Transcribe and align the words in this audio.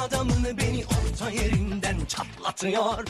adamını 0.00 0.58
beni 0.58 0.84
orta 0.84 1.30
yerinden 1.30 1.96
çatlatıyor. 2.08 3.04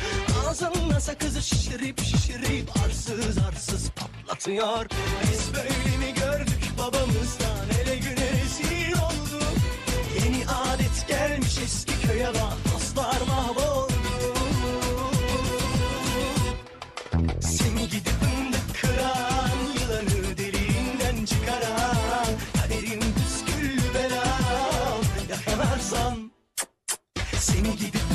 Ağzımla 0.48 1.00
sakızı 1.00 1.42
şişirip 1.42 2.00
şişirip 2.00 2.70
arsız 2.84 3.38
arsız 3.38 3.90
patlatıyor. 3.90 4.86
Biz 5.32 5.54
böyle 5.54 5.96
mi 5.98 6.14
gördük 6.14 6.62
babamızdan? 6.78 7.68
Ele 7.82 7.96
güne 7.96 8.30
rezil 8.30 8.92
olduk. 8.92 9.56
Yeni 10.24 10.44
adet 10.48 11.08
gelmiş 11.08 11.58
eski 11.64 12.06
köye 12.06 12.26
bak. 12.28 12.74
Dostlar 12.74 13.20
mahvoldu 13.28 13.59
Benim 27.60 27.76
gibi 27.76 28.09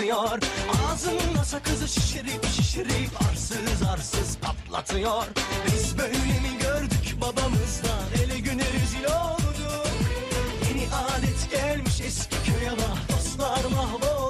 çatlatıyor 0.00 0.40
Ağzımla 0.86 1.44
sakızı 1.44 1.88
şişirip 1.88 2.46
şişirip 2.46 3.22
arsız 3.30 3.82
arsız 3.92 4.38
patlatıyor. 4.38 5.24
Biz 5.66 5.98
böyle 5.98 6.18
mi 6.18 6.58
gördük 6.62 7.16
babamızdan? 7.20 8.24
Ele 8.24 8.38
güne 8.38 8.64
rezil 8.64 9.04
olduk. 9.04 9.86
Yeni 10.68 10.86
adet 10.94 11.50
gelmiş 11.50 12.00
eski 12.00 12.36
köye 12.44 12.70
bak. 12.70 13.16
Dostlar 13.16 13.64
mahvoldu 13.70 14.29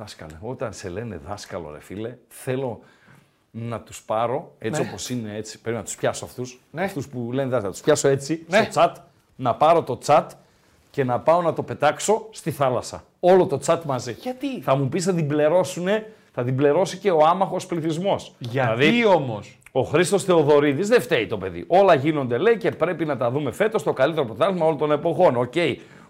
Δάσκαλε. 0.00 0.32
Όταν 0.40 0.72
σε 0.72 0.88
λένε 0.88 1.20
δάσκαλο, 1.28 1.70
ρε 1.72 1.80
φίλε, 1.80 2.16
θέλω 2.28 2.80
να 3.50 3.80
τους 3.80 4.02
πάρω 4.02 4.54
έτσι 4.58 4.82
Ναι. 4.82 4.88
όπως 4.88 5.10
είναι 5.10 5.36
έτσι. 5.36 5.60
Πρέπει 5.60 5.76
να 5.76 5.82
τους 5.82 5.94
πιάσω 5.96 6.24
αυτούς. 6.24 6.60
Ναι. 6.70 6.82
Αυτούς 6.82 7.08
που 7.08 7.30
λένε 7.32 7.42
δάσκαλο. 7.48 7.66
Να 7.66 7.70
τους 7.72 7.80
πιάσω 7.80 8.08
έτσι 8.08 8.44
Ναι. 8.48 8.68
στο 8.70 8.80
chat, 8.82 8.92
να 9.36 9.54
πάρω 9.54 9.82
το 9.82 9.98
chat 10.06 10.26
και 10.90 11.04
να 11.04 11.20
πάω 11.20 11.42
να 11.42 11.52
το 11.52 11.62
πετάξω 11.62 12.26
στη 12.30 12.50
θάλασσα. 12.50 13.04
Όλο 13.20 13.46
το 13.46 13.60
chat 13.66 13.80
μαζί. 13.86 14.12
Γιατί; 14.20 14.60
Θα 14.60 14.76
μου 14.76 14.88
πεις 14.88 15.04
θα 15.04 15.14
την 15.14 15.28
πληρώσουν, 15.28 15.86
θα 16.32 16.44
την 16.44 16.56
πληρώσει 16.56 16.96
και 16.98 17.10
ο 17.10 17.26
άμαχος 17.26 17.66
πληθυσμός. 17.66 18.34
Γιατί 18.38 19.04
όμως; 19.04 19.58
Ο 19.72 19.82
Χρήστος 19.82 20.24
Θεοδωρίδης 20.24 20.88
δεν 20.88 21.00
φταίει 21.00 21.26
το 21.26 21.38
παιδί. 21.38 21.64
Όλα 21.68 21.94
γίνονται 21.94 22.38
λέει 22.38 22.56
και 22.56 22.70
πρέπει 22.70 23.04
να 23.04 23.16
τα 23.16 23.30
δούμε 23.30 23.50
φέτος 23.52 23.82
το 23.82 23.92
καλύτερο 23.92 24.26
πρωτάθλημα 24.26 24.64
όλων 24.66 24.78
των 24.78 24.92
εποχών. 24.92 25.36
Οκ. 25.36 25.54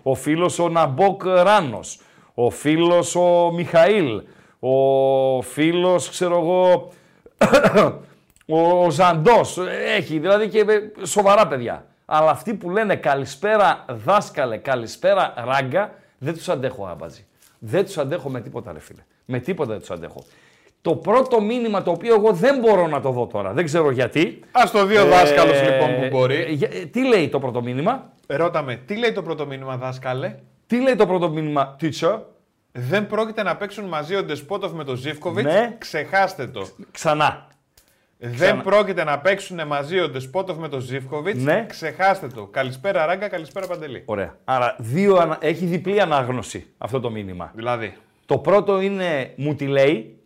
Ο 0.02 0.14
φίλος 0.14 0.58
ο 0.58 0.68
Ναμπόκ 0.68 1.24
Ράνος. 1.24 2.00
Ο 2.34 2.50
φίλος 2.50 3.14
ο 3.14 3.50
Μιχαήλ. 3.54 4.22
Ο 4.60 5.42
φίλος, 5.42 6.08
ξέρω 6.10 6.38
εγώ. 6.38 6.90
ο 8.46 8.90
Ζαντός. 8.90 9.58
Έχει 9.96 10.18
δηλαδή 10.18 10.48
και 10.48 10.58
ε, 10.58 11.04
σοβαρά 11.06 11.46
παιδιά. 11.46 11.84
Αλλά 12.06 12.30
αυτοί 12.30 12.54
που 12.54 12.70
λένε 12.70 12.96
καλησπέρα 12.96 13.84
δάσκαλε, 13.88 14.56
καλησπέρα 14.56 15.34
ράγκα, 15.36 15.92
δεν 16.18 16.34
τους 16.34 16.48
αντέχω 16.48 16.86
άμπαζι. 16.86 17.26
Δεν 17.58 17.84
τους 17.84 17.98
αντέχω 17.98 18.28
με 18.28 18.40
τίποτα, 18.40 18.72
ρε 18.72 18.80
φίλε. 18.80 19.00
Με 19.24 19.38
τίποτα 19.38 19.70
δεν 19.70 19.80
τους 19.80 19.90
αντέχω. 19.90 20.24
Το 20.82 20.94
πρώτο 20.96 21.40
μήνυμα 21.40 21.82
το 21.82 21.90
οποίο 21.90 22.14
εγώ 22.14 22.32
δεν 22.32 22.58
μπορώ 22.58 22.86
να 22.86 23.00
το 23.00 23.10
δω 23.10 23.26
τώρα, 23.26 23.52
δεν 23.52 23.64
ξέρω 23.64 23.90
γιατί. 23.90 24.40
Ας 24.52 24.70
το 24.70 24.84
δει 24.86 24.96
ο 24.96 25.06
δάσκαλος, 25.06 25.62
λοιπόν, 25.62 25.88
που 26.00 26.16
μπορεί. 26.16 26.34
ε, 26.36 26.52
για- 26.52 26.68
ε, 26.72 26.84
τι 26.84 27.06
λέει 27.06 27.28
το 27.28 27.38
πρώτο 27.38 27.62
μήνυμα, 27.62 28.12
Ρώτα 28.26 28.62
με, 28.62 28.74
τι 28.86 28.96
λέει 28.96 29.12
το 29.12 29.22
πρώτο 29.22 29.46
μήνυμα, 29.46 29.76
δάσκαλε; 29.76 30.34
Τι 30.70 30.80
λέει 30.80 30.96
το 30.96 31.06
πρώτο 31.06 31.28
μήνυμα, 31.30 31.76
teacher, 31.80 32.18
Δεν 32.72 33.06
πρόκειται 33.06 33.42
να 33.42 33.56
παίξουν 33.56 33.84
μαζί 33.84 34.14
ο 34.16 34.22
Ντεσπότοφ 34.24 34.72
με 34.72 34.84
τον 34.84 34.96
Ζήφκοβιτς. 34.96 35.52
Ναι. 35.52 35.74
Ξεχάστε 35.78 36.46
το. 36.46 36.66
ξανά. 36.90 37.46
Δεν 38.18 38.62
πρόκειται 38.62 39.04
να 39.04 39.18
παίξουν 39.18 39.66
μαζί 39.66 40.00
ο 40.00 40.08
Ντεσπότοφ 40.08 40.56
με 40.56 40.68
τον 40.68 40.80
Ζήφκοβιτς. 40.80 41.42
Ναι. 41.42 41.66
Ξεχάστε 41.68 42.26
το. 42.26 42.46
Καλησπέρα 42.46 43.06
Ράγκα, 43.06 43.28
καλησπέρα 43.28 43.66
Παντελή. 43.66 44.02
Ωραία. 44.06 44.36
Άρα 44.44 44.76
δύο, 44.78 45.16
ανα- 45.16 45.38
έχει 45.40 45.64
διπλή 45.66 46.00
ανάγνωση 46.00 46.66
αυτό 46.78 47.00
το 47.00 47.10
μήνυμα. 47.10 47.52
Δηλαδή. 47.54 47.96
Το 48.26 48.38
πρώτο 48.38 48.80
είναι 48.80 49.34
μου 49.36 49.54
τη 49.54 49.66
λέει. 49.66 50.18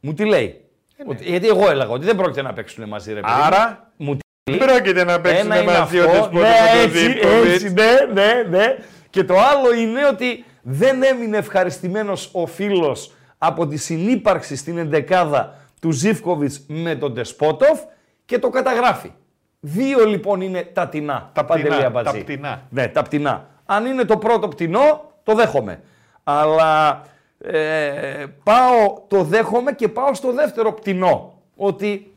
Μου 0.00 0.14
τη 0.14 0.24
λέει. 0.24 0.64
Ε, 0.96 1.02
ναι. 1.04 1.10
Ότι- 1.10 1.24
γιατί 1.30 1.46
εγώ 1.46 1.70
έλεγα 1.70 1.90
ότι 1.90 2.04
δεν 2.04 2.16
πρόκειται 2.16 2.42
να 2.42 2.52
παίξουν 2.52 2.88
μαζί, 2.88 3.12
ρε 3.12 3.20
παιδί. 3.20 3.32
μου. 3.32 3.42
Άρα, 3.42 3.92
Μου 3.96 4.16
τη 4.16 4.23
δεν 4.44 4.56
λέει. 4.58 4.68
πρόκειται 4.68 5.04
να 5.04 5.20
παίξουν 5.20 5.46
Ένα 5.52 5.60
είναι 5.62 5.78
μαζί 5.78 5.98
ο 6.00 6.10
αυτό. 6.10 6.12
Ντεσπότοφ 6.12 6.32
Ναι, 6.32 6.40
με 6.40 6.72
τον 6.72 6.80
έτσι, 6.84 6.98
Ζήφκοβιτ. 6.98 7.52
έτσι, 7.52 7.72
ναι, 7.72 8.12
ναι, 8.22 8.42
ναι. 8.58 8.76
Και 9.10 9.24
το 9.24 9.34
άλλο 9.38 9.74
είναι 9.74 10.06
ότι 10.06 10.44
δεν 10.62 11.02
έμεινε 11.02 11.36
ευχαριστημένος 11.36 12.30
ο 12.32 12.46
φίλος 12.46 13.12
από 13.38 13.66
τη 13.66 13.76
συνύπαρξη 13.76 14.56
στην 14.56 14.78
εντεκάδα 14.78 15.54
του 15.80 15.90
Ζήφκοβιτς 15.90 16.64
με 16.68 16.94
τον 16.94 17.14
Τεσπότοφ 17.14 17.80
και 18.24 18.38
το 18.38 18.48
καταγράφει. 18.50 19.12
Δύο 19.60 20.06
λοιπόν 20.06 20.40
είναι 20.40 20.62
τα 20.72 20.88
τινά. 20.88 21.30
Τα 21.32 21.44
Παντελή 21.44 21.68
πτηνά, 21.68 21.86
Αμπατζή. 21.86 22.18
τα 22.18 22.24
πτηνά. 22.24 22.62
Ναι, 22.70 22.88
τα 22.88 23.02
πτηνά. 23.02 23.48
Αν 23.66 23.86
είναι 23.86 24.04
το 24.04 24.16
πρώτο 24.16 24.48
πτηνό, 24.48 25.10
το 25.22 25.34
δέχομαι. 25.34 25.80
Αλλά 26.24 27.02
ε, 27.38 28.24
πάω, 28.44 29.02
το 29.08 29.22
δέχομαι 29.22 29.72
και 29.72 29.88
πάω 29.88 30.14
στο 30.14 30.32
δεύτερο 30.32 30.72
πτηνό. 30.72 31.42
Ότι 31.56 32.12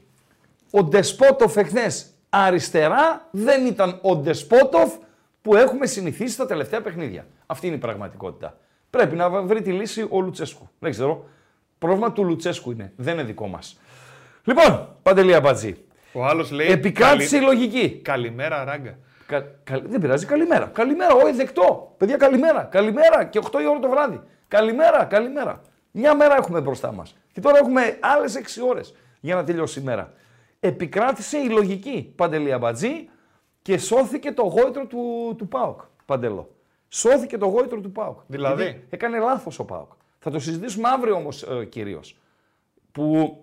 ο 0.71 0.83
Ντεσπότοφ 0.83 1.57
εχθές 1.57 2.11
αριστερά 2.29 3.27
δεν 3.31 3.65
ήταν 3.65 3.99
ο 4.01 4.15
Ντεσπότοφ 4.15 4.93
που 5.41 5.55
έχουμε 5.55 5.85
συνηθίσει 5.85 6.33
στα 6.33 6.45
τελευταία 6.45 6.81
παιχνίδια. 6.81 7.25
Αυτή 7.45 7.67
είναι 7.67 7.75
η 7.75 7.79
πραγματικότητα. 7.79 8.57
Πρέπει 8.89 9.15
να 9.15 9.29
βρει 9.29 9.61
τη 9.61 9.71
λύση 9.71 10.07
ο 10.09 10.19
Λουτσέσκου. 10.21 10.69
Δεν 10.79 10.91
ξέρω. 10.91 11.25
Πρόβλημα 11.79 12.11
του 12.11 12.23
Λουτσέσκου 12.23 12.71
είναι. 12.71 12.93
Δεν 12.95 13.13
είναι 13.13 13.23
δικό 13.23 13.47
μας. 13.47 13.79
Λοιπόν, 14.43 14.95
Παντελή 15.03 15.33
Αμπατζή. 15.35 15.75
Ο 16.13 16.25
άλλος 16.25 16.51
λέει. 16.51 16.67
Επικράτησε 16.67 17.37
η 17.37 17.41
λογική. 17.41 17.99
Καλημέρα, 18.03 18.63
ράγκα. 18.63 18.97
Κα, 19.27 19.41
κα- 19.63 19.81
δεν 19.85 19.99
πειράζει, 20.01 20.25
καλημέρα. 20.25 20.65
Καλημέρα, 20.65 21.13
όχι 21.13 21.31
δεκτό. 21.35 21.93
Παιδιά, 21.97 22.17
καλημέρα. 22.17 22.63
Καλημέρα 22.63 23.23
και 23.23 23.39
8 23.51 23.59
η 23.61 23.67
ώρα 23.67 23.79
το 23.79 23.89
βράδυ. 23.89 24.21
Καλημέρα, 24.47 25.03
καλημέρα. 25.05 25.61
Μια 25.91 26.15
μέρα 26.15 26.35
έχουμε 26.35 26.61
μπροστά 26.61 26.91
μας. 26.91 27.15
Και 27.31 27.39
τώρα 27.41 27.57
έχουμε 27.57 27.97
άλλες 27.99 28.35
6 28.35 28.61
ώρες 28.67 28.93
για 29.19 29.35
να 29.35 29.43
τελειώσει 29.43 29.79
η 29.79 29.83
μέρα. 29.83 30.13
Επικράτησε 30.59 31.37
η 31.37 31.49
λογική 31.49 32.13
Παντελή 32.15 32.53
Αμπατζή 32.53 33.09
και 33.61 33.77
σώθηκε 33.77 34.31
το 34.31 34.43
γόητρο 34.43 34.85
του, 34.85 35.35
του 35.37 35.47
ΠΑΟΚ. 35.47 35.81
Παντελό. 36.05 36.55
Σώθηκε 36.89 37.37
το 37.37 37.45
γόητρο 37.45 37.81
του 37.81 37.91
ΠΑΟΚ. 37.91 38.19
Δηλαδή; 38.27 38.63
Γιατί 38.63 38.85
έκανε 38.89 39.17
λάθος 39.19 39.59
ο 39.59 39.65
ΠΑΟΚ. 39.65 39.91
Θα 40.19 40.31
το 40.31 40.39
συζητήσουμε 40.39 40.89
αύριο 40.89 41.15
όμως 41.15 41.43
ε, 41.43 41.65
κυρίως. 41.65 42.17
Που 42.91 43.37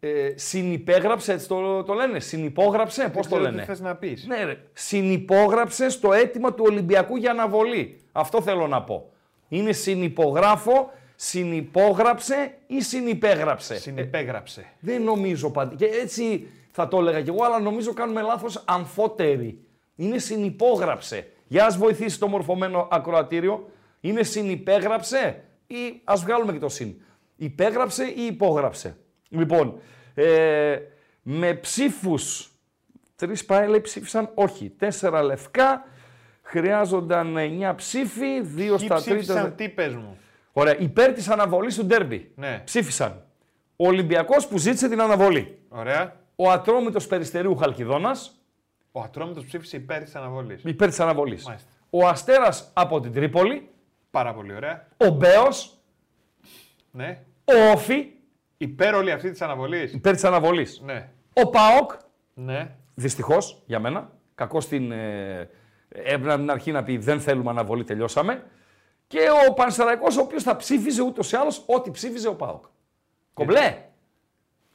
ε, 0.00 0.32
συνυπέγραψε, 0.34 1.32
έτσι 1.32 1.48
το, 1.48 1.82
το 1.82 1.94
λένε, 1.94 2.20
συνυπόγραψε, 2.20 3.08
πώς 3.08 3.28
το 3.28 3.38
λένε. 3.38 3.60
Τι 3.60 3.66
θες 3.66 3.80
να 3.80 3.96
πεις. 3.96 4.26
Ναι, 4.26 4.44
ρε. 4.44 4.60
Συνυπόγραψε 4.72 5.88
στο 5.88 6.12
αίτημα 6.12 6.54
του 6.54 6.64
Ολυμπιακού 6.66 7.16
για 7.16 7.30
αναβολή. 7.30 8.00
Αυτό 8.12 8.42
θέλω 8.42 8.66
να 8.66 8.82
πω. 8.82 9.10
Είναι 9.48 9.72
συνυπογράφω, 9.72 10.90
συνυπόγραψε 11.16 12.54
ή 12.66 12.80
συνυπέγραψε; 12.82 13.78
Συνυπέγραψε. 13.78 14.66
Δεν 14.80 15.02
νομίζω 15.02 15.50
πάντα. 15.50 15.74
Και 15.74 15.84
έτσι 15.84 16.48
θα 16.70 16.88
το 16.88 16.98
έλεγα 16.98 17.22
κι 17.22 17.28
εγώ, 17.28 17.44
αλλά 17.44 17.58
νομίζω 17.60 17.92
κάνουμε 17.92 18.22
λάθος 18.22 18.64
αμφότεροι. 18.66 19.60
Είναι 19.96 20.18
συνυπόγραψε. 20.18 21.30
Για 21.46 21.66
ας 21.66 21.76
βοηθήσει 21.76 22.18
το 22.18 22.28
μορφωμένο 22.28 22.88
ακροατήριο. 22.90 23.70
Είναι 24.00 24.22
συνυπέγραψε 24.22 25.44
ή 25.66 26.00
ας 26.04 26.22
βγάλουμε 26.22 26.52
και 26.52 26.58
το 26.58 26.68
συν. 26.68 26.94
Υπέγραψε 27.36 28.04
ή 28.04 28.22
υπόγραψε. 28.26 28.96
Λοιπόν, 29.28 29.78
ε, 30.14 30.76
με 31.22 31.54
ψήφους, 31.54 32.50
τρεις 33.16 33.44
πάει 33.44 33.68
λέει 33.68 33.80
ψήφισαν 33.80 34.30
όχι. 34.34 34.70
Τέσσερα 34.70 35.22
λευκά, 35.22 35.84
χρειάζονταν 36.42 37.36
εννιά 37.36 37.74
ψήφοι, 37.74 38.40
δύο 38.40 38.76
Τι 38.76 38.84
στα 38.84 38.94
τρίτα. 38.94 39.16
ψήφισαν, 39.16 39.54
τι 39.56 39.68
πες 39.68 39.94
μου; 39.94 40.18
Ωραία, 40.58 40.76
υπέρ 40.78 41.12
της 41.12 41.28
αναβολής 41.28 41.76
του 41.76 41.84
ντέρμπι. 41.84 42.32
Ναι. 42.34 42.62
Ψήφισαν. 42.64 43.24
Ο 43.76 43.86
Ολυμπιακός 43.86 44.46
που 44.46 44.58
ζήτησε 44.58 44.88
την 44.88 45.00
αναβολή. 45.00 45.58
Ωραία. 45.68 46.16
Ο 46.36 46.50
Ατρόμητος 46.50 47.06
Περιστερίου 47.06 47.56
Χαλκιδόνας, 47.56 48.40
Ο 48.92 49.00
Ατρόμητος 49.00 49.44
ψήφισε 49.44 49.76
υπέρ 49.76 50.02
της 50.02 50.14
αναβολής. 50.14 50.62
υπέρ 50.64 50.88
της 50.88 51.00
αναβολής. 51.00 51.44
Μάλιστα. 51.46 51.68
Ο 51.90 52.06
Αστέρας 52.06 52.70
από 52.74 53.00
την 53.00 53.12
Τρίπολη, 53.12 53.68
Πάρα 54.10 54.34
πολύ 54.34 54.54
ωραία. 54.54 54.86
ο 54.96 55.08
Μπέος, 55.08 55.78
Ναι. 56.90 57.18
ο 57.44 57.70
Όφη, 57.72 58.06
Υπέρ 58.58 58.94
όλη 58.94 59.10
αυτή 59.10 59.30
της 59.30 59.42
αναβολής. 59.42 59.92
υπέρ 59.92 60.14
της 60.14 60.24
αναβολής. 60.24 60.80
Ναι. 60.84 61.08
Ο 61.32 61.50
ΠΑΟΚ, 61.50 61.90
Ναι. 62.34 62.70
δυστυχώς 62.94 63.62
για 63.66 63.78
μένα, 63.80 64.10
κακό 64.34 64.60
στην... 64.60 64.92
Ε, 64.92 65.50
έπρεπε 65.88 66.28
από 66.32 66.40
την 66.40 66.50
αρχή 66.50 66.72
να 66.72 66.82
πει 66.82 66.96
δεν 66.98 67.20
θέλουμε 67.20 67.50
αναβολή, 67.50 67.84
τελειώσαμε. 67.84 68.42
Και 69.06 69.20
ο 69.48 69.52
Πανσεραϊκός, 69.52 70.16
ο 70.16 70.20
οποίος 70.20 70.42
θα 70.42 70.56
ψήφιζε 70.56 71.02
ούτως 71.02 71.32
ή 71.32 71.36
άλλως 71.36 71.62
ό,τι 71.66 71.90
ψήφιζε 71.90 72.28
ο 72.28 72.34
ΠΑΟΚ. 72.34 72.64
Κομπλέ. 73.34 73.82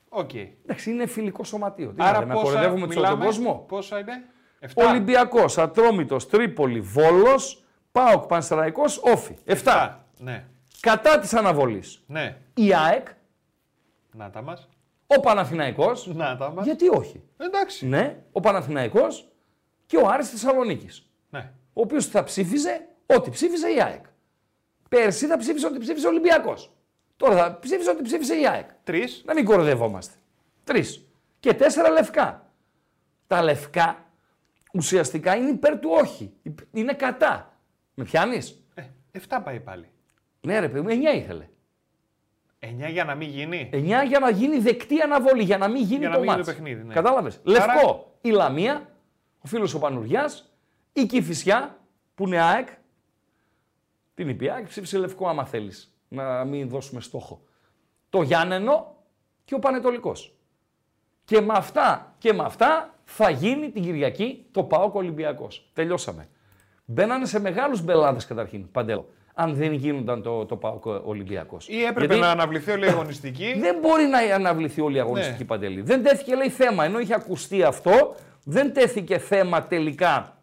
Οκ. 0.10 0.34
Εντάξει, 0.34 0.92
είναι 0.92 1.06
φιλικό 1.06 1.44
σωματείο. 1.44 1.90
Τι 1.94 2.04
Άρα 2.04 2.20
να, 2.20 2.26
να 2.26 2.34
πόσα 2.34 2.46
κοροϊδεύουμε 2.46 2.80
τον 2.88 2.96
μιλάμε, 2.96 3.26
κόσμο. 3.26 3.66
Πόσα 3.68 4.00
είναι; 4.00 4.24
7. 4.60 4.68
Ολυμπιακός, 4.74 5.58
Ατρόμητος, 5.58 6.28
Τρίπολη, 6.30 6.82
Βόλος, 6.82 7.64
ΠΑΟΚ, 7.92 8.26
Πανσεραϊκός, 8.26 8.98
ΟΦΗ. 9.04 9.36
7. 9.46 9.98
Ναι. 10.18 10.46
Κατά 10.80 11.20
της 11.20 11.34
αναβολής. 11.34 12.04
Ναι. 12.08 12.38
Η 12.54 12.74
ΑΕΚ, 12.76 13.08
Να 14.12 14.30
τα 14.30 14.42
μας. 14.42 14.70
ο 15.08 15.20
Παναθηναϊκός, 15.20 16.08
Να 16.08 16.38
τα 16.38 16.52
μας. 16.52 16.66
γιατί 16.66 16.88
όχι; 16.90 17.24
Εντάξει. 17.38 17.88
Ναι, 17.88 18.24
ο 18.32 18.40
Παναθηναϊκός 18.40 19.32
και 19.86 19.98
ο 19.98 20.08
Άρης 20.08 20.30
Θεσσαλονίκης. 20.30 21.10
Ναι. 21.30 21.52
Ο 21.74 21.82
οποίος 21.82 22.06
θα 22.06 22.24
ψήφιζε 22.24 22.88
ό,τι 23.06 23.30
ψήφιζε 23.30 23.68
η 23.74 23.82
ΑΕΚ. 23.82 24.06
Πέρσι 24.96 25.26
θα 25.28 25.38
ψήφιζε 25.38 25.66
ό,τι 25.68 25.80
ψήφιζε 25.80 26.06
ο 26.08 26.10
Ολυμπιακός. 26.10 26.72
Τώρα 27.18 27.36
θα 27.36 27.60
ψήφιζε 27.60 27.90
ό,τι 27.90 28.02
ψήφιζε 28.04 28.36
η 28.40 28.48
ΑΕΚ. 28.48 28.70
Τρεις. 28.84 29.22
Να 29.26 29.34
μην 29.34 29.46
κοροϊδευόμαστε. 29.46 30.14
Τρεις. 30.64 31.06
Και 31.40 31.54
τέσσερα 31.54 31.90
λευκά. 31.90 32.52
Τα 33.28 33.42
λευκά 33.44 34.06
ουσιαστικά 34.74 35.36
είναι 35.36 35.50
υπέρ 35.50 35.80
του 35.80 35.90
όχι. 36.02 36.34
Είναι 36.72 36.94
κατά. 36.94 37.58
Με 37.94 38.04
πιάνεις; 38.04 38.64
Ε, 38.74 38.82
7 39.30 39.40
πάει 39.44 39.60
πάλι. 39.60 39.86
Ναι, 40.42 40.60
ρε 40.60 40.70
παιδί 40.70 40.82
μου, 40.82 40.90
9 40.90 41.16
ήθελε. 41.16 41.48
9 42.60 42.90
για 42.90 43.04
να 43.04 43.16
μην 43.16 43.30
γίνει. 43.30 43.70
9 43.74 44.04
για 44.08 44.20
να 44.20 44.30
γίνει 44.30 44.58
δεκτή 44.58 45.02
αναβολή, 45.02 45.44
για 45.44 45.58
να 45.58 45.68
μην 45.68 45.84
γίνει 45.84 46.00
Για 46.00 46.10
να 46.10 46.14
το 46.16 46.20
μην 46.20 46.30
γίνει 46.30 46.38
μάτς. 46.44 46.48
το 46.48 46.54
παιχνίδι, 46.56 46.84
ναι. 46.84 46.94
Κατάλαβες; 46.94 47.42
Άρα- 47.48 47.66
Λευκό, 47.74 48.18
η 48.22 48.30
Λαμία, 48.30 48.90
ο 49.42 49.48
φίλος 49.48 49.74
ο 49.74 49.80
Πανουριάς, 49.80 50.54
η 50.94 51.06
Κηφισιά, 51.06 51.78
που 52.16 52.28
είναι 52.28 52.42
ΑΕΚ. 52.42 52.68
Την 54.22 54.30
είπε 54.30 54.46
η 54.46 54.50
ΑΕΚ, 54.50 54.68
ψήφισε 54.68 54.98
λευκό 54.98 55.28
άμα 55.28 55.46
θέλεις, 55.46 55.94
να 56.08 56.44
μην 56.46 56.70
δώσουμε 56.70 57.02
στόχο. 57.02 57.42
Το 58.10 58.22
Γιάννενο 58.22 58.96
και 59.46 59.56
ο 59.56 59.60
Πανετολικός. 59.60 60.36
Και 61.26 61.42
με 61.42 61.54
αυτά 61.54 62.16
και 62.18 62.34
με 62.34 62.44
αυτά 62.44 62.94
θα 63.04 63.30
γίνει 63.30 63.72
την 63.72 63.84
Κυριακή 63.84 64.46
το 64.52 64.64
ΠΑΟΚ 64.64 64.96
Ολυμπιακός. 64.96 65.70
Τελειώσαμε. 65.74 66.28
Μπαίνανε 66.86 67.26
σε 67.26 67.40
μεγάλους 67.40 67.82
μπελάδες 67.82 68.26
καταρχήν, 68.26 68.72
Παντέλο. 68.72 69.10
Αν 69.34 69.56
δεν 69.56 69.74
γίνονταν 69.74 70.22
το, 70.22 70.46
το 70.46 70.56
ΠΑΟΚ 70.56 70.86
Ολυμπιακός. 70.86 71.68
Ή 71.70 71.82
έπρεπε 71.84 72.06
Γιατί- 72.06 72.20
να 72.20 72.32
αναβληθεί 72.32 72.72
όλη 72.72 72.86
η 72.86 72.90
αγωνιστική. 72.90 73.54
δεν 73.60 73.78
μπορεί 73.82 74.06
να 74.06 74.36
αναβληθεί 74.36 74.82
όλη 74.82 74.96
η 74.96 75.00
αγωνιστική 75.00 75.42
Ναι. 75.42 75.46
παντελή. 75.48 75.82
Δεν 75.82 76.04
τέθηκε 76.04 76.36
λέει 76.36 76.50
θέμα, 76.50 76.86
ενώ 76.86 77.00
είχε 77.00 77.14
ακουστεί 77.14 77.64
αυτό, 77.64 78.16
δεν 78.44 78.74
τέθηκε 78.74 79.18
θέμα 79.18 79.64
τελικά 79.68 80.36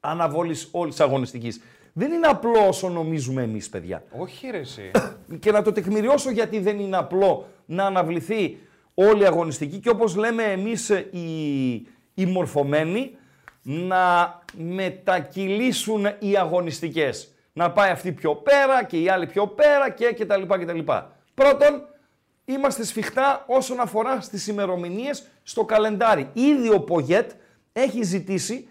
αναβολή 0.00 0.56
όλης 0.70 0.94
της 0.94 1.04
αγωνιστικής. 1.04 1.60
Δεν 1.98 2.12
είναι 2.12 2.26
απλό 2.26 2.66
όσο 2.68 2.88
νομίζουμε 2.88 3.42
εμείς, 3.42 3.68
παιδιά. 3.68 4.02
Όχι, 4.18 4.50
ρε, 4.50 4.58
εσύ. 4.58 4.90
Και 5.40 5.52
να 5.52 5.62
το 5.62 5.72
τεκμηριώσω 5.72 6.30
γιατί 6.30 6.58
δεν 6.60 6.78
είναι 6.78 6.96
απλό 6.96 7.46
να 7.66 7.84
αναβληθεί 7.84 8.58
όλη 8.94 9.22
η 9.22 9.26
αγωνιστική 9.26 9.78
και 9.78 9.88
όπως 9.88 10.16
λέμε 10.16 10.42
εμείς 10.42 10.90
ε, 10.90 11.08
οι, 11.10 11.72
οι 12.14 12.26
μορφωμένοι 12.26 13.16
να 13.62 14.38
μετακυλήσουν 14.52 16.06
οι 16.18 16.36
αγωνιστικές. 16.36 17.34
Να 17.52 17.70
πάει 17.70 17.90
αυτή 17.90 18.12
πιο 18.12 18.34
πέρα 18.34 18.84
και 18.84 19.00
η 19.00 19.08
άλλη 19.08 19.26
πιο 19.26 19.46
πέρα 19.46 19.90
και 19.90 20.12
και 20.12 20.26
τα 20.26 20.36
λοιπά 20.36 20.58
και 20.58 20.64
τα 20.64 20.72
λοιπά. 20.72 21.16
Πρώτον, 21.34 21.88
είμαστε 22.44 22.84
σφιχτά 22.84 23.44
όσον 23.48 23.80
αφορά 23.80 24.20
στις 24.20 24.46
ημερομηνίες 24.46 25.26
στο 25.42 25.64
καλεντάρι. 25.64 26.30
Ήδη 26.32 26.70
ο 26.72 26.80
Πογέτ 26.80 27.30
έχει 27.72 28.02
ζητήσει 28.02 28.68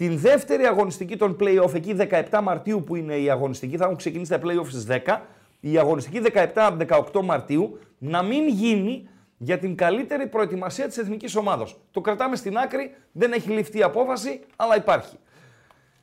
την 0.00 0.18
δεύτερη 0.18 0.66
αγωνιστική 0.66 1.16
των 1.16 1.36
play-off, 1.40 1.74
εκεί 1.74 1.96
17 2.30 2.40
Μαρτίου 2.42 2.84
που 2.84 2.96
είναι 2.96 3.16
η 3.16 3.30
αγωνιστική, 3.30 3.76
θα 3.76 3.84
έχουν 3.84 3.96
ξεκινήσει 3.96 4.30
τα 4.30 4.40
play-off 4.42 4.66
στις 4.68 4.86
10, 4.88 5.18
η 5.60 5.78
αγωνιστική 5.78 6.20
17-18 6.54 7.22
Μαρτίου 7.24 7.78
να 7.98 8.22
μην 8.22 8.48
γίνει 8.48 9.08
για 9.36 9.58
την 9.58 9.76
καλύτερη 9.76 10.26
προετοιμασία 10.26 10.86
της 10.86 10.98
εθνικής 10.98 11.36
ομάδος. 11.36 11.80
Το 11.90 12.00
κρατάμε 12.00 12.36
στην 12.36 12.56
άκρη, 12.56 12.94
δεν 13.12 13.32
έχει 13.32 13.50
ληφθεί 13.50 13.82
απόφαση, 13.82 14.40
αλλά 14.56 14.76
υπάρχει. 14.76 15.16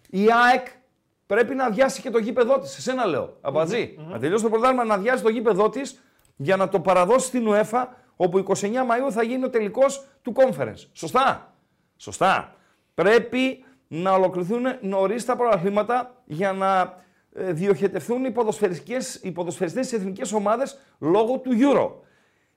Η 0.10 0.26
ΑΕΚ 0.48 0.68
πρέπει 1.26 1.56
να 1.56 1.66
αδειάσει 1.66 2.02
και 2.02 2.10
το 2.10 2.18
γήπεδό 2.18 2.60
της. 2.60 2.78
Εσένα 2.78 3.06
λέω. 3.06 3.38
Αμπατζή. 3.42 3.98
Να 4.10 4.20
τελειώσει 4.20 4.44
το 4.44 4.50
πρωτάθλημα 4.50 4.84
να 4.84 4.94
αδειάσει 4.94 5.24
το 5.24 5.30
γήπεδό 5.30 5.70
της 5.70 6.04
για 6.36 6.56
να 6.56 6.70
το 6.70 6.80
παραδώσει 6.80 7.28
στην 7.28 7.48
UEFA, 7.50 7.86
όπου 8.16 8.38
29 8.38 8.68
Μαου 8.86 9.12
θα 9.12 9.24
γίνει 9.24 9.44
ο 9.44 9.50
τελικός 9.50 10.06
του 10.22 10.34
conference. 10.36 10.88
Σωστά. 10.94 11.54
Σωστά. 11.98 12.56
Πρέπει 12.94 13.62
να 13.88 14.12
ολοκληρωθούν 14.12 14.64
νωρίς 14.82 15.26
τα 15.26 15.36
πρωταθλήματα 15.36 16.22
για 16.26 16.54
να 16.54 17.02
ε, 17.34 17.52
διοχετευθούν 17.52 18.26
οι, 18.26 18.32
ποδοσφαιριστικές, 18.32 19.20
οι 19.24 19.32
ποδοσφαιριστές 19.32 19.86
στις 19.86 20.00
εθνικές 20.00 20.34
ομάδες 20.34 20.78
λόγω 21.00 21.38
του 21.38 21.52
Euro. 21.60 21.92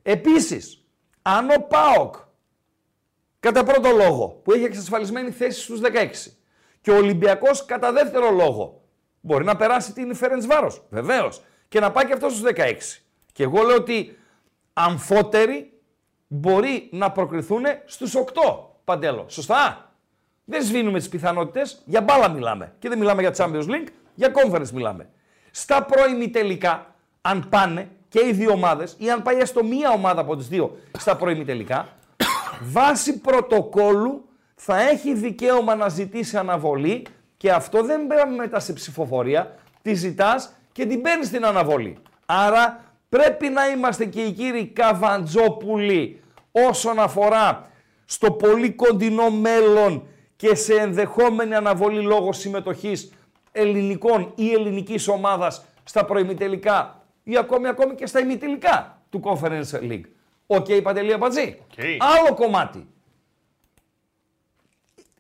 Επίσης, 0.03 0.85
αν 1.23 1.51
ο 1.51 1.67
ΠΑΟΚ 1.69 2.15
κατά 3.41 3.65
πρώτο 3.65 3.91
λόγο, 3.91 4.29
που 4.29 4.53
έχει 4.53 4.65
εξασφαλισμένη 4.65 5.31
θέση 5.31 5.61
στους 5.61 5.81
16. 5.81 6.33
Και 6.81 6.91
ο 6.91 6.97
Ολυμπιακός 6.97 7.65
κατά 7.65 7.93
δεύτερο 7.93 8.31
λόγο. 8.31 8.83
Μπορεί 9.21 9.45
να 9.45 9.57
περάσει 9.57 9.93
την 9.93 10.15
Φέρεντς 10.15 10.47
Βάρος, 10.47 10.83
βεβαίως. 10.91 11.43
Και 11.69 11.81
να 11.81 11.91
πάει 11.91 12.07
και 12.07 12.13
αυτός 12.13 12.33
στους 12.33 12.45
16. 12.45 13.03
Και 13.33 13.43
εγώ 13.43 13.63
λέω 13.63 13.77
ότι 13.77 14.19
αμφότεροι 14.73 15.81
μπορεί 16.27 16.89
να 16.93 17.13
προκριθούν 17.13 17.63
στους 17.85 18.15
8, 18.15 18.23
Παντέλο. 18.85 19.25
Σωστά; 19.29 19.90
Δεν 20.51 20.63
σβήνουμε 20.63 20.99
τις 20.99 21.09
πιθανότητες. 21.09 21.83
Για 21.85 22.01
μπάλα 22.01 22.29
μιλάμε. 22.29 22.73
Και 22.79 22.89
δεν 22.89 22.99
μιλάμε 22.99 23.21
για 23.23 23.35
Champions 23.37 23.69
League, 23.69 23.89
για 24.15 24.33
conference 24.35 24.71
μιλάμε. 24.71 25.09
Στα 25.51 25.83
πρώιμη 25.83 26.29
τελικά, 26.29 26.95
αν 27.21 27.47
πάνε 27.49 27.89
και 28.09 28.27
οι 28.27 28.33
δύο 28.33 28.53
ομάδες, 28.53 28.97
ή 28.99 29.11
αν 29.11 29.23
πάει 29.23 29.37
έστω 29.37 29.65
μία 29.65 29.91
ομάδα 29.91 30.21
από 30.21 30.37
τις 30.37 30.49
δύο 30.49 30.77
στα 30.99 31.17
πρώιμη 31.17 31.45
τελικά, 31.45 31.89
βάσει 32.75 33.21
πρωτοκόλου 33.21 34.29
θα 34.55 34.81
έχει 34.81 35.15
δικαίωμα 35.15 35.75
να 35.75 35.89
ζητήσει 35.89 36.37
αναβολή 36.37 37.07
και 37.37 37.53
αυτό 37.53 37.83
δεν 37.83 38.07
παίρνει 38.07 38.37
μετά 38.37 38.61
σε 38.61 38.73
ψηφοφορία. 38.73 39.55
Τη 39.83 39.95
ζητάς 39.95 40.53
και 40.73 40.87
την 40.87 41.03
παίρνεις 41.03 41.27
στην 41.27 41.45
αναβολή. 41.45 41.99
Άρα 42.27 42.81
πρέπει 43.09 43.49
να 43.49 43.67
είμαστε 43.67 44.05
και 44.05 44.21
οι 44.21 44.33
κύριοι 44.33 44.67
Καβαντζόπουλοι 44.67 46.23
όσον 46.53 46.99
αφορά 46.99 47.69
στο 48.05 48.31
πολύ 48.31 48.71
κοντινό 48.73 49.31
μέλλον 49.31 50.07
και 50.41 50.55
σε 50.55 50.75
ενδεχόμενη 50.75 51.55
αναβολή 51.55 52.03
λόγω 52.03 52.33
συμμετοχής 52.33 53.13
ελληνικών 53.53 54.33
ή 54.37 54.53
ελληνικής 54.53 55.09
ομάδας 55.09 55.65
στα 55.85 56.05
προημιτελικά 56.05 57.05
ή 57.23 57.37
ακόμη, 57.37 57.69
ακόμη 57.69 57.95
και 57.95 58.07
στα 58.07 58.21
ημιτελικά 58.21 59.03
του 59.11 59.21
Conference 59.25 59.81
League. 59.81 60.05
OK, 60.47 60.67
okay, 60.69 60.81
Παντελή 60.83 61.13
Αμπατζή. 61.13 61.59
Okay. 61.77 61.97
Άλλο 61.99 62.35
κομμάτι. 62.35 62.87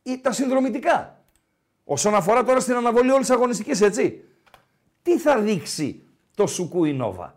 Ή 0.03 0.21
τα 0.21 0.33
συνδρομητικά. 0.33 1.25
Όσον 1.85 2.15
αφορά 2.15 2.45
τώρα 2.45 2.61
στην 2.61 2.75
αναβολή 2.75 3.11
όλης 3.11 3.27
της 3.27 3.37
αγωνιστικής, 3.37 3.81
έτσι. 3.81 4.25
Τι 5.03 5.19
θα 5.19 5.39
δείξει 5.39 6.03
το 6.35 6.47
Σουκού 6.47 6.93
η 6.93 7.00
Nova; 7.00 7.35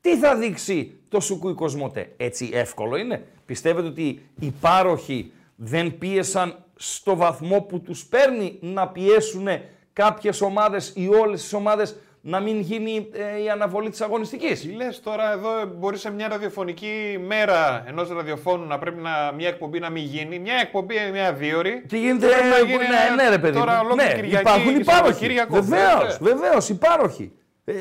Τι 0.00 0.16
θα 0.16 0.36
δείξει 0.36 1.00
το 1.08 1.20
Σουκού 1.20 1.54
η 1.54 1.60
Cosmote; 1.60 2.12
Έτσι 2.16 2.50
εύκολο 2.52 2.96
είναι. 2.96 3.26
Πιστεύετε 3.46 3.86
ότι 3.86 4.28
οι 4.40 4.50
πάροχοι 4.60 5.32
δεν 5.56 5.98
πίεσαν 5.98 6.63
στο 6.76 7.16
βαθμό 7.16 7.60
που 7.60 7.80
τους 7.80 8.06
παίρνει 8.06 8.58
να 8.60 8.88
πιέσουν 8.88 9.48
κάποιες 9.92 10.40
ομάδες 10.40 10.92
ή 10.96 11.08
όλες 11.08 11.40
τις 11.42 11.52
ομάδες 11.52 11.96
να 12.26 12.40
μην 12.40 12.60
γίνει 12.60 13.08
ε, 13.12 13.42
η 13.42 13.50
αναβολή 13.50 13.90
της 13.90 14.00
αγωνιστικής. 14.00 14.74
Λες 14.76 15.00
τώρα 15.00 15.32
εδώ 15.32 15.50
μπορεί 15.76 15.98
σε 15.98 16.10
μια 16.10 16.28
ραδιοφωνική 16.28 17.16
μέρα 17.26 17.84
ενός 17.86 18.08
ραδιοφώνου 18.08 18.66
να 18.66 18.78
πρέπει 18.78 19.00
να, 19.00 19.32
μια 19.36 19.48
εκπομπή 19.48 19.78
να 19.78 19.90
μην 19.90 20.02
γίνει. 20.04 20.38
Μια 20.38 20.54
εκπομπή 20.60 20.96
είναι 20.96 21.10
μια 21.10 21.32
δύο 21.32 21.58
ώρη. 21.58 21.84
Και 21.88 21.96
γίνεται. 21.96 22.26
ναι, 22.26 23.22
ναι, 23.22 23.28
ρε 23.28 23.38
παιδί. 23.38 23.58
Τώρα 23.58 23.82
ναι, 23.94 24.12
Κυριακή 24.14 24.40
υπάρχουν 24.40 24.74
υπάροχοι. 24.76 25.26
Βεβαίως, 25.48 26.20
Ναι. 26.20 26.30
βεβαίως, 26.32 26.68
υπάροχοι. 26.68 27.32
Ε, 27.64 27.74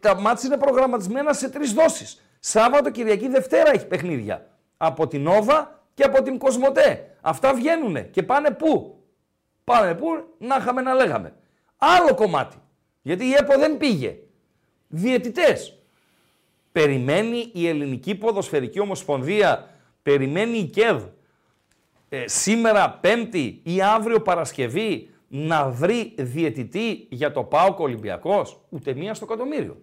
τα 0.00 0.20
μάτια 0.20 0.48
είναι 0.48 0.56
προγραμματισμένα 0.58 1.32
σε 1.32 1.48
τρεις 1.48 1.72
δόσεις. 1.72 2.22
Σάββατο, 2.40 2.90
Κυριακή, 2.90 3.28
Δευτέρα 3.28 3.70
έχει 3.74 3.86
παιχνίδια. 3.86 4.46
Από 4.76 5.06
την 5.06 5.26
Όβα 5.26 5.82
και 5.94 6.02
από 6.02 6.22
την 6.22 6.38
Κοσμοτέ. 6.38 7.16
Αυτά 7.28 7.54
βγαίνουν 7.54 8.10
και 8.10 8.22
πάνε 8.22 8.50
πού; 8.50 9.02
Πάνε 9.64 9.94
πού; 9.94 10.06
Να 10.38 10.56
είχαμε 10.56 10.82
να 10.82 10.94
λέγαμε. 10.94 11.34
Άλλο 11.76 12.14
κομμάτι. 12.14 12.56
Γιατί 13.02 13.24
η 13.24 13.32
ΕΠΟ 13.32 13.58
δεν 13.58 13.76
πήγε. 13.76 14.16
Διαιτητές. 14.88 15.78
Περιμένει 16.72 17.50
η 17.52 17.68
Ελληνική 17.68 18.14
Ποδοσφαιρική 18.14 18.80
Ομοσπονδία, 18.80 19.70
περιμένει 20.02 20.58
η 20.58 20.64
ΚΕΔ 20.64 21.02
ε, 22.08 22.28
σήμερα 22.28 22.90
Πέμπτη 22.90 23.60
ή 23.62 23.82
αύριο 23.82 24.20
Παρασκευή 24.20 25.10
να 25.28 25.68
βρει 25.68 26.14
διαιτητή 26.18 27.06
για 27.10 27.32
το 27.32 27.42
ΠΑΟΚ 27.42 27.78
Ολυμπιακός. 27.78 28.60
Ούτε 28.68 28.94
μία 28.94 29.14
στο 29.14 29.24
εκατομμύριο. 29.24 29.76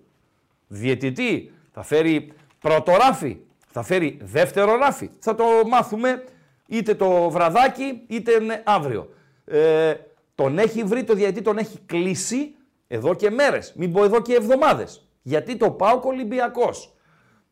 Διαιτητή 0.68 1.52
θα 1.72 1.84
φέρει 1.84 2.34
πρώτο 2.60 2.92
ράφι, 2.92 3.38
θα 3.68 3.84
φέρει 3.84 4.20
δεύτερο 4.22 4.76
ράφι. 4.76 5.10
Θα 5.20 5.36
το 5.36 5.44
μάθουμε 5.68 6.24
είτε 6.68 6.96
το 6.96 7.30
βραδάκι 7.30 8.02
είτε 8.08 8.40
ναι, 8.40 8.62
αύριο. 8.66 9.10
Ε, 9.46 9.94
τον 10.36 10.60
έχει 10.60 10.84
βρει 10.84 11.04
το 11.04 11.14
διαιτητή, 11.14 11.42
τον 11.42 11.58
έχει 11.58 11.80
κλείσει 11.86 12.56
εδώ 12.88 13.14
και 13.14 13.30
μέρες, 13.30 13.74
μην 13.76 13.92
πω 13.92 14.04
εδώ 14.04 14.22
και 14.22 14.34
εβδομάδες. 14.34 15.10
Γιατί 15.22 15.56
το 15.56 15.72
ΠΑΟΚ 15.72 16.06
Ολυμπιακός. 16.06 16.94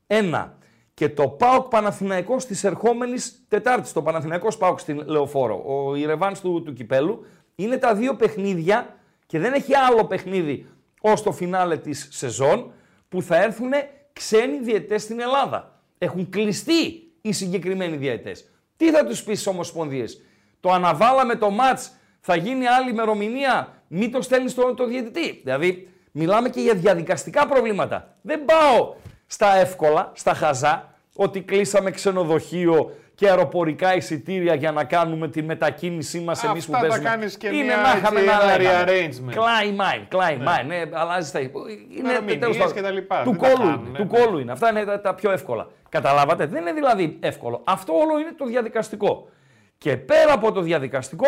Ένα. 0.08 0.58
Και 0.94 1.10
το 1.10 1.28
ΠΑΟΚ 1.28 1.68
Παναθηναϊκός 1.68 2.46
της 2.46 2.64
ερχόμενης 2.64 3.46
Τετάρτης, 3.48 3.94
το 3.94 4.02
Παναθηναϊκός 4.02 4.58
ΠΑΟΚ 4.58 4.80
στην 4.80 5.04
Λεωφόρο, 5.06 5.64
ο 5.66 5.96
Ιρεβάνς 5.96 6.42
του, 6.42 6.64
του 6.64 6.74
Κυπέλου, 6.74 7.26
είναι 7.56 7.78
τα 7.78 7.96
δύο 7.96 8.16
παιχνίδια 8.16 8.96
και 9.26 9.40
δεν 9.40 9.54
έχει 9.54 9.76
άλλο 9.76 10.06
παιχνίδι 10.06 10.68
ως 11.02 11.24
το 11.24 11.32
φινάλε 11.32 11.78
της 11.78 12.08
σεζόν 12.12 12.72
που 13.10 13.22
θα 13.22 13.44
έρθουν 13.44 13.72
ξένοι 14.14 14.60
διαιτές 14.60 15.02
στην 15.02 15.20
Ελλάδα. 15.20 15.82
Έχουν 15.98 16.30
κλειστεί 16.30 17.12
οι 17.22 17.32
συγκεκριμένοι 17.32 17.98
διαιτές. 17.98 18.53
Τι 18.78 18.92
θα 18.92 19.06
τους 19.06 19.24
πεις 19.24 19.40
στις 19.40 19.48
ομοσπονδίες; 19.54 20.22
Το 20.60 20.72
αναβάλαμε 20.72 21.36
το 21.36 21.50
μάτς, 21.50 21.92
θα 22.20 22.36
γίνει 22.36 22.68
άλλη 22.68 22.90
ημερομηνία, 22.90 23.74
μην 23.88 24.12
το 24.12 24.22
στέλνεις 24.22 24.52
στο 24.52 24.74
το 24.74 24.86
διαιτητή. 24.86 25.40
Δηλαδή, 25.44 25.88
μιλάμε 26.12 26.50
και 26.50 26.60
για 26.62 26.74
διαδικαστικά 26.74 27.48
προβλήματα. 27.48 28.16
Δεν 28.22 28.46
πάω 28.46 28.94
στα 29.26 29.56
εύκολα, 29.56 30.12
στα 30.16 30.34
χαζά, 30.34 30.94
ότι 31.16 31.42
κλείσαμε 31.42 31.92
ξενοδοχείο 31.92 32.96
και 33.16 33.30
αεροπορικά 33.30 33.96
εισιτήρια 33.96 34.54
για 34.56 34.72
να 34.72 34.84
κάνουμε 34.84 35.28
τη 35.28 35.42
μετακίνησή 35.44 36.20
μας 36.20 36.44
εμείς 36.44 36.66
που 36.66 36.72
Αυτά 36.76 36.88
τα 36.88 36.94
παίζουμε. 36.94 37.10
κάνεις 37.10 37.38
και 37.38 37.48
Είναι 37.48 37.64
μια, 37.64 37.76
να 37.78 37.98
είχαμε 37.98 38.20
έτσι, 38.20 38.32
να 38.36 38.42
ένα 38.44 38.58
λέγαμε. 38.58 38.84
rearrangement. 38.88 39.34
Κλάι 39.34 39.72
μάιν, 39.72 40.08
κλάι 40.08 40.38
μάιν, 40.38 40.68
ναι, 40.68 40.82
αλλάζει 40.94 41.32
τα 41.32 41.40
Είναι 41.40 41.52
Ημερομηνίες 41.98 42.40
τέλος 42.40 42.58
πάντων, 42.58 42.74
και 42.74 42.82
τα 42.82 42.92
λοιπά. 42.92 43.24
Του 43.24 43.30
Δεν 43.32 43.40
τα 43.40 43.48
κόλου, 43.48 43.68
κάνουν, 43.70 43.86
είναι, 43.86 43.90
ναι, 44.00 44.06
του 44.06 44.08
ναι. 44.12 44.20
κόλου 44.20 44.38
είναι. 44.40 44.52
Αυτά 44.52 44.70
είναι 44.70 44.84
τα, 44.86 45.02
τα 45.02 45.16
πιο 45.16 45.32
εύκολα. 45.32 45.68
Καταλάβατε, 45.94 46.46
δεν 46.46 46.62
είναι 46.62 46.74
δηλαδή 46.74 47.18
εύκολο. 47.20 47.62
Αυτό 47.64 47.94
όλο 47.94 48.20
είναι 48.20 48.34
το 48.38 48.46
διαδικαστικό. 48.46 49.30
Και 49.78 49.98
πέρα 49.98 50.34
από 50.34 50.52
το 50.52 50.62
διαδικαστικό, 50.62 51.28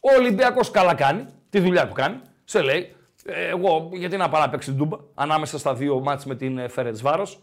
ο 0.00 0.14
Ολυμπιακός 0.18 0.70
καλά 0.70 0.94
κάνει, 0.94 1.26
τη 1.50 1.60
δουλειά 1.60 1.88
του 1.88 1.94
κάνει. 1.94 2.20
Σε 2.44 2.62
λέει, 2.62 2.94
ε, 3.24 3.48
εγώ 3.48 3.88
γιατί 3.92 4.16
να 4.16 4.28
πάω 4.28 4.40
να 4.40 4.48
παίξει 4.50 4.72
ντούμπα 4.72 4.96
ανάμεσα 5.14 5.58
στα 5.58 5.74
δύο 5.74 6.00
μάτς 6.00 6.24
με 6.24 6.34
την 6.34 6.68
Φέρετς 6.68 7.02
Βάρος. 7.02 7.40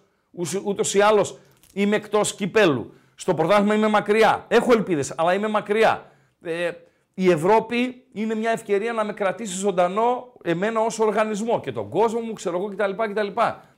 Ούτως 0.63 0.93
ή 0.93 0.99
άλλως 1.01 1.39
είμαι 1.73 1.95
εκτός 1.95 2.35
κυπέλου. 2.35 2.93
Στο 3.15 3.33
πρωτάθλημα 3.33 3.75
είμαι 3.75 3.87
μακριά. 3.87 4.45
Έχω 4.47 4.73
ελπίδες, 4.73 5.13
αλλά 5.17 5.33
είμαι 5.33 5.47
μακριά. 5.47 6.11
Ε, 6.41 6.71
η 7.13 7.31
Ευρώπη 7.31 8.05
είναι 8.13 8.35
μια 8.35 8.51
ευκαιρία 8.51 8.93
να 8.93 9.03
με 9.03 9.13
κρατήσει 9.13 9.57
ζωντανό 9.57 10.33
εμένα 10.43 10.79
ως 10.79 10.99
οργανισμό 10.99 11.59
και 11.59 11.71
τον 11.71 11.89
κόσμο 11.89 12.19
μου, 12.19 12.33
ξέρω 12.33 12.57
εγώ 12.57 12.67
κτλ. 12.67 12.91
κτλ. 13.11 13.27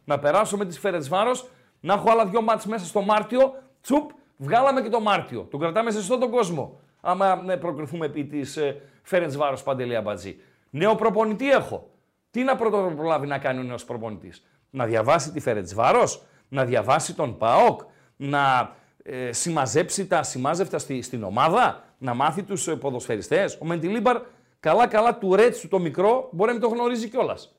Να 0.03 0.19
περάσω 0.19 0.57
με 0.57 0.65
τις 0.65 0.79
Φέρετς 0.79 1.09
Βάρος, 1.09 1.49
να 1.79 1.93
έχω 1.93 2.11
άλλα 2.11 2.25
δυο 2.25 2.41
μάτς 2.41 2.65
μέσα 2.65 2.85
στο 2.85 3.01
Μάρτιο, 3.01 3.53
τσουπ, 3.81 4.09
βγάλαμε 4.37 4.81
και 4.81 4.89
το 4.89 4.99
Μάρτιο. 4.99 5.47
Τον 5.51 5.59
κρατάμε 5.59 5.91
σε 5.91 6.17
τον 6.17 6.31
κόσμο. 6.31 6.79
Άμα 7.01 7.35
ναι, 7.35 7.57
προκριθούμε 7.57 8.05
επί 8.05 8.25
της 8.25 8.57
ε, 8.57 8.81
Φέρετς 9.03 9.37
Βάρος 9.37 9.63
Παντελή 9.63 9.95
Αμπατζή. 9.95 10.37
Νέο 10.69 10.95
προπονητή 10.95 11.51
έχω. 11.51 11.89
Τι 12.31 12.43
να 12.43 12.55
πρωτοπρολάβει 12.55 13.27
να 13.27 13.37
κάνει 13.37 13.59
ο 13.59 13.63
νέος 13.63 13.85
προπονητής; 13.85 14.45
Να 14.69 14.85
διαβάσει 14.85 15.31
τη 15.31 15.39
Φέρετς 15.39 15.73
Βάρος, 15.73 16.23
να 16.49 16.65
διαβάσει 16.65 17.15
τον 17.15 17.37
ΠΑΟΚ, 17.37 17.81
να 18.15 18.75
ε, 19.03 19.31
συμμαζέψει 19.31 20.07
τα 20.07 20.23
σημάζευτα 20.23 20.79
στη, 20.79 21.01
στην 21.01 21.23
ομάδα, 21.23 21.83
να 21.97 22.13
μάθει 22.13 22.43
τους 22.43 22.67
ε, 22.67 22.75
ποδοσφαιριστές. 22.75 23.57
Ο 23.61 23.65
Μεντιλίμπαρ 23.65 24.21
καλά-καλά 24.59 25.17
του 25.17 25.35
ρέτσι 25.35 25.61
του 25.61 25.67
το 25.67 25.79
μικρό 25.79 26.29
μπορεί 26.31 26.53
να 26.53 26.59
μην 26.59 26.69
το 26.69 26.75
γνωρίζει 26.75 27.09
κιόλας. 27.09 27.55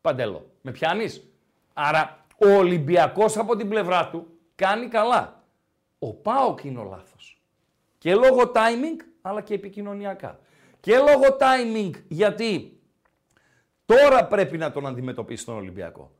Παντέλο, 0.00 0.50
με 0.60 0.70
πιάνεις; 0.70 1.22
Άρα 1.72 2.24
ο 2.38 2.48
Ολυμπιακός 2.48 3.36
από 3.36 3.56
την 3.56 3.68
πλευρά 3.68 4.08
του 4.08 4.26
κάνει 4.54 4.88
καλά. 4.88 5.42
Ο 5.98 6.14
ΠΑΟΚ 6.14 6.64
είναι 6.64 6.78
ο 6.78 6.84
λάθος. 6.84 7.42
Και 7.98 8.14
λόγω 8.14 8.52
timing, 8.54 9.04
αλλά 9.22 9.40
και 9.40 9.54
επικοινωνιακά. 9.54 10.38
Και 10.80 10.96
λόγω 10.96 11.36
timing, 11.40 11.90
γιατί 12.08 12.80
τώρα 13.84 14.26
πρέπει 14.26 14.58
να 14.58 14.72
τον 14.72 14.86
αντιμετωπίσει 14.86 15.44
τον 15.44 15.56
Ολυμπιακό. 15.56 16.10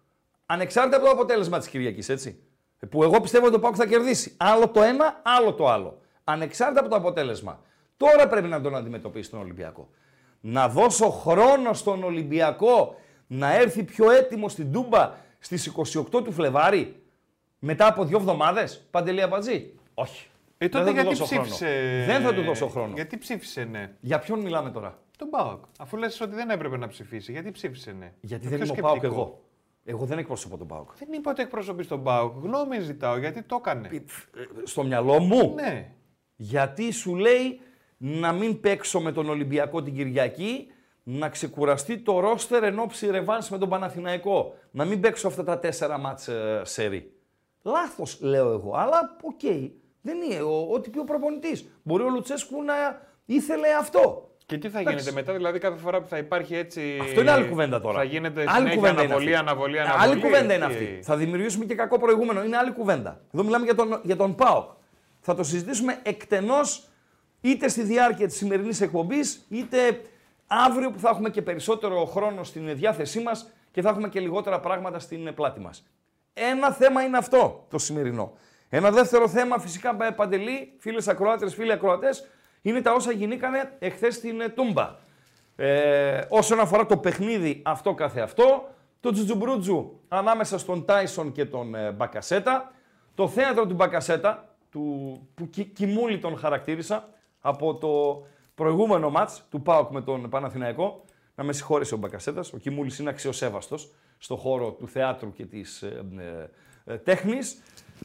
Ανεξάρτητα 0.47 0.97
από 0.97 1.05
το 1.05 1.11
αποτέλεσμα 1.11 1.59
της 1.59 1.69
Κυριακής, 1.69 2.09
έτσι. 2.09 2.43
Που 2.91 3.03
εγώ 3.03 3.21
πιστεύω 3.21 3.47
ότι 3.47 3.55
ο 3.55 3.59
ΠΑΟΚ 3.59 3.75
θα 3.79 3.87
κερδίσει. 3.87 4.35
Άλλο 4.37 4.69
το 4.69 4.83
ένα, 4.83 5.21
άλλο 5.25 5.55
το 5.55 5.69
άλλο. 5.69 6.01
Ανεξάρτητα 6.25 6.81
από 6.81 6.89
το 6.89 6.97
αποτέλεσμα. 6.97 7.63
Τώρα 7.97 8.29
πρέπει 8.29 8.49
να 8.49 8.61
τον 8.61 8.77
αντιμετωπίσει 8.77 9.31
τον 9.31 9.41
Ολυμπιακό. 9.41 9.91
Να 10.41 10.69
δώσω 10.69 11.11
χρόνο 11.11 11.73
στον 11.73 12.05
Ολυμπιακό 12.05 12.97
να 13.27 13.55
έρθει 13.55 13.85
πιο 13.85 14.11
έτοιμο 14.11 14.49
στην 14.49 14.73
Τούμπα 14.73 15.15
στις 15.39 15.73
28 15.97 16.03
του 16.25 16.33
Φλεβάρι 16.33 17.03
μετά 17.59 17.87
από 17.87 18.05
δύο 18.05 18.17
εβδομάδες. 18.19 18.87
Παντελή 18.91 19.23
Αμπατζή. 19.23 19.73
Όχι. 19.95 20.27
Ε, 20.59 20.69
τότε 20.69 20.85
Δεν 20.85 20.95
θα 20.95 21.01
του 21.03 21.09
γιατί 21.11 21.19
δώσω 21.19 21.27
χρόνο. 21.35 21.43
ψήφισε. 21.45 22.05
Δεν 22.07 22.23
θα 22.23 22.35
του 22.35 22.43
δώσω 22.43 22.69
χρόνο. 22.69 22.93
Γιατί 22.95 23.19
ψήφισε 23.19 23.65
ναι. 23.65 23.93
Για 24.01 24.19
ποιον 24.19 24.41
μιλάμε 24.41 24.71
τώρα; 24.71 24.99
Τον 25.19 25.29
Πάοκ. 25.31 25.65
Αφού 25.79 25.97
λες 25.97 26.21
ότι 26.21 26.35
δεν 26.35 26.51
έπρεπε 26.51 26.77
να 26.77 26.89
ψηφίσει, 26.89 27.33
γιατί 27.33 27.51
ψήφισε 27.51 27.93
ναι. 27.99 28.13
Γιατί 28.21 28.43
Το 28.45 28.49
δεν 28.51 28.59
πιο 28.59 28.69
είμαι 28.69 28.79
ο 28.79 28.83
Πάοκ 28.83 28.97
σκεπτικό. 28.97 29.21
εγώ. 29.23 29.43
Εγώ 29.85 30.05
δεν 30.05 30.19
εκπροσωπώ 30.19 30.57
τον 30.57 30.67
Πάοκ. 30.67 30.91
Δεν 30.99 31.09
είπα 31.13 31.31
ότι 31.31 31.43
εκπροσωπείς 31.43 31.87
τον 31.87 32.03
Πάοκ. 32.03 32.43
Γνώμη 32.43 32.81
ζητάω 32.81 33.19
γιατί 33.19 33.43
το 33.43 33.57
έκανε. 33.61 33.89
Ε, 33.93 33.99
Στο 34.65 34.83
μυαλό 34.83 35.19
μου. 35.19 35.55
Ναι. 35.55 35.91
Γιατί 36.37 36.91
σου 36.93 37.15
λέει 37.17 37.61
να 37.97 38.33
μην 38.33 38.61
παίξω 38.61 39.01
με 39.01 39.13
τον 39.13 39.29
Ολυμπιακό 39.29 39.83
την 39.83 39.95
Κυριακή, 39.95 40.67
να 41.11 41.29
ξεκουραστεί 41.29 41.99
το 41.99 42.21
ρόστερ 42.21 42.63
εν 42.65 42.79
όψει 42.79 43.11
ρεβάνς 43.11 43.51
με 43.51 43.59
τον 43.59 43.69
Παναθηναϊκό. 43.69 44.55
Να 44.71 44.85
μην 44.85 45.01
παίξω 45.01 45.29
αυτά 45.29 45.45
τα 45.45 45.59
τέσσερα 45.59 45.99
ματς 45.99 46.29
ε, 46.29 46.61
σερί. 46.65 47.13
Λάθος 47.63 48.19
λέω 48.21 48.53
εγώ, 48.53 48.73
αλλά 48.77 49.17
οκ. 49.23 49.41
Δεν 50.01 50.21
είναι 50.23 50.41
ο, 50.43 50.67
ό,τι 50.73 50.91
πει 50.91 50.99
ο 50.99 51.05
προπονητής. 51.05 51.69
Μπορεί 51.83 52.03
ο 52.03 52.09
Λουτσέσκου 52.09 52.63
να 52.63 52.75
ήθελε 53.25 53.69
αυτό. 53.81 54.31
Και 54.47 54.59
τι 54.59 54.69
θα 54.69 54.79
Εντάξει. 54.81 54.99
γίνεται 54.99 55.15
μετά, 55.21 55.33
δηλαδή 55.33 55.59
κάθε 55.59 55.79
φορά 55.79 56.01
που 56.01 56.09
θα 56.09 56.19
υπάρχει 56.19 56.55
έτσι. 56.55 56.99
Αυτό 57.03 57.21
είναι 57.21 57.31
άλλη 57.31 57.49
κουβέντα 57.49 57.81
τώρα. 57.81 57.99
Θα 57.99 58.05
γίνεται 58.05 58.41
άλλη 58.41 58.51
συνέχεια 58.51 58.75
κουβέντα 58.75 59.03
είναι 59.03 59.13
αναβολή, 59.13 59.35
αυτή. 59.35 59.47
αναβολή, 59.49 59.77
Ε, 59.77 59.81
αναβολή. 59.81 60.11
Άλλη 60.13 60.21
κουβέντα 60.21 60.55
είναι 60.55 60.67
Τι- 60.67 60.73
αυτή. 60.73 60.99
Θα 61.03 61.17
δημιουργήσουμε 61.17 61.65
και 61.65 61.75
κακό 61.75 61.99
προηγούμενο. 61.99 62.45
Είναι 62.45 62.57
άλλη 62.57 62.73
κουβέντα. 62.73 63.21
Εδώ 63.35 63.43
μιλάμε 63.45 63.65
για 63.65 63.75
τον, 63.75 64.01
για 64.03 64.17
τον 64.17 64.35
ΠΑΟΚ. 64.35 64.71
Θα 65.21 65.35
το 65.35 65.43
συζητήσουμε 65.43 65.99
εκτενώς 66.03 66.89
είτε 67.41 67.69
στη 67.69 67.83
διάρκεια 67.83 68.27
της 68.27 68.37
σημερινής 68.37 68.81
εκπομπής, 68.81 69.47
είτε 69.49 70.01
αύριο 70.49 70.91
που 70.91 70.99
θα 70.99 71.09
έχουμε 71.09 71.31
και 71.31 71.43
περισσότερο 71.43 72.05
χρόνο 72.05 72.45
στην 72.45 72.77
διάθεσή 72.77 73.21
μας 73.21 73.51
και 73.71 73.83
θα 73.83 73.89
έχουμε 73.89 74.09
και 74.09 74.21
λιγότερα 74.21 74.61
πράγματα 74.61 74.99
στην 74.99 75.35
πλάτη 75.35 75.61
μας. 75.61 75.87
Ένα 76.35 76.73
θέμα 76.73 77.03
είναι 77.03 77.17
αυτό 77.17 77.67
το 77.71 77.79
σημερινό. 77.79 78.33
Ένα 78.69 78.91
δεύτερο 78.91 79.29
θέμα, 79.29 79.59
φυσικά, 79.59 79.97
ε, 80.01 80.11
παντελή, 80.11 80.73
φίλες 80.79 81.09
ακροάτε, 81.09 81.51
φίλοι 81.51 81.73
ακροατές, 81.73 82.29
είναι 82.63 82.81
τα 82.81 82.93
όσα 82.93 83.13
γινήκανε 83.13 83.73
εχθές 83.79 84.15
στην 84.15 84.41
ε, 84.41 84.49
Τούμπα. 84.49 84.95
Ε, 85.57 86.21
όσον 86.29 86.61
αφορά 86.61 86.87
το 86.87 86.97
παιχνίδι 86.97 87.63
αυτό 87.65 87.95
καθε 87.95 88.21
αυτό, 88.21 88.69
το 89.01 89.13
τζουτζουμπρούτζου 89.13 90.01
ανάμεσα 90.09 90.59
στον 90.59 90.85
Τάισον 90.85 91.33
και 91.33 91.45
τον 91.45 91.75
ε, 91.75 91.91
Μπακασέτα, 91.93 92.73
το 93.15 93.29
θέατρο 93.29 93.67
του 93.67 93.75
Μπακασέτα, 93.75 94.49
του, 94.71 95.13
που 95.35 95.51
Κι- 95.51 95.65
Κιμούλη 95.73 96.19
τον 96.19 96.39
χαρακτήρισα, 96.39 97.09
από 97.41 97.75
το 97.75 98.23
προηγούμενο 98.59 99.11
μάτς 99.11 99.47
του 99.51 99.63
ΠΑΟΚ 99.63 99.91
με 99.91 100.01
τον 100.01 100.29
Παναθηναϊκό, 100.29 101.05
να 101.35 101.45
με 101.45 101.53
συγχώρησε 101.53 101.95
ο 101.95 101.97
Μπακασέτας, 101.97 102.53
ο 102.53 102.57
Κιμούλης 102.57 102.99
είναι 102.99 103.11
αξιοσέβαστος 103.11 103.91
στο 104.19 104.37
χώρο 104.37 104.71
του 104.71 104.89
θεάτρου 104.89 105.33
και 105.33 105.47
της 105.47 105.83
ε, 105.83 106.05
ε, 106.85 106.93
ε, 106.93 106.97
τέχνης. 106.97 107.63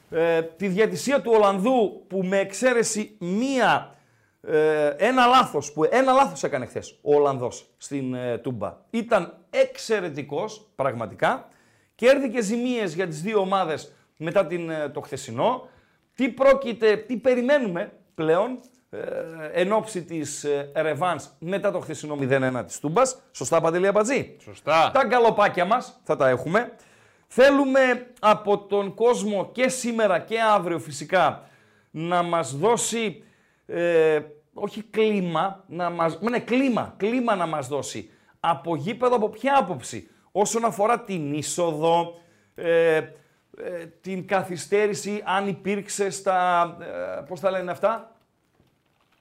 Ε, 0.09 0.41
τη 0.41 0.67
διατησία 0.67 1.21
του 1.21 1.31
Ολλανδού 1.35 2.03
που 2.07 2.23
με 2.23 2.37
εξαίρεση 2.37 3.15
μία 3.19 3.95
ε, 4.47 4.87
ένα 4.87 5.25
λάθος 5.25 5.71
που 5.71 5.83
ένα 5.83 6.11
λάθος 6.11 6.43
έκανε 6.43 6.65
χθες 6.65 6.99
ο 7.01 7.15
Ολλανδός 7.15 7.69
στην 7.77 8.13
ε, 8.13 8.37
Τούμπα. 8.37 8.77
Ήταν 8.89 9.37
εξαιρετικός 9.49 10.69
πραγματικά. 10.75 11.47
Κέρδη 11.95 12.29
και 12.29 12.41
ζημίες 12.41 12.93
για 12.93 13.07
τις 13.07 13.21
δύο 13.21 13.39
ομάδες 13.39 13.93
μετά 14.17 14.45
την, 14.45 14.69
ε, 14.69 14.89
το 14.89 15.01
χθεσινό. 15.01 15.67
Τι 16.15 16.29
πρόκειται, 16.29 16.95
τι 16.95 17.17
περιμένουμε 17.17 17.93
πλέον 18.15 18.51
ε, 18.51 18.57
εν 19.53 19.71
ώψη 19.71 20.03
της 20.03 20.43
ε, 20.43 20.71
ρεβάνς 20.75 21.29
μετά 21.39 21.71
το 21.71 21.79
χθεσινό 21.79 22.17
0-1 22.21 22.63
της 22.65 22.79
Τούμπας. 22.79 23.21
Σωστά 23.31 23.61
Παντελή 23.61 23.87
Αμπατζή; 23.87 24.35
Σωστά. 24.43 24.91
Τα 24.93 25.03
γκαλοπάκια 25.05 25.65
μας 25.65 25.99
θα 26.03 26.15
τα 26.15 26.29
έχουμε. 26.29 26.75
Θέλουμε 27.27 28.07
από 28.19 28.57
τον 28.57 28.93
κόσμο 28.93 29.49
και 29.51 29.69
σήμερα 29.69 30.19
και 30.19 30.41
αύριο 30.41 30.79
φυσικά 30.79 31.43
να 31.91 32.23
μας 32.23 32.57
δώσει, 32.57 33.23
ε, 33.65 34.19
όχι 34.53 34.83
κλίμα, 34.83 35.63
να 35.67 35.89
μας, 35.89 36.19
ναι 36.21 36.39
κλίμα, 36.39 36.93
κλίμα 36.97 37.35
να 37.35 37.45
μας 37.45 37.67
δώσει. 37.67 38.09
Από 38.39 38.75
γήπεδο, 38.75 39.15
από 39.15 39.29
ποια 39.29 39.57
άποψη; 39.57 40.07
Όσον 40.31 40.65
αφορά 40.65 40.99
την 40.99 41.33
είσοδο, 41.33 42.19
ε, 42.55 42.95
ε, 43.57 43.85
την 44.01 44.27
καθυστέρηση, 44.27 45.21
αν 45.25 45.47
υπήρξε 45.47 46.09
στα, 46.09 46.63
ε, 46.81 47.21
πώς 47.27 47.39
τα 47.39 47.51
λένε 47.51 47.71
αυτά, 47.71 48.12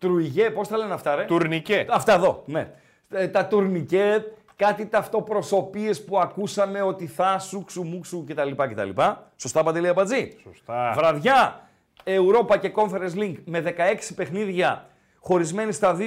Τρουιγέ, 0.02 0.50
πώς 0.50 0.68
τα 0.68 0.76
λένε 0.76 0.92
αυτά 0.92 1.14
ρε; 1.14 1.24
Τουρνικέ. 1.24 1.86
Αυτά 1.90 2.14
εδώ, 2.14 2.42
ναι. 2.46 2.70
Ε, 3.10 3.28
Τα 3.28 3.46
τουρνικέ, 3.46 4.24
κάτι 4.56 4.86
ταυτοπροσωπίες 4.86 6.04
που 6.04 6.18
ακούσαμε 6.18 6.82
ότι 6.82 7.06
θα 7.06 7.38
σου, 7.38 7.64
ξουμούξου 7.64 8.24
κτλ. 8.24 8.50
κτλ. 8.50 8.90
Σωστά, 9.36 9.62
Παντελή 9.62 9.88
Αμπατζή; 9.88 10.36
Σωστά. 10.42 10.92
Βραδιά, 10.96 11.68
Europa 12.04 12.58
και 12.60 12.72
Conference 12.76 13.18
Link 13.18 13.34
με 13.44 13.62
16 13.66 13.70
παιχνίδια 14.14 14.86
χωρισμένοι 15.20 15.72
στα 15.72 15.96
2, 15.98 16.02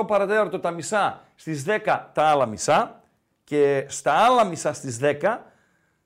8 0.00 0.06
παρατέταρτο 0.06 0.60
τα 0.60 0.70
μισά, 0.70 1.20
στις 1.34 1.64
10 1.68 1.78
τα 2.12 2.22
άλλα 2.22 2.46
μισά 2.46 3.00
και 3.44 3.84
στα 3.88 4.12
άλλα 4.12 4.44
μισά 4.44 4.72
στις 4.72 4.98
10 5.02 5.38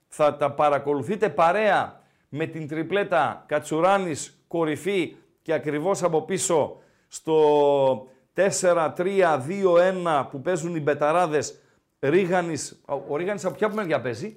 θα 0.09 0.37
τα 0.37 0.51
παρακολουθείτε 0.51 1.29
παρέα 1.29 2.01
με 2.29 2.47
την 2.47 2.69
τριπλέτα 2.69 3.45
Κατσουράνης 3.47 4.45
κορυφή 4.49 5.17
και 5.43 5.53
ακριβώς 5.53 6.03
από 6.03 6.23
πίσω 6.23 6.77
στο 7.15 8.07
4-3-2-1 8.35 10.27
που 10.31 10.41
παίζουν 10.41 10.75
οι 10.77 10.81
μπεταράδες 10.81 11.59
Ρίγανης. 12.01 12.83
Ο- 12.89 13.03
Ο 13.09 13.17
Ρίγανης 13.17 13.45
από 13.45 13.55
ποια 13.55 13.73
μεριά 13.75 14.01
παίζει; 14.01 14.37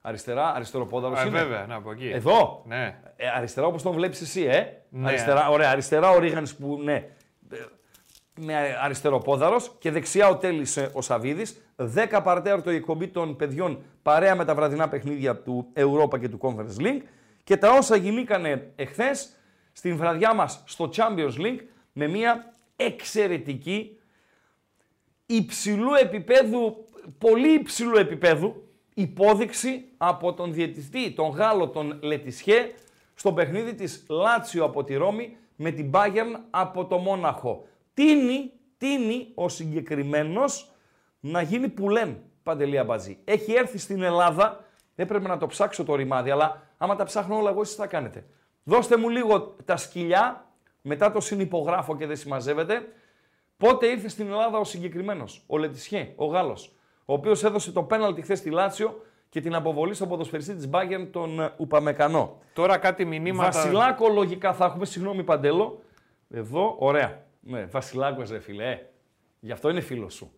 Αριστερά, 0.00 0.54
αριστεροπόδαρος 0.54 1.18
Α, 1.18 1.26
είναι; 1.26 1.38
βέβαια, 1.38 1.66
να 1.66 1.74
από 1.74 1.90
εκεί. 1.90 2.08
Εδώ; 2.14 2.62
Ναι. 2.66 2.98
Ε, 3.16 3.28
αριστερά 3.36 3.66
όπως 3.66 3.82
τον 3.82 3.92
βλέπεις 3.92 4.20
εσύ, 4.20 4.42
ε; 4.42 4.66
Ναι. 4.88 5.08
Αριστερά, 5.08 5.48
ωραία, 5.48 5.70
αριστερά 5.70 6.10
ο 6.10 6.18
Ρίγανης 6.18 6.54
που, 6.56 6.80
ναι, 6.82 6.94
ε, 6.94 7.56
με 8.40 8.54
αριστεροπόδαρος 8.82 9.72
και 9.78 9.90
δεξιά 9.90 10.28
ο 10.28 10.36
Τέλης 10.36 10.76
ε, 10.76 10.90
ο 10.92 11.02
Σαβίδης. 11.02 11.56
10 11.76 12.20
παρατέταρτο 12.22 12.70
η 12.70 12.74
εκπομπή 12.74 13.08
των 13.08 13.36
παιδιών 13.36 13.78
παρέα 14.02 14.34
με 14.36 14.44
τα 14.44 14.54
βραδινά 14.54 14.88
παιχνίδια 14.88 15.36
του 15.36 15.66
Europa 15.76 16.20
και 16.20 16.28
του 16.28 16.38
Conference 16.42 16.80
League. 16.82 17.02
Και 17.44 17.56
τα 17.56 17.70
όσα 17.72 17.96
γινήκανε 17.96 18.72
εχθές 18.76 19.28
στην 19.72 19.96
βραδιά 19.96 20.34
μας 20.34 20.62
στο 20.66 20.90
Champions 20.96 21.36
League 21.38 21.58
με 21.98 22.06
μια 22.06 22.54
εξαιρετική 22.76 23.98
υψηλού 25.26 25.94
επίπεδου, 25.94 26.84
πολύ 27.18 27.52
υψηλού 27.52 27.96
επίπεδου 27.96 28.68
υπόδειξη 28.94 29.84
από 29.96 30.34
τον 30.34 30.52
διαιτητή, 30.52 31.12
τον 31.12 31.28
Γάλλο, 31.28 31.68
τον 31.68 31.98
Λετισιέ, 32.02 32.74
στο 33.14 33.32
παιχνίδι 33.32 33.74
της 33.74 34.04
Λάτσιο 34.08 34.64
από 34.64 34.84
τη 34.84 34.94
Ρώμη 34.94 35.36
με 35.56 35.70
την 35.70 35.90
Bayern 35.94 36.40
από 36.50 36.86
το 36.86 36.98
Μόναχο. 36.98 37.66
Τίνει, 37.94 38.52
τίνει 38.78 39.28
ο 39.34 39.48
συγκεκριμένος 39.48 40.72
να 41.20 41.42
γίνει 41.42 41.68
πουλέν, 41.68 42.22
Παντελία 42.42 42.84
Μπατζή. 42.84 43.18
Έχει 43.24 43.52
έρθει 43.52 43.78
στην 43.78 44.02
Ελλάδα, 44.02 44.64
έπρεπε 44.94 45.28
να 45.28 45.38
το 45.38 45.46
ψάξω 45.46 45.84
το 45.84 45.94
ρημάδι, 45.94 46.30
αλλά 46.30 46.62
άμα 46.76 46.96
τα 46.96 47.04
ψάχνω 47.04 47.36
όλα 47.36 47.50
εγώ 47.50 47.60
εσείς 47.60 47.74
θα 47.74 47.86
κάνετε. 47.86 48.26
Δώστε 48.64 48.96
μου 48.96 49.08
λίγο 49.08 49.40
τα 49.64 49.76
σκυλιά, 49.76 50.45
μετά 50.86 51.12
το 51.12 51.20
συνυπογράφω 51.20 51.96
και 51.96 52.06
δεν 52.06 52.16
συμμαζεύεται, 52.16 52.86
Πότε 53.56 53.86
ήρθε 53.86 54.08
στην 54.08 54.26
Ελλάδα 54.26 54.58
ο 54.58 54.64
συγκεκριμένος, 54.64 55.44
ο 55.46 55.58
Λετισιέ, 55.58 56.12
ο 56.16 56.24
Γάλλος, 56.24 56.74
ο 57.04 57.12
οποίος 57.12 57.44
έδωσε 57.44 57.72
το 57.72 57.82
πέναλτι 57.82 58.22
χθες 58.22 58.38
στη 58.38 58.50
Λάτσιο 58.50 59.00
και 59.28 59.40
την 59.40 59.54
αποβολή 59.54 59.94
στον 59.94 60.08
ποδοσφαιριστή 60.08 60.54
της 60.54 60.68
Μπάγκερν, 60.68 61.10
τον 61.10 61.40
ε, 61.40 61.52
Ουπαμεκανό. 61.56 62.38
Τώρα 62.52 62.78
κάτι 62.78 63.04
μηνύματα. 63.04 63.50
Βασιλάκο 63.50 64.08
λογικά 64.08 64.54
θα 64.54 64.64
έχουμε, 64.64 64.84
συγγνώμη 64.84 65.24
Παντέλο. 65.24 65.82
Εδώ, 66.30 66.76
ωραία. 66.78 67.24
Ναι, 67.40 67.64
Βασιλάκος, 67.64 68.30
ρε 68.30 68.38
φίλε. 68.38 68.70
Ε. 68.70 68.78
Γι' 69.40 69.52
αυτό 69.52 69.68
είναι 69.68 69.80
φίλος 69.80 70.14
σου. 70.14 70.32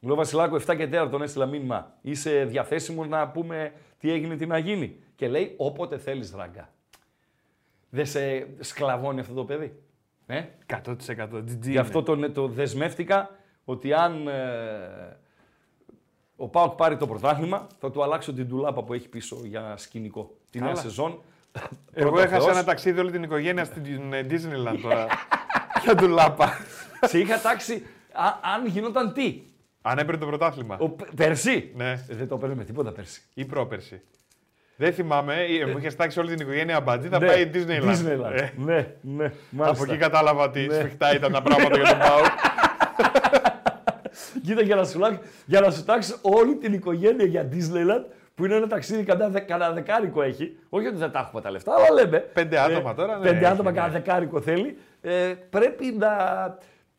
Λέω 0.00 0.14
Βασιλάκο, 0.14 0.56
7 0.56 0.76
και 0.76 0.88
4 0.92 1.08
τον 1.10 1.22
έστειλα 1.22 1.46
μήνυμα. 1.46 1.94
Είσαι 2.00 2.44
διαθέσιμος 2.44 3.08
να 3.08 3.28
πούμε 3.28 3.72
τι 3.98 4.10
έγινε, 4.10 4.36
τι 4.36 4.46
να 4.46 4.58
γίνει. 4.58 4.96
Και 5.14 5.28
λέει, 5.28 5.54
όποτε 5.56 5.98
θέλεις, 5.98 6.34
ράγκα. 6.36 6.72
Δεν 7.90 8.06
σε 8.06 8.46
σκλαβώνει 8.60 9.20
αυτό 9.20 9.34
το 9.34 9.44
παιδί. 9.44 9.82
Ε; 10.30 10.48
100% 10.66 10.94
GG. 11.32 11.58
Γι' 11.60 11.78
αυτό 11.78 12.02
το, 12.02 12.30
το 12.30 12.48
δεσμεύτηκα 12.48 13.30
ότι 13.64 13.92
αν 13.92 14.28
ε, 14.28 15.16
ο 16.36 16.48
Πάοκ 16.48 16.74
πάρει 16.74 16.96
το 16.96 17.06
πρωτάθλημα, 17.06 17.66
θα 17.78 17.90
του 17.90 18.02
αλλάξω 18.02 18.32
την 18.32 18.48
τουλάπα 18.48 18.82
που 18.84 18.94
έχει 18.94 19.08
πίσω 19.08 19.36
για 19.44 19.74
σκηνικό. 19.76 20.36
Τη 20.50 20.58
νέα 20.58 20.68
Καλά. 20.68 20.80
σεζόν. 20.80 21.22
Εγώ 21.92 22.10
Πρώτα 22.10 22.24
έχασα 22.24 22.40
Θεός. 22.44 22.56
ένα 22.56 22.64
ταξίδι 22.64 23.00
όλη 23.00 23.10
την 23.10 23.22
οικογένεια 23.22 23.64
στην 23.64 24.12
ε, 24.12 24.26
Disneyland 24.30 24.78
τώρα. 24.82 25.06
Για 25.84 25.94
του 25.94 26.08
λάπα. 26.08 26.52
Σε 27.00 27.18
είχα 27.18 27.40
τάξει 27.40 27.86
α- 28.12 28.38
αν 28.54 28.66
γινόταν 28.66 29.12
τι; 29.12 29.42
Αν 29.82 29.98
έπαιρνε 29.98 30.20
το 30.20 30.26
πρωτάθλημα. 30.26 30.76
Ο, 30.80 30.88
Π- 30.88 31.14
πέρσι; 31.14 31.72
Ναι. 31.76 31.90
Ε, 31.90 32.14
Δεν 32.14 32.28
το 32.28 32.38
παίρνει 32.38 32.54
με 32.54 32.64
τίποτα 32.64 32.92
πέρσι. 32.92 33.22
Ή 33.34 33.44
πρόπερση. 33.44 34.02
Δεν 34.80 34.92
θυμάμαι, 34.92 35.34
ε, 35.34 35.66
μου 35.66 35.78
είχε 35.78 35.90
τάξει 35.90 36.18
όλη 36.20 36.34
την 36.34 36.46
οικογένεια 36.46 36.80
μπατζή, 36.80 37.08
θα 37.08 37.18
Ναι, 37.18 37.26
πάει 37.26 37.50
Disneyland. 37.54 37.90
Disneyland. 37.90 38.32
Ε, 38.40 38.48
Ναι, 38.56 38.86
ναι. 39.00 39.24
από 39.24 39.34
Μάλιστα. 39.50 39.84
εκεί 39.88 39.96
κατάλαβα 39.96 40.42
ότι 40.44 40.66
Ναι. 40.66 40.74
σφιχτά 40.74 41.14
ήταν 41.14 41.32
τα 41.32 41.42
πράγματα 41.42 41.76
για 41.76 41.86
τον 41.88 41.98
Πάο. 41.98 42.18
Κοίτα 44.46 44.62
για 44.62 44.76
να 44.76 44.84
σου, 44.84 44.98
λάξ- 44.98 45.18
για 45.46 45.60
να 45.60 45.70
σου 45.70 45.84
τάξεις 45.84 46.18
όλη 46.22 46.54
την 46.56 46.72
οικογένεια 46.72 47.24
για 47.24 47.48
Disneyland 47.52 48.04
που 48.34 48.44
είναι 48.44 48.54
ένα 48.54 48.66
ταξίδι 48.66 49.02
κατά, 49.02 49.28
δε, 49.28 49.40
κανένα 49.40 49.72
δεκάρικο 49.72 50.22
έχει. 50.22 50.56
Όχι 50.68 50.86
ότι 50.86 50.96
δεν 50.96 51.10
τα 51.10 51.18
έχουμε 51.18 51.40
τα 51.42 51.50
λεφτά, 51.50 51.72
αλλά 51.74 52.02
λέμε. 52.02 52.18
Πέντε 52.18 52.58
άτομα 52.60 52.94
τώρα, 52.94 53.16
ναι, 53.18 53.24
Πέντε 53.24 53.36
έχει, 53.36 53.44
άτομα 53.46 53.70
ναι. 53.70 53.76
κανένα 53.76 53.98
δεκάρικο 53.98 54.40
θέλει. 54.40 54.76
Ε, 55.00 55.32
πρέπει 55.50 55.96
να 55.98 56.08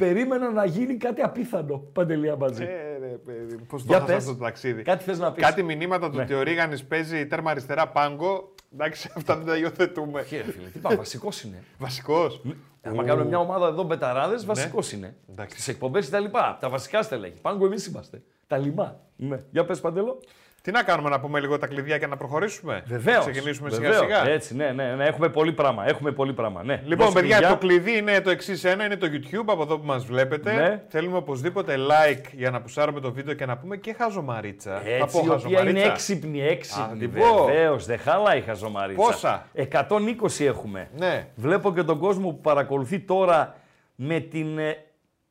περίμενα 0.05 0.51
να 0.51 0.65
γίνει 0.65 0.95
κάτι 0.97 1.21
απίθανο. 1.21 1.77
Παντελία 1.77 2.35
μαζί. 2.35 2.63
Ε, 2.63 2.97
ρε, 2.99 3.07
παιδί, 3.25 3.55
πώς 3.57 3.81
το 3.81 3.87
Για 3.87 3.99
χάσα 3.99 4.13
πες. 4.13 4.15
αυτό 4.23 4.35
το 4.35 4.43
ταξίδι. 4.43 4.81
Κάτι 4.81 5.03
θες 5.03 5.19
να 5.19 5.31
πεις. 5.31 5.43
Κάτι 5.45 5.63
μηνύματα 5.63 6.09
του 6.09 6.15
Ναι. 6.15 6.21
ότι 6.23 6.33
ο 6.33 6.41
Ρίγανης 6.41 6.83
παίζει 6.83 7.27
τέρμα 7.27 7.51
αριστερά 7.51 7.87
πάγκο. 7.87 8.53
Εντάξει, 8.73 9.09
αυτά 9.17 9.37
δεν 9.37 9.45
τα 9.45 9.57
υιοθετούμε. 9.57 10.21
Τι, 10.23 10.35
ρε 10.37 10.43
φίλε, 10.43 10.67
τι 10.67 10.79
πάμε, 10.79 10.95
βασικός 10.95 11.43
είναι. 11.43 11.63
Βασικός. 11.77 12.41
Αν 12.81 13.05
κάνουμε 13.05 13.25
μια 13.27 13.39
ομάδα 13.39 13.67
εδώ 13.67 13.83
μπεταράδες, 13.83 14.45
βασικός 14.45 14.91
είναι. 14.91 15.07
Ναι. 15.07 15.33
Εντάξει. 15.33 15.55
Στις 15.55 15.67
εκπομπές 15.67 16.05
και 16.05 16.11
τα 16.11 16.19
λοιπά. 16.19 16.57
Τα 16.59 16.69
βασικά 16.69 17.01
στελέχη. 17.01 17.41
Πάνω 17.41 17.57
που 17.57 17.65
εμείς 17.65 17.85
είμαστε. 17.85 18.21
Τα 18.47 18.57
λιμά. 18.57 18.99
Ναι. 19.15 19.37
Για 19.51 19.65
πες 19.65 19.79
παντελώ. 19.79 20.19
Τι 20.63 20.71
να 20.71 20.83
κάνουμε, 20.83 21.09
να 21.09 21.19
πούμε 21.19 21.39
λίγο 21.39 21.57
τα 21.57 21.67
κλειδιά 21.67 21.97
και 21.97 22.07
να 22.07 22.17
προχωρήσουμε; 22.17 22.83
Βεβαίως. 22.85 23.25
Ξεκινήσουμε 23.25 23.69
σιγά 23.69 23.93
σιγά. 23.93 24.27
Έτσι, 24.27 24.55
ναι, 24.55 24.71
ναι, 24.71 24.95
ναι, 24.95 25.05
έχουμε 25.05 25.29
πολύ 25.29 25.51
πράγμα. 25.53 25.87
Έχουμε 25.87 26.11
πολύ 26.11 26.33
πράγμα. 26.33 26.63
Ναι. 26.63 26.81
Λοιπόν, 26.85 27.05
Δώσε 27.05 27.19
παιδιά, 27.19 27.35
κλειδιά. 27.37 27.57
το 27.57 27.67
κλειδί 27.67 27.97
είναι 27.97 28.21
το 28.21 28.29
εξής 28.29 28.63
ένα, 28.63 28.85
είναι 28.85 28.95
το 28.97 29.07
YouTube 29.11 29.43
από 29.47 29.61
εδώ 29.61 29.79
που 29.79 29.85
μας 29.85 30.05
βλέπετε. 30.05 30.53
Ναι. 30.53 30.83
Θέλουμε 30.87 31.17
οπωσδήποτε 31.17 31.75
like 31.77 32.25
για 32.31 32.51
να 32.51 32.61
πουσάρουμε 32.61 32.99
το 32.99 33.11
βίντεο 33.11 33.33
και 33.33 33.45
να 33.45 33.57
πούμε 33.57 33.77
και 33.77 33.93
χαζομαρίτσα. 33.93 34.81
Θα 34.83 34.89
Έτσι, 34.89 35.17
πω 35.19 35.25
η 35.25 35.29
οποία 35.29 35.47
είναι 35.47 35.55
χαζομαρίτσα. 35.57 35.91
έξυπνη, 35.91 36.41
έξυπνη. 36.41 36.83
Α, 36.83 36.97
την 36.99 37.11
πω. 37.13 37.45
Βεβαίως, 37.45 37.85
δεν 37.85 37.99
χαλάει 37.99 38.37
η 38.37 38.41
χαζομαρίτσα. 38.41 39.05
Πόσα; 39.05 39.45
120 39.53 40.45
έχουμε. 40.45 40.89
Ναι. 40.97 41.27
Βλέπω 41.35 41.73
και 41.73 41.83
τον 41.83 41.99
κόσμο 41.99 42.29
που 42.29 42.39
παρακολουθεί 42.41 42.99
τώρα 42.99 43.55
με 43.95 44.19
την 44.19 44.57
ε, 44.57 44.77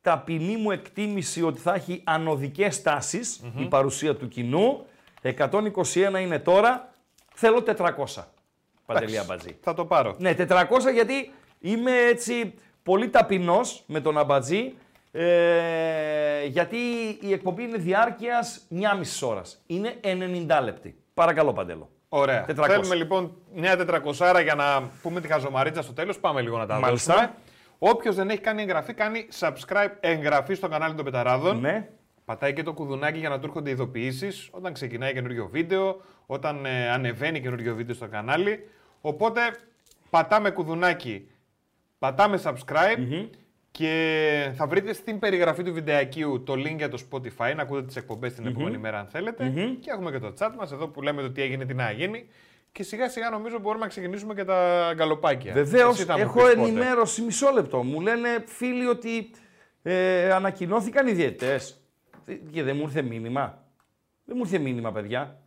ταπεινή 0.01 0.55
μου 0.57 0.71
εκτίμηση 0.71 1.43
ότι 1.43 1.59
θα 1.59 1.73
έχει 1.73 2.01
ανωδικές 2.03 2.81
τάσεις 2.81 3.41
η 3.57 3.65
παρουσία 3.65 4.15
του 4.15 4.27
κοινού. 4.27 4.85
121 5.23 6.21
είναι 6.21 6.39
τώρα. 6.39 6.89
Θέλω 7.33 7.63
400. 7.65 8.23
Παντελή 8.85 9.11
Εντάξει, 9.11 9.17
Αμπατζή. 9.17 9.57
Θα 9.61 9.73
το 9.73 9.85
πάρω. 9.85 10.15
Ναι, 10.17 10.35
400 10.37 10.65
γιατί 10.93 11.31
είμαι 11.59 11.91
έτσι 11.97 12.53
πολύ 12.83 13.09
ταπεινός 13.09 13.83
με 13.85 13.99
τον 14.01 14.17
Αμπατζή. 14.17 14.73
Ε, 15.11 16.45
γιατί 16.45 16.77
η 17.21 17.33
εκπομπή 17.33 17.63
είναι 17.63 17.77
διάρκειας 17.77 18.61
μία 18.69 18.95
μισή 18.95 19.25
ώρας. 19.25 19.61
Είναι 19.67 19.99
90 20.03 20.59
λεπτή. 20.63 20.95
Παρακαλώ, 21.13 21.53
Παντέλο. 21.53 21.89
Ωραία. 22.09 22.45
400. 22.47 22.65
Θέλουμε 22.67 22.95
λοιπόν 22.95 23.35
μια 23.53 23.77
τετρακοσάρα 23.77 24.39
για 24.39 24.55
να 24.55 24.89
πούμε 25.01 25.21
τη 25.21 25.27
χαζομαρίτσα 25.27 25.81
στο 25.81 25.93
τέλος. 25.93 26.19
Πάμε 26.19 26.41
λίγο 26.41 26.57
να 26.57 26.65
τα 26.65 26.79
Μάλιστα. 26.79 27.13
δώσουμε. 27.13 27.33
Όποιος 27.79 28.15
δεν 28.15 28.29
έχει 28.29 28.39
κάνει 28.39 28.61
εγγραφή, 28.61 28.93
κάνει 28.93 29.27
subscribe, 29.39 29.91
εγγραφή 29.99 30.53
στο 30.53 30.67
κανάλι 30.67 30.93
των 30.95 31.05
Πεταράδων. 31.05 31.59
Ναι. 31.59 31.89
Πατάει 32.25 32.53
και 32.53 32.63
το 32.63 32.73
κουδουνάκι 32.73 33.19
για 33.19 33.29
να 33.29 33.39
του 33.39 33.45
έρχονται 33.45 33.69
ειδοποιήσεις 33.69 34.47
όταν 34.51 34.73
ξεκινάει 34.73 35.13
καινούριο 35.13 35.47
βίντεο, 35.51 36.01
όταν 36.25 36.65
ε, 36.65 36.89
ανεβαίνει 36.89 37.41
καινούριο 37.41 37.75
βίντεο 37.75 37.95
στο 37.95 38.07
κανάλι. 38.07 38.67
Οπότε 39.01 39.41
πατάμε 40.09 40.51
κουδουνάκι, 40.51 41.27
πατάμε 41.99 42.39
subscribe 42.43 43.27
και 43.71 44.51
θα 44.55 44.67
βρείτε 44.67 44.93
στην 44.93 45.19
περιγραφή 45.19 45.63
του 45.63 45.73
βιντεακίου 45.73 46.43
το 46.43 46.53
link 46.53 46.75
για 46.77 46.89
το 46.89 47.03
Spotify 47.11 47.53
να 47.55 47.61
ακούτε 47.61 47.83
τις 47.83 47.95
εκπομπές 47.95 48.33
την 48.33 48.45
επόμενη 48.45 48.77
μέρα 48.77 48.99
αν 48.99 49.07
θέλετε. 49.07 49.53
Και 49.79 49.91
έχουμε 49.91 50.11
και 50.11 50.19
το 50.19 50.33
chat 50.39 50.51
μας 50.57 50.71
εδώ 50.71 50.87
που 50.87 51.01
λέμε 51.01 51.21
το 51.21 51.31
τι 51.31 51.41
έγινε, 51.41 51.65
τι 51.65 51.73
να 51.73 51.91
γίνει. 51.91 52.27
Και 52.71 52.83
σιγά 52.83 53.09
σιγά 53.09 53.29
νομίζω 53.29 53.59
μπορούμε 53.59 53.83
να 53.83 53.89
ξεκινήσουμε 53.89 54.33
και 54.33 54.43
τα 54.43 54.91
γκαλοπάκια. 54.95 55.53
Βεβαίως, 55.53 55.93
Εσύ 55.93 56.03
θα 56.03 56.13
μου 56.13 56.19
έχω 56.19 56.33
πεις 56.43 56.53
πότε. 56.53 56.61
ενημέρωση 56.61 57.21
μισό 57.21 57.51
λεπτό. 57.53 57.83
Μου 57.83 58.01
λένε 58.01 58.43
φίλοι 58.45 58.85
ότι 58.85 59.31
ε, 59.81 60.31
ανακοινώθηκαν 60.31 61.07
οι 61.07 61.11
διαιτητές. 61.11 61.80
Και 62.51 62.63
δεν 62.63 62.75
μου 62.75 62.81
ήρθε 62.81 63.01
μήνυμα. 63.01 63.63
Δεν 64.25 64.35
μου 64.37 64.43
ήρθε 64.43 64.57
μήνυμα, 64.57 64.91
παιδιά, 64.91 65.39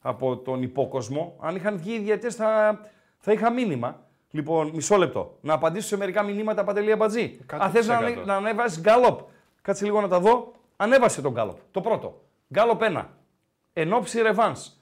από 0.00 0.36
τον 0.36 0.62
υπόκοσμο. 0.62 1.36
Αν 1.40 1.56
είχαν 1.56 1.78
βγει 1.78 1.92
οι 1.94 1.98
διαιτητές 1.98 2.34
θα, 2.34 2.80
θα 3.18 3.32
είχα 3.32 3.50
μήνυμα. 3.50 4.02
Λοιπόν, 4.30 4.70
μισό 4.74 4.96
λεπτό. 4.96 5.38
Να 5.40 5.54
απαντήσω 5.54 5.86
σε 5.86 5.96
μερικά 5.96 6.22
μηνύματα 6.22 6.64
παντελή 6.64 6.92
αμπατζή. 6.92 7.40
Αν 7.46 7.70
θες 7.70 7.86
να, 7.86 8.00
100%. 8.00 8.22
να 8.24 8.36
ανέβασεις 8.36 8.80
γκάλοπ, 8.80 9.20
κάτσε 9.62 9.84
λίγο 9.84 10.00
να 10.00 10.08
τα 10.08 10.20
δω. 10.20 10.52
Ανέβασε 10.76 11.22
τον 11.22 11.32
γκάλοπ. 11.32 11.58
Το 11.70 11.80
πρώτο. 11.80 12.22
Γκάλοπ 12.52 12.80
1. 12.82 13.04
Εν 13.72 13.92
ώψη 13.92 14.22
ρεβάνς. 14.22 14.72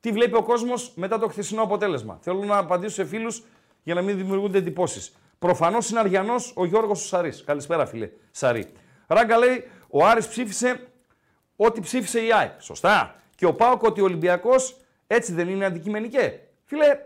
Τι 0.00 0.10
βλέπει 0.10 0.34
ο 0.34 0.42
κόσμος 0.42 0.92
μετά 0.94 1.18
το 1.18 1.28
χθεσινό 1.28 1.62
αποτέλεσμα. 1.62 2.18
Θέλω 2.20 2.44
να 2.44 2.56
απαντήσω 2.56 2.94
σε 2.94 3.04
φίλους 3.04 3.42
για 3.82 3.94
να 3.94 4.02
μην 4.02 4.16
δημιουργούνται 4.16 4.58
εντυπώσεις. 4.58 5.14
Προφανώς 5.38 5.90
είναι 5.90 6.00
αριανό 6.00 6.34
ο 6.54 6.64
Γιώργος 6.64 7.06
Σαρής. 7.06 7.44
Καλησπέρα, 7.44 7.86
φίλε 7.86 8.10
Σαρή. 8.30 8.72
Ράγκα 9.06 9.38
λέει: 9.38 9.64
Ο 9.90 10.06
Άρης 10.06 10.28
ψήφισε 10.28 10.91
ό,τι 11.64 11.80
ψήφισε 11.80 12.20
η 12.20 12.32
ΑΕΚ. 12.32 12.60
Σωστά. 12.60 13.14
Και 13.34 13.46
ο 13.46 13.54
Πάοκ 13.54 13.82
ότι 13.82 14.00
ο 14.00 14.04
Ολυμπιακός 14.04 14.76
έτσι 15.06 15.32
δεν 15.32 15.48
είναι 15.48 15.64
αντικειμενικέ. 15.64 16.40
Φίλε, 16.64 16.98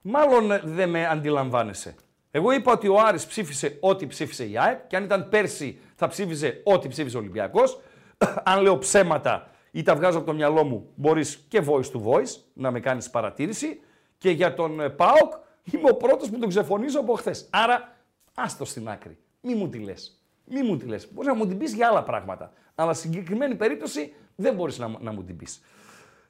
μάλλον 0.00 0.50
ε, 0.50 0.60
δεν 0.64 0.88
με 0.88 1.06
αντιλαμβάνεσαι. 1.06 1.94
Εγώ 2.30 2.50
είπα 2.50 2.72
ότι 2.72 2.88
ο 2.88 3.00
Άρης 3.00 3.26
ψήφισε 3.26 3.76
ό,τι 3.80 4.06
ψήφισε 4.06 4.48
η 4.48 4.58
ΑΕΚ 4.58 4.86
και 4.86 4.96
αν 4.96 5.04
ήταν 5.04 5.28
πέρσι 5.28 5.78
θα 5.94 6.08
ψήφιζε 6.08 6.60
ό,τι 6.64 6.88
ψήφισε 6.88 7.16
ο 7.16 7.20
Ολυμπιακός. 7.20 7.80
αν 8.50 8.62
λέω 8.62 8.78
ψέματα 8.78 9.50
ή 9.70 9.82
τα 9.82 9.94
βγάζω 9.96 10.16
από 10.18 10.26
το 10.26 10.32
μυαλό 10.32 10.64
μου, 10.64 10.90
μπορείς 10.94 11.44
και 11.48 11.62
voice 11.66 11.90
to 11.92 12.02
voice 12.04 12.40
να 12.52 12.70
με 12.70 12.80
κάνεις 12.80 13.10
παρατήρηση. 13.10 13.80
Και 14.18 14.30
για 14.30 14.54
τον 14.54 14.80
ε, 14.80 14.88
ΠΑΟΚ 14.88 15.32
είμαι 15.64 15.90
ο 15.90 15.94
πρώτος 15.94 16.30
που 16.30 16.38
τον 16.38 16.48
ξεφωνίζω 16.48 17.00
από 17.00 17.14
χθες. 17.14 17.48
Άρα, 17.50 17.96
άστο 18.34 18.64
στην 18.64 18.88
άκρη. 18.88 19.18
Μη 19.40 19.54
μου 19.54 19.68
τη 19.68 19.78
λες. 19.78 20.20
Μη 20.44 20.62
μου 20.62 20.76
τη 20.76 20.86
λες. 20.86 21.12
Μπορείς 21.12 21.28
να 21.28 21.34
μου 21.34 21.46
την 21.46 21.58
πεις 21.58 21.74
για 21.74 21.88
άλλα 21.88 22.02
πράγματα. 22.02 22.52
Αλλά 22.80 22.92
στην 22.94 23.10
συγκεκριμένη 23.12 23.54
περίπτωση 23.54 24.12
δεν 24.36 24.54
μπορείς 24.54 24.78
να, 24.78 24.88
μου- 24.88 24.98
να 25.00 25.12
μου 25.12 25.24
την 25.24 25.36
πεις. 25.36 25.60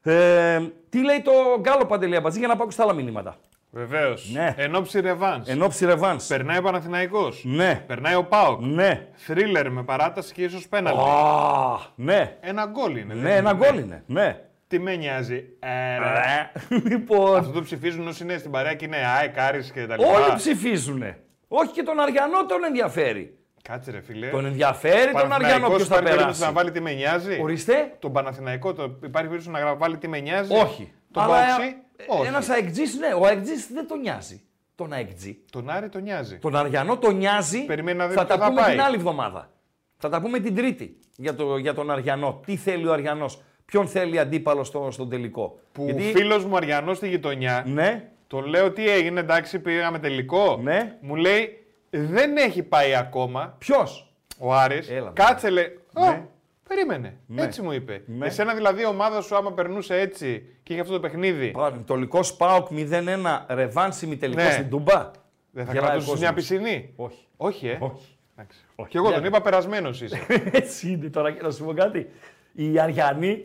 Ε, 0.03 0.61
τι 0.89 1.05
λέει 1.05 1.21
το 1.23 1.33
Γκάλο 1.61 1.87
Παντελή 1.87 2.17
Αμπατζή 2.17 2.39
για 2.39 2.49
να 2.49 2.57
πάω 2.57 2.67
και 2.67 2.73
στα 2.73 2.83
άλλα 2.83 2.93
μηνύματα; 2.93 3.37
Βεβαίως. 3.71 4.31
Ναι. 4.33 4.55
Εν 4.57 4.75
ώψη 4.75 5.01
ρεβάνς. 5.01 5.49
Εν 5.49 5.63
ώψη 5.63 5.85
ρεβάνς. 5.87 6.27
Περνάει 6.27 6.59
ο 6.59 6.63
Παναθηναϊκός. 6.63 7.43
Ναι. 7.45 7.85
Περνάει 7.87 8.15
ο 8.15 8.25
Πάοκ. 8.25 8.61
Ναι. 8.63 9.07
Θρίλερ 9.15 9.71
με 9.71 9.83
παράταση 9.83 10.33
και 10.33 10.43
ίσως 10.43 10.69
πέναλτι. 10.69 11.01
Α, 11.01 11.79
ναι. 11.95 12.37
Ένα 12.41 12.67
γκολ 12.67 12.97
είναι. 12.97 13.15
Ναι, 13.15 13.21
δεν 13.21 13.33
ένα 13.37 13.51
είναι; 13.51 13.59
γκολ 13.67 13.79
είναι. 13.79 14.03
Ναι. 14.07 14.41
Τι 14.69 14.79
με 14.79 14.97
νοιάζει. 14.97 15.45
Ε, 15.59 15.99
ρε. 15.99 16.51
Ε, 16.77 16.89
λοιπόν, 16.89 17.37
Αυτό 17.37 17.53
το 17.53 17.63
ψηφίζουν 17.63 18.09
όσοι 18.09 18.23
είναι 18.23 18.39
στην 18.39 18.51
παρέα 18.51 18.75
και 18.75 18.85
είναι 18.85 18.97
ΑΕΚ, 18.97 19.39
Άρης 19.39 19.71
και 19.73 19.87
τα 19.87 19.97
λοιπά. 19.97 20.09
όλοι 20.09 20.35
ψηφίζουνε. 20.37 21.19
Όχι 21.49 21.73
και 21.73 21.83
τον 21.83 22.01
Αριανό 22.01 22.47
τον 22.47 22.65
ενδιαφέρει. 22.65 23.39
Κάτσε 23.63 23.91
ρε 23.91 24.01
φίλε. 24.01 24.29
Τον 24.29 24.45
ενδιαφέρει 24.45 25.13
τον 25.13 25.33
Αριανό 25.33 25.69
ποιος 25.69 25.89
θα 25.89 25.95
υπάρχει 25.97 26.03
περίπτωση 26.05 26.17
περάσει. 26.17 26.41
να 26.43 26.53
βάλει 26.53 26.71
τι 26.71 26.81
με 26.81 26.93
νοιάζει. 26.93 27.39
Ορίστε. 27.43 27.97
Τον 27.99 28.13
Παναθηναϊκό 28.13 28.73
το... 28.73 28.83
υπάρχει 28.83 29.29
περίπτωση 29.29 29.51
να 29.51 29.75
βάλει 29.77 29.99
τι 29.99 30.09
με 30.09 30.21
νοιάζει. 30.21 30.55
Όχι. 30.55 30.93
Τον 31.11 31.23
Αλλά 31.23 31.35
Παοξή. 31.35 31.77
Όχι. 32.07 32.27
ένας 32.27 32.49
αεκτζής, 32.49 32.99
ναι, 32.99 33.07
ο 33.15 33.27
αεκτζής 33.27 33.69
δεν 33.73 33.87
τον 33.89 34.01
νοιάζει. 34.01 34.41
Τον 34.75 34.93
αεκτζή. 34.93 35.39
Τον 35.53 35.71
Άρη 35.71 35.89
τον 35.89 36.03
νοιάζει. 36.03 36.37
Τον 36.39 36.57
Αριανό 36.57 36.99
τον 36.99 37.17
νοιάζει. 37.17 37.65
Περιμένει 37.65 37.99
να 37.99 38.07
δει 38.07 38.15
θα 38.15 38.25
ποιο 38.27 38.37
τα 38.37 38.43
θα 38.43 38.49
πούμε 38.49 38.61
πάει. 38.61 38.71
την 38.71 38.81
άλλη 38.81 38.97
εβδομάδα. 38.97 39.51
Θα 39.97 40.09
τα 40.09 40.21
πούμε 40.21 40.39
την 40.39 40.55
Τρίτη 40.55 40.97
για, 41.17 41.35
το, 41.35 41.57
για 41.57 41.75
τον 41.75 41.91
Αριανό. 41.91 42.41
Τι 42.47 42.57
θέλει 42.57 42.87
ο 42.87 42.93
Αριανό. 42.93 43.27
Ποιον 43.65 43.89
θέλει 43.89 44.19
αντίπαλο 44.19 44.65
στο, 44.65 44.89
στον 44.91 45.09
τελικό. 45.09 45.59
Που 45.73 45.85
Γιατί- 45.85 46.03
φίλος 46.03 46.45
μου 46.45 46.57
Αριανό 46.57 46.95
στη 46.95 47.09
γειτονιά, 47.09 47.65
Ναι, 47.67 48.09
τον 48.27 48.45
λέω 48.45 48.73
τι 48.73 48.89
έγινε, 48.89 49.21
εντάξει, 49.21 49.59
πήγαμε 49.59 49.99
τελικό. 49.99 50.59
Ναι. 50.63 50.97
Μου 51.01 51.15
λέει 51.15 51.60
δεν 51.91 52.37
έχει 52.37 52.63
πάει 52.63 52.95
ακόμα 52.95 53.55
ποιος; 53.59 54.13
ο 54.39 54.55
Άρης. 54.55 54.91
Έλα, 54.91 55.11
Κάτσε 55.15 55.51
λέει. 55.51 55.79
«Ω, 55.95 56.05
Ναι. 56.05 56.25
Περίμενε. 56.69 57.17
Ναι. 57.27 57.43
Έτσι 57.43 57.63
μου 57.63 57.73
είπε. 57.73 58.03
Ναι. 58.07 58.27
Εσένα 58.27 58.55
δηλαδή 58.55 58.83
η 58.83 58.87
ομάδα 58.87 59.21
σου, 59.21 59.37
άμα 59.37 59.53
περνούσε 59.53 59.95
έτσι 60.01 60.47
και 60.63 60.73
είχε 60.73 60.83
αυτό 60.83 60.93
το 60.95 61.01
παιχνίδι, 61.01 61.51
Πανετολικό 61.51 62.21
Πάοκ 62.39 62.69
0-1 62.71 63.45
ρεβάνσιμη 63.49 64.17
τελικό 64.17 64.43
Ναι. 64.43 64.51
στην 64.51 64.69
Τούμπα. 64.69 65.11
δεν 65.51 65.65
θα 65.67 65.73
Γελάει 65.73 65.89
ο 65.89 65.91
κρατούσες 65.91 66.19
μια 66.21 66.33
κόσμος. 66.33 66.49
πισινή; 66.49 66.93
Όχι. 66.97 67.27
Όχι, 67.37 67.67
ε. 67.69 67.79
Όχι. 67.81 68.17
Εντάξει. 68.37 68.59
Όχι. 68.75 68.89
Και 68.91 68.97
εγώ 68.99 69.11
τον 69.11 69.19
Για- 69.19 69.29
είπα 69.29 69.41
περασμένος 69.41 70.01
είσαι. 70.01 70.27
Έτσι 70.53 70.91
είναι 70.91 71.09
τώρα 71.09 71.31
και 71.33 71.43
να 71.43 71.51
σου 71.51 71.65
πω 71.65 71.73
κάτι. 71.73 72.11
Οι 72.53 72.79
Αριανοί 72.81 73.45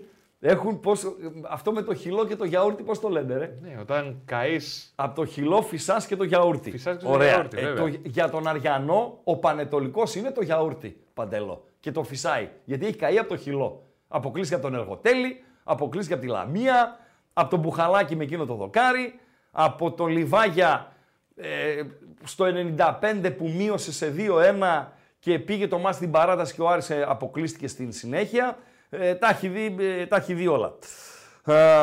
έχουν 0.50 0.80
πόσο... 0.80 1.14
Αυτό 1.50 1.72
με 1.72 1.82
το 1.82 1.94
χυλό 1.94 2.26
και 2.26 2.36
το 2.36 2.46
γιαούρτι 2.46 2.84
πώς 2.84 3.00
το 3.00 3.10
λένε 3.10 3.38
ρε; 3.38 3.58
ναι, 3.62 3.78
όταν 3.82 4.22
καεί. 4.26 4.58
Από 4.96 5.16
το 5.16 5.26
χυλό 5.26 5.62
φυσάς 5.62 6.06
και 6.06 6.16
το 6.16 6.24
γιαούρτι. 6.24 6.72
Φυσάς 6.72 6.98
και 6.98 7.04
το 7.06 7.12
Ωραία. 7.12 7.30
γιαούρτι, 7.30 7.58
Ε, 7.58 7.62
βέβαια. 7.62 7.84
το- 7.92 8.00
για 8.04 8.30
τον 8.30 8.48
Αριανό 8.48 9.20
ο 9.24 9.36
Πανετολικός 9.38 10.16
είναι 10.16 10.32
το 10.32 10.42
γιαούρτι 10.42 10.98
παντελό. 11.14 11.64
Και 11.80 11.92
το 11.92 12.04
φυσάει. 12.04 12.50
Γιατί 12.64 12.86
έχει 12.86 12.96
καεί 12.98 13.18
από 13.18 13.30
το 13.30 13.38
χυλό. 13.38 13.84
Αποκλείστηκε 14.08 14.60
από 14.62 14.70
τον 14.70 14.80
Εργοτέλη, 14.80 15.44
αποκλείστηκε 15.64 16.14
από 16.14 16.24
τη 16.26 16.30
Λαμία, 16.32 16.98
από 17.34 17.50
τον 17.50 17.60
Μπουχαλάκι 17.60 18.16
με 18.16 18.24
εκείνο 18.24 18.46
το 18.46 18.54
δοκάρι, 18.56 19.20
από 19.52 19.92
τον 19.92 20.08
Λιβάγια 20.08 20.92
ε, 21.36 21.82
στο 22.24 22.46
95 22.78 23.32
που 23.38 23.50
μείωσε 23.50 23.92
σε 23.92 24.14
2-1 24.18 24.86
και 25.20 25.40
πήγε 25.40 25.68
το 25.68 25.78
μάτς 25.80 25.96
στην 25.96 26.12
παράταση 26.12 26.54
και 26.54 26.62
ο 26.62 26.70
Άρης 26.70 26.90
ε, 26.90 27.06
αποκλείστηκε 27.08 27.68
στην 27.68 27.92
συνέχεια. 27.92 28.58
Ε, 28.90 29.16
τα, 29.16 29.30
έχει 29.30 29.48
δει, 29.48 29.76
ε, 29.80 30.06
τα 30.06 30.16
έχει 30.16 30.34
δει 30.34 30.48
όλα. 30.48 30.74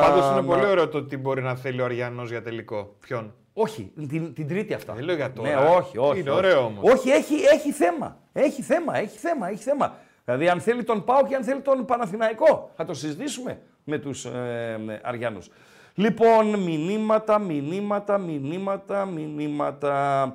Πάντως 0.01 0.31
είναι 0.31 0.39
Α, 0.39 0.43
πολύ 0.43 0.63
μα- 0.63 0.69
ωραίο 0.69 0.89
το 0.89 1.05
τι 1.05 1.17
μπορεί 1.17 1.43
να 1.43 1.55
θέλει 1.55 1.81
ο 1.81 1.85
Αριανός 1.85 2.31
για 2.31 2.43
τελικό. 2.43 2.97
Ποιον; 3.01 3.35
όχι, 3.53 3.93
την, 4.09 4.35
την 4.35 4.49
τρίτη 4.49 4.75
αυτά. 4.75 4.93
Δεν 4.93 5.05
λέω 5.05 5.15
για 5.15 5.33
τώρα. 5.33 5.49
Ναι, 5.49 5.69
όχι, 5.77 5.99
όχι. 5.99 6.21
Είναι 6.21 6.31
όχι. 6.31 6.39
ωραίο 6.39 6.65
όμως. 6.65 6.93
Όχι, 6.93 7.11
έχει, 7.11 7.35
έχει 7.53 7.73
θέμα. 7.73 8.19
Έχει 8.33 8.63
θέμα, 8.63 8.97
έχει 8.99 9.19
θέμα, 9.19 9.49
έχει 9.49 9.63
θέμα. 9.63 9.95
Δηλαδή, 10.25 10.49
αν 10.49 10.61
θέλει 10.61 10.85
τον 10.85 11.05
Πάο 11.05 11.27
και 11.27 11.35
αν 11.35 11.45
θέλει 11.45 11.61
τον 11.61 11.85
Παναθηναϊκό. 11.85 12.71
Θα 12.77 12.85
το 12.85 12.95
συζητήσουμε 12.95 13.61
με 13.85 13.99
τους 13.99 14.25
ε, 14.25 14.81
ε, 14.89 15.01
Αριάνους. 15.03 15.49
Λοιπόν, 15.95 16.47
μηνύματα, 16.61 17.39
μηνύματα, 17.39 18.19
μηνύματα, 18.19 19.05
μηνύματα. 19.07 20.35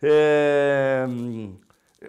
Ε, 0.00 1.06
μ, 1.08 1.48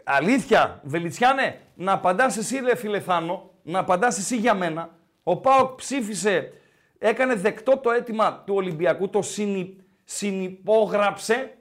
αλήθεια, 0.03 0.79
Βελιτσιάνε, 0.83 1.59
να 1.75 1.91
απαντάς 1.91 2.37
εσύ, 2.37 2.59
ρε 2.65 2.75
φίλε 2.75 2.99
Θάνο, 2.99 3.48
να 3.63 3.79
απαντάς 3.79 4.17
εσύ 4.17 4.37
για 4.37 4.53
μένα. 4.53 4.97
Ο 5.23 5.37
Πάοκ 5.37 5.75
ψήφισε, 5.75 6.53
έκανε 6.97 7.35
δεκτό 7.35 7.77
το 7.77 7.91
αίτημα 7.91 8.43
του 8.45 8.55
Ολυμπιακού, 8.55 9.09
το 9.09 9.21
συνυ, 9.21 9.75
συνυπόγραψε. 10.03 11.57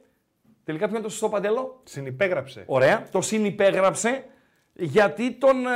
Τελικά 0.65 0.87
ποιο 0.87 0.95
είναι 0.97 1.05
το 1.05 1.11
σωστό 1.11 1.29
παντελό; 1.29 1.81
Συνυπέγραψε. 1.85 2.65
Ωραία. 2.67 3.09
Το 3.11 3.21
συνυπέγραψε 3.21 4.25
γιατί 4.75 5.33
τον 5.33 5.67
ε, 5.67 5.71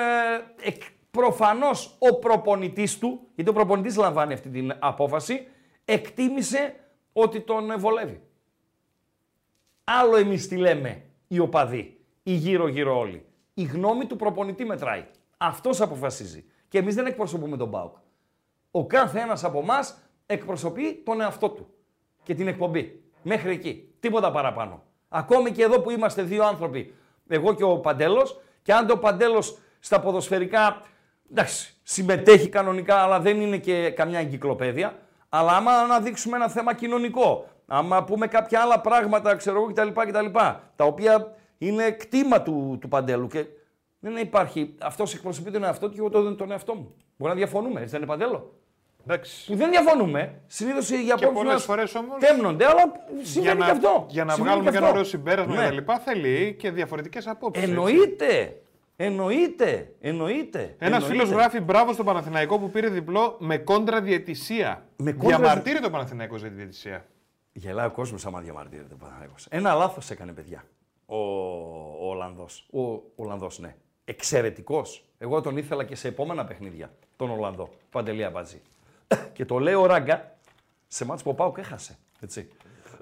εκ- 0.62 0.82
προφανώς 1.10 1.96
ο 1.98 2.18
προπονητής 2.18 2.98
του, 2.98 3.20
γιατί 3.34 3.50
ο 3.50 3.52
προπονητής 3.52 3.96
λαμβάνει 3.96 4.32
αυτή 4.32 4.48
την 4.48 4.72
απόφαση, 4.78 5.46
εκτίμησε 5.84 6.74
ότι 7.12 7.40
τον 7.40 7.78
βολεύει. 7.78 8.20
Άλλο 9.84 10.16
εμείς 10.16 10.48
τι 10.48 10.56
λέμε 10.56 11.02
οι 11.28 11.38
οπαδοί, 11.38 12.00
οι 12.22 12.32
γύρω-γύρω 12.32 12.98
όλοι. 12.98 13.24
Η 13.54 13.62
γνώμη 13.62 14.06
του 14.06 14.16
προπονητή 14.16 14.64
μετράει. 14.64 15.04
Αυτός 15.44 15.80
αποφασίζει. 15.80 16.44
Και 16.68 16.78
εμείς 16.78 16.94
δεν 16.94 17.06
εκπροσωπούμε 17.06 17.56
τον 17.56 17.70
ΠΑΟΚ. 17.70 17.96
Ο 18.70 18.86
κάθε 18.86 19.20
ένας 19.20 19.44
από 19.44 19.58
εμάς 19.58 19.98
εκπροσωπεί 20.26 21.02
τον 21.04 21.20
εαυτό 21.20 21.50
του 21.50 21.66
και 22.22 22.34
την 22.34 22.48
εκπομπή. 22.48 23.02
Μέχρι 23.22 23.50
εκεί. 23.50 23.94
Τίποτα 24.00 24.30
παραπάνω. 24.30 24.82
Ακόμη 25.08 25.50
και 25.50 25.62
εδώ 25.62 25.80
που 25.80 25.90
είμαστε 25.90 26.22
δύο 26.22 26.44
άνθρωποι, 26.44 26.94
εγώ 27.28 27.54
και 27.54 27.64
ο 27.64 27.78
Παντέλος, 27.78 28.40
και 28.62 28.72
αν 28.72 28.86
το 28.86 28.96
Παντέλος 28.96 29.58
στα 29.78 30.00
ποδοσφαιρικά, 30.00 30.82
εντάξει, 31.30 31.76
συμμετέχει 31.82 32.48
κανονικά, 32.48 32.96
αλλά 32.96 33.20
δεν 33.20 33.40
είναι 33.40 33.58
και 33.58 33.90
καμιά 33.90 34.18
εγκυκλοπαίδεια, 34.18 34.98
αλλά 35.28 35.52
άμα 35.52 35.72
αναδείξουμε 35.72 36.36
ένα 36.36 36.48
θέμα 36.48 36.74
κοινωνικό, 36.74 37.46
άμα 37.66 38.04
πούμε 38.04 38.26
κάποια 38.26 38.60
άλλα 38.60 38.80
πράγματα, 38.80 39.36
ξέρω 39.36 39.56
εγώ 39.56 39.72
κτλ, 39.72 39.88
κτλ 39.88 40.26
τα 40.76 40.84
οποία 40.84 41.36
είναι 41.58 41.90
κτήμα 41.90 42.42
του, 42.42 42.78
του 42.80 42.88
Παντέλου 42.88 43.26
και 43.26 43.46
δεν 44.04 44.16
υπάρχει, 44.16 44.74
αυτός 44.80 45.14
εκπροσωπεί 45.14 45.50
τον 45.50 45.64
εαυτό 45.64 45.86
του 45.88 45.92
και 45.94 45.98
εγώ 46.00 46.10
τον, 46.10 46.36
τον 46.36 46.50
εαυτό 46.50 46.74
μου. 46.74 46.94
Μπορεί 47.16 47.30
να 47.32 47.36
διαφωνούμε, 47.38 47.80
έτσι 47.80 47.90
δεν 47.92 48.00
είναι 48.02 48.10
Παντέλο; 48.10 48.52
Εντάξει. 49.06 49.46
Που 49.46 49.56
δεν 49.56 49.70
διαφωνούμε. 49.70 50.40
Συνήθως 50.46 50.90
οι 50.90 51.04
Και 51.04 51.10
απόψεις 51.12 51.32
πολλές 51.32 51.52
μας 51.52 51.64
φορές 51.64 51.94
όμως. 51.94 52.18
τέμνονται, 52.20 52.64
αλλά 52.66 52.82
Για 53.16 53.24
συμβαίνει 53.24 53.58
να, 53.58 53.64
και 53.64 53.70
αυτό. 53.70 54.06
για 54.08 54.24
να 54.24 54.32
Συμβαίνει 54.32 54.54
βγάλουμε 54.54 54.64
και 54.64 54.70
και 54.70 54.76
ένα 54.76 54.86
αυτό. 54.86 54.98
ωραίο 54.98 55.04
συμπέρασμα 55.10 55.54
Ναι. 55.54 55.76
κτλ. 55.80 55.92
θέλει 56.04 56.54
και 56.58 56.70
διαφορετικές 56.70 57.26
απόψεις. 57.26 57.64
Εννοείται. 57.64 58.56
Εννοείται. 58.96 59.92
Εννοείται. 60.00 60.74
Ένας 60.78 61.02
Εννοείται. 61.02 61.24
φίλο 61.24 61.36
γράφει 61.38 61.60
μπράβο 61.60 61.92
στον 61.92 62.04
Παναθηναϊκό 62.04 62.58
που 62.58 62.70
πήρε 62.70 62.88
διπλό 62.88 63.36
με 63.38 63.58
κόντρα 63.58 64.00
διαιτησία. 64.00 64.86
Με 64.96 65.12
κόντρα 65.12 65.36
Διαμαρτύρει 65.38 65.80
το 65.80 65.90
Παναθηναϊκό 65.90 66.36
για 66.36 66.48
τη 66.48 66.54
διαιτησία. 66.54 67.06
Γελάει 67.52 67.86
ο 67.86 67.90
κόσμος 67.90 68.26
άμα 68.26 68.40
διαμαρτύρεται. 68.40 68.94
Παναθηναϊκός. 68.94 69.46
Ένα 69.50 69.74
λάθος 69.74 70.10
έκανε, 70.10 70.32
παιδιά. 70.32 70.64
Ο, 71.06 71.16
ο 71.16 72.08
Ολλανδός. 72.10 72.68
Ο 72.72 73.02
Ολλανδός, 73.16 73.58
ναι. 73.58 73.74
Εξαιρετικός. 74.12 75.04
Εγώ 75.18 75.40
τον 75.40 75.56
ήθελα 75.56 75.84
και 75.84 75.94
σε 75.94 76.08
επόμενα 76.08 76.44
παιχνίδια. 76.44 76.90
Τον 77.16 77.30
Ολλανδό. 77.30 77.70
Παντελία 77.90 78.30
Μπατζή. 78.30 78.60
και 79.34 79.44
το 79.44 79.58
λέω 79.58 79.86
ράγκα 79.86 80.36
σε 80.88 81.04
μάτς 81.04 81.22
που 81.22 81.30
ο 81.30 81.34
Πάουκ 81.34 81.58
έχασε. 81.58 81.98
Έτσι. 82.20 82.48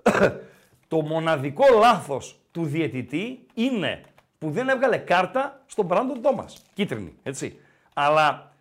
το 0.88 1.00
μοναδικό 1.00 1.64
λάθος 1.78 2.40
του 2.50 2.64
διαιτητή 2.64 3.46
είναι 3.54 4.00
που 4.38 4.50
δεν 4.50 4.68
έβγαλε 4.68 4.96
κάρτα 4.96 5.62
στον 5.66 5.84
Μπράντον 5.84 6.22
Τόμας. 6.22 6.62
Κίτρινη, 6.74 7.14
έτσι. 7.22 7.58
Αλλά 7.94 8.52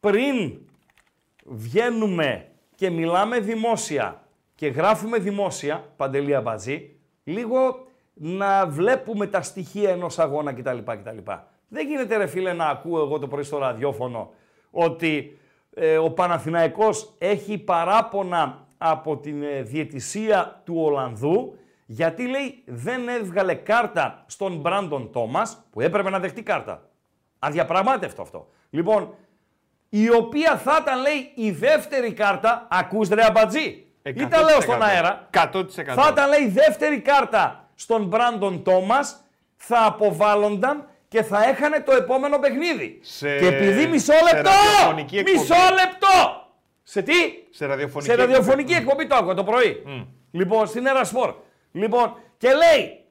πριν 0.00 0.58
βγαίνουμε 1.44 2.48
και 2.74 2.90
μιλάμε 2.90 3.40
δημόσια 3.40 4.22
και 4.54 4.66
γράφουμε 4.66 5.18
δημόσια, 5.18 5.84
Παντελή 5.96 6.34
Αμπατζή, 6.34 6.96
λίγο 7.24 7.86
να 8.14 8.66
βλέπουμε 8.66 9.26
τα 9.26 9.42
στοιχεία 9.42 9.90
ενός 9.90 10.18
αγώνα 10.18 10.52
κτλ. 10.52 10.78
κτλ. 10.78 11.18
Δεν 11.72 11.86
γίνεται 11.86 12.16
ρε 12.16 12.26
φίλε 12.26 12.52
να 12.52 12.66
ακούω 12.66 13.00
εγώ 13.00 13.18
το 13.18 13.26
πρωί 13.28 13.42
στο 13.42 13.58
ραδιόφωνο 13.58 14.32
ότι 14.70 15.38
ε, 15.74 15.98
ο 15.98 16.10
Παναθηναϊκός 16.10 17.14
έχει 17.18 17.58
παράπονα 17.58 18.66
από 18.78 19.16
την 19.16 19.42
ε, 19.42 19.62
διαιτησία 19.62 20.62
του 20.64 20.74
Ολλανδού 20.76 21.54
γιατί 21.86 22.26
λέει 22.26 22.62
δεν 22.66 23.08
έβγαλε 23.08 23.54
κάρτα 23.54 24.24
στον 24.26 24.56
Μπράντον 24.56 25.12
Τόμας 25.12 25.64
που 25.70 25.80
έπρεπε 25.80 26.10
να 26.10 26.18
δεχτεί 26.18 26.42
κάρτα. 26.42 26.88
Αδιαπραγμάτευτο 27.38 28.22
αυτό. 28.22 28.48
Λοιπόν, 28.70 29.14
η 29.88 30.10
οποία 30.10 30.56
θα 30.56 30.78
ήταν 30.80 31.00
λέει 31.00 31.32
η 31.34 31.50
δεύτερη 31.50 32.12
κάρτα, 32.12 32.66
ακούς 32.70 33.08
ρε 33.08 33.24
αμπατζή, 33.24 33.86
ή 34.02 34.26
τα 34.26 34.42
λέω 34.42 34.60
στον 34.60 34.78
100%. 34.78 34.80
αέρα, 34.80 35.28
100%. 35.30 35.64
θα 35.72 36.08
ήταν 36.12 36.28
λέει 36.28 36.42
η 36.42 36.48
δεύτερη 36.48 37.00
κάρτα 37.00 37.68
στον 37.74 38.04
Μπράντον 38.04 38.62
Τόμας, 38.62 39.24
θα 39.56 39.84
αποβάλλονταν 39.86 40.88
και 41.10 41.22
θα 41.22 41.44
έχανε 41.48 41.80
το 41.80 41.92
επόμενο 41.92 42.38
παιχνίδι. 42.38 42.98
Σε- 43.02 43.38
Και 43.38 43.46
επειδή 43.46 43.86
μισό 43.86 44.12
σε 44.12 44.22
λεπτό, 44.34 44.50
ραδιοφωνική 44.50 45.18
εκπομπή. 45.18 45.38
μισό 45.38 45.54
λεπτό, 45.54 46.46
σε 46.82 47.02
τι, 47.02 47.14
Σε 47.50 47.66
ραδιοφωνική, 47.66 48.10
σε 48.10 48.16
ραδιοφωνική 48.16 48.72
εκπομπή 48.72 49.06
το 49.06 49.14
άκουγα 49.14 49.34
το 49.34 49.44
πρωί. 49.44 49.82
Λοιπόν, 50.30 50.66
στην 50.66 50.86
Έρα 50.86 51.04
Σπορ. 51.04 51.34
Λοιπόν, 51.72 52.16
και 52.38 52.48
λέει, 52.48 53.04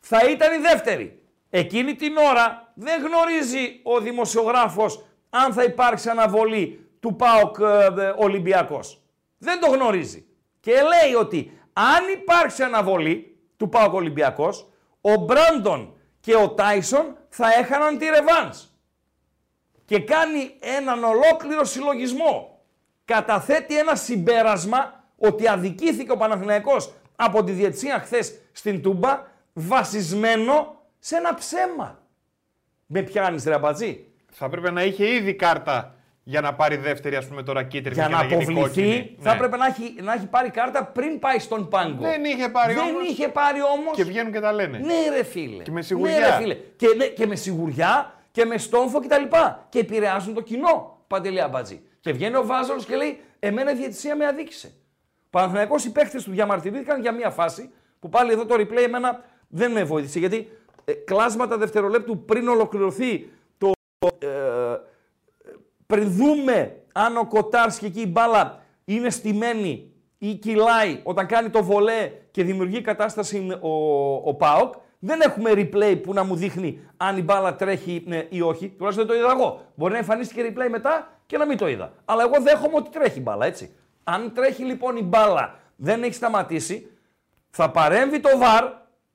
θα 0.00 0.18
ήταν 0.30 0.54
η 0.58 0.62
δεύτερη. 0.62 1.22
Εκείνη 1.50 1.94
την 1.94 2.16
ώρα 2.16 2.72
δεν 2.74 3.02
γνωρίζει 3.06 3.80
ο 3.82 4.00
δημοσιογράφος 4.00 5.04
αν 5.30 5.52
θα 5.52 5.62
υπάρξει 5.62 6.08
αναβολή 6.08 6.88
του 7.00 7.16
ΠΑΟΚ 7.16 7.56
ε, 7.60 8.02
ε, 8.04 8.12
Ολυμπιακός. 8.16 9.02
Δεν 9.38 9.60
το 9.60 9.70
γνωρίζει. 9.70 10.26
Και 10.60 10.72
λέει 10.72 11.14
ότι 11.20 11.60
αν 11.72 12.02
υπάρξει 12.20 12.62
αναβολή 12.62 13.36
του 13.56 13.68
ΠΑΟΚ 13.68 13.92
Ολυμπιακός, 13.94 14.68
ο 15.00 15.14
Μπράντον 15.14 15.92
και 16.28 16.36
ο 16.36 16.50
Τάισον 16.50 17.16
θα 17.28 17.52
έχαναν 17.58 17.98
τη 17.98 18.06
ρεβάνς. 18.06 18.66
Και 19.84 20.00
κάνει 20.00 20.56
έναν 20.60 21.04
ολόκληρο 21.04 21.64
συλλογισμό. 21.64 22.62
Καταθέτει 23.04 23.78
ένα 23.78 23.94
συμπέρασμα 23.94 25.04
ότι 25.18 25.48
αδικήθηκε 25.48 26.12
ο 26.12 26.16
Παναθηναϊκός 26.16 26.92
από 27.16 27.44
τη 27.44 27.52
διετσία 27.52 27.98
χθες 27.98 28.40
στην 28.52 28.82
Τούμπα 28.82 29.22
βασισμένο 29.52 30.82
σε 30.98 31.16
ένα 31.16 31.34
ψέμα. 31.34 31.98
Με 32.86 33.02
πιάνεις 33.02 33.44
ρε 33.44 33.54
αμπατζή. 33.54 34.06
Θα 34.30 34.44
έπρεπε 34.44 34.70
να 34.70 34.82
είχε 34.82 35.14
ήδη 35.14 35.34
κάρτα 35.34 35.94
για 36.28 36.40
να 36.40 36.54
πάρει 36.54 36.76
δεύτερη, 36.76 37.16
ας 37.16 37.26
πούμε 37.26 37.42
τώρα 37.42 37.62
κίτρινη 37.62 37.94
Για 37.94 38.06
και 38.06 38.12
να 38.12 38.22
γίνει 38.22 38.34
αποβληθεί 38.42 38.60
κόκκινη. 38.60 39.16
θα 39.20 39.30
Ναι. 39.30 39.36
έπρεπε 39.36 39.56
να 39.56 39.66
έχει, 39.66 39.94
να 40.02 40.12
έχει 40.12 40.26
πάρει 40.26 40.50
κάρτα 40.50 40.84
πριν 40.84 41.18
πάει 41.18 41.38
στον 41.38 41.68
πάγκο. 41.68 42.02
Δεν 42.02 42.24
είχε 42.24 42.48
πάρει 42.48 42.74
Δεν 42.74 42.82
όμως. 42.82 43.08
είχε 43.08 43.28
πάρει 43.28 43.58
όμως. 43.62 43.96
Και 43.96 44.04
βγαίνουν 44.04 44.32
και 44.32 44.40
τα 44.40 44.52
λένε. 44.52 44.78
Ναι, 44.78 45.16
ρε 45.16 45.22
φίλε. 45.24 45.62
Και 45.62 45.70
με 45.70 45.82
σιγουριά. 45.82 46.18
Ναι, 46.18 46.26
ρε 46.26 46.32
φίλε. 46.32 46.54
Και, 46.76 46.86
ναι, 46.96 47.06
και 47.06 47.26
με 47.26 47.34
σιγουριά 47.34 48.12
και 48.30 48.44
με 48.44 48.58
στόμφο 48.58 49.00
κτλ. 49.00 49.22
Και 49.68 49.78
επηρεάζουν 49.78 50.34
το 50.34 50.40
κοινό. 50.40 50.98
Παντελή 51.06 51.40
αμπατζή. 51.40 51.80
Και 52.00 52.12
βγαίνει 52.12 52.36
ο 52.36 52.46
Βάζολο 52.46 52.80
και 52.86 52.96
λέει: 52.96 53.20
Εμένα 53.38 53.70
η 53.72 53.74
διαιτησία 53.74 54.16
με 54.16 54.26
αδίκησε. 54.26 54.72
Παναθυναϊκό 55.30 55.74
οι 55.86 55.88
παίχτε 55.90 56.18
του 56.22 56.30
διαμαρτυρήθηκαν 56.30 57.00
για 57.00 57.12
μία 57.12 57.30
φάση 57.30 57.70
που 58.00 58.08
πάλι 58.08 58.32
εδώ 58.32 58.46
το 58.46 58.54
replay 58.54 58.82
εμένα 58.84 59.24
δεν 59.48 59.70
με 59.72 59.84
βοήθησε. 59.84 60.18
Γιατί 60.18 60.48
ε, 60.84 60.92
κλάσματα 60.92 61.56
δευτερολέπτου 61.58 62.24
πριν 62.24 62.48
ολοκληρωθεί 62.48 63.28
το. 63.58 63.70
Ε, 64.18 64.26
πριν 65.88 66.10
δούμε 66.10 66.82
αν 66.92 67.16
ο 67.16 67.26
Κοτάρσκι 67.26 67.84
εκεί 67.84 68.00
η 68.00 68.08
μπάλα 68.08 68.62
είναι 68.84 69.10
στημένη 69.10 69.92
ή 70.18 70.34
κυλάει 70.34 71.00
όταν 71.02 71.26
κάνει 71.26 71.50
το 71.50 71.62
βολέ 71.62 72.12
και 72.30 72.44
δημιουργεί 72.44 72.80
κατάσταση 72.80 73.58
ο, 73.60 73.68
ο 74.14 74.34
ΠΑΟΚ, 74.34 74.74
δεν 74.98 75.20
έχουμε 75.20 75.50
replay 75.54 76.00
που 76.02 76.12
να 76.12 76.24
μου 76.24 76.36
δείχνει 76.36 76.80
αν 76.96 77.16
η 77.16 77.22
μπάλα 77.22 77.56
τρέχει 77.56 78.02
ναι, 78.06 78.26
ή 78.28 78.40
όχι. 78.40 78.68
Τουλάχιστον 78.68 79.06
δεν 79.06 79.16
το 79.16 79.22
είδα 79.22 79.32
εγώ. 79.32 79.64
Μπορεί 79.74 79.92
να 79.92 79.98
εμφανίστηκε 79.98 80.52
replay 80.52 80.68
μετά 80.70 81.20
και 81.26 81.38
να 81.38 81.46
μην 81.46 81.56
το 81.56 81.68
είδα. 81.68 81.92
Αλλά 82.04 82.22
εγώ 82.22 82.42
δέχομαι 82.42 82.76
ότι 82.76 82.90
τρέχει 82.90 83.18
η 83.18 83.22
μπάλα, 83.24 83.46
έτσι. 83.46 83.74
Αν 84.04 84.32
τρέχει 84.34 84.64
λοιπόν 84.64 84.96
η 84.96 85.02
μπάλα, 85.02 85.58
δεν 85.76 86.02
έχει 86.02 86.14
σταματήσει, 86.14 86.90
θα 87.50 87.70
παρέμβει 87.70 88.20
το 88.20 88.28
VAR 88.42 88.72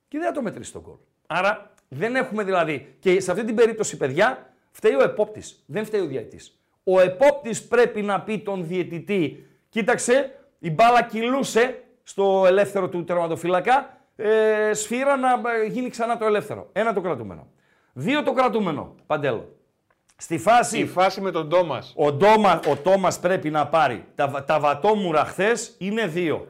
και 0.08 0.18
δεν 0.18 0.28
θα 0.28 0.34
το 0.34 0.42
μετρήσει 0.42 0.72
τον 0.72 0.82
γκολ. 0.82 0.96
Άρα 1.28 1.74
δεν 1.88 2.16
έχουμε 2.16 2.44
δηλαδή. 2.44 2.96
Και 3.00 3.20
σε 3.20 3.32
αυτή 3.32 3.44
την 3.46 3.56
περίπτωση, 3.56 3.98
παιδιά, 3.98 4.54
φταίει 4.72 4.94
ο 4.94 5.04
επόπτης. 5.04 5.64
Δεν 5.66 5.86
φταίει 5.86 6.02
ο 6.02 6.06
διαιτητής. 6.06 6.62
Ο 6.84 7.00
επόπτης 7.00 7.67
πρέπει 7.67 8.02
να 8.02 8.22
πει 8.22 8.39
τον 8.39 8.67
διαιτητή, 8.67 9.46
κοίταξε, 9.69 10.32
η 10.60 10.72
μπάλα 10.72 11.04
κυλούσε 11.04 11.84
στο 12.04 12.43
ελεύθερο 12.48 12.89
του 12.89 13.04
τερματοφύλακα, 13.04 13.98
ε, 14.15 14.74
σφύρα 14.74 15.15
να 15.17 15.30
ε, 15.30 15.65
γίνει 15.67 15.89
ξανά 15.89 16.17
το 16.17 16.26
ελεύθερο. 16.26 16.69
Ένα 16.72 16.93
το 16.93 17.02
κρατούμενο. 17.02 17.48
Δύο 17.93 18.24
το 18.24 18.34
κρατούμενο, 18.34 18.96
Παντέλο. 19.06 19.56
Στη 20.17 20.38
φάση 20.38 20.80
Η 20.80 20.86
φάση 20.86 21.22
με 21.22 21.32
τον 21.32 21.50
Τόμας. 21.50 21.93
ο, 21.96 22.12
Ντόμα, 22.12 22.60
ο 22.69 22.76
Τόμας 22.76 23.19
πρέπει 23.19 23.50
να 23.50 23.67
πάρει. 23.67 24.06
Τα, 24.15 24.28
βα- 24.28 24.43
τα 24.43 24.60
βατόμουρα 24.60 25.26
χθες 25.26 25.76
είναι 25.78 26.08
δύο. 26.08 26.48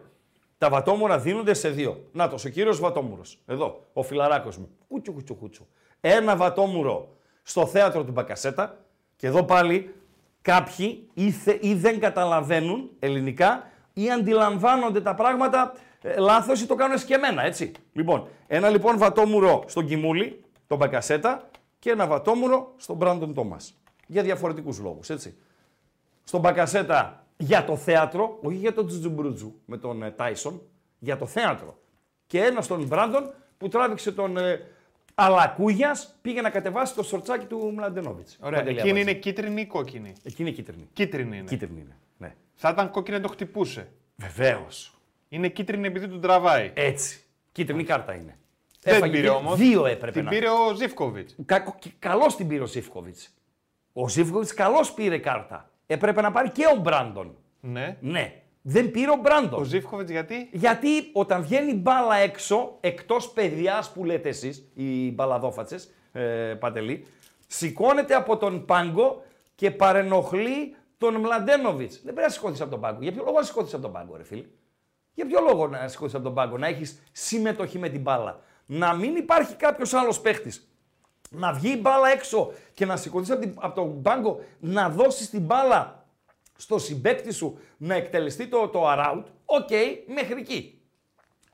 Τα 0.58 0.70
βατόμουρα 0.70 1.20
δίνονται 1.20 1.54
σε 1.54 1.70
δύο. 1.70 2.04
Να 2.12 2.24
ο 2.24 2.50
κύριος 2.50 2.80
Βατόμουρος. 2.80 3.38
Εδώ, 3.46 3.84
ο 3.94 4.04
φιλαράκος 4.04 4.58
μου. 4.58 4.70
Κούτσου, 4.88 5.14
κούτσου, 5.14 5.36
κούτσου. 5.36 5.68
Ένα 6.02 6.36
βατόμουρο 6.36 7.08
στο 7.44 7.66
θέατρο 7.66 8.04
του 8.04 8.12
Μπακασέτα. 8.12 8.78
Και 9.16 9.28
εδώ 9.28 9.44
πάλι 9.44 9.94
κάποιοι 10.44 11.10
ή, 11.14 11.32
θε- 11.32 11.64
ή 11.64 11.74
δεν 11.74 12.00
καταλαβαίνουν 12.00 12.90
ελληνικά 13.00 13.68
ή 13.94 14.12
αντιλαμβάνονται 14.12 15.02
τα 15.02 15.16
πράγματα 15.16 15.74
ε, 16.02 16.20
λάθος 16.20 16.62
ή 16.62 16.66
το 16.68 16.76
κάνουν 16.76 16.98
σκεμμένα, 16.98 17.44
έτσι. 17.44 17.72
Λοιπόν, 17.94 18.28
ένα 18.48 18.70
λοιπόν 18.70 18.98
βατόμουρο 18.98 19.64
στον 19.68 19.86
Κιμούλη, 19.86 20.44
τον 20.68 20.78
Μπακασέτα, 20.78 21.50
και 21.80 21.90
ένα 21.92 22.08
βατόμουρο 22.08 22.74
στον 22.78 22.96
Μπράντον 22.96 23.34
Τόμας. 23.34 23.74
Για 24.08 24.24
διαφορετικούς 24.24 24.80
λόγους, 24.80 25.10
έτσι. 25.10 25.38
Στον 26.24 26.40
Μπακασέτα 26.40 27.26
για 27.38 27.66
το 27.66 27.76
θέατρο, 27.76 28.40
όχι 28.42 28.56
για 28.56 28.74
τον 28.74 28.88
Τζουτζουμπρούτζου 28.88 29.54
με 29.66 29.78
τον 29.78 30.04
ε, 30.04 30.12
Τάισον, 30.12 30.62
για 31.00 31.18
το 31.18 31.26
θέατρο. 31.26 31.78
Και 32.28 32.44
ένα 32.44 32.62
στον 32.62 32.86
Μπράντον 32.86 33.34
που 33.58 33.68
τράβηξε 33.68 34.12
τον, 34.12 34.38
ε, 34.38 34.60
Αλλά 35.16 35.48
Κούγια 35.48 35.96
πήγε 36.22 36.42
να 36.42 36.50
κατεβάσει 36.50 36.96
το 36.96 37.04
σορτσάκι 37.04 37.46
του 37.46 37.72
Μλαντενόβιτς. 37.76 38.38
Ωραία. 38.42 38.68
Εκείνη 38.68 39.02
είναι 39.02 39.14
κίτρινη 39.14 39.62
ή 39.62 39.66
κόκκινη; 39.66 40.14
Εκείνη 40.24 40.50
είναι 40.50 40.58
κίτρινη. 40.58 40.90
Κίτρινη 40.94 41.38
είναι. 41.38 41.48
Κίτρινη 41.48 41.80
είναι. 41.80 41.98
Ναι. 42.18 42.36
Θα 42.54 42.70
ήταν 42.70 42.92
κόκκινη 42.92 43.18
να 43.18 43.24
το 43.24 43.30
χτυπούσε. 43.30 43.92
Βεβαίως. 44.16 44.98
Είναι 45.30 45.48
κίτρινη 45.48 45.88
επειδή 45.88 46.08
του 46.08 46.20
τραβάει. 46.20 46.72
Έτσι. 46.74 47.24
Κίτρινη 47.52 47.84
κάρτα 47.84 48.14
είναι. 48.14 48.38
Δεν 48.82 48.96
Έφαγε 48.96 49.12
πήρε 49.12 49.24
και 49.24 49.30
όμως. 49.30 49.58
Δύο 49.58 49.86
έπρεπε 49.86 50.12
Την 50.12 50.24
να. 50.24 50.30
πήρε 50.30 50.50
ο 50.50 50.76
Ζήφκοβιτς. 50.76 51.36
Κα... 51.46 51.78
Καλώς 52.00 52.36
την 52.36 52.48
πήρε 52.48 52.62
ο 52.62 52.66
Ζήφκοβιτς. 52.66 53.34
Ο 53.94 54.10
Ζήφκοβιτς 54.10 54.54
καλώς 54.54 54.94
πήρε 54.94 55.18
κάρτα. 55.18 55.72
Έπρεπε 55.88 56.22
να 56.22 56.32
πάρει 56.32 56.50
και 56.50 56.64
ο 56.76 56.80
Μπράντον. 56.80 57.38
Ναι. 57.60 57.98
Ναι. 58.00 58.43
Δεν 58.66 58.92
πήρε 58.92 59.12
ο 59.12 59.16
Μπράντον. 59.22 59.60
Ο 59.60 59.64
Ζήφκοβιτς 59.64 60.12
γιατί; 60.12 60.50
Γιατί 60.52 61.10
όταν 61.14 61.42
βγαίνει 61.44 61.74
μπάλα 61.74 62.16
έξω, 62.16 62.78
εκτός 62.80 63.30
παιδιάς 63.32 63.92
που 63.92 64.06
λέτε 64.06 64.30
εσείς, 64.30 64.70
οι 64.74 65.12
μπαλαδόφατσες, 65.12 65.92
ε, 66.12 66.22
Παντελή, 66.60 67.06
σηκώνεται 67.48 68.16
από 68.16 68.38
τον 68.38 68.66
πάγκο 68.66 69.24
και 69.56 69.72
παρενοχλεί 69.72 70.76
τον 70.98 71.16
Μλαντένοβιτς. 71.16 71.96
Δεν 71.96 72.04
πρέπει 72.14 72.22
να 72.28 72.30
σηκώθεις 72.30 72.62
από 72.62 72.70
τον 72.72 72.80
πάγκο. 72.82 73.02
Για 73.02 73.12
ποιο 73.12 73.24
λόγο 73.26 73.38
να 73.40 73.44
σηκώθεις 73.44 73.74
από 73.74 73.82
τον 73.84 73.92
πάγκο, 73.92 74.16
ρε 74.18 74.24
φίλε; 74.24 74.46
Για 75.14 75.26
ποιο 75.26 75.40
λόγο 75.50 75.68
να 75.68 75.88
σηκωθείς 75.88 76.14
από 76.16 76.24
τον 76.24 76.34
πάγκο, 76.34 76.58
να 76.58 76.68
έχεις 76.68 77.02
συμμετοχή 77.12 77.80
με 77.80 77.90
την 77.90 78.02
μπάλα; 78.02 78.40
Να 78.66 78.94
μην 78.94 79.16
υπάρχει 79.16 79.56
κάποιος 79.56 79.94
άλλος 79.94 80.20
παίχτης. 80.22 80.68
Να 81.30 81.54
βγει 81.54 81.70
η 81.72 81.80
μπάλα 81.82 82.10
έξω 82.12 82.52
και 82.74 82.86
να 82.86 82.96
σηκωθείς 82.98 83.32
από, 83.32 83.42
την- 83.42 83.54
από 83.60 83.76
τον 83.76 84.02
πάγκο, 84.02 84.40
να 84.60 84.90
δώσεις 84.90 85.30
την 85.30 85.42
μπάλα 85.42 86.03
στο 86.64 86.78
συμπαίκτη 86.78 87.34
σου 87.34 87.60
να 87.78 87.96
εκτελεστεί 87.96 88.48
το, 88.48 88.68
το 88.68 88.84
around, 88.88 89.24
οκ, 89.46 89.70
μέχρι 90.14 90.40
εκεί. 90.40 90.78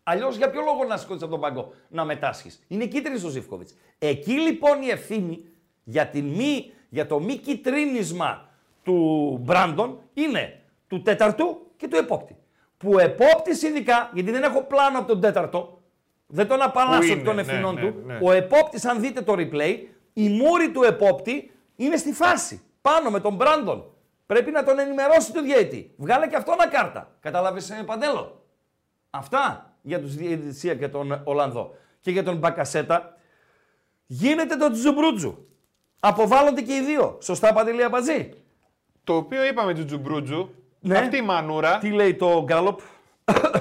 Αλλιώς 0.03 0.37
για 0.37 0.49
ποιο 0.49 0.61
λόγο 0.61 0.83
να 0.83 0.97
σηκωθεί 0.97 1.23
από 1.23 1.31
τον 1.31 1.39
πάγκο 1.39 1.73
να 1.89 2.05
μετάσχεις; 2.05 2.63
Είναι 2.67 2.85
κίτρινη 2.85 3.23
ο 3.25 3.27
Ζίβκοβιτς. 3.27 3.75
Εκεί 3.99 4.31
λοιπόν 4.31 4.81
η 4.81 4.89
ευθύνη 4.89 5.45
για, 5.83 6.07
την 6.07 6.25
μη, 6.25 6.71
για 6.89 7.07
το 7.07 7.19
μη 7.19 7.35
κιτρίνισμα 7.35 8.49
του 8.83 9.37
Μπράντον 9.41 9.99
είναι 10.13 10.61
του 10.87 11.01
τέταρτου 11.01 11.67
και 11.77 11.87
του 11.87 11.95
επόπτη. 11.95 12.35
Που 12.77 12.91
ο 12.93 12.99
επόπτη 12.99 13.65
ειδικά, 13.67 14.09
γιατί 14.13 14.31
δεν 14.31 14.43
έχω 14.43 14.63
πλάνο 14.63 14.97
από 14.97 15.07
τον 15.07 15.21
τέταρτο, 15.21 15.81
δεν 16.27 16.47
τον 16.47 16.61
απαλλάσσω 16.61 17.13
είναι, 17.13 17.23
των 17.23 17.35
ναι, 17.35 17.41
ευθυνών 17.41 17.75
ναι, 17.75 17.81
του. 17.81 18.01
ναι. 18.05 18.19
Ο 18.21 18.31
επόπτης, 18.31 18.85
αν 18.85 18.99
δείτε 19.01 19.21
το 19.21 19.33
replay, 19.37 19.77
η 20.13 20.29
μούρη 20.29 20.71
του 20.71 20.83
επόπτη 20.83 21.51
είναι 21.75 21.97
στη 21.97 22.13
φάση. 22.13 22.61
Πάνω 22.81 23.09
με 23.09 23.19
τον 23.19 23.35
Μπράντον. 23.35 23.93
Πρέπει 24.29 24.51
να 24.51 24.63
τον 24.63 24.79
ενημερώσει 24.79 25.33
το 25.33 25.41
διαιτή. 25.41 25.93
Βγάλε 25.97 26.27
και 26.27 26.35
αυτό 26.35 26.51
ένα 26.51 26.67
κάρτα. 26.67 27.15
Κατάλαβε, 27.19 27.61
Παντέλο; 27.85 28.45
Αυτά 29.09 29.73
για 29.81 29.99
τους 30.01 30.15
διαιτησία 30.15 30.75
και 30.75 30.87
τον 30.87 31.21
Ολλανδό. 31.23 31.75
Και 31.99 32.11
για 32.11 32.23
τον 32.23 32.37
Μπακασέτα 32.37 33.17
γίνεται 34.05 34.55
το 34.55 34.71
τζουμπρούτζου. 34.71 35.47
Αποβάλλονται 35.99 36.61
και 36.61 36.73
οι 36.73 36.81
δύο. 36.81 37.17
Σωστά, 37.21 37.53
Παντελή 37.53 37.83
Αμπατζή; 37.83 38.33
Το 39.03 39.15
οποίο 39.15 39.45
είπαμε 39.45 39.73
του 39.73 39.85
Τζουμπρούτζου. 39.85 40.49
Ναι. 40.79 40.97
Αυτή 40.97 41.17
η 41.17 41.21
μανούρα, 41.21 41.77
Τι 41.77 41.89
λέει 41.91 42.15
το 42.15 42.43
Γκάλοπ; 42.43 42.79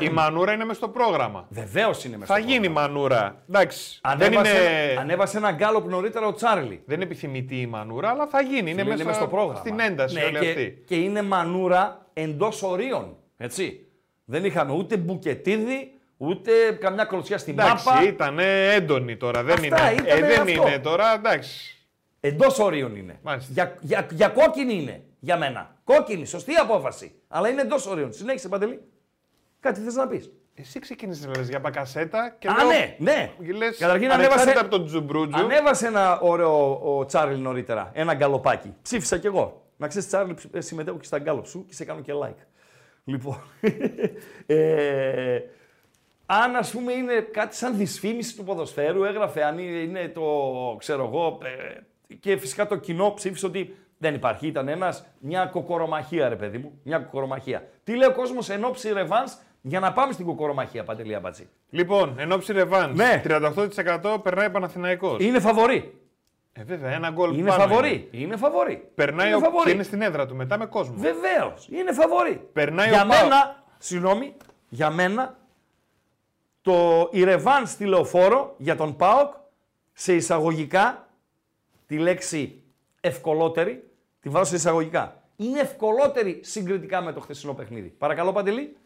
Η 0.01 0.09
μανούρα 0.09 0.53
είναι 0.53 0.65
μες 0.65 0.77
στο 0.77 0.89
πρόγραμμα. 0.89 1.47
Βεβαίως 1.49 2.05
είναι 2.05 2.17
μέσα. 2.17 2.35
Θα 2.35 2.41
γίνει 2.41 2.69
μανούρα. 2.69 3.43
Εντάξει. 3.49 4.01
Δεν 4.17 4.27
Ανέβασε, 4.27 4.53
είναι, 4.91 5.01
ανέβασε 5.01 5.37
ένα 5.37 5.51
Γκάλοπ 5.53 5.89
νωρίτερα 5.89 6.27
ο 6.27 6.33
Τσάρλι. 6.33 6.83
δεν 6.87 6.97
είναι 6.97 7.05
επιθυμητή 7.05 7.61
η 7.61 7.67
μανούρα, 7.67 8.09
αλλά 8.11 8.27
θα 8.27 8.41
γίνει. 8.41 8.71
Είναι, 8.71 8.83
Φίλε, 8.83 8.97
μέσα 8.97 9.13
στο 9.13 9.27
πρόγραμμα. 9.27 9.59
στην 9.59 9.81
ένταση 9.81 10.15
ναι, 10.15 10.25
όλη 10.25 10.39
και, 10.39 10.49
αυτή. 10.49 10.83
Και 10.87 10.95
είναι 10.97 11.23
μανούρα 11.23 12.07
εντός 12.13 12.63
ορίων. 12.63 13.17
Έτσι. 13.37 13.87
Δεν 14.25 14.45
είχαμε 14.45 14.73
ούτε 14.73 14.97
μπουκετίδι, 14.97 15.93
ούτε 16.17 16.51
καμιά 16.81 17.05
κλωτσιά 17.05 17.39
στην 17.39 17.59
Εντάξει, 17.59 17.89
μάπα. 17.89 18.03
ήταν 18.03 18.39
έντονη 18.75 19.17
τώρα. 19.17 19.43
Δεν 19.43 19.55
Αυτά 19.55 19.93
είναι. 19.93 20.03
ήτανε 20.03 20.19
ε, 20.27 20.29
δεν 20.29 20.41
αυτό. 20.41 20.69
είναι 20.69 20.79
τώρα, 20.79 21.15
εντάξει. 21.15 21.73
Εντός 22.21 22.59
ορίων 22.59 22.97
είναι. 22.97 23.19
Μάλιστα. 23.23 23.53
Για, 23.53 23.77
για, 23.81 24.07
για 24.11 24.29
κόκκινη 24.29 24.75
είναι 24.75 25.03
για 25.21 25.37
μένα. 25.37 25.77
Κόκκινη, 25.85 26.27
σωστή 26.27 26.55
απόφαση. 26.55 27.13
Αλλά 27.29 27.49
είναι 27.49 27.61
εντός 27.61 27.87
ορίων. 27.87 28.13
Συνέχισε, 28.13 28.49
Παντελή. 28.49 28.81
Κάτι 29.61 29.81
θες 29.81 29.95
να 29.95 30.07
πεις; 30.09 30.33
Εσύ 30.55 30.79
ξεκίνησες 30.79 31.27
να 31.27 31.37
λες 31.37 31.49
για 31.49 31.59
μπακασέτα 31.59 32.37
και 32.39 32.49
Α, 32.49 32.55
λέω, 32.57 32.67
ναι, 32.69 32.97
ναι. 32.99 33.33
Λες, 33.57 33.77
Καταρχήν 33.79 34.11
ανεξάρτητα 34.11 34.43
ανέβασε, 34.43 34.59
από 34.61 34.71
τον 34.71 34.87
Τζουμπρούτζου. 34.87 35.41
ανέβασε 35.45 35.87
ένα 35.87 36.21
ωραίο 36.21 36.81
ο 36.99 37.05
Τσάρλι 37.07 37.39
νωρίτερα. 37.39 37.91
Ένα 37.95 38.15
γκαλοπάκι. 38.15 38.75
Ψήφισα 38.83 39.19
κι 39.19 39.27
εγώ. 39.27 39.67
Να 39.77 39.89
ξέρεις, 39.89 40.07
Τσάρλι, 40.09 40.35
ψ- 40.35 40.55
ε, 40.57 40.61
συμμετέχω 40.61 40.97
και 40.99 41.05
στα 41.05 41.19
γκάλοπ 41.19 41.47
σου 41.47 41.65
και 41.67 41.75
σε 41.75 41.85
κάνω 41.85 42.01
και 42.01 42.13
like. 42.25 42.45
Λοιπόν. 43.05 43.43
ε, 44.47 45.41
αν 46.27 46.57
ας 46.57 46.71
πούμε 46.71 46.93
είναι 46.93 47.21
κάτι 47.21 47.57
σαν 47.57 47.77
δυσφήμιση 47.77 48.37
του 48.37 48.45
ποδοσφαίρου, 48.45 49.05
έγραφε 49.05 49.45
αν 49.45 49.59
είναι- 49.59 49.79
είναι 49.79 50.09
το 50.09 50.23
ξέρω 50.79 51.05
εγώ. 51.05 51.39
ε, 51.43 51.81
και 52.21 52.37
φυσικά 52.37 52.67
το 52.67 52.77
κοινό 52.77 53.13
ψήφισε 53.15 53.47
ότι 53.47 53.77
δεν 53.99 54.15
υπάρχει. 54.15 54.47
Ήταν 54.47 54.69
ένας, 54.69 55.07
μια 55.19 55.47
κοκορομαχία, 55.47 56.29
ρε 56.29 56.37
παιδί 56.37 56.59
μου. 56.59 56.81
Μια 56.85 56.99
κοκορομαχία. 56.99 57.69
Τι 57.85 57.97
λέει 57.97 58.09
ο 58.09 58.13
κόσμος 58.13 58.51
εν 58.51 58.65
ώψη 58.65 58.93
ρεβάν 58.93 59.25
για 59.61 59.81
να 59.81 59.93
πάμε 59.93 60.13
στην 60.13 60.27
κοκορομαχία, 60.27 60.85
Παντελή 60.85 61.15
Αμπατζή. 61.15 61.49
Λοιπόν, 61.71 62.15
εν 62.19 62.33
ώψη 62.33 62.53
ρεβάν, 62.53 62.93
Ναι. 62.95 63.23
38% 63.25 64.17
περνάει 64.23 64.51
Παναθηναϊκός. 64.51 65.23
Είναι 65.25 65.41
φαβορή. 65.41 65.95
Ε, 66.53 66.65
βέβαια, 66.65 66.91
ένα 66.91 67.11
γκολ 67.11 67.39
Είναι 67.39 67.49
πάνω 67.49 67.63
φαβορή. 67.63 68.09
Είναι 68.11 68.37
φαβορή. 68.37 68.89
Περνάει 68.95 69.27
είναι 69.27 69.37
ο... 69.37 69.41
φαβορή. 69.41 69.65
και 69.65 69.71
είναι 69.71 69.83
στην 69.83 70.03
έδρα 70.03 70.27
του 70.27 70.37
μετά 70.37 70.59
με 70.59 70.67
κόσμο. 70.67 70.95
Βεβαίως. 70.97 71.69
Είναι 71.71 71.93
φαβορή. 71.93 72.49
Περνάει 72.53 72.89
για 72.89 73.03
ο 73.03 73.07
Πάο. 73.07 73.23
μένα, 73.23 73.65
συγγνώμη, 73.79 74.35
για 74.69 74.91
μένα 74.91 75.37
το 76.63 77.09
η 77.13 77.25
ρεβάν 77.25 77.67
στη 77.67 77.85
λεωφόρο 77.85 78.55
για 78.59 78.77
τον 78.77 78.97
ΠΑΟΚ 78.97 79.33
σε 79.93 80.15
εισαγωγικά 80.15 81.09
τη 81.87 81.99
λέξη 81.99 82.63
ευκολότερη 83.01 83.91
τη 84.21 84.29
βάζω 84.29 84.45
σε 84.45 84.57
εισαγωγικά. 84.57 85.23
Είναι 85.37 85.61
ευκολότερη 85.61 86.41
συγκριτικά 86.43 87.01
με 87.01 87.13
το 87.13 87.21
χθεσινό 87.21 87.55
παιχνίδι. 87.55 87.89
Παρακαλώ, 87.89 88.33
Παντελή. 88.33 88.77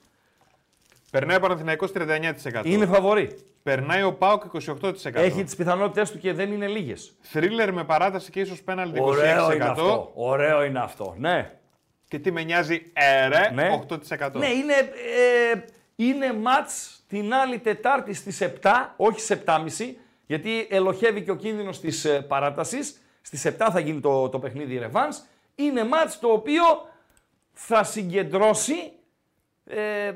Περνάει 1.12 1.36
ο 1.36 1.40
Παναθηναϊκός 1.40 1.92
39%. 1.94 2.62
Είναι 2.64 2.86
φαβορή. 2.86 3.38
Περνάει 3.62 4.02
ο 4.02 4.12
ΠΑΟΚ 4.12 4.42
28%. 4.52 4.92
Έχει 5.12 5.44
τις 5.44 5.56
πιθανότητέ 5.56 6.06
του 6.12 6.18
και 6.18 6.32
δεν 6.32 6.52
είναι 6.52 6.66
λίγες. 6.66 7.12
Θρίλερ 7.20 7.72
με 7.72 7.84
παράταση 7.84 8.30
και 8.30 8.40
ίσως 8.40 8.62
πέναλτι 8.62 9.00
26%. 9.02 9.04
Ωραίο 9.04 9.52
είναι 9.52 9.64
αυτό. 9.64 10.10
Ωραίο 10.14 10.64
είναι 10.64 10.78
αυτό. 10.78 11.14
Ναι. 11.18 11.52
Και 12.08 12.18
τι 12.18 12.30
με 12.30 12.42
νοιάζει, 12.42 12.90
ε, 12.92 13.28
ρε, 13.28 13.50
Ναι. 13.54 13.80
8%. 13.88 14.32
Ναι, 14.32 14.46
είναι, 14.46 14.72
ε, 15.52 15.64
είναι 15.96 16.32
μάτς 16.32 17.04
την 17.08 17.34
άλλη 17.34 17.58
Τετάρτη 17.58 18.14
στις 18.14 18.40
7, 18.40 18.70
όχι 18.96 19.20
στις 19.20 19.38
7.30, 19.46 19.96
γιατί 20.26 20.66
ελοχεύει 20.70 21.22
και 21.22 21.30
ο 21.30 21.36
κίνδυνος 21.36 21.80
της 21.80 22.04
ε, 22.04 22.20
παράτασης. 22.20 23.00
Στις 23.22 23.46
7 23.46 23.68
θα 23.72 23.80
γίνει 23.80 24.00
το, 24.00 24.28
το 24.28 24.38
παιχνίδι 24.38 24.78
Ρεβάνς. 24.78 25.20
Είναι 25.54 25.84
μάτς 25.84 26.18
το 26.18 26.28
οποίο 26.28 26.62
θα 27.52 27.84
συγκεντρώσει 27.84 28.92
ε, 29.64 30.12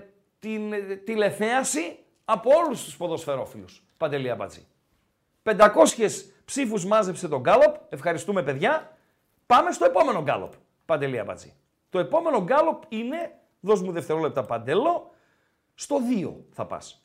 την 0.47 0.73
ε, 0.73 0.79
τηλεθέαση 0.79 1.99
από 2.25 2.51
όλους 2.65 2.85
τους 2.85 2.97
ποδοσφαιρόφιλους. 2.97 3.83
Παντελή 3.97 4.31
Αμπατζή. 4.31 4.67
500 5.43 5.69
ψήφους 6.45 6.87
μάζεψε 6.87 7.29
τον 7.29 7.41
Γκάλοπ. 7.41 7.75
Ευχαριστούμε 7.89 8.43
παιδιά. 8.43 8.97
Πάμε 9.47 9.73
στο 9.73 9.85
επόμενο 9.85 10.23
Γκάλοπ. 10.23 10.53
Παντελή 10.85 11.19
Αμπατζή. 11.19 11.53
Το 11.89 11.99
επόμενο 11.99 12.43
Γκάλοπ 12.43 12.83
είναι, 12.89 13.39
δώσ' 13.61 13.83
μου 13.83 13.93
δευτερόλεπτα 13.93 14.45
Παντέλο, 14.45 15.11
στο 15.75 15.97
2 16.23 16.35
θα 16.51 16.67
πας. 16.67 17.03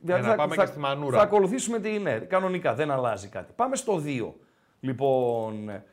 Δηλαδή 0.00 0.26
να 0.26 0.34
πάμε 0.34 0.56
και 0.56 0.66
στη 0.66 0.78
μανούρα. 0.78 1.16
Θα 1.16 1.22
ακολουθήσουμε 1.22 1.78
τη, 1.78 1.98
ναι, 1.98 2.18
κανονικά, 2.18 2.74
δεν 2.74 2.90
αλλάζει 2.90 3.28
κάτι. 3.28 3.52
Πάμε 3.56 3.76
στο 3.76 4.02
2. 4.04 4.32
Λοιπόν, 4.80 5.68
ε, 5.68 5.84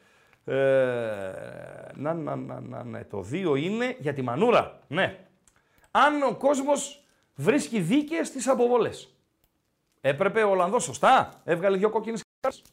να, 1.93 2.13
να, 2.13 2.35
να, 2.35 2.59
να, 2.59 2.83
ναι, 2.83 3.03
το 3.03 3.25
2 3.31 3.57
είναι 3.57 3.95
για 3.99 4.13
τη 4.13 4.21
μανούρα. 4.21 4.79
Ναι. 4.87 5.19
Αν 5.91 6.23
ο 6.23 6.35
κόσμος 6.35 7.03
βρίσκει 7.35 7.79
δίκαιες 7.79 8.31
τις 8.31 8.47
αποβολές. 8.47 9.15
Έπρεπε 10.01 10.43
ο 10.43 10.49
Ολλανδός 10.49 10.83
σωστά, 10.83 11.41
έβγαλε 11.43 11.77
δύο 11.77 11.89
κόκκινες 11.89 12.23
κάρτες. 12.39 12.63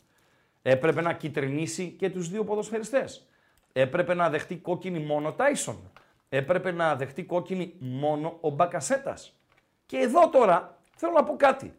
Έπρεπε 0.63 1.01
να 1.01 1.13
κυτρινίσει 1.13 1.91
και 1.99 2.11
τους 2.11 2.29
δύο 2.29 2.45
ποδοσφαιριστές. 2.45 3.27
Έπρεπε 3.73 4.15
να 4.15 4.31
δεχτεί 4.31 4.57
κόκκινη 4.57 4.99
μόνο 4.99 5.29
ο 5.29 5.33
Τάισον. 5.33 5.91
Έπρεπε 6.29 6.73
να 6.73 6.97
δεχτεί 6.97 7.25
κόκκινη 7.25 7.75
μόνο 7.79 8.39
ο 8.41 8.51
Μπακασέτας. 8.51 9.39
Και 9.87 9.97
εδώ 9.97 10.29
τώρα 10.29 10.79
θέλω 10.97 11.13
να 11.13 11.25
πω 11.25 11.37
κάτι. 11.37 11.75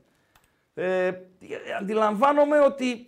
Ε, 0.74 1.12
αντιλαμβάνομαι 1.80 2.60
ότι 2.60 3.08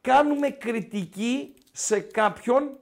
κάνουμε 0.00 0.50
κριτική 0.50 1.54
σε 1.72 2.00
κάποιον 2.00 2.78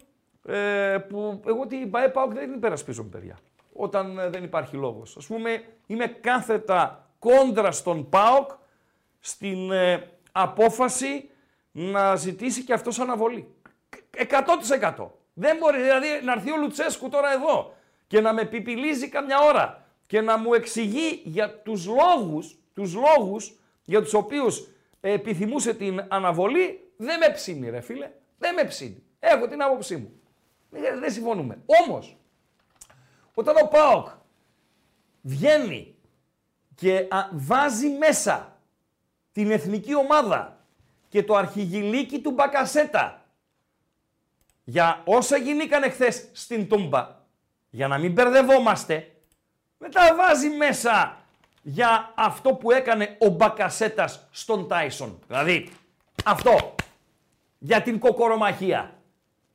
ε, 0.46 0.98
που 1.08 1.42
εγώ 1.46 1.66
την 1.66 1.90
ΠαΕ 1.90 2.08
ΠΑΟΚ 2.08 2.32
δεν 2.32 2.44
την 2.44 2.54
υπερασπίζομαι, 2.54 3.08
παιδιά. 3.08 3.38
Όταν 3.82 4.18
ε, 4.18 4.28
δεν 4.28 4.44
υπάρχει 4.44 4.76
λόγος. 4.76 5.16
Ας 5.16 5.26
πούμε, 5.26 5.64
είμαι 5.86 6.06
κάθετα 6.06 7.08
κόντρα 7.18 7.72
στον 7.72 8.08
ΠΑΟΚ 8.08 8.50
στην 9.20 9.72
ε, 9.72 10.10
απόφαση 10.32 11.30
να 11.72 12.16
ζητήσει 12.16 12.64
και 12.64 12.72
αυτός 12.72 12.98
αναβολή. 12.98 13.54
100%. 14.16 15.06
Δεν 15.34 15.56
μπορεί 15.56 15.80
δηλαδή 15.80 16.06
να 16.24 16.32
έρθει 16.32 16.52
ο 16.52 16.56
Λουτσέσκου 16.56 17.08
τώρα 17.08 17.32
εδώ 17.32 17.74
και 18.06 18.20
να 18.20 18.32
με 18.32 18.44
πιπιλίζει 18.44 19.08
καμιά 19.08 19.38
ώρα 19.40 19.86
και 20.06 20.20
να 20.20 20.38
μου 20.38 20.54
εξηγεί 20.54 21.22
για 21.24 21.58
τους 21.62 21.86
λόγους, 21.86 22.58
τους 22.74 22.94
λόγους 22.94 23.58
για 23.84 24.02
τους 24.02 24.14
οποίους 24.14 24.68
επιθυμούσε 25.00 25.74
την 25.74 26.04
αναβολή, 26.08 26.92
δεν 26.96 27.18
με 27.18 27.28
ψήνει 27.34 27.70
ρε 27.70 27.80
φίλε. 27.80 28.10
Δεν 28.38 28.54
με 28.54 28.64
ψήνει. 28.64 29.02
Έχω 29.20 29.46
την 29.46 29.62
άποψή 29.62 29.96
μου. 29.96 30.12
Δεν, 30.70 31.00
δεν 31.00 31.10
συμφωνούμε. 31.10 31.58
Όμως, 31.66 32.16
όταν 33.34 33.54
ο 33.62 33.68
ΠΑΟΚ 33.68 34.08
βγαίνει 35.20 35.94
και 36.74 37.06
α, 37.10 37.28
βάζει 37.32 37.88
μέσα 37.88 38.56
την 39.32 39.50
εθνική 39.50 39.94
ομάδα 39.94 40.66
και 41.08 41.22
το 41.22 41.34
αρχηγηλίκι 41.34 42.20
του 42.20 42.30
Μπακασέτα 42.30 43.24
για 44.64 45.02
όσα 45.04 45.36
γινήκαν 45.36 45.90
χθες 45.90 46.28
στην 46.32 46.68
Τούμπα, 46.68 47.08
για 47.70 47.88
να 47.88 47.98
μην 47.98 48.12
μπερδευόμαστε, 48.12 49.12
μετά 49.78 50.14
βάζει 50.16 50.48
μέσα 50.48 51.16
για 51.62 52.12
αυτό 52.16 52.54
που 52.54 52.70
έκανε 52.70 53.16
ο 53.20 53.28
Μπακασέτας 53.28 54.28
στον 54.30 54.68
Τάισον. 54.68 55.18
Δηλαδή, 55.26 55.70
αυτό, 56.24 56.74
για 57.58 57.82
την 57.82 57.98
κοκορομαχία. 57.98 58.94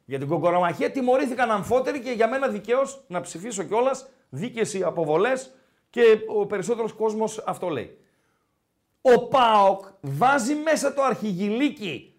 Για 0.10 0.20
την 0.20 0.28
κοκορομαχία 0.28 0.92
τιμωρήθηκαν 0.92 1.52
αμφότεροι 1.52 2.00
και 2.00 2.12
για 2.12 2.28
μένα 2.28 2.48
δικαίως 2.48 3.04
να 3.08 3.22
ψηφίσω 3.22 3.64
κιόλας 3.64 4.08
δίκαιε 4.30 4.80
οι 4.80 4.84
αποβολές 4.84 5.54
και 5.90 6.20
ο 6.28 6.46
περισσότερος 6.46 6.94
κόσμος 6.94 7.44
αυτό 7.46 7.70
λέει. 7.70 7.98
Ο 9.02 9.28
ΠΑΟΚ 9.28 9.86
βάζει 10.02 10.56
μέσα 10.56 10.94
το 10.94 11.04
αρχηγηλίκι 11.04 12.14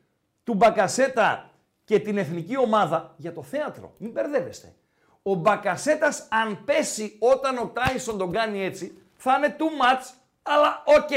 του 0.45 0.55
Μπακασέτα 0.55 1.51
και 1.84 1.99
την 1.99 2.18
εθνική 2.18 2.57
ομάδα 2.57 3.14
για 3.16 3.32
το 3.32 3.43
θέατρο. 3.43 3.95
Μην 3.99 4.11
μπερδεύεστε. 4.11 4.74
Ο 5.22 5.34
Μπακασέτας, 5.34 6.26
αν 6.30 6.64
πέσει 6.64 7.16
όταν 7.18 7.59
ο 7.59 7.66
Τάισον 7.66 8.18
τον 8.18 8.32
κάνει 8.32 8.64
έτσι, 8.64 8.99
θα 9.16 9.36
είναι 9.36 9.57
too 9.59 9.62
much, 9.62 10.14
αλλά 10.43 10.82
οκ. 10.86 11.11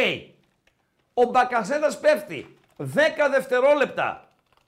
Ο 1.14 1.30
Μπακασέτας 1.30 2.00
πέφτει 2.00 2.58
10 2.78 2.84
δευτερόλεπτα. 3.32 4.28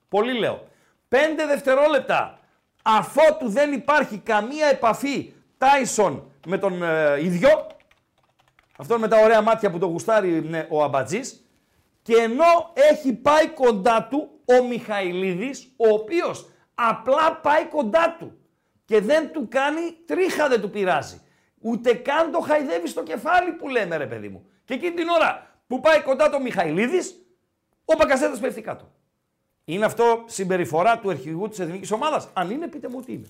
Πολύ 0.09 0.33
λέω. 0.33 0.71
5 1.13 1.15
δευτερόλεπτα 1.47 2.39
αφότου 2.83 3.49
δεν 3.49 3.73
υπάρχει 3.73 4.17
καμία 4.17 4.67
επαφή 4.67 5.33
Τάισον 5.57 6.31
με 6.47 6.57
τον 6.57 6.83
ε, 6.83 7.23
ίδιο, 7.23 7.67
αυτόν 8.77 8.99
με 8.99 9.07
τα 9.07 9.17
ωραία 9.17 9.41
μάτια 9.41 9.71
που 9.71 9.77
το 9.77 9.85
γουστάρει 9.85 10.41
ναι, 10.41 10.67
ο 10.69 10.83
Αμπατζής, 10.83 11.47
και 12.01 12.15
ενώ 12.15 12.71
έχει 12.73 13.13
πάει 13.13 13.47
κοντά 13.47 14.07
του 14.09 14.29
ο 14.45 14.67
Μιχαηλίδης, 14.67 15.73
ο 15.77 15.87
οποίος 15.93 16.49
απλά 16.75 17.35
πάει 17.35 17.65
κοντά 17.65 18.15
του 18.19 18.37
και 18.85 19.01
δεν 19.01 19.31
του 19.31 19.47
κάνει 19.47 19.81
τρίχα 20.05 20.47
δεν 20.47 20.61
του 20.61 20.69
πειράζει. 20.69 21.21
Ούτε 21.61 21.93
καν 21.93 22.31
το 22.31 22.39
χαϊδεύει 22.39 22.87
στο 22.87 23.03
κεφάλι 23.03 23.51
που 23.51 23.67
λέμε 23.67 23.97
ρε 23.97 24.05
παιδί 24.05 24.29
μου. 24.29 24.45
Και 24.65 24.73
εκείνη 24.73 24.93
την 24.93 25.07
ώρα 25.07 25.47
που 25.67 25.79
πάει 25.79 26.01
κοντά 26.01 26.29
το 26.29 26.39
Μιχαηλίδης, 26.39 27.15
ο 27.85 27.93
Μπακασέτας 27.97 28.39
πέφτει 28.39 28.61
κάτω. 28.61 28.91
Είναι 29.65 29.85
αυτό 29.85 30.23
συμπεριφορά 30.25 30.97
του 30.99 31.09
αρχηγού 31.09 31.47
της 31.47 31.59
εθνικής 31.59 31.91
ομάδας. 31.91 32.27
Αν 32.33 32.49
είναι, 32.49 32.67
πείτε 32.67 32.89
μου 32.89 33.01
τι 33.01 33.13
είναι. 33.13 33.27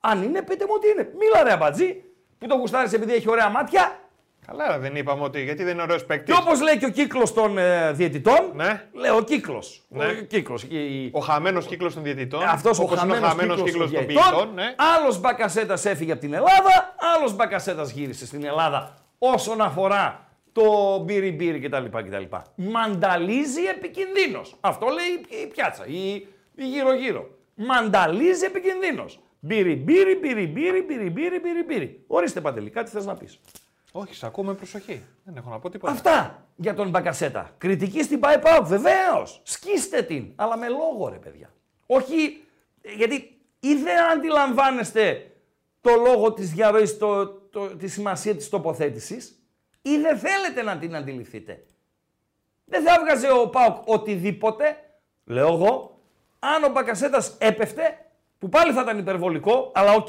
Αν 0.00 0.22
είναι, 0.22 0.42
πείτε 0.42 0.64
μου 0.68 0.78
τι 0.78 0.88
είναι. 0.88 1.12
Μίλα 1.18 1.42
ρε 1.42 1.52
αμπατζή, 1.52 2.02
που 2.38 2.46
το 2.46 2.54
γουστάρεις 2.54 2.92
επειδή 2.92 3.14
έχει 3.14 3.30
ωραία 3.30 3.48
μάτια. 3.48 3.98
Καλά, 4.46 4.70
ρε, 4.70 4.78
δεν 4.78 4.96
είπαμε 4.96 5.22
ότι 5.22 5.42
γιατί 5.42 5.64
δεν 5.64 5.72
είναι 5.72 5.82
ωραίος 5.82 6.04
παίκτης. 6.04 6.34
Και 6.34 6.40
όπως 6.44 6.60
λέει 6.60 6.78
και 6.78 6.84
ο 6.86 6.88
κύκλος 6.88 7.32
των 7.32 7.58
ε, 7.58 7.92
διαιτητών, 7.92 8.50
Ναι. 8.54 8.88
λέω 8.92 9.16
ο 9.16 9.22
κύκλος. 9.22 9.82
Ναι. 9.88 10.06
Ο 10.06 10.12
κύκλος. 10.12 10.62
Η... 10.62 11.10
Ο 11.12 11.20
χαμένος 11.20 11.66
κύκλος 11.66 11.94
των 11.94 12.02
διαιτητών. 12.02 12.42
Αυτός 12.42 12.78
ο 12.78 12.82
όπως 12.82 13.02
είναι 13.02 13.12
ο 13.12 13.14
χαμένος 13.14 13.28
χαμένος 13.30 13.62
κύκλος 13.62 13.90
κύκλος 13.90 14.06
των 14.06 14.30
των 14.30 14.46
ποιητών. 14.46 14.54
Ναι. 14.54 14.74
Άλλος 14.96 15.20
Μπακασέτας 15.20 15.84
έφυγε 15.84 16.12
από 16.12 16.20
την 16.20 16.34
Ελλάδα, 16.34 16.94
άλλος 17.16 17.34
Μπακασέτας 17.34 17.90
γύρισε 17.90 18.26
στην 18.26 18.44
Ελλάδα 18.44 18.94
όσον 19.18 19.60
αφορά 19.60 20.23
το 20.54 20.98
μπύρι 20.98 21.32
μπύρι 21.32 21.60
κτλ. 21.60 21.84
κτλ. 21.84 22.36
Μανταλίζει 22.54 23.62
επικινδύνος. 23.62 24.56
Αυτό 24.60 24.86
λέει 24.86 25.42
η 25.42 25.46
πιάτσα, 25.46 25.86
η, 25.86 26.14
η 26.54 26.66
γύρω-γύρω. 26.66 27.30
Μανταλίζει 27.54 28.44
επικινδύνος. 28.44 29.20
Μπύρι 29.40 29.74
μπύρι 29.74 30.14
μπύρι 30.16 30.46
μπύρι 30.46 30.82
μπύρι 30.82 31.10
μπύρι 31.10 31.40
μπύρι 31.40 31.64
μπύρι. 31.66 32.04
Ορίστε 32.06 32.40
παντελή, 32.40 32.70
κάτι 32.70 32.90
θες 32.90 33.06
να 33.06 33.14
πεις. 33.14 33.40
Όχι, 33.92 34.14
σε 34.14 34.26
ακούω 34.26 34.44
με 34.44 34.54
προσοχή. 34.54 35.02
Δεν 35.24 35.36
έχω 35.36 35.50
να 35.50 35.58
πω 35.58 35.70
τίποτα. 35.70 35.92
Αυτά 35.92 36.46
για 36.56 36.74
τον 36.74 36.88
Μπακασέτα. 36.88 37.54
Κριτική 37.58 38.02
στην 38.02 38.20
πάει 38.20 38.38
πάω, 38.38 38.64
βεβαίως. 38.64 39.40
Σκίστε 39.42 40.02
την, 40.02 40.32
αλλά 40.34 40.56
με 40.56 40.68
λόγο 40.68 41.08
ρε 41.08 41.16
παιδιά. 41.16 41.52
Όχι, 41.86 42.42
ε, 42.82 42.92
γιατί 42.92 43.38
ή 43.60 43.74
δεν 43.74 44.10
αντιλαμβάνεστε 44.12 45.30
το 45.80 45.90
λόγο 45.94 46.32
της 46.32 46.52
διαρροής, 46.52 46.98
το, 46.98 47.26
το, 47.26 47.66
τη 47.66 47.88
σημασία 47.88 48.34
της 48.34 48.48
τοποθέτησης, 48.48 49.43
ή 49.86 49.96
δεν 49.98 50.18
θέλετε 50.18 50.62
να 50.62 50.78
την 50.78 50.96
αντιληφθείτε. 50.96 51.64
Δεν 52.64 52.82
θα 52.82 52.94
έβγαζε 52.94 53.32
ο 53.32 53.48
ΠΑΟΚ 53.48 53.88
οτιδήποτε, 53.88 54.76
λέω 55.24 55.46
εγώ, 55.52 56.00
αν 56.38 56.64
ο 56.64 56.68
Μπακασέτας 56.68 57.36
έπεφτε, 57.40 57.98
που 58.38 58.48
πάλι 58.48 58.72
θα 58.72 58.80
ήταν 58.82 58.98
υπερβολικό, 58.98 59.72
αλλά 59.74 59.92
οκ, 59.92 60.06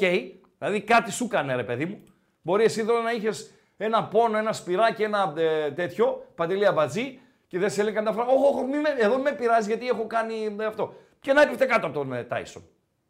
δηλαδή 0.58 0.80
κάτι 0.84 1.12
σου 1.12 1.24
έκανε 1.24 1.54
ρε 1.54 1.64
παιδί 1.64 1.84
μου. 1.86 2.02
Μπορεί 2.42 2.64
εσύ 2.64 2.80
εδώ 2.80 3.00
να 3.00 3.12
είχες 3.12 3.50
ένα 3.76 4.04
πόνο, 4.04 4.38
ένα 4.38 4.52
σπυράκι, 4.52 5.02
ένα 5.02 5.34
ε, 5.36 5.70
τέτοιο, 5.70 6.26
Παντελή 6.34 6.66
Αμπατζή, 6.66 7.20
και 7.46 7.58
δεν 7.58 7.70
σε 7.70 7.80
έλεγαν 7.80 8.04
τα 8.04 8.12
φράγκα. 8.12 8.32
Όχι, 8.32 8.54
όχι, 8.54 8.64
μη 8.64 8.78
με- 8.78 8.94
εδώ 8.98 9.18
με 9.18 9.32
πειράζει 9.32 9.68
γιατί 9.68 9.88
έχω 9.88 10.06
κάνει 10.06 10.56
ε, 10.60 10.64
αυτό. 10.64 10.94
Και 11.20 11.32
να 11.32 11.42
έπεφτε 11.42 11.66
κάτω 11.66 11.86
από 11.86 11.94
τον 11.98 12.12
ε, 12.12 12.24
Τάισον. 12.24 12.62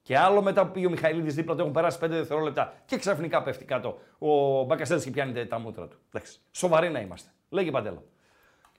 Και 0.07 0.18
άλλο 0.18 0.42
μετά 0.42 0.66
που 0.66 0.72
πήγε 0.72 0.86
ο 0.86 0.90
Μιχαηλίδης 0.90 1.34
δίπλα 1.34 1.54
του, 1.54 1.61
έχουν 1.61 1.72
περάσει 1.72 1.98
5 2.04 2.07
δευτερόλεπτα 2.09 2.72
και 2.84 2.96
ξαφνικά 2.96 3.42
πέφτει 3.42 3.64
κάτω 3.64 3.98
ο 4.18 4.62
Μπακασέτας 4.64 5.03
και 5.02 5.11
πιάνει 5.11 5.46
τα 5.46 5.59
μούτρα 5.59 5.86
του. 5.88 5.96
Εντάξει. 6.12 6.38
Σοβαροί 6.50 6.90
να 6.90 7.00
είμαστε. 7.00 7.30
Λέγε 7.48 7.70
Παντέλο. 7.70 8.05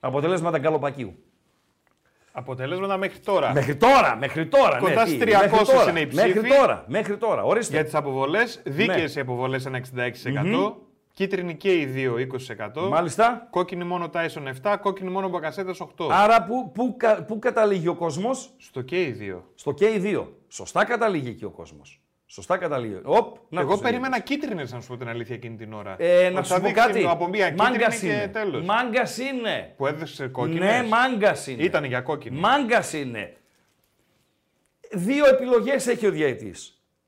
Αποτελέσματα 0.00 0.58
καλοπακίου. 0.58 1.22
Αποτελέσματα 2.32 2.96
μέχρι 2.96 3.18
τώρα. 3.18 3.52
Μέχρι 3.52 3.76
τώρα, 3.76 4.16
μέχρι 4.16 4.46
τώρα. 4.46 4.78
Κοντά 4.78 4.94
ναι, 4.94 5.06
στις 5.06 5.18
τι, 5.18 5.24
300 5.24 5.40
μέχρι 5.40 5.64
τώρα, 5.66 5.90
είναι 5.90 6.00
οι 6.00 6.06
ψήφοι. 6.06 6.26
Μέχρι 6.26 6.48
τώρα, 6.48 6.84
μέχρι 6.86 7.16
τώρα. 7.16 7.42
Ορίστε. 7.42 7.72
Για 7.74 7.84
τις 7.84 7.94
αποβολές, 7.94 8.60
δίκαιες 8.64 9.14
Ναι. 9.14 9.20
οι 9.20 9.22
αποβολές 9.22 9.66
ένα 9.66 9.76
66%. 9.76 10.76
Κίτρινη 11.18 11.56
και 11.56 11.72
οι 11.80 11.84
δύο 11.86 12.16
20%. 12.74 12.88
Μάλιστα. 12.88 13.46
Κόκκινη 13.50 13.84
μόνο 13.84 14.10
Tyson 14.12 14.52
7, 14.62 14.76
κόκκινη 14.80 15.10
μόνο 15.10 15.28
Μπακασέτας 15.28 15.80
8. 15.80 16.08
Άρα 16.10 16.44
που, 16.44 16.72
που, 16.72 16.94
κα- 16.96 17.24
που 17.24 17.38
καταλήγει 17.38 17.88
ο 17.88 17.94
κόσμος, 17.94 18.50
Στο 18.58 18.80
και 18.82 19.02
οι 19.02 19.10
δύο. 19.10 19.52
στο 19.54 19.72
και 19.72 19.92
οι 19.92 19.98
δύο. 19.98 20.36
Σωστά 20.48 20.84
καταλήγει 20.84 21.28
εκεί 21.28 21.44
ο 21.44 21.50
κόσμος. 21.50 22.00
Σωστά 22.26 22.56
καταλήγει. 22.56 23.00
Οπ, 23.04 23.36
να 23.48 23.60
Εγώ 23.60 23.72
τους 23.72 23.80
περίμενα 23.80 24.18
κίτρινες, 24.20 24.72
να 24.72 24.80
σου 24.80 24.88
πω 24.88 24.96
την 24.96 25.08
αλήθεια 25.08 25.34
εκείνη 25.34 25.56
την 25.56 25.72
ώρα. 25.72 25.96
Ε, 25.98 26.30
να 26.30 26.38
Ότι 26.38 26.46
σου 26.46 26.52
θα 26.54 26.60
πω 26.60 26.66
δείξει 26.66 26.82
κάτι. 26.86 27.06
Από 27.06 27.28
μία 27.28 27.54
Μάγκας 27.56 27.94
κίτρινη 27.94 28.12
και 28.14 28.18
είναι. 28.22 28.28
τέλος. 28.32 28.64
Μάγκας 28.64 29.18
είναι. 29.18 29.74
Που 29.76 29.86
έδωσε 29.86 30.28
κόκκινες. 30.28 30.80
Ναι, 30.80 30.88
μάγκας 30.88 31.46
είναι. 31.46 31.62
Ήταν 31.62 31.84
για 31.84 32.00
κόκκινη. 32.00 32.38
Μάγκας 32.40 32.92
είναι. 32.92 33.36
Δύο 34.92 35.26
επιλογές 35.26 35.86
έχει 35.86 36.06
ο 36.06 36.10
διαιτή. 36.10 36.54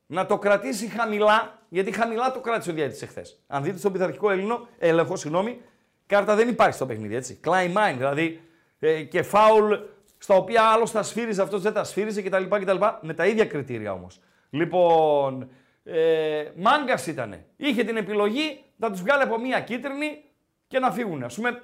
Να 0.07 0.27
το 0.27 0.39
κρατήσει 0.39 0.87
χαμηλά, 0.89 1.60
γιατί 1.73 1.93
χαμηλά 1.93 2.33
το 2.33 2.41
κράτησε 2.41 2.71
ο 2.71 2.73
διαιτή 2.73 2.99
εχθές. 3.03 3.43
Αν 3.47 3.63
δείτε 3.63 3.79
στον 3.79 3.93
πειθαρχικό 3.93 4.31
Έλληνο, 4.31 4.69
έλεγχο, 4.79 5.17
συγγνώμη, 5.17 5.61
κάρτα 6.07 6.35
δεν 6.35 6.49
υπάρχει 6.49 6.75
στο 6.75 6.87
παιχνίδι, 6.87 7.17
έτσι. 7.17 7.41
Climb 7.45 7.73
mine, 7.75 7.95
δηλαδή 7.97 8.41
ε, 8.79 9.03
και 9.03 9.23
φάουλ 9.23 9.75
στα 10.19 10.35
οποία 10.35 10.63
άλλο 10.63 10.89
τα 10.93 11.03
σφύριζε, 11.03 11.43
αυτός 11.43 11.63
δεν 11.63 11.73
τα 11.73 11.85
σφύριζε 11.85 12.23
κτλ. 12.23 12.45
κτλ. 12.49 12.77
Με 13.01 13.15
τα 13.15 13.27
ίδια 13.27 13.45
κριτήρια 13.45 13.93
όμως. 13.93 14.21
Λοιπόν, 14.51 15.51
ε, 15.85 16.45
μάγκας 16.57 17.07
ήταν. 17.07 17.45
Είχε 17.57 17.85
την 17.85 17.97
επιλογή 17.97 18.65
να 18.77 18.91
τους 18.91 19.01
βγάλει 19.01 19.23
από 19.23 19.39
μία 19.39 19.61
κίτρινη 19.61 20.25
και 20.67 20.79
να 20.79 20.91
φύγουν. 20.91 21.23
Α 21.23 21.31
πούμε, 21.35 21.63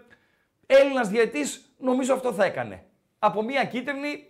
Έλληνας 0.67 1.09
διαιτή, 1.09 1.41
νομίζω 1.79 2.15
αυτό 2.15 2.33
θα 2.33 2.45
έκανε. 2.45 2.85
Από 3.19 3.43
μία 3.43 3.65
κίτρινη 3.65 4.27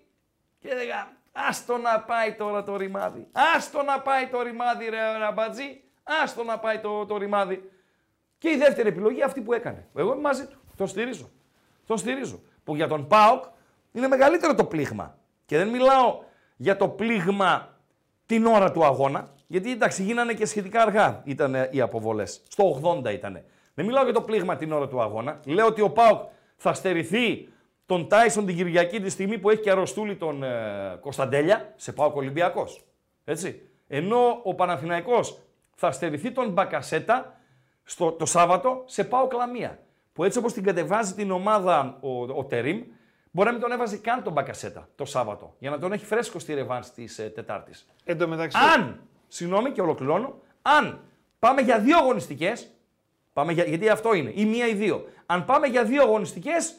και 0.58 0.68
έλεγα, 0.68 1.16
άστο 1.48 1.76
να 1.76 2.00
πάει 2.00 2.32
τώρα 2.32 2.62
το 2.62 2.76
ρημάδι. 2.76 3.26
Άστο 3.56 3.82
να 3.82 4.00
πάει 4.00 4.26
το 4.26 4.42
ρημάδι, 4.42 4.88
ρε 4.88 5.18
ραμπατζή. 5.18 5.82
Άστο 6.22 6.42
να 6.44 6.58
πάει 6.58 6.78
το, 6.78 7.06
το 7.06 7.16
ρημάδι. 7.16 7.70
Και 8.38 8.50
η 8.50 8.56
δεύτερη 8.56 8.88
επιλογή 8.88 9.22
αυτή 9.22 9.40
που 9.40 9.52
έκανε. 9.52 9.86
Εγώ 9.94 10.12
είμαι 10.12 10.20
μαζί 10.20 10.46
του. 10.46 10.58
Το 10.76 10.86
στηρίζω. 10.86 11.30
Το 11.86 11.96
στηρίζω. 11.96 12.40
Που 12.64 12.76
για 12.76 12.88
τον 12.88 13.06
ΠΑΟΚ 13.06 13.44
είναι 13.92 14.08
μεγαλύτερο 14.08 14.54
το 14.54 14.64
πλήγμα. 14.64 15.18
Και 15.46 15.56
δεν 15.56 15.68
μιλάω 15.68 16.22
για 16.56 16.76
το 16.76 16.88
πλήγμα 16.88 17.76
την 18.26 18.46
ώρα 18.46 18.72
του 18.72 18.84
αγώνα. 18.84 19.34
Γιατί 19.46 19.70
εντάξει, 19.70 20.02
γίνανε 20.02 20.34
και 20.34 20.46
σχετικά 20.46 20.82
αργά 20.82 21.22
ήταν 21.24 21.54
ε, 21.54 21.68
οι 21.72 21.80
αποβολές. 21.80 22.42
Στο 22.48 22.80
80 23.04 23.12
ήταν. 23.12 23.44
Δεν 23.74 23.84
μιλάω 23.86 24.04
για 24.04 24.12
το 24.12 24.22
πλήγμα 24.22 24.56
την 24.56 24.72
ώρα 24.72 24.88
του 24.88 25.00
αγώνα. 25.00 25.40
Λέω 25.44 25.66
ότι 25.66 25.80
ο 25.80 25.90
ΠΑΟΚ 25.90 26.28
θα 26.56 26.74
στερηθεί 26.74 27.48
τον 27.86 28.08
Τάισον 28.08 28.46
την 28.46 28.56
Κυριακή 28.56 29.00
τη 29.00 29.10
στιγμή 29.10 29.38
που 29.38 29.50
έχει 29.50 29.60
και 29.60 29.70
αρρωστούλη 29.70 30.16
τον 30.16 30.42
ε, 30.42 30.98
Κωνσταντέλια 31.00 31.72
σε 31.76 31.92
ΠΑΟΚ 31.92 32.16
Ολυμπιακός. 32.16 32.84
Έτσι. 33.24 33.68
Ενώ 33.88 34.40
ο 34.42 34.54
Παναθηναϊκός 34.54 35.38
θα 35.74 35.90
στερηθεί 35.90 36.30
τον 36.30 36.50
Μπακασέτα 36.50 37.40
στο, 37.84 38.12
το 38.12 38.26
Σάββατο 38.26 38.82
σε 38.86 39.04
ΠΑΟΚ 39.04 39.32
Λαμία. 39.32 39.78
Που 40.12 40.24
έτσι 40.24 40.38
όπως 40.38 40.52
την 40.52 40.62
κατεβάζει 40.62 41.14
την 41.14 41.30
ομάδα 41.30 41.98
ο, 42.00 42.22
ο 42.22 42.44
Τερίμ, 42.44 42.82
μπορεί 43.30 43.46
να 43.46 43.52
μην 43.52 43.62
τον 43.62 43.72
έβαζε 43.72 43.96
καν 43.96 44.22
τον 44.22 44.32
Μπακασέτα 44.32 44.88
το 44.94 45.04
Σάββατο. 45.04 45.54
Για 45.58 45.70
να 45.70 45.78
τον 45.78 45.92
έχει 45.92 46.04
φρέσκο 46.04 46.38
στη 46.38 46.54
ρεβάνς 46.54 46.90
της 46.90 47.18
ε, 47.18 47.28
Τετάρτης. 47.28 47.86
Εν 48.04 48.18
τω 48.18 48.28
μεταξύ. 48.28 48.58
Αν, 48.74 49.00
συγγνώμη 49.28 49.70
και 49.70 49.80
ολοκληρώνω, 49.80 50.40
αν 50.62 51.00
πάμε 51.38 51.60
για 51.60 51.78
δύο 51.78 51.98
αγωνιστικές, 51.98 52.70
πάμε 53.32 53.52
για, 53.52 53.64
γιατί 53.64 53.88
αυτό 53.88 54.14
είναι, 54.14 54.32
ή 54.34 54.44
μία 54.44 54.66
ή 54.66 54.74
δύο. 54.74 55.04
Αν 55.26 55.44
πάμε 55.44 55.66
για 55.66 55.84
δύο 55.84 56.02
αγωνιστικές, 56.02 56.74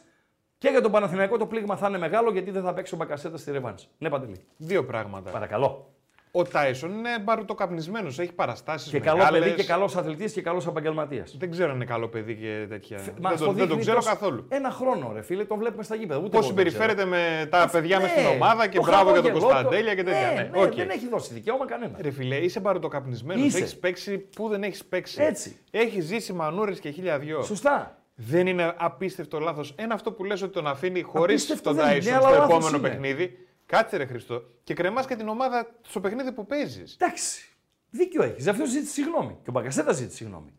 Και 0.58 0.70
για 0.70 0.82
τον 0.82 0.92
Παναθηναϊκό 0.92 1.38
το 1.38 1.46
πλήγμα 1.46 1.76
θα 1.76 1.88
είναι 1.88 1.98
μεγάλο 1.98 2.32
γιατί 2.32 2.52
δεν 2.52 2.64
θα 2.64 2.74
παίξει 2.74 2.94
ο 2.94 2.98
Μπακασέτας 2.98 3.38
στη 3.38 3.52
ρεβάνς. 3.52 3.88
Ναι, 3.98 4.10
Παντελή. 4.10 4.42
Δύο 4.58 4.86
πράγματα. 4.86 5.32
Παρακαλώ. 5.32 5.92
Ο 6.32 6.44
Τάισον 6.44 6.92
είναι 6.92 7.20
μπαρουτοκαπνισμένος, 7.24 8.08
έχει 8.08 8.34
παραστάσεις 8.34 8.92
Και 8.92 9.00
καλό 9.00 9.28
παιδί 9.32 9.52
και 9.54 9.64
καλός 9.64 9.96
αθλητής 9.96 10.34
και 10.34 10.42
καλός 10.42 10.68
επαγγελματίας. 10.68 11.36
Δεν 11.40 11.52
ξέρω 11.52 11.70
αν 11.70 11.76
είναι 11.76 11.86
καλό 11.86 12.08
παιδί 12.08 12.36
και 12.36 12.66
τέτοια. 12.70 12.98
Μας 13.22 13.38
δεν, 13.40 13.48
το, 13.48 13.54
δεν 13.54 13.56
το 13.56 13.66
δείχνει 13.66 13.82
ξέρω 13.82 13.96
τόσο- 13.98 14.10
καθόλου. 14.10 14.46
Ένα 14.50 14.70
χρόνο, 14.72 15.12
ρε 15.14 15.22
φίλε, 15.22 15.46
τον 15.46 15.58
βλέπουμε 15.58 15.84
στα 15.84 15.96
γήπεδα. 15.96 16.20
Ούτε 16.20 16.30
Πώς 16.30 16.46
εγώ 16.46 16.48
τον 16.48 16.58
συμπεριφέρεται 16.58 17.06
με 17.06 17.48
τα 17.50 17.70
παιδιά 17.72 18.00
μες 18.00 18.10
Ναι, 18.16 18.22
στην 18.22 18.28
ομάδα 18.42 18.68
και 18.68 18.78
το 18.78 18.84
μπράβο 18.84 19.12
για 19.12 19.22
τον 19.22 19.32
χαμόγελο, 19.32 19.50
Κωνσταντέλια 19.54 19.96
και 19.96 20.04
τέτοια. 20.04 20.28
Ναι, 20.28 20.42
Ναι, 20.42 20.50
ναι, 20.60 20.62
οκ. 20.64 20.74
δεν 20.76 20.90
έχει 20.90 21.08
δώσει 21.08 21.34
δικαίωμα 21.34 21.66
κανένα. 21.66 21.98
Ρε 22.02 22.12
φίλε, 22.12 22.36
είσαι 22.36 22.60
μπαρουτοκαπνισμένος. 22.60 23.44
Είσαι. 23.44 23.58
Έχεις 23.58 23.78
παίξει 23.78 24.18
που 24.18 24.48
δεν 24.50 24.64
έχεις 24.64 24.86
παίξει. 24.86 25.22
Έτσι. 25.24 25.58
Έχει 25.72 26.02
ζήσει 26.02 26.34
μανούρες 26.34 26.80
και 26.80 26.90
χίλια 26.90 27.20
δυο. 27.20 27.42
Σωστά. 27.44 27.97
Δεν 28.20 28.48
είναι 28.48 28.74
απίστευτο 28.78 29.40
λάθος. 29.40 29.74
Ένα 29.78 29.94
αυτό 29.94 30.12
που 30.12 30.24
λες 30.24 30.42
ότι 30.42 30.54
τον 30.54 30.68
αφήνει 30.68 31.02
χωρίς 31.02 31.44
Απίστευτο 31.44 31.64
τον 31.64 31.76
δεν 31.76 31.86
είναι, 31.86 31.96
Τάισον 31.96 32.14
αλλά 32.14 32.28
στο 32.28 32.38
λάθος 32.38 32.56
επόμενο 32.56 32.78
είναι. 32.78 32.90
παιχνίδι. 32.90 33.48
Κάτσε 33.66 33.98
ρε 33.98 34.06
Χρήστο. 34.06 34.44
Και 34.64 34.74
κρεμάς 34.74 35.06
και 35.06 35.16
την 35.16 35.28
ομάδα 35.28 35.68
στο 35.82 36.00
παιχνίδι 36.00 36.32
που 36.32 36.46
παίζεις. 36.46 36.98
Εντάξει. 37.00 37.50
Δίκιο 37.90 38.24
έχεις. 38.24 38.48
Αυτό 38.48 38.66
ζήτησε 38.66 38.92
συγγνώμη. 38.92 39.38
Και 39.44 39.50
ο 39.50 39.52
Μπακασέτας 39.52 39.92
ζήτησε 39.92 40.16
συγγνώμη. 40.16 40.50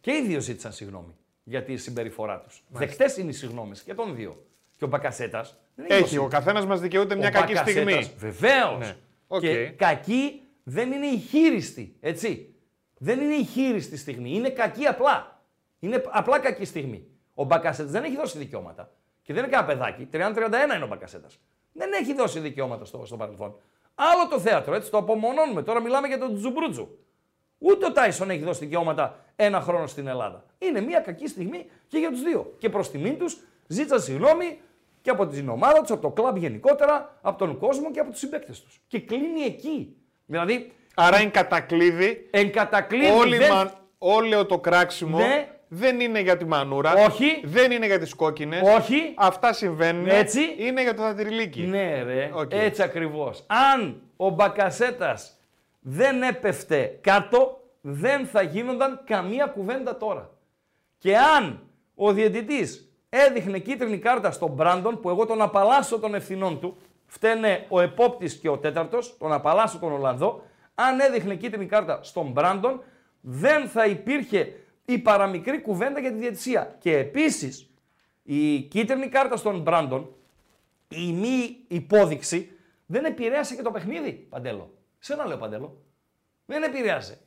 Και 0.00 0.12
οι 0.12 0.22
δύο 0.26 0.40
ζήτησαν 0.40 0.72
συγγνώμη 0.72 1.14
για 1.44 1.62
τη 1.62 1.76
συμπεριφορά 1.76 2.40
τους. 2.40 2.64
Δεκτές 2.68 3.14
είναι 3.18 3.30
οι 3.30 3.32
συγγνώμες 3.32 3.82
και 3.82 3.94
των 3.94 4.14
δύο. 4.14 4.46
Και 4.76 4.84
ο 4.84 4.88
Μπακασέτας. 4.88 5.56
Έχει, 5.76 6.18
ο 6.18 6.28
καθένας 6.28 6.66
μας 6.66 6.80
δικαιούται 6.80 7.14
μια 7.14 7.30
κακή 7.30 7.56
στιγμή. 7.56 8.12
Βεβαίως. 8.16 8.78
Ναι. 8.78 8.96
Οκ. 9.26 9.40
Και 9.40 9.66
κακή 9.66 10.40
δεν 10.62 10.92
είναι 10.92 11.06
η 11.06 11.18
χείριστη. 11.18 11.96
Έτσι. 12.00 12.54
Δεν 12.98 13.20
είναι 13.20 13.34
η 13.34 13.44
χείριστη 13.44 13.96
στιγμή. 13.96 14.34
Είναι 14.34 14.50
κακή 14.50 14.86
απλά. 14.86 15.35
Είναι 15.78 16.02
απλά 16.10 16.38
κακή 16.38 16.64
στιγμή. 16.64 17.06
Ο 17.34 17.44
Μπακασέτας 17.44 17.90
δεν 17.90 18.04
έχει 18.04 18.16
δώσει 18.16 18.38
δικαιώματα. 18.38 18.90
Και 19.22 19.32
δεν 19.32 19.42
είναι 19.44 19.52
κανένα 19.52 19.72
παιδάκι. 19.74 20.08
30-31 20.12 20.74
είναι 20.74 20.84
ο 20.84 20.86
Μπακασέτας. 20.86 21.38
Δεν 21.72 21.92
έχει 21.92 22.14
δώσει 22.14 22.40
δικαιώματα 22.40 22.84
στο, 22.84 23.02
στο 23.06 23.16
παρελθόν. 23.16 23.56
Άλλο 23.94 24.28
το 24.30 24.40
θέατρο, 24.40 24.74
έτσι 24.74 24.90
το 24.90 24.98
απομονώνουμε. 24.98 25.62
Τώρα 25.62 25.80
μιλάμε 25.80 26.06
για 26.06 26.18
τον 26.18 26.36
Τζουμπρούτζου. 26.36 26.98
Ούτε 27.58 27.86
ο 27.86 27.92
Τάισον 27.92 28.30
έχει 28.30 28.42
δώσει 28.42 28.64
δικαιώματα 28.64 29.24
ένα 29.36 29.60
χρόνο 29.60 29.86
στην 29.86 30.06
Ελλάδα. 30.06 30.44
Είναι 30.58 30.80
μια 30.80 31.00
κακή 31.00 31.28
στιγμή 31.28 31.66
και 31.88 31.98
για 31.98 32.10
τους 32.10 32.22
δύο. 32.22 32.54
Και 32.58 32.68
προς 32.68 32.90
τιμήν 32.90 33.18
τους 33.18 33.38
ζήτησαν 33.66 34.00
συγγνώμη 34.00 34.58
και 35.02 35.10
από 35.10 35.26
την 35.26 35.48
ομάδα 35.48 35.80
τους, 35.80 35.90
από 35.90 36.00
το 36.02 36.10
κλαμπ 36.22 36.36
γενικότερα, 36.36 37.18
από 37.22 37.38
τον 37.38 37.58
κόσμο 37.58 37.90
και 37.90 38.00
από 38.00 38.10
τους 38.10 38.18
συμπαίκτες 38.18 38.60
τους. 38.62 38.80
Και 38.86 39.00
κλείνει 39.00 39.40
εκεί. 39.40 39.96
Δηλαδή, 40.26 40.72
Άρα 40.94 41.20
είναι 41.20 41.30
κατακλείδι. 41.30 42.28
εν 42.30 42.52
κατακλείδι 42.52 43.10
Όλη 43.18 43.36
δεν- 43.36 43.50
μα- 43.52 43.84
Όλο 43.98 44.46
το 44.46 44.58
κράξιμο 44.58 45.18
Ναι. 45.18 45.48
Δεν 45.68 46.00
είναι 46.00 46.20
για 46.20 46.36
τη 46.36 46.44
μανούρα. 46.44 46.92
Όχι. 46.92 47.40
Δεν 47.44 47.70
είναι 47.70 47.86
για 47.86 47.98
τις 47.98 48.14
κόκκινες. 48.14 48.60
Όχι. 48.76 49.14
Αυτά 49.16 49.52
συμβαίνουν. 49.52 50.06
Έτσι. 50.08 50.40
Είναι 50.58 50.82
για 50.82 50.94
το 50.94 51.02
θεατριλίκι. 51.02 51.62
Ναι, 51.62 52.02
ρε, 52.02 52.30
Οκ. 52.34 52.52
έτσι 52.52 52.82
ακριβώς. 52.82 53.44
Αν 53.46 54.02
ο 54.16 54.28
Μπακασέτας 54.28 55.38
δεν 55.80 56.22
έπεφτε 56.22 56.98
κάτω, 57.00 57.60
δεν 57.80 58.26
θα 58.26 58.42
γίνονταν 58.42 59.00
καμία 59.04 59.46
κουβέντα 59.46 59.96
τώρα. 59.96 60.30
Και 60.98 61.16
αν 61.16 61.60
ο 61.94 62.12
διαιτητής 62.12 62.90
έδειχνε 63.08 63.58
κίτρινη 63.58 63.98
κάρτα 63.98 64.30
στον 64.30 64.50
Μπράντον, 64.50 65.00
που 65.00 65.08
εγώ 65.08 65.26
τον 65.26 65.42
απαλλάσσω 65.42 65.98
των 65.98 66.14
ευθυνών 66.14 66.60
του, 66.60 66.76
φταίνε 67.06 67.64
ο 67.68 67.80
επόπτης 67.80 68.34
και 68.34 68.48
ο 68.48 68.58
τέταρτος, 68.58 69.16
τον 69.18 69.32
απαλλάσσω 69.32 69.78
τον 69.78 69.92
Ολλανδό, 69.92 70.42
αν 70.74 71.00
έδειχνε 71.00 71.34
κίτρινη 71.34 71.66
κάρτα 71.66 71.98
στον 72.02 72.26
Μπράντον, 72.26 72.82
δεν 73.20 73.68
θα 73.68 73.86
υπήρχε 73.86 74.52
η 74.86 74.98
παραμικρή 74.98 75.60
κουβέντα 75.60 76.00
για 76.00 76.12
τη 76.12 76.18
διαιτησία. 76.18 76.76
Και 76.80 76.96
επίσης, 76.96 77.70
η 78.22 78.60
κίτρινη 78.60 79.08
κάρτα 79.08 79.36
στον 79.36 79.60
Μπράντον, 79.60 80.14
η 80.88 81.12
μη 81.12 81.56
υπόδειξη, 81.68 82.50
δεν 82.86 83.04
επηρέασε 83.04 83.54
και 83.54 83.62
το 83.62 83.70
παιχνίδι, 83.70 84.12
Παντέλο. 84.12 84.74
Σε 84.98 85.12
ένα 85.12 85.26
λέω, 85.26 85.36
Παντέλο. 85.36 85.82
Δεν 86.46 86.62
επηρέασε. 86.62 87.18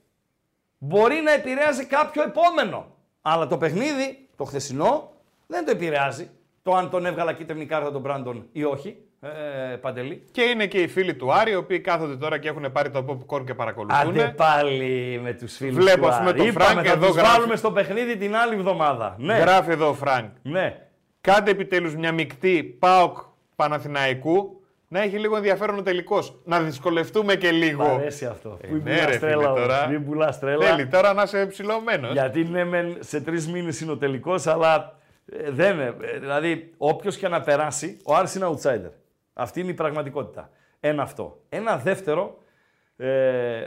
Μπορεί 0.78 1.16
να 1.16 1.32
επηρέασε 1.32 1.84
κάποιο 1.84 2.24
επόμενο. 2.24 2.96
Αλλά 3.22 3.48
το 3.48 3.58
παιχνίδι, 3.58 4.30
το 4.36 4.44
χθεσινό, 4.44 5.12
δεν 5.48 5.66
το 5.66 5.72
επηρεάζει. 5.72 6.30
Το 6.64 6.76
αν 6.76 6.90
τον 6.90 7.06
έβγαλα 7.06 7.34
κίτρινη 7.34 7.66
κάρτα 7.66 7.92
τον 7.92 8.02
Μπράντον 8.02 8.50
ή 8.52 8.64
όχι. 8.64 9.09
Ε, 9.22 9.76
Παντελή. 9.76 10.24
Και 10.32 10.42
είναι 10.42 10.66
και 10.66 10.78
οι 10.78 10.88
φίλοι 10.88 11.14
του 11.16 11.34
Άρη, 11.34 11.52
οι 11.52 11.56
οποίοι 11.56 11.80
κάθονται 11.80 12.16
τώρα 12.16 12.38
και 12.38 12.48
έχουν 12.48 12.72
πάρει 12.72 12.90
το 12.90 13.06
popcorn 13.30 13.46
και 13.46 13.54
παρακολουθούν. 13.54 14.10
Άντε 14.10 14.34
πάλι 14.38 15.20
με 15.24 15.34
τους 15.34 15.56
φίλους 15.56 15.76
Βλέπω, 15.76 16.02
του 16.02 16.08
ας 16.08 16.18
πούμε, 16.18 16.30
Άρη. 16.30 16.38
τον 16.38 16.48
Είπαμε, 16.48 16.66
Φρανκ 16.72 16.86
θα 16.88 16.92
εδώ 16.94 17.06
τους 17.08 17.16
γράφει. 17.16 17.32
βάλουμε 17.36 17.56
στο 17.56 17.72
παιχνίδι 17.72 18.18
την 18.18 18.36
άλλη 18.36 18.54
εβδομάδα. 18.54 19.16
Ναι, 19.20 19.38
Γράφει 19.38 19.72
εδώ 19.72 19.90
ο 19.90 19.94
Φρανκ. 19.94 20.30
ναι. 20.42 20.78
Κάντε 21.22 21.52
επιτέλους 21.52 21.96
μια 21.96 22.12
μεικτή 22.12 22.64
ΠΑΟΚ 22.80 23.18
Παναθηναϊκού 23.56 24.62
να 24.88 25.02
έχει 25.02 25.18
λίγο 25.18 25.36
ενδιαφέρον 25.36 25.78
ο 25.78 25.82
τελικός. 25.82 26.40
Να 26.44 26.60
δυσκολευτούμε 26.60 27.36
και 27.36 27.52
Μ' 27.52 27.56
λίγο. 27.56 27.84
αρέσει 27.84 28.26
αυτό. 28.26 28.58
Ε, 28.62 28.68
Μην 28.68 28.82
ναι, 28.84 28.92
πουλάς 28.92 29.06
ρε, 29.06 29.12
φίλε, 29.12 29.20
τρέλα 29.20 29.52
όμως. 29.52 29.60
τώρα. 29.62 29.88
Μην 29.88 30.06
πουλάς 30.06 30.40
τρέλα. 30.40 30.66
Θέλει 30.66 30.88
τώρα 30.88 31.14
να 31.14 31.22
είσαι 31.22 31.46
ψηλωμένος. 31.46 32.12
Γιατί 32.12 32.44
ναι, 32.44 32.64
μεν 32.66 32.98
σε 33.00 33.22
τρεις 33.22 33.48
μήνες 33.48 33.82
είναι 33.82 33.92
ο 33.92 33.98
τελικός, 33.98 34.48
αλλά 34.48 34.96
ε, 35.32 35.52
δεν 35.52 35.74
είναι. 35.74 35.96
Ε, 36.02 36.20
Δηλαδή, 36.20 36.74
όποιος 36.78 37.18
και 37.18 37.28
να 37.28 37.42
περάσει, 37.42 37.98
ο 38.04 38.16
Άρης 38.16 38.36
είναι 38.36 38.46
outsider. 38.54 38.92
Αυτή 39.34 39.60
είναι 39.60 39.72
η 39.72 39.74
πραγματικότητα. 39.74 40.52
Ένα 40.80 41.02
αυτό. 41.04 41.42
Ένα 41.50 41.78
δεύτερο, 41.78 42.44
ε, 42.98 43.66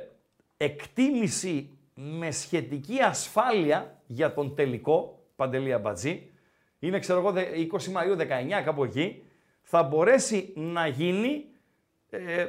εκτίμηση 0.56 1.78
με 1.94 2.30
σχετική 2.30 3.00
ασφάλεια 3.00 4.00
για 4.06 4.34
τον 4.34 4.54
τελικό, 4.54 5.22
Παντελή 5.36 5.72
Αμπατζή, 5.72 6.30
είναι 6.78 6.98
ξέρω 6.98 7.18
εγώ 7.18 7.30
δε- 7.32 7.48
20 7.54 7.92
Μαΐου 7.94 8.16
19 8.16 8.62
κάπου 8.64 8.84
εκεί, 8.84 9.22
θα 9.62 9.82
μπορέσει 9.82 10.52
να 10.56 10.86
γίνει 10.86 11.46
ε, 12.10 12.46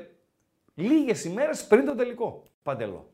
λίγες 0.74 1.24
ημέρες 1.24 1.68
πριν 1.68 1.86
το 1.86 1.95
τελικό, 1.95 2.43
Παντελό 2.64 3.11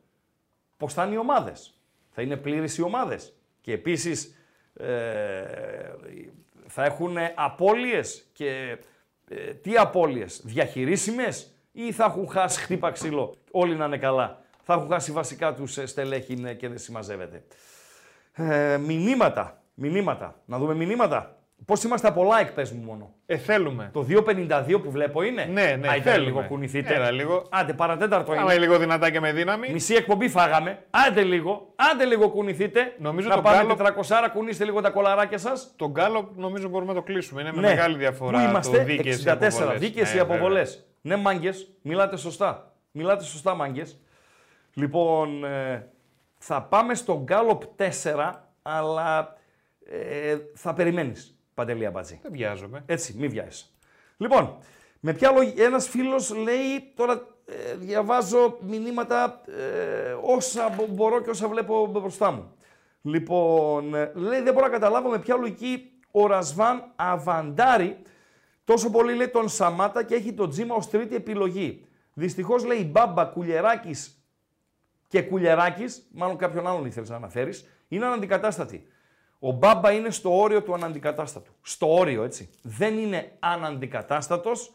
πώς 0.77 0.93
θα 0.93 1.05
είναι 1.05 1.13
οι 1.13 1.17
ομάδες; 1.17 1.73
Θα 2.09 2.21
είναι 2.21 2.37
πλήρεις 2.37 2.77
οι 2.77 2.81
ομάδες; 2.81 3.33
Και 3.61 3.71
επίσης 3.73 4.35
ε, 4.73 5.93
θα 6.67 6.83
έχουν 6.85 7.17
απώλειες 7.35 8.29
και 8.33 8.77
ε, 9.29 9.53
τι 9.53 9.77
απώλειες, 9.77 10.41
διαχειρίσιμες 10.43 11.53
ή 11.71 11.91
θα 11.91 12.03
έχουν 12.03 12.29
χάσει 12.29 12.59
χτύπα 12.59 12.91
ξύλο, 12.91 13.35
όλοι 13.51 13.75
να 13.75 13.85
είναι 13.85 13.97
καλά. 13.97 14.41
Θα 14.63 14.73
έχουν 14.73 14.89
χάσει 14.89 15.11
βασικά 15.11 15.53
τους 15.53 15.77
ε, 15.77 15.85
στελέχη 15.85 16.35
ναι, 16.35 16.53
και 16.53 16.67
δεν 16.67 16.77
συμμαζεύεται. 16.77 17.43
Ε, 18.33 18.77
μηνύματα, 18.77 19.61
μηνύματα. 19.73 20.41
Να 20.45 20.57
δούμε 20.57 20.73
μηνύματα. 20.73 21.38
Πώς 21.65 21.83
είμαστε 21.83 22.07
από 22.07 22.27
like, 22.31 22.49
πες 22.55 22.71
μου 22.71 22.83
μόνο. 22.83 23.13
Ε, 23.25 23.37
θέλουμε. 23.37 23.89
Το 23.93 24.05
2.52 24.09 24.79
που 24.83 24.91
βλέπω 24.91 25.21
είναι. 25.23 25.43
Ναι, 25.45 25.75
ναι, 25.79 25.87
Άιντε, 25.89 26.09
θέλουμε. 26.11 26.29
λίγο 26.29 26.45
κουνηθείτε. 26.47 26.93
Έλα, 26.93 27.11
λίγο. 27.11 27.45
Άντε, 27.49 27.73
παρατέταρτο 27.73 28.31
είναι. 28.31 28.41
Άμα 28.41 28.53
είναι 28.53 28.61
λίγο 28.65 28.77
δυνατά 28.77 29.11
και 29.11 29.19
με 29.19 29.31
δύναμη. 29.31 29.69
Μισή 29.71 29.93
εκπομπή 29.93 30.29
φάγαμε. 30.29 30.83
Άντε 31.07 31.23
λίγο, 31.23 31.73
άντε 31.91 32.05
λίγο 32.05 32.29
κουνηθείτε. 32.29 32.93
Νομίζω 32.97 33.27
να 33.27 33.35
το 33.35 33.41
πάμε 33.41 33.57
Γκάλοπ- 33.57 33.77
400, 33.81 34.29
κουνήστε 34.33 34.63
λίγο 34.65 34.81
τα 34.81 34.89
κολαράκια 34.89 35.37
σας. 35.37 35.73
Τον 35.75 35.91
Γκάλο 35.91 36.31
νομίζω 36.35 36.67
μπορούμε 36.67 36.93
να 36.93 36.99
το 36.99 37.05
κλείσουμε. 37.05 37.41
Είναι 37.41 37.51
με 37.53 37.61
Ναι. 37.61 37.67
μεγάλη 37.67 37.97
διαφορά. 37.97 38.37
Πού 38.43 38.49
είμαστε, 38.49 38.77
το 38.77 38.83
δίκαιες 38.83 39.15
οι 39.15 39.19
64. 39.19 39.47
αποβολές. 39.57 39.79
Δίκαιε 39.79 40.03
Ναι, 40.03 40.09
οι 40.09 40.11
βέβαια. 40.11 40.35
αποβολές. 40.35 40.87
Ναι, 41.01 41.15
μάγκες, 41.15 41.69
μιλάτε 41.81 42.17
σωστά. 42.17 42.73
Μιλάτε 42.91 43.23
σωστά, 43.23 43.55
μάγκες. 43.55 43.99
Λοιπόν, 44.73 45.43
ε, 45.43 45.87
θα 46.37 46.61
πάμε 46.61 46.93
στο 46.95 47.21
Γκάλοπ 47.23 47.61
4, 47.75 48.49
αλλά 48.61 49.37
ε, 49.91 50.37
θα 50.55 50.73
περιμένεις. 50.73 51.38
Παντελή 51.59 51.85
Αμπατζή. 51.85 52.19
Δεν 52.21 52.31
βιάζομαι. 52.31 52.83
Έτσι, 52.85 53.15
μη 53.17 53.27
βιάζεσαι. 53.27 53.65
Λοιπόν, 54.17 54.57
με 54.99 55.13
ποια 55.13 55.31
λογική, 55.31 55.61
ένας 55.61 55.87
φίλος 55.87 56.35
λέει, 56.35 56.93
τώρα 56.95 57.27
ε, 57.45 57.75
διαβάζω 57.75 58.57
μηνύματα 58.61 59.41
ε, 59.47 60.15
όσα 60.21 60.69
μπο- 60.69 60.87
μπορώ 60.89 61.21
και 61.21 61.29
όσα 61.29 61.47
βλέπω 61.47 61.85
μπροστά 61.87 62.31
μου. 62.31 62.51
Λοιπόν, 63.01 63.95
ε, 63.95 64.11
λέει, 64.15 64.41
δεν 64.41 64.53
μπορώ 64.53 64.65
να 64.65 64.71
καταλάβω 64.71 65.09
με 65.09 65.19
ποια 65.19 65.35
λογική 65.35 65.91
ο 66.11 66.27
Ρασβάν 66.27 66.91
αβαντάρει 66.95 67.97
τόσο 68.63 68.89
πολύ 68.89 69.13
λέει 69.13 69.27
τον 69.27 69.49
Σαμάτα 69.49 70.03
και 70.03 70.15
έχει 70.15 70.33
τον 70.33 70.49
Τζίμα 70.49 70.75
ως 70.75 70.89
τρίτη 70.89 71.15
επιλογή. 71.15 71.85
Δυστυχώς 72.13 72.65
λέει 72.65 72.89
Μπάμπα, 72.91 73.25
Κουλιεράκης 73.25 74.23
και 75.07 75.21
Κουλιεράκης, 75.21 76.07
μάλλον 76.11 76.37
κάποιον 76.37 76.67
άλλον 76.67 76.85
ήθελες 76.85 77.09
να 77.09 77.15
αναφέρεις, 77.15 77.65
είναι 77.87 78.05
αναντικατάστατοι. 78.05 78.87
Ο 79.39 79.51
Μπάμπα 79.51 79.91
είναι 79.91 80.09
στο 80.09 80.37
όριο 80.39 80.63
του 80.63 80.73
αναντικατάστατου. 80.73 81.51
Στο 81.61 81.93
όριο, 81.93 82.23
έτσι. 82.23 82.49
Δεν 82.61 82.97
είναι 82.97 83.31
αναντικατάστατος, 83.39 84.73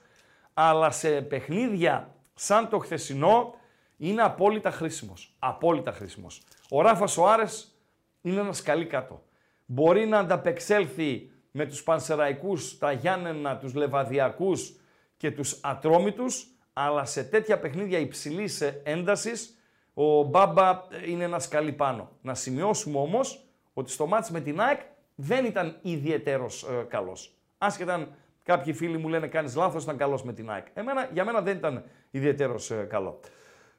αλλά 0.55 0.91
σε 0.91 1.21
παιχνίδια 1.21 2.15
σαν 2.35 2.69
το 2.69 2.79
χθεσινό 2.79 3.55
είναι 3.97 4.23
απόλυτα 4.23 4.71
χρήσιμος. 4.71 5.35
Απόλυτα 5.39 5.93
χρήσιμος. 5.93 6.43
Ο 6.71 6.83
Ράφα 6.83 7.07
Σοάρες 7.07 7.79
είναι 8.23 8.41
ένας 8.41 8.57
σκαλί 8.57 8.87
κάτω. 8.87 9.23
Μπορεί 9.67 10.07
να 10.07 10.19
ανταπεξέλθει 10.19 11.31
με 11.51 11.67
τους 11.67 11.83
Πανσεραϊκούς, 11.83 12.79
τα 12.79 12.93
Γιάννενα, 12.93 13.57
τους 13.57 13.75
Λεβαδιακούς 13.75 14.77
και 15.17 15.31
τους 15.31 15.59
Ατρόμητους, 15.63 16.47
αλλά 16.73 17.05
σε 17.05 17.25
τέτοια 17.25 17.59
παιχνίδια 17.59 17.99
υψηλής 17.99 18.61
ε, 18.61 18.81
έντασης 18.85 19.59
ο 19.95 20.23
Μπάμπα 20.23 20.71
ε, 20.71 21.11
είναι 21.11 21.25
ένας 21.25 21.45
σκαλί 21.45 21.73
πάνω. 21.73 22.11
Να 22.23 22.35
σημειώσουμε 22.35 22.99
όμως 22.99 23.44
ότι 23.75 23.91
στο 23.91 24.07
μάτς 24.07 24.31
με 24.31 24.41
την 24.41 24.61
ΑΕΚ 24.61 24.81
δεν 25.15 25.45
ήταν 25.45 25.79
ιδιαιτέρως 25.83 26.63
ε, 26.63 26.87
καλός. 26.89 27.35
Άσχετα 27.59 27.95
αν 27.95 28.15
κάποιοι 28.43 28.73
φίλοι 28.73 28.99
μου 28.99 29.09
λένε 29.09 29.27
κάνεις 29.27 29.57
λάθος, 29.57 29.83
ήταν 29.83 29.97
καλός 29.97 30.23
με 30.23 30.33
την 30.33 30.51
ΑΕΚ. 30.51 30.67
Εμένα, 30.75 31.09
για 31.13 31.25
μένα 31.25 31.41
δεν 31.41 31.57
ήταν 31.57 31.85
ιδιαίτερος 32.11 32.73
καλό. 32.89 33.21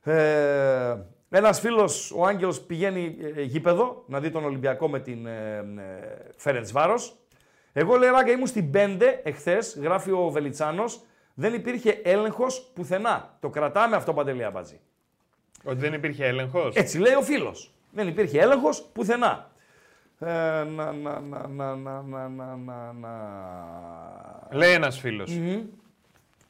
Ε, 0.03 0.97
ένας 1.29 1.59
φίλος, 1.59 2.11
ο 2.11 2.25
Άγγελος, 2.25 2.61
πηγαίνει 2.61 3.17
ε, 3.35 3.41
γήπεδο 3.41 4.03
να 4.07 4.19
δει 4.19 4.31
τον 4.31 4.45
Ολυμπιακό 4.45 4.89
με 4.89 4.99
την 4.99 5.25
ε, 5.25 5.57
ε, 5.57 5.63
Φέρετς 6.35 6.71
Βάρος. 6.71 7.15
Εγώ 7.73 7.95
λέει 7.95 8.09
ράγκα 8.09 8.31
ήμουν 8.31 8.47
στην 8.47 8.71
5 8.73 8.99
εχθές, 9.23 9.77
γράφει 9.81 10.11
ο 10.11 10.29
Βελιτσάνος. 10.29 11.01
Δεν 11.33 11.53
υπήρχε 11.53 12.01
έλεγχος 12.03 12.71
πουθενά. 12.73 13.37
Το 13.39 13.49
κρατάμε 13.49 13.95
αυτό 13.95 14.13
παντελή 14.13 14.43
αμπατζή. 14.43 14.79
Ότι 15.63 15.77
δεν 15.77 15.93
υπήρχε 15.93 16.25
έλεγχος. 16.25 16.75
Έτσι 16.75 16.97
λέει 16.97 17.13
ο 17.13 17.21
φίλος. 17.21 17.73
Δεν 17.91 18.07
υπήρχε 18.07 18.41
έλεγχος 18.41 18.83
πουθενά. 18.93 19.51
Ε, 20.19 20.27
να, 20.63 20.91
να, 20.91 21.19
να, 21.19 21.47
να, 21.47 21.75
να, 21.75 22.01
να, 22.01 22.55
να, 22.55 22.93
να... 22.93 23.09
Λέει 24.51 24.73
ένας 24.73 24.99
φίλος. 24.99 25.39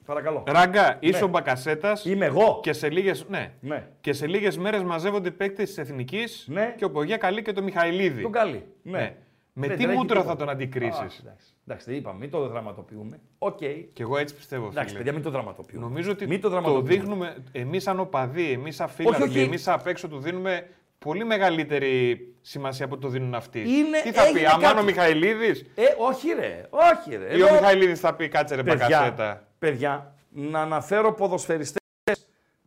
Παρακαλώ. 0.05 0.43
Ράγκα, 0.47 0.88
ναι. 0.88 0.97
είσαι 0.99 1.24
ο 1.24 1.28
Μπακασέτας. 1.28 2.05
Είμαι 2.05 2.26
εγώ. 2.26 2.59
Και 2.63 2.74
σε 2.74 2.89
λίγε 2.89 3.11
ναι. 3.30 3.53
ναι. 3.59 3.88
Και 4.01 4.13
σε 4.13 4.28
λίγες 4.28 4.57
μέρες 4.57 4.84
μαζεύονται 4.84 5.28
οι 5.28 5.32
παίκτες 5.32 5.68
της 5.68 5.78
Εθνικής 5.78 6.47
ναι. 6.49 6.74
και 6.78 6.86
ο 6.86 6.91
Πογιά 6.91 7.18
Καλή 7.18 7.41
και 7.41 7.51
το 7.51 7.63
Μιχαηλίδη. 7.63 8.22
Τον 8.22 8.32
Καλή. 8.32 8.66
Ναι. 8.82 8.97
ναι. 8.97 9.16
Με 9.57 9.68
ναι, 9.68 9.76
τι 9.76 9.88
μούτρα 9.88 10.24
θα 10.24 10.36
τον 10.36 10.49
αντικρίσεις; 10.49 11.24
Εντάξει, 11.68 11.89
δεν 11.89 11.95
είπαμε, 11.95 12.20
μην 12.20 12.30
το 12.30 12.47
δραματοποιούμε. 12.47 13.20
OK. 13.38 13.58
Okay. 13.61 13.86
Και 13.93 14.01
εγώ 14.01 14.18
έτσι 14.18 14.36
πιστεύω. 14.36 14.68
Εντάξει, 14.68 14.95
παιδιά, 14.95 15.13
μην 15.13 15.22
το 15.22 15.30
δραματοποιούμε. 15.30 15.86
Νομίζω 15.86 16.11
ότι 16.11 16.28
μην 16.28 16.41
το, 16.41 16.61
το 16.61 16.82
δείχνουμε 16.82 17.36
εμείς 17.51 17.84
σαν 17.84 17.99
οπαδοί, 17.99 18.51
εμείς 18.51 18.76
σαν 18.76 18.89
φίλοι, 18.89 19.41
εμείς 19.41 19.68
απ' 19.68 19.88
έξω 19.88 20.07
του 20.07 20.20
δίνουμε 20.20 20.68
πολύ 21.06 21.24
μεγαλύτερη 21.26 22.20
σημασία 22.41 22.86
από 22.86 22.97
το 22.97 23.08
δίνουν 23.08 23.36
αυτοί. 23.36 23.60
Είναι- 23.60 24.01
Τι 24.01 24.12
θα 24.12 24.22
πει, 24.24 24.28
έγινε 24.30 24.47
Αμάνο 24.47 24.74
κάτι. 24.74 24.84
Μιχαηλίδης, 24.86 25.66
Ε, 25.76 25.84
όχι 25.97 26.32
ρε, 26.34 26.66
όχι 26.70 27.16
ρε. 27.16 27.38
ή 27.38 27.41
ο 27.41 27.45
Εδώ, 27.45 27.53
Μιχαηλίδης 27.56 27.99
θα 27.99 28.16
πει 28.16 28.28
κάτσε 28.28 28.56
ρε 28.56 28.64
παιδιά, 28.64 28.88
Μπακασέτα. 28.88 29.47
παιδιά, 29.60 30.16
να 30.30 30.62
αναφέρω 30.62 31.14
ποδοσφαιριστές 31.14 31.80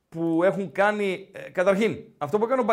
που 0.09 0.43
έχουν 0.45 0.72
κάνει. 0.72 1.28
ε, 1.32 1.51
καταρχήν, 1.51 1.99
αυτό 2.18 2.39
που 2.39 2.45
έκανε 2.45 2.61
ο 2.61 2.64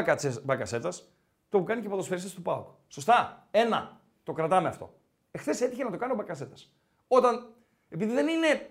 Μπακασέτας, 0.43 1.11
το 1.49 1.57
που 1.59 1.63
κάνει 1.63 1.81
και 1.81 1.87
οι 1.87 1.89
ποδοσφαιριστές 1.89 2.33
του 2.33 2.41
ΠΑΟΚ. 2.41 2.67
Σωστά. 2.87 3.47
Ένα. 3.51 3.99
Το 4.23 4.33
κρατάμε 4.33 4.67
αυτό. 4.67 4.93
Εχθές 5.31 5.61
έτυχε 5.61 5.83
να 5.83 5.91
το 5.91 5.97
κάνει 5.97 6.11
ο 6.11 6.15
Μπακασέτας. 6.15 6.71
Όταν. 7.07 7.49
Επειδή 7.89 8.13
δεν 8.13 8.27
είναι 8.27 8.69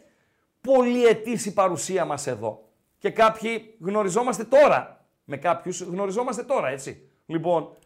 πολυετής 0.61 1.47
η 1.47 1.53
παρουσία 1.53 2.05
μας 2.05 2.27
εδώ 2.27 2.69
και 2.99 3.11
κάποιοι 3.11 3.77
γνωριζόμαστε 3.81 4.45
τώρα. 4.45 5.04
Με 5.25 5.37
κάποιους 5.37 5.81
γνωριζόμαστε 5.81 6.43
τώρα, 6.43 6.69
έτσι. 6.69 7.11
Λοιπόν, 7.27 7.77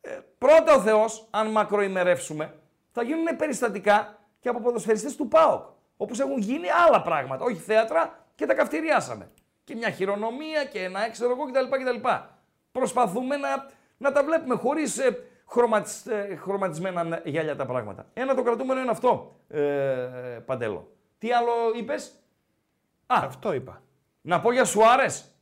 ε, 0.00 0.18
πρώτα 0.38 0.74
ο 0.74 0.80
Θεός, 0.80 1.26
αν 1.30 1.50
μακροημερεύσουμε, 1.50 2.54
θα 2.92 3.02
γίνουν 3.02 3.36
περιστατικά 3.36 4.18
και 4.40 4.48
από 4.48 4.60
ποδοσφαιριστές 4.60 5.16
του 5.16 5.28
ΠΑΟΚ. 5.28 5.64
Όπως 5.96 6.20
έχουν 6.20 6.38
γίνει 6.38 6.66
άλλα 6.86 7.02
πράγματα, 7.02 7.44
όχι 7.44 7.56
θέατρα 7.56 8.26
και 8.34 8.46
τα 8.46 8.54
καυτηριάσαμε. 8.54 9.30
Και 9.64 9.74
μια 9.74 9.90
χειρονομία 9.90 10.64
και 10.64 10.82
ένα 10.82 11.04
έξερο 11.04 11.30
εγώ 11.30 11.44
κτλ. 11.44 11.84
κτλ. 11.84 12.08
Προσπαθούμε 12.72 13.36
να, 13.36 13.66
να 13.96 14.12
τα 14.12 14.24
βλέπουμε 14.24 14.54
χωρίς 14.54 14.98
ε, 14.98 15.18
χρωματισ- 15.46 16.06
ε, 16.10 16.36
χρωματισμένα 16.36 17.20
γυαλιά 17.24 17.56
τα 17.56 17.66
πράγματα. 17.66 18.06
Ένα 18.14 18.34
το 18.34 18.42
κρατούμενο 18.42 18.80
είναι 18.80 18.90
αυτό, 18.90 19.36
ε, 19.48 19.62
Παντέλο. 20.46 20.92
Τι 21.18 21.32
άλλο 21.32 21.52
είπες; 21.76 22.12
Α, 23.06 23.16
Αυτό 23.24 23.52
είπα. 23.52 23.82
να 24.20 24.40
πω 24.40 24.52
για 24.52 24.64
Σουάρες. 24.64 25.32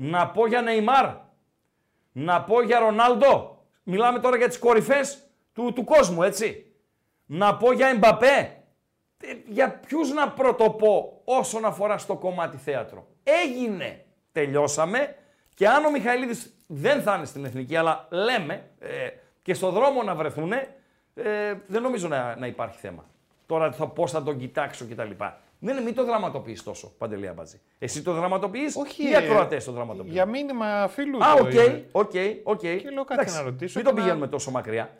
Να 0.00 0.30
πω 0.30 0.46
για 0.46 0.60
Νεϊμάρ. 0.62 1.06
Να 2.12 2.42
πω 2.42 2.62
για 2.62 2.78
Ρονάλντο. 2.78 3.62
Μιλάμε 3.82 4.18
τώρα 4.18 4.36
για 4.36 4.48
τις 4.48 4.58
κορυφές 4.58 5.22
του, 5.52 5.72
του 5.72 5.84
κόσμου, 5.84 6.22
έτσι. 6.22 6.72
Να 7.26 7.56
πω 7.56 7.72
για 7.72 7.88
Εμπαπέ. 7.88 8.62
Ε, 9.22 9.34
Για 9.46 9.70
ποιους 9.70 10.12
να 10.12 10.30
πρωτοπώ 10.30 11.20
όσον 11.24 11.64
αφορά 11.64 11.98
στο 11.98 12.16
κομμάτι 12.16 12.56
θέατρο. 12.56 13.06
Έγινε. 13.22 14.04
Τελειώσαμε. 14.32 15.16
Και 15.54 15.68
αν 15.68 15.84
ο 15.84 15.90
Μιχαηλίδης 15.90 16.54
δεν 16.66 17.02
θα 17.02 17.14
είναι 17.16 17.24
στην 17.24 17.44
Εθνική, 17.44 17.76
αλλά 17.76 18.06
λέμε 18.10 18.70
ε, 18.78 19.08
και 19.42 19.54
στο 19.54 19.70
δρόμο 19.70 20.02
να 20.02 20.14
βρεθούν, 20.14 20.52
ε, 20.52 20.66
δεν 21.66 21.82
νομίζω 21.82 22.08
να, 22.08 22.36
να 22.36 22.46
υπάρχει 22.46 22.78
θέμα. 22.78 23.04
Τώρα 23.46 23.72
θα, 23.72 23.88
πώς 23.88 24.10
θα 24.10 24.22
τον 24.22 24.38
κοιτάξω 24.38 24.86
κτλ. 24.90 25.10
Ναι, 25.60 25.72
ναι, 25.72 25.80
μην 25.80 25.94
το 25.94 26.04
δραματοποιείς 26.04 26.62
τόσο, 26.62 26.92
Παντελή 26.98 27.28
Αμπατζή. 27.28 27.60
Εσύ 27.78 28.02
το 28.02 28.12
δραματοποιείς 28.12 28.74
ή 28.74 28.80
οι 28.98 29.12
ε, 29.12 29.16
ακροατές 29.16 29.64
το 29.64 29.72
δραματοποιούν; 29.72 30.12
Για 30.12 30.26
μήνυμα 30.26 30.88
φίλου. 30.88 31.24
Α, 31.24 31.34
το 31.36 31.42
οκ, 31.44 31.52
είναι. 31.52 31.84
OK, 31.92 32.10
OK. 32.42 32.58
Και 32.58 32.90
λέω 32.94 33.04
κάτι 33.04 33.30
να 33.32 33.42
ρωτήσω 33.42 33.78
Μην 33.78 33.86
και 33.86 33.92
το 33.92 33.96
να- 33.98 34.02
πηγαίνουμε 34.02 34.26
τόσο 34.26 34.50
μακριά. 34.50 34.90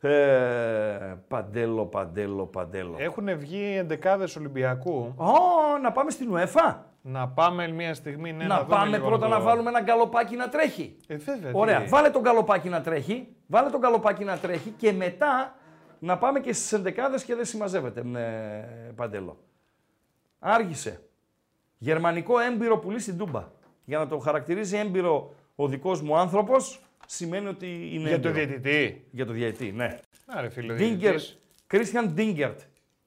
Ε, 0.00 1.14
παντέλο, 1.28 1.84
παντέλο, 1.86 2.44
παντέλο. 2.46 2.94
Έχουν 2.98 3.38
βγει 3.38 3.76
εντεκάδες 3.78 4.36
Ολυμπιακού. 4.36 5.12
Ω, 5.16 5.78
να 5.82 5.92
πάμε 5.92 6.10
στην 6.10 6.28
UEFA. 6.34 6.74
Να 7.02 7.28
πάμε 7.28 7.68
μια 7.68 7.94
στιγμή 7.94 8.32
ναι, 8.32 8.44
να 8.44 8.56
δούμε 8.56 8.68
πάμε 8.76 8.96
λίγο 8.96 9.06
πρώτα 9.08 9.24
το- 9.28 9.32
να 9.34 9.40
βάλουμε 9.40 9.68
ένα 9.68 9.80
γκαλοπάκι 9.80 10.36
να 10.36 10.48
τρέχει. 10.48 10.96
Ε, 11.06 11.16
βέβαια. 11.16 11.50
Ωραία. 11.54 11.80
τι- 11.82 11.88
Βάλε 11.88 12.10
τον 12.10 12.22
γκαλοπάκι 12.22 12.68
να 12.68 12.80
τρέχει. 12.80 13.28
Βάλε 13.46 13.70
τον 13.70 13.80
γκαλοπάκι 13.80 14.24
να 14.24 14.38
τρέχει 14.38 14.70
και 14.70 14.92
μετά 14.92 15.54
να 15.98 16.18
πάμε 16.18 16.40
και 16.40 16.52
στις 16.52 16.72
ενδεκάδε 16.72 17.16
και 17.26 17.34
δεν 17.34 17.44
συμμαζεύεται, 17.44 18.04
ναι, 18.04 18.20
Παντέλο. 18.96 19.36
Άργησε. 20.44 21.02
Γερμανικό 21.78 22.38
έμπειρο 22.38 22.78
πουλί 22.78 23.00
στην 23.00 23.18
Τούμπα. 23.18 23.48
Για 23.84 23.98
να 23.98 24.06
το 24.06 24.18
χαρακτηρίζει 24.18 24.76
έμπειρο 24.76 25.34
ο 25.54 25.68
δικός 25.68 26.02
μου 26.02 26.16
άνθρωπος, 26.16 26.80
σημαίνει 27.06 27.46
ότι 27.46 27.90
είναι. 27.92 28.08
Για 28.08 28.20
το 28.20 28.28
έμπειρο. 28.28 28.46
διαιτητή. 28.46 29.06
Για 29.10 29.26
το 29.26 29.32
διαιτητή, 29.32 29.72
ναι. 29.72 29.98
Άρε 30.26 30.48
φίλο. 30.48 30.74
Ντίνγκερτ. 30.74 30.96
διαιτητής. 30.98 31.38
Κρίστιαν 31.66 32.12
Ντίνγκερτ, 32.12 32.60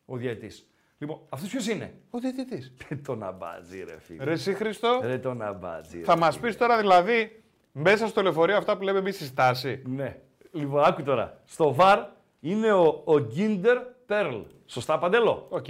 ο 0.05 0.17
διαιτητής. 0.17 0.69
Λοιπόν, 0.97 1.19
αυτός 1.29 1.49
ποιος 1.49 1.67
είναι; 1.67 1.93
Ο 2.09 2.19
διαιτητής. 2.19 2.73
τον 3.05 3.23
Αμπατζή, 3.23 3.83
ρε 3.83 3.99
φίλε. 3.99 4.23
Ρε 4.23 4.31
εσύ 4.31 4.53
Χρήστο, 4.53 4.99
Ρε 5.03 5.17
τον 5.17 5.41
Αμπατζή. 5.41 5.99
θα 6.01 6.17
μας 6.17 6.39
πεις 6.39 6.57
τώρα 6.57 6.77
δηλαδή 6.77 7.43
μέσα 7.71 8.07
στο 8.07 8.21
λεωφορείο 8.21 8.57
αυτά 8.57 8.77
που 8.77 8.83
λέμε 8.83 8.99
εμείς 8.99 9.15
στη 9.15 9.25
στάση. 9.25 9.81
Ναι. 9.85 10.17
Λοιπόν, 10.51 10.83
άκου 10.83 11.03
τώρα. 11.03 11.41
Στο 11.45 11.73
VAR 11.73 11.99
είναι 12.39 12.71
ο, 12.71 13.01
ο 13.05 13.19
Γκίντερ 13.19 13.77
Πέρλ. 14.05 14.35
Σωστά, 14.65 14.97
Παντέλο; 14.99 15.45
Οκ. 15.49 15.65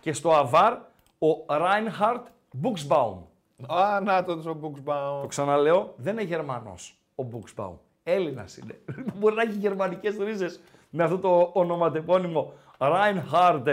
Και 0.00 0.12
στο 0.12 0.32
AVAR 0.34 0.78
ο 1.18 1.54
Ράινχαρτ 1.56 2.26
Μπουξμπάουμ. 2.52 3.18
Α, 3.66 4.00
να 4.00 4.24
τον 4.24 4.38
ο 4.38 4.42
Το 4.42 4.54
Μπουξμπάου. 4.54 5.26
ξαναλέω, 5.26 5.92
δεν 5.96 6.12
είναι 6.12 6.22
Γερμανός 6.22 6.96
ο 7.14 7.22
Μπουξμπαουμ. 7.22 7.74
Έλληνας 8.02 8.56
είναι. 8.56 8.80
Μπορεί 9.18 9.34
να 9.34 9.42
έχει 9.42 9.52
γερμανικές 9.58 10.16
ρίζες 10.16 10.60
με 10.90 11.02
αυτό 11.04 11.18
το 11.18 11.50
ονοματεπώνυμο 11.52 12.52
Ράινχαρτ 12.78 13.68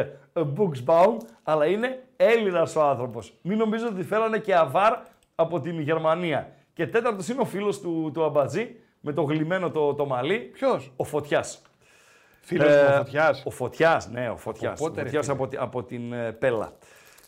Μπουξμπαουμ, 0.46 1.18
αλλά 1.44 1.66
είναι 1.66 2.04
Έλληνας 2.18 2.76
ο 2.76 2.82
άνθρωπος. 2.84 3.34
Μην 3.41 3.58
νομίζετε 3.58 3.94
ότι 3.94 4.04
φέρανε 4.04 4.39
και 4.39 4.56
αβάρ 4.56 4.98
από 5.36 5.60
την 5.60 5.80
Γερμανία. 5.80 6.50
Και 6.74 6.88
τέταρτος 6.88 7.28
είναι 7.28 7.41
ο 7.41 7.46
φίλος 7.46 7.80
του, 7.82 8.12
του 8.14 8.24
Αμπατζή, 8.24 8.76
με 9.00 9.14
το 9.14 9.22
γλυμμένο 9.22 9.72
το, 9.72 9.94
το 9.94 10.06
μαλλί, 10.06 10.38
Ποιος; 10.39 10.91
ο 10.96 11.04
Φωτιάς. 11.04 11.62
Φίλος 12.41 12.68
Ε, 12.68 12.86
του 12.89 12.98
Φωτιάς. 12.98 13.44
Ο 13.46 13.50
Φωτιάς, 13.50 14.10
ναι, 14.10 14.30
ο 14.30 14.38
Φωτιάς. 14.38 14.80
πότε, 14.80 15.00
ο 15.00 15.04
ρε 15.04 15.10
Φωτιάς 15.10 15.26
φίλε; 15.26 15.36
από, 15.38 15.48
τη- 15.48 15.58
από 15.58 15.84
την 15.84 16.14
ε, 16.14 16.32
Πέλα. 16.32 16.72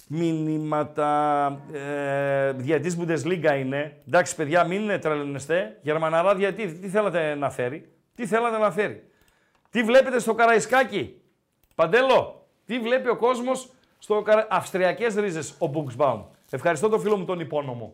Μηνύματα. 0.07 1.47
Ε, 1.73 2.51
διαιτής 2.51 2.97
Bundesliga 2.99 3.57
είναι. 3.59 4.01
Εντάξει, 4.07 4.35
παιδιά, 4.35 4.63
μην 4.63 4.99
τρελαινεστε. 4.99 5.77
Γερμαναρά 5.81 6.35
διαιτή. 6.35 6.67
Τι 6.73 6.87
θέλατε 6.89 7.35
να 7.35 7.49
φέρει; 7.49 7.89
Τι 8.15 8.25
θέλατε 8.25 8.57
να 8.57 8.71
φέρει; 8.71 9.03
Τι 9.69 9.83
βλέπετε 9.83 10.19
στο 10.19 10.33
Καραϊσκάκι; 10.33 11.21
Παντέλο, 11.75 12.47
τι 12.65 12.79
βλέπει 12.79 13.09
ο 13.09 13.15
κόσμος 13.17 13.69
στο 13.99 14.21
Καρα... 14.21 14.47
Αυστριακές 14.49 15.15
ρίζες 15.15 15.55
ο 15.59 15.67
Μπουξμπάουμ. 15.67 16.23
Ευχαριστώ 16.51 16.89
τον 16.89 16.99
φίλο 16.99 17.17
μου 17.17 17.25
τον 17.25 17.39
υπόνομο. 17.39 17.93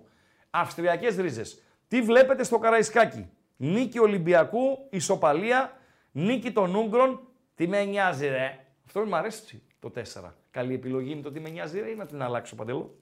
Αυστριακές 0.50 1.16
ρίζες. 1.16 1.62
Τι 1.88 2.02
βλέπετε 2.02 2.44
στο 2.44 2.58
Καραϊσκάκι; 2.60 3.30
Νίκη 3.58 4.00
Ολυμπιακού, 4.00 4.88
ισοπαλία, 4.90 5.78
νίκη 6.12 6.52
των 6.52 6.76
Ούγγρων. 6.76 7.20
Τι 7.56 7.68
με 7.68 7.84
νοιάζει 7.84 8.28
ρε. 8.28 8.60
Αυτό 8.86 9.00
μου 9.00 9.16
αρέσει 9.16 9.62
το 9.82 9.92
4. 9.96 10.32
Καλή 10.52 10.74
επιλογή 10.74 11.12
είναι 11.12 11.22
το 11.22 11.32
τι 11.32 11.40
με 11.40 11.50
νοιάζει 11.50 11.80
ρε 11.80 11.90
ή 11.90 11.96
να 11.96 12.06
την 12.06 12.22
αλλάξω 12.22 12.56
Παντέλο. 12.56 12.98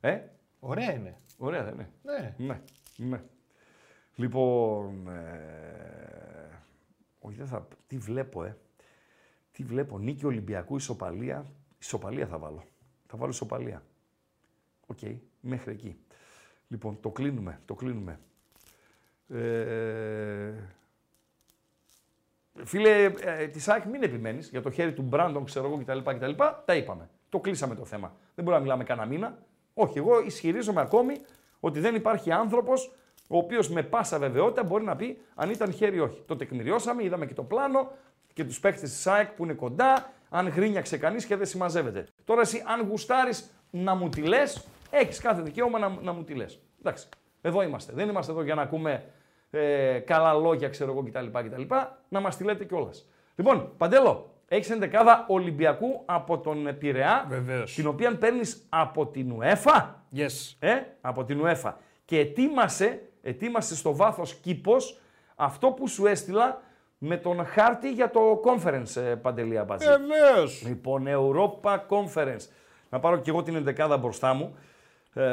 Ε, 0.00 0.20
Ωραία 0.60 0.92
είναι. 0.92 1.20
ωραία 1.36 1.64
δεν 1.64 1.74
είναι. 1.74 1.90
Ναι. 2.02 2.34
Ναι, 2.46 2.60
ναι. 2.96 3.22
Λοιπόν, 4.14 5.08
ε, 5.08 6.62
όχι 7.18 7.36
δεν 7.36 7.46
θα, 7.46 7.68
τι 7.86 7.98
βλέπω 7.98 8.44
ε. 8.44 8.56
Τι 9.52 9.62
βλέπω, 9.62 9.98
νίκη 9.98 10.26
Ολυμπιακού, 10.26 10.76
ισοπαλία. 10.76 11.46
Ισοπαλία 11.78 12.26
θα 12.26 12.38
βάλω. 12.38 12.64
Θα 13.06 13.16
βάλω 13.16 13.30
ισοπαλία. 13.30 13.82
Οκ, 14.86 14.98
μέχρι 15.40 15.72
εκεί. 15.72 15.96
Λοιπόν, 16.68 17.00
το 17.00 17.10
κλείνουμε, 17.10 17.60
το 17.64 17.74
κλείνουμε. 17.74 18.20
Ε, 19.28 20.52
φίλε, 22.64 23.04
ε, 23.04 23.46
τη 23.46 23.60
ΣΑΚ 23.60 23.84
μην 23.84 24.02
επιμένεις 24.02 24.48
για 24.48 24.62
το 24.62 24.70
χέρι 24.70 24.92
του 24.92 25.02
Μπράντον, 25.02 25.44
ξέρω 25.44 25.66
εγώ 25.66 25.76
κτλ, 25.76 25.98
κτλ. 25.98 26.30
Τα 26.64 26.74
είπαμε. 26.74 27.08
Το 27.28 27.38
κλείσαμε 27.38 27.74
το 27.74 27.84
θέμα. 27.84 28.14
Δεν 28.34 28.44
μπορούμε 28.44 28.56
να 28.56 28.62
μιλάμε 28.62 28.84
κανένα 28.84 29.06
μήνα. 29.06 29.38
Όχι, 29.74 29.98
εγώ 29.98 30.20
ισχυρίζομαι 30.20 30.80
ακόμη 30.80 31.16
ότι 31.60 31.80
δεν 31.80 31.94
υπάρχει 31.94 32.32
άνθρωπος 32.32 32.92
ο 33.28 33.36
οποίος 33.36 33.68
με 33.68 33.82
πάσα 33.82 34.18
βεβαιότητα 34.18 34.64
μπορεί 34.64 34.84
να 34.84 34.96
πει 34.96 35.18
αν 35.34 35.50
ήταν 35.50 35.72
χέρι 35.72 35.96
ή 35.96 36.00
όχι. 36.00 36.22
Το 36.26 36.36
τεκμηριώσαμε, 36.36 37.04
είδαμε 37.04 37.26
και 37.26 37.34
το 37.34 37.42
πλάνο 37.42 37.92
και 38.32 38.44
τους 38.44 38.60
παίκτες 38.60 38.90
της 38.90 39.00
ΣΑΕΚ 39.00 39.30
που 39.30 39.44
είναι 39.44 39.52
κοντά 39.52 40.12
αν 40.28 40.48
γρίνιαξε 40.48 40.98
κανείς 40.98 41.26
και 41.26 41.36
δεν 41.36 41.46
συμμαζεύεται. 41.46 42.06
Τώρα 42.24 42.40
εσύ, 42.40 42.62
αν 42.66 42.88
γουστάρεις 42.88 43.50
να 43.70 43.94
μου 43.94 44.08
τη 44.08 44.20
λες, 44.20 44.66
έχεις 44.90 45.18
κάθε 45.18 45.42
δικαίωμα 45.42 45.78
να, 45.78 45.88
να 46.02 46.12
μου 46.12 46.24
τη 46.24 46.34
λες. 46.34 46.60
Εντάξει. 46.78 47.08
Εδώ 47.40 47.62
είμαστε. 47.62 47.92
Δεν 47.92 48.08
είμαστε 48.08 48.32
εδώ 48.32 48.42
για 48.42 48.54
να 48.54 48.62
ακούμε 48.62 49.04
ε, 49.56 49.98
καλά 49.98 50.32
λόγια, 50.32 50.68
ξέρω 50.68 50.90
εγώ 50.92 51.02
κτλ. 51.02 51.26
κτλ 51.32 51.62
να 52.08 52.20
μας 52.20 52.36
τη 52.36 52.44
λέτε 52.44 52.64
κιόλας. 52.64 53.08
Λοιπόν, 53.34 53.72
Παντέλο, 53.76 54.30
έχεις 54.48 54.70
ενδεκάδα 54.70 55.24
Ολυμπιακού 55.28 56.02
από 56.04 56.38
τον 56.38 56.76
Πειραιά. 56.78 57.26
Βεβαίως. 57.28 57.74
Την 57.74 57.86
οποία 57.86 58.16
παίρνεις 58.16 58.66
από 58.68 59.06
την 59.06 59.34
UEFA; 59.40 59.84
Yes. 60.16 60.54
Ε, 60.58 60.74
από 61.00 61.24
την 61.24 61.42
UEFA. 61.44 61.72
Και 62.04 62.18
ετοίμασε, 62.18 63.02
ετοίμασε 63.22 63.76
στο 63.76 63.96
βάθος 63.96 64.34
κήπος 64.34 65.00
αυτό 65.36 65.68
που 65.70 65.88
σου 65.88 66.06
έστειλα 66.06 66.60
με 66.98 67.16
τον 67.16 67.46
χάρτη 67.46 67.92
για 67.92 68.10
το 68.10 68.40
conference, 68.44 68.96
ε, 69.02 69.14
Παντελία 69.14 69.64
Μπατζή. 69.64 69.86
Βεβαίως. 69.88 70.62
Λοιπόν, 70.66 71.06
Europa 71.08 71.78
Conference. 71.88 72.48
Να 72.90 73.00
πάρω 73.00 73.16
και 73.16 73.30
εγώ 73.30 73.42
την 73.42 73.54
ενδεκάδα 73.54 73.96
μπροστά 73.96 74.34
μου. 74.34 74.56
Ε, 75.14 75.24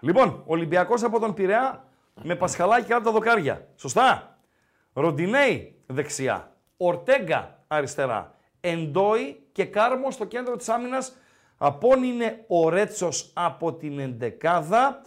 λοιπόν, 0.00 0.42
Ολυμπιακός 0.46 1.02
από 1.02 1.20
τον 1.20 1.34
Πειραιά 1.34 1.84
με 2.22 2.36
Πασχαλάκη 2.36 2.86
κάτω 2.86 3.04
τα 3.04 3.10
δοκάρια. 3.10 3.68
Σωστά. 3.76 4.38
Ροντινέη 4.92 5.82
δεξιά. 5.86 6.56
Ορτέγκα 6.76 7.64
αριστερά. 7.66 8.34
Εντόι 8.60 9.42
και 9.52 9.64
Κάρμο 9.64 10.10
στο 10.10 10.24
κέντρο 10.24 10.56
της 10.56 10.68
άμυνας. 10.68 11.16
Απόν 11.56 12.02
είναι 12.02 12.44
ο 12.46 12.68
Ρέτσος 12.68 13.30
από 13.34 13.72
την 13.72 13.98
ενδεκάδα. 13.98 15.02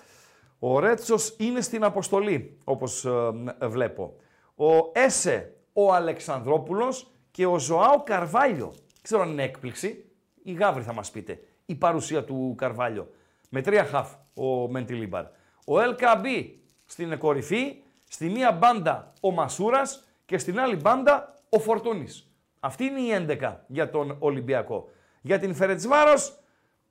Ο 0.60 0.80
Ρέτσος 0.80 1.36
είναι 1.38 1.62
στην 1.62 1.84
αποστολή, 1.84 2.58
όπως 2.64 3.06
ε, 3.06 3.68
βλέπω. 3.68 4.16
Ο 4.56 4.92
Έσε, 4.94 5.56
ο 5.74 5.94
Αλεξανδρόπουλος 5.94 7.12
και 7.32 7.46
ο 7.46 7.60
Ζωάο 7.60 8.04
Καρβάλιο. 8.04 8.74
Ξέρω 9.02 9.22
αν 9.22 9.30
είναι 9.30 9.44
έκπληξη. 9.44 10.06
Η 10.44 10.52
Γάβρη 10.52 10.84
θα 10.84 10.94
μας 10.94 11.12
πείτε. 11.12 11.40
Η 11.66 11.76
παρουσία 11.76 12.24
του 12.24 12.54
Καρβάλιο. 12.58 13.10
Με 13.50 13.62
τρία 13.62 13.86
χαφ 13.86 14.14
ο 14.34 14.68
Μεντιλίμπαρ. 14.70 15.26
Ο 15.66 15.80
Ελκαμπή 15.82 16.62
στην 16.88 17.18
κορυφή. 17.18 17.76
Στη 18.10 18.30
μία 18.30 18.52
μπάντα 18.52 19.14
ο 19.22 19.32
Μασούρας 19.32 20.08
και 20.26 20.38
στην 20.38 20.60
άλλη 20.60 20.76
μπάντα 20.76 21.34
ο 21.50 21.60
Φορτούνης. 21.60 22.32
Αυτή 22.60 22.84
είναι 22.84 23.00
η 23.00 23.12
11 23.12 23.64
για 23.68 23.90
τον 23.90 24.16
Ολυμπιακό. 24.20 24.90
Για 25.22 25.40
την 25.40 25.54
Φερετσβάρος, 25.56 26.40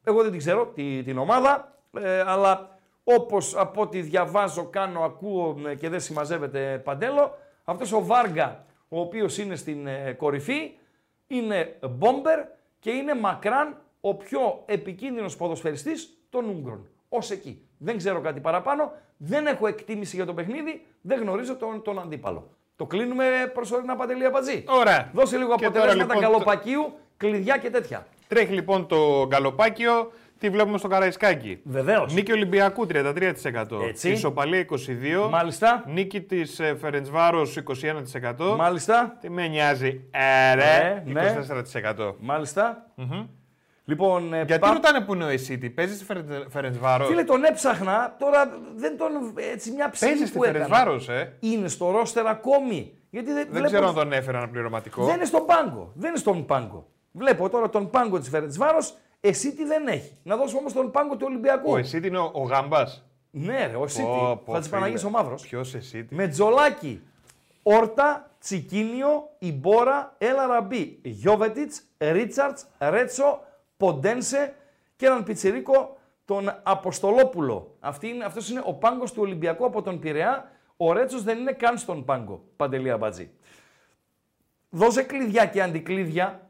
εγώ 0.04 0.20
δεν 0.22 0.30
την 0.30 0.38
ξέρω 0.38 0.66
τη- 0.66 1.02
την 1.02 1.18
ομάδα, 1.18 1.74
ε, 1.98 2.20
αλλά 2.20 2.78
όπως 3.04 3.56
από 3.56 3.80
ό,τι 3.82 4.00
διαβάζω, 4.00 4.64
κάνω, 4.66 5.00
ακούω 5.04 5.56
ε, 5.66 5.74
και 5.74 5.88
δεν 5.88 6.00
συμμαζεύεται 6.00 6.80
παντέλο, 6.84 7.34
αυτός 7.64 7.92
ο 7.92 8.04
Βάργα, 8.04 8.64
ο 8.88 9.00
οποίος 9.00 9.38
είναι 9.38 9.56
στην 9.56 9.86
ε, 9.86 10.12
κορυφή, 10.12 10.72
είναι 11.26 11.78
μπόμπερ 11.90 12.40
και 12.78 12.90
είναι 12.90 13.14
μακράν 13.14 13.80
ο 14.00 14.14
πιο 14.14 14.62
επικίνδυνος 14.66 15.36
ποδοσφαιριστής 15.36 16.18
των 16.30 16.48
Ούγγρων. 16.48 16.88
Ως 17.08 17.30
εκεί. 17.30 17.65
Δεν 17.78 17.96
ξέρω 17.96 18.20
κάτι 18.20 18.40
παραπάνω, 18.40 18.92
δεν 19.16 19.46
έχω 19.46 19.66
εκτίμηση 19.66 20.16
για 20.16 20.26
το 20.26 20.34
παιχνίδι, 20.34 20.86
δεν 21.00 21.20
γνωρίζω 21.20 21.56
τον, 21.56 21.82
τον 21.82 21.98
αντίπαλο. 21.98 22.50
Το 22.76 22.86
κλείνουμε 22.86 23.24
προσωρινά 23.54 23.96
παντελή 23.96 24.24
Αμπατζή. 24.26 24.64
Ωραία. 24.68 25.10
Δώσε 25.12 25.36
λίγο 25.36 25.54
Και 25.54 25.64
τώρα, 25.66 25.68
αποτελέσματα 25.78 26.14
λοιπόν, 26.14 26.30
το- 26.32 26.38
καλοπακίου, 26.38 26.98
κλειδιά 27.16 27.56
και 27.58 27.70
τέτοια. 27.70 28.06
Τρέχει 28.28 28.52
λοιπόν 28.52 28.86
το 28.86 29.26
γκαλοπάκιο. 29.26 30.12
Τι 30.38 30.50
βλέπουμε 30.50 30.78
στο 30.78 30.88
Καραϊσκάκι; 30.88 31.60
Βεβαίως. 31.64 32.14
Νίκη 32.14 32.32
Ολυμπιακού 32.32 32.86
33%. 32.86 33.80
Έτσι. 33.88 34.10
Ισοπαλία 34.10 34.58
22%. 34.60 35.28
Μάλιστα. 35.30 35.84
Νίκη 35.86 36.20
της 36.20 36.60
Φερεντσβάρος 36.80 37.56
21%. 37.56 38.54
Μάλιστα. 38.56 39.16
Τι 39.20 39.30
με 39.30 39.46
νοιάζει. 39.48 40.00
Ε, 40.10 40.54
ρε, 40.54 41.02
Ναι, 41.06 41.12
ναι. 41.12 41.36
24%. 41.96 42.14
μαλιστα 42.20 42.86
Λοιπόν, 43.88 44.32
ε, 44.34 44.36
Γιατί 44.36 44.58
πά- 44.58 44.72
ρωτάνε 44.72 45.00
που 45.00 45.14
είναι 45.14 45.24
ο 45.24 45.28
Εσίτη, 45.28 45.70
παίζεις 45.70 45.96
στη 45.96 46.06
Φερεντσβάρο. 46.48 47.04
Φίλε, 47.04 47.24
τον 47.24 47.44
έψαχνα, 47.44 48.16
τώρα 48.18 48.58
δεν 48.76 48.96
τον. 48.96 49.10
Έτσι, 49.52 49.70
μια 49.70 49.90
ψήφη 49.90 50.10
Παίζεις 50.10 50.28
στη 50.28 50.38
που 50.38 50.44
έκανα. 50.44 50.64
Φερεντσβάρο, 50.76 51.18
ε; 51.20 51.32
Είναι 51.40 51.68
στο 51.68 51.90
ρόστερ 51.90 52.26
ακόμη. 52.26 52.92
Γιατί 53.10 53.26
δεν, 53.32 53.36
Δεν 53.36 53.46
βλέπω- 53.50 53.66
ξέρω 53.66 53.88
αν 53.88 53.94
τον 53.94 54.12
έφεραν 54.12 54.50
πληρωματικό. 54.50 55.04
Δεν 55.04 55.14
είναι 55.16 55.24
στον 55.24 55.46
πάγκο. 55.46 55.92
Δεν 55.94 56.08
είναι 56.10 56.18
στον 56.18 56.46
πάγκο. 56.46 56.86
Βλέπω 57.12 57.48
τώρα 57.48 57.68
τον 57.68 57.90
πάγκο 57.90 58.18
της 58.18 58.28
Φερετσβάρο, 58.28 58.78
εσύ 59.20 59.54
τι 59.54 59.64
δεν 59.64 59.86
έχει. 59.86 60.12
Να 60.22 60.36
δώσω 60.36 60.58
όμως 60.58 60.72
τον 60.72 60.90
πάγκο 60.90 61.16
του 61.16 61.24
Ολυμπιακού. 61.28 61.70
Ο 61.72 61.76
Εσίτη 61.76 62.06
είναι 62.06 62.18
ο, 62.18 62.30
ο 62.34 62.42
Γάμπας. 62.42 63.04
Ναι, 63.30 63.66
ρε, 63.66 63.76
ο 63.76 63.86
Σίτι. 63.86 64.08
Θα 64.46 64.58
της 64.58 64.68
Παναγίσει 64.68 65.06
ο 65.06 65.10
Μαύρος. 65.10 65.42
Ποιος 65.42 65.74
Εσίτη; 65.74 66.14
Με 66.14 66.28
τζολάκι. 66.28 67.02
Όρτα, 67.62 68.30
Τσικίνιο, 68.40 69.28
Ιμπόρα, 69.38 70.14
Έλα 70.18 70.46
Ραμπή, 70.46 70.98
Γιώβετιτς, 71.02 71.82
Ρίτσαρτς, 71.98 72.66
Ρέτσο, 72.78 73.40
Ποντένσε 73.76 74.54
και 74.96 75.06
έναν 75.06 75.24
πιτσιρίκο 75.24 75.98
τον 76.24 76.60
Αποστολόπουλο. 76.62 77.76
Αυτή 77.80 78.08
είναι, 78.08 78.24
αυτός 78.24 78.50
είναι 78.50 78.62
ο 78.64 78.74
πάγκος 78.74 79.12
του 79.12 79.22
Ολυμπιακού 79.22 79.64
από 79.64 79.82
τον 79.82 79.98
Πειραιά. 79.98 80.50
Ο 80.76 80.92
Ρέτσος 80.92 81.22
δεν 81.22 81.38
είναι 81.38 81.52
καν 81.52 81.78
στον 81.78 82.04
πάγκο. 82.04 82.44
Παντελή 82.56 82.90
Αμπατζή. 82.90 83.30
Δώσε 84.70 85.02
κλειδιά 85.02 85.46
και 85.46 85.62
αντικλείδια. 85.62 86.48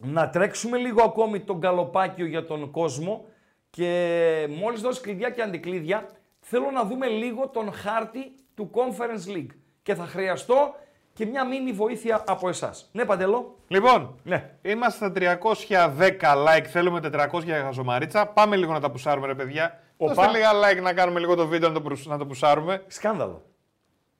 Να 0.00 0.30
τρέξουμε 0.30 0.78
λίγο 0.78 1.02
ακόμη 1.02 1.40
τον 1.40 1.60
καλοπάκιο 1.60 2.26
για 2.26 2.46
τον 2.46 2.70
κόσμο 2.70 3.24
και 3.70 4.46
μόλις 4.50 4.80
δώσει 4.80 5.00
κλειδιά 5.00 5.30
και 5.30 5.42
αντικλείδια 5.42 6.08
θέλω 6.40 6.70
να 6.70 6.84
δούμε 6.84 7.06
λίγο 7.06 7.48
τον 7.48 7.72
χάρτη 7.72 8.34
του 8.54 8.70
Conference 8.74 9.36
League 9.36 9.54
και 9.82 9.94
θα 9.94 10.06
χρειαστώ 10.06 10.74
και 11.12 11.26
μια 11.26 11.46
μίνι 11.46 11.72
βοήθεια 11.72 12.24
από 12.26 12.48
εσάς. 12.48 12.88
Ναι 12.92 13.04
Παντελό. 13.04 13.56
Λοιπόν, 13.68 14.18
Ναι. 14.22 14.50
είμαστε 14.62 14.98
στα 14.98 15.12
310 15.12 16.34
like, 16.46 16.64
θέλουμε 16.66 17.00
400 17.00 17.42
για 17.44 17.62
χαζομαρίτσα. 17.62 18.26
Πάμε 18.26 18.56
λίγο 18.56 18.72
να 18.72 18.80
τα 18.80 18.90
πουσάρουμε, 18.90 19.26
ρε 19.26 19.34
παιδιά. 19.34 19.80
Οπα. 19.96 20.12
Δώστε 20.14 20.30
λίγα 20.32 20.50
like 20.52 20.82
να 20.82 20.92
κάνουμε 20.92 21.20
λίγο 21.20 21.34
το 21.34 21.46
βίντεο 21.46 21.68
να 21.68 21.74
το, 21.74 21.80
προυσ- 21.80 22.06
να 22.06 22.18
το 22.18 22.26
πουσάρουμε. 22.26 22.84
Σκάνδαλο. 22.86 23.42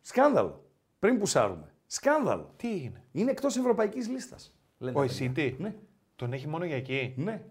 Σκάνδαλο. 0.00 0.64
Πριν 0.98 1.18
πουσάρουμε. 1.18 1.72
Σκάνδαλο. 1.86 2.52
Τι 2.56 2.68
είναι; 2.68 3.02
Είναι 3.12 3.30
εκτός 3.30 3.56
ευρωπαϊκής 3.56 4.08
λίστας. 4.08 4.54
λένε 4.78 4.98
Ο 4.98 5.00
τα 5.00 5.06
παιδιά. 5.06 5.24
Εσίτη. 5.24 5.56
Ναι. 5.58 5.74
Τον 6.16 6.32
έχει 6.32 6.48
μόνο 6.48 6.64
για 6.64 6.76
εκεί; 6.76 7.14
Ναι. 7.16 7.42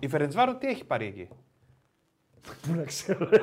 Η 0.00 0.08
Φερεντσβάρο 0.08 0.54
τι 0.54 0.66
έχει 0.66 0.84
πάρει 0.84 1.06
εκεί; 1.06 1.28
Πού 2.62 2.74
να 2.74 2.82
ξέρω, 2.82 3.28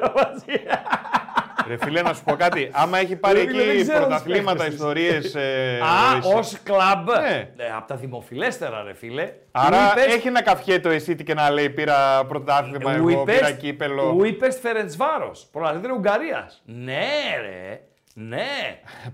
ρε 1.67 1.73
Αμπατζή. 1.73 1.85
Ρε 1.85 1.85
φίλε, 1.85 2.01
να 2.01 2.13
σου 2.13 2.23
πω 2.23 2.35
κάτι. 2.35 2.69
Άμα 2.71 2.97
έχει 2.97 3.15
πάρει 3.15 3.39
Ρε 3.39 3.47
φίλε, 3.47 3.63
δεν 3.63 3.69
εκεί 3.69 3.81
ξέρω 3.81 3.97
τους 3.97 4.07
πρωταθλήματα, 4.07 4.57
παίκτες. 4.57 4.73
ιστορίες. 4.73 5.35
Ε, 5.35 5.79
Α, 5.81 6.35
ως 6.37 6.57
κλαμπ. 6.63 7.07
Ναι. 7.09 7.49
Ε, 7.57 7.71
από 7.77 7.87
τα 7.87 7.95
δημοφιλέστερα, 7.95 8.83
ρε 8.83 8.93
φίλε. 8.93 9.31
Άρα 9.51 9.77
Μου 9.77 9.89
είπες- 9.91 10.13
έχει 10.15 10.29
να 10.29 10.41
καφιέ 10.41 10.79
το 10.79 10.89
Εσίτη 10.89 11.23
και 11.23 11.33
να 11.33 11.49
λέει 11.49 11.69
πήρα 11.69 12.25
πρωτάθλημα, 12.25 12.93
εγώ 12.93 13.05
Ουίπεστ- 13.05 13.39
πήρα 13.39 13.51
κύπελο. 13.51 14.13
Ουίπεστ 14.17 14.59
Φερεντσβάρος, 14.61 15.47
πρωταθλήτρια 15.51 15.93
Ουγγαρίας. 15.93 16.61
Ναι 16.65 17.07
ρε, 17.41 17.79
ναι. 18.13 18.47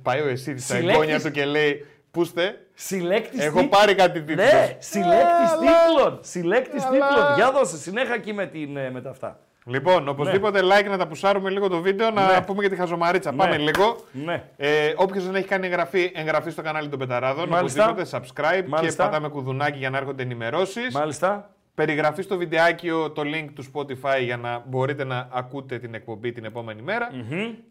Πάει 0.01 0.21
ο 0.21 0.27
Εσίτη 0.27 0.61
στα 0.61 0.73
Συλλέκτης- 0.75 1.01
εγγόνια 1.01 1.19
του 1.21 1.31
και 1.31 1.45
λέει 1.45 1.85
Πούστε, 2.11 2.59
Συλλέκτης 2.73 3.39
έχω 3.39 3.47
τίτλων. 3.49 3.69
πάρει 3.69 3.95
κάτι 3.95 4.21
τίτλο. 4.21 4.43
Ναι, 4.43 4.75
συλλέκτης 4.79 5.51
Αλλά- 5.51 5.59
τίτλων. 5.59 6.19
Συλλέκτης 6.21 6.83
Αλλά- 6.83 6.91
τίτλων. 7.07 7.33
Για 7.35 7.51
δώσε, 7.51 7.77
συνέχα 7.77 8.13
εκεί 8.13 8.33
με, 8.33 8.45
την, 8.45 8.77
ε, 8.77 8.89
με 8.91 9.01
τα 9.01 9.09
αυτά. 9.09 9.39
Λοιπόν, 9.65 10.07
οπωσδήποτε 10.07 10.59
like 10.63 10.85
να 10.89 10.97
τα 10.97 11.07
πουσάρουμε 11.07 11.49
λίγο 11.49 11.67
το 11.67 11.81
βίντεο, 11.81 12.09
να 12.11 12.33
Ναι. 12.33 12.41
πούμε 12.41 12.61
για 12.61 12.69
τη 12.69 12.75
χαζομαρίτσα. 12.75 13.31
Ναι. 13.31 13.37
Πάμε 13.37 13.57
λίγο. 13.57 13.95
Ναι. 14.11 14.43
Ε, 14.57 14.93
Όποιος 14.95 15.25
δεν 15.25 15.35
έχει 15.35 15.47
κάνει 15.47 15.65
εγγραφή, 15.65 16.11
εγγραφή 16.15 16.49
στο 16.49 16.61
κανάλι 16.61 16.87
των 16.89 16.99
Πεταράδων, 16.99 17.49
Μάλιστα. 17.49 17.89
οπωσδήποτε 17.89 18.17
subscribe 18.33 18.65
Μάλιστα. 18.67 19.03
και 19.03 19.09
πατάμε 19.09 19.29
κουδουνάκι 19.29 19.77
για 19.77 19.89
να 19.89 19.97
έρχονται 19.97 20.23
ενημερώσεις. 20.23 20.93
Μάλιστα. 20.93 21.53
Περιγραφή 21.75 22.21
στο 22.21 22.37
βιντεάκιο 22.37 23.11
το 23.11 23.21
link 23.25 23.47
του 23.55 23.63
Spotify 23.73 24.21
για 24.23 24.37
να 24.37 24.63
μπορείτε 24.65 25.03
να 25.03 25.27
ακούτε 25.31 25.79
την 25.79 25.93
εκπομπή 25.93 26.31
την 26.31 26.45
επόμενη 26.45 26.81
μέρα. 26.81 27.09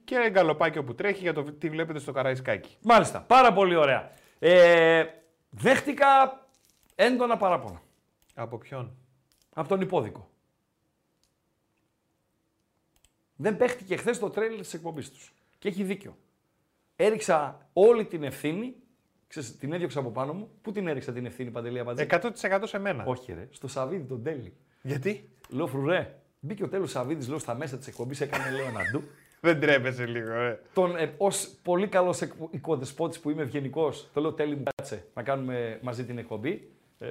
Και 0.04 0.16
γκαλοπάκιο 0.30 0.84
που 0.84 0.94
τρέχει 0.94 1.20
για 1.22 1.32
το 1.32 1.42
τι 1.42 1.68
βλέπετε 1.68 1.98
στο 1.98 2.12
Καραϊσκάκι. 2.12 2.76
Μάλιστα. 2.82 3.24
Πάρα 3.26 3.52
πολύ 3.52 3.74
ωραία. 3.76 4.10
Ε, 4.38 5.04
δέχτηκα 5.50 6.06
έντονα 6.94 7.36
παράπονα 7.36 7.80
Από 8.34 8.58
ποιον; 8.58 8.96
από 9.54 9.68
τον 9.68 9.80
υπόδικο. 9.80 10.28
Δεν 13.40 13.56
παίχτηκε 13.56 13.96
χθες 13.96 14.18
το 14.18 14.30
τρέιλερ 14.30 14.58
της 14.60 14.74
εκπομπής 14.74 15.10
τους. 15.10 15.32
Και 15.58 15.68
έχει 15.68 15.82
δίκιο. 15.82 16.16
Έριξα 16.96 17.68
όλη 17.72 18.04
την 18.04 18.22
ευθύνη. 18.22 18.74
Ξέρεις, 19.28 19.56
την 19.56 19.72
έδιωξα 19.72 20.00
από 20.00 20.10
πάνω 20.10 20.32
μου. 20.32 20.50
Πού 20.62 20.72
την 20.72 20.88
έριξα 20.88 21.12
την 21.12 21.26
ευθύνη, 21.26 21.50
Παντελή 21.50 21.78
Αμπατζή. 21.78 22.06
100% 22.10 22.60
σε 22.64 22.78
μένα. 22.78 23.04
Όχι, 23.06 23.32
ρε. 23.32 23.48
Στο 23.50 23.68
Σαββίδι 23.68 24.02
τον 24.04 24.22
Τέλη. 24.22 24.52
Γιατί; 24.82 25.28
Λέω 25.48 25.66
φρουρέ. 25.66 26.14
Μπήκε 26.40 26.64
ο 26.64 26.68
τέλος 26.68 26.90
Σαββίδη, 26.90 27.28
λέω 27.28 27.38
στα 27.38 27.54
μέσα 27.54 27.76
της 27.78 27.86
εκπομπής, 27.86 28.20
έκανε 28.20 28.50
λέω 28.50 28.66
ένα 28.66 28.80
ντου. 28.92 29.02
δεν 29.40 29.60
τρέπεσαι 29.60 30.06
λίγο, 30.06 30.32
ε. 30.32 30.60
Τον, 30.74 30.96
ε, 30.96 31.14
ως 31.16 31.48
πολύ 31.62 31.88
καλός 31.88 32.20
εκ- 32.20 32.32
οικοδεσπότης 32.50 33.20
που 33.20 33.30
είμαι 33.30 33.42
ευγενικός, 33.42 34.08
το 34.12 34.20
λέω 34.20 34.32
τέλει 34.32 34.56
μου 34.56 34.62
κάτσε 34.76 35.04
να 35.14 35.22
κάνουμε 35.22 35.78
μαζί 35.82 36.04
την 36.04 36.18
εκπομπή. 36.18 36.70
Ε, 36.98 37.06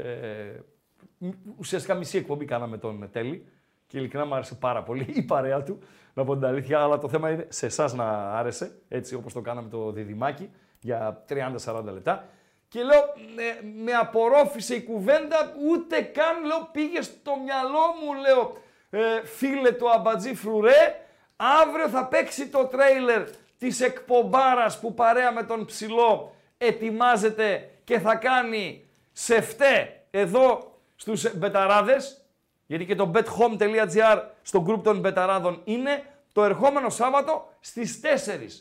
μ- 1.18 1.30
ουσιαστικά 1.58 1.94
μισή 1.96 2.18
εκπομπή 2.18 2.46
κάναμε 2.46 2.78
τον 2.78 3.10
Τέλη 3.12 3.46
και 3.88 3.98
ειλικρινά 3.98 4.26
μου 4.26 4.34
άρεσε 4.34 4.56
πάρα 4.56 4.84
πολύ 4.84 5.06
η 5.16 5.22
παρέα 5.22 5.64
του, 5.64 5.80
να 6.14 6.24
πω 6.24 6.36
την 6.36 6.46
αλήθεια, 6.46 6.80
αλλά 6.80 6.98
το 6.98 7.10
θέμα 7.10 7.30
είναι 7.30 7.46
σε 7.50 7.66
εσάς 7.66 7.94
να 7.94 8.38
άρεσε, 8.38 8.80
έτσι 8.88 9.16
όπως 9.16 9.34
το 9.34 9.42
κάναμε 9.42 9.70
το 9.70 9.92
διδυμάκι 9.92 10.52
για 10.80 11.24
30-40 11.30 11.84
λεπτά. 11.84 12.28
Και 12.68 12.80
Και 12.80 12.84
λέω, 12.84 13.00
«Ε, 13.00 13.66
με 13.84 13.92
απορρόφησε 13.92 14.76
η 14.76 14.84
κουβέντα, 14.84 15.54
ούτε 15.70 16.02
καν 16.02 16.46
λέω, 16.46 16.70
πήγε 16.72 17.02
στο 17.02 17.32
μυαλό 17.44 17.86
μου, 18.04 18.14
λέω, 18.14 18.58
«Ε, 18.90 19.26
φίλε 19.26 19.72
του 19.72 19.92
Αμπατζή 19.92 20.36
Φρουρέ, 20.36 21.06
αύριο 21.36 21.88
θα 21.90 22.06
παίξει 22.08 22.48
το 22.48 22.66
τρέιλερ 22.66 23.24
της 23.58 23.82
εκπομπάρας 23.82 24.80
που 24.80 24.94
παρέα 24.94 25.32
με 25.32 25.44
τον 25.44 25.66
ψηλό 25.66 26.36
ετοιμάζεται 26.58 27.70
και 27.84 28.00
θα 28.00 28.16
κάνει 28.16 28.90
σε 29.12 29.42
φταί 29.42 30.02
εδώ 30.12 30.80
στους 30.96 31.36
μπεταράδες, 31.36 32.27
γιατί 32.68 32.86
και 32.86 32.96
το 32.96 33.12
bethome.gr 33.14 34.22
στο 34.42 34.66
group 34.68 34.84
των 34.84 35.00
μπεταράδων 35.00 35.62
είναι 35.64 36.04
το 36.32 36.44
ερχόμενο 36.44 36.90
Σάββατο 36.90 37.48
στις 37.60 38.00
4. 38.04 38.06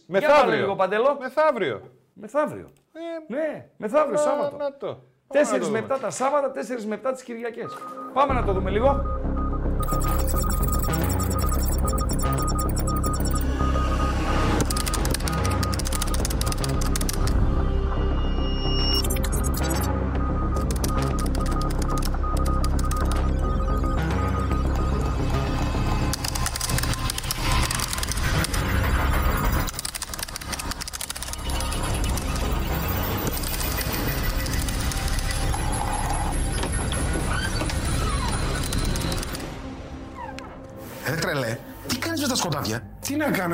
Για 0.06 0.28
βάλε 0.28 0.56
λίγο 0.56 0.74
Μεθαύριο. 0.74 0.74
παντελό. 0.76 1.16
Μεθαύριο. 1.20 1.80
Μεθαύριο. 2.12 2.70
Ε, 2.92 3.34
Ναι, 3.34 3.66
μεθαύριο 3.76 4.18
Σάββατο. 4.18 4.56
Να 4.56 4.72
το. 4.76 4.86
Πάμε 5.26 5.40
να 5.50 5.56
4 5.56 5.60
το 5.60 5.68
με 5.70 5.80
δούμε. 5.80 5.94
7 5.94 5.98
τα 6.00 6.10
Σάββατα, 6.10 6.50
4 6.50 6.84
με 6.86 7.00
7 7.04 7.12
τις 7.12 7.22
Κυριακές. 7.22 7.76
Πάμε 8.12 8.32
να 8.34 8.44
το 8.44 8.52
δούμε 8.52 8.70
λίγο. 8.70 9.02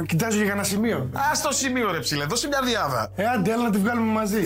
Κοιτάζω 0.07 0.43
για 0.43 0.53
ένα 0.53 0.63
σημείο. 0.63 0.97
Α 0.97 1.41
το 1.43 1.53
σημείο 1.53 1.91
ρε 1.93 1.99
ψηλέ, 1.99 2.25
δώσε 2.25 2.49
μια 2.49 2.61
διάδα. 2.63 3.11
Ε, 3.15 3.25
άντε, 3.25 3.53
έλα 3.53 3.63
να 3.63 3.71
τη 3.71 3.79
βγάλουμε 3.79 4.13
μαζί. 4.13 4.43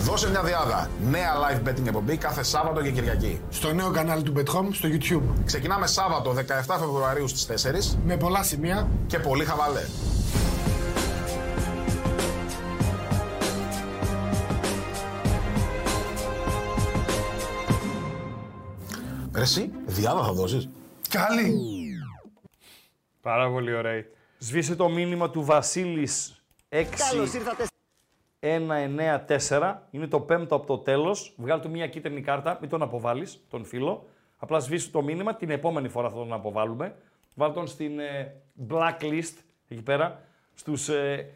Δώσε 0.00 0.30
μια 0.30 0.42
διάδα. 0.42 0.90
Νέα 1.10 1.30
live 1.34 1.68
betting 1.68 1.86
εκπομπή 1.86 2.16
κάθε 2.16 2.42
Σάββατο 2.42 2.82
και 2.82 2.90
Κυριακή. 2.90 3.40
Στο 3.50 3.72
νέο 3.72 3.90
κανάλι 3.90 4.22
του 4.22 4.32
BetHome 4.36 4.68
στο 4.72 4.88
YouTube. 4.92 5.34
Ξεκινάμε 5.44 5.86
Σάββατο 5.86 6.34
17 6.36 6.40
Φεβρουαρίου 6.78 7.28
στις 7.28 7.46
4 7.94 7.98
Με 8.04 8.16
πολλά 8.16 8.42
σημεία. 8.42 8.88
και 9.06 9.18
πολύ 9.18 9.44
χαβαλέ. 9.44 9.82
Εσύ, 19.46 19.70
διάδα 19.86 20.24
θα 20.24 20.32
δώσεις. 20.32 20.68
Καλή. 21.08 21.54
Πάρα 23.20 23.50
πολύ 23.50 23.74
ωραία. 23.74 24.04
Σβήσε 24.38 24.76
το 24.76 24.88
μήνυμα 24.88 25.30
του 25.30 25.44
Βασίλης 25.44 26.42
6 26.68 26.84
1-9-4. 28.40 29.74
Είναι 29.90 30.06
το 30.06 30.20
πέμπτο 30.20 30.54
από 30.54 30.66
το 30.66 30.78
τέλος. 30.78 31.34
Βγάλει 31.36 31.60
του 31.60 31.70
μια 31.70 31.86
κίτρινη 31.86 32.20
κάρτα. 32.20 32.58
Μην 32.60 32.70
τον 32.70 32.82
αποβάλεις, 32.82 33.40
τον 33.50 33.64
φίλο. 33.64 34.08
Απλά 34.36 34.58
σβήσει 34.58 34.90
το 34.90 35.02
μήνυμα. 35.02 35.34
Την 35.34 35.50
επόμενη 35.50 35.88
φορά 35.88 36.08
θα 36.08 36.14
τον 36.14 36.32
αποβάλουμε. 36.32 36.94
Βάλ 37.34 37.52
τον 37.52 37.66
στην 37.66 37.98
ε, 37.98 38.34
blacklist 38.68 39.34
εκεί 39.68 39.82
πέρα. 39.82 40.20
Στους 40.54 40.88
ε, 40.88 41.30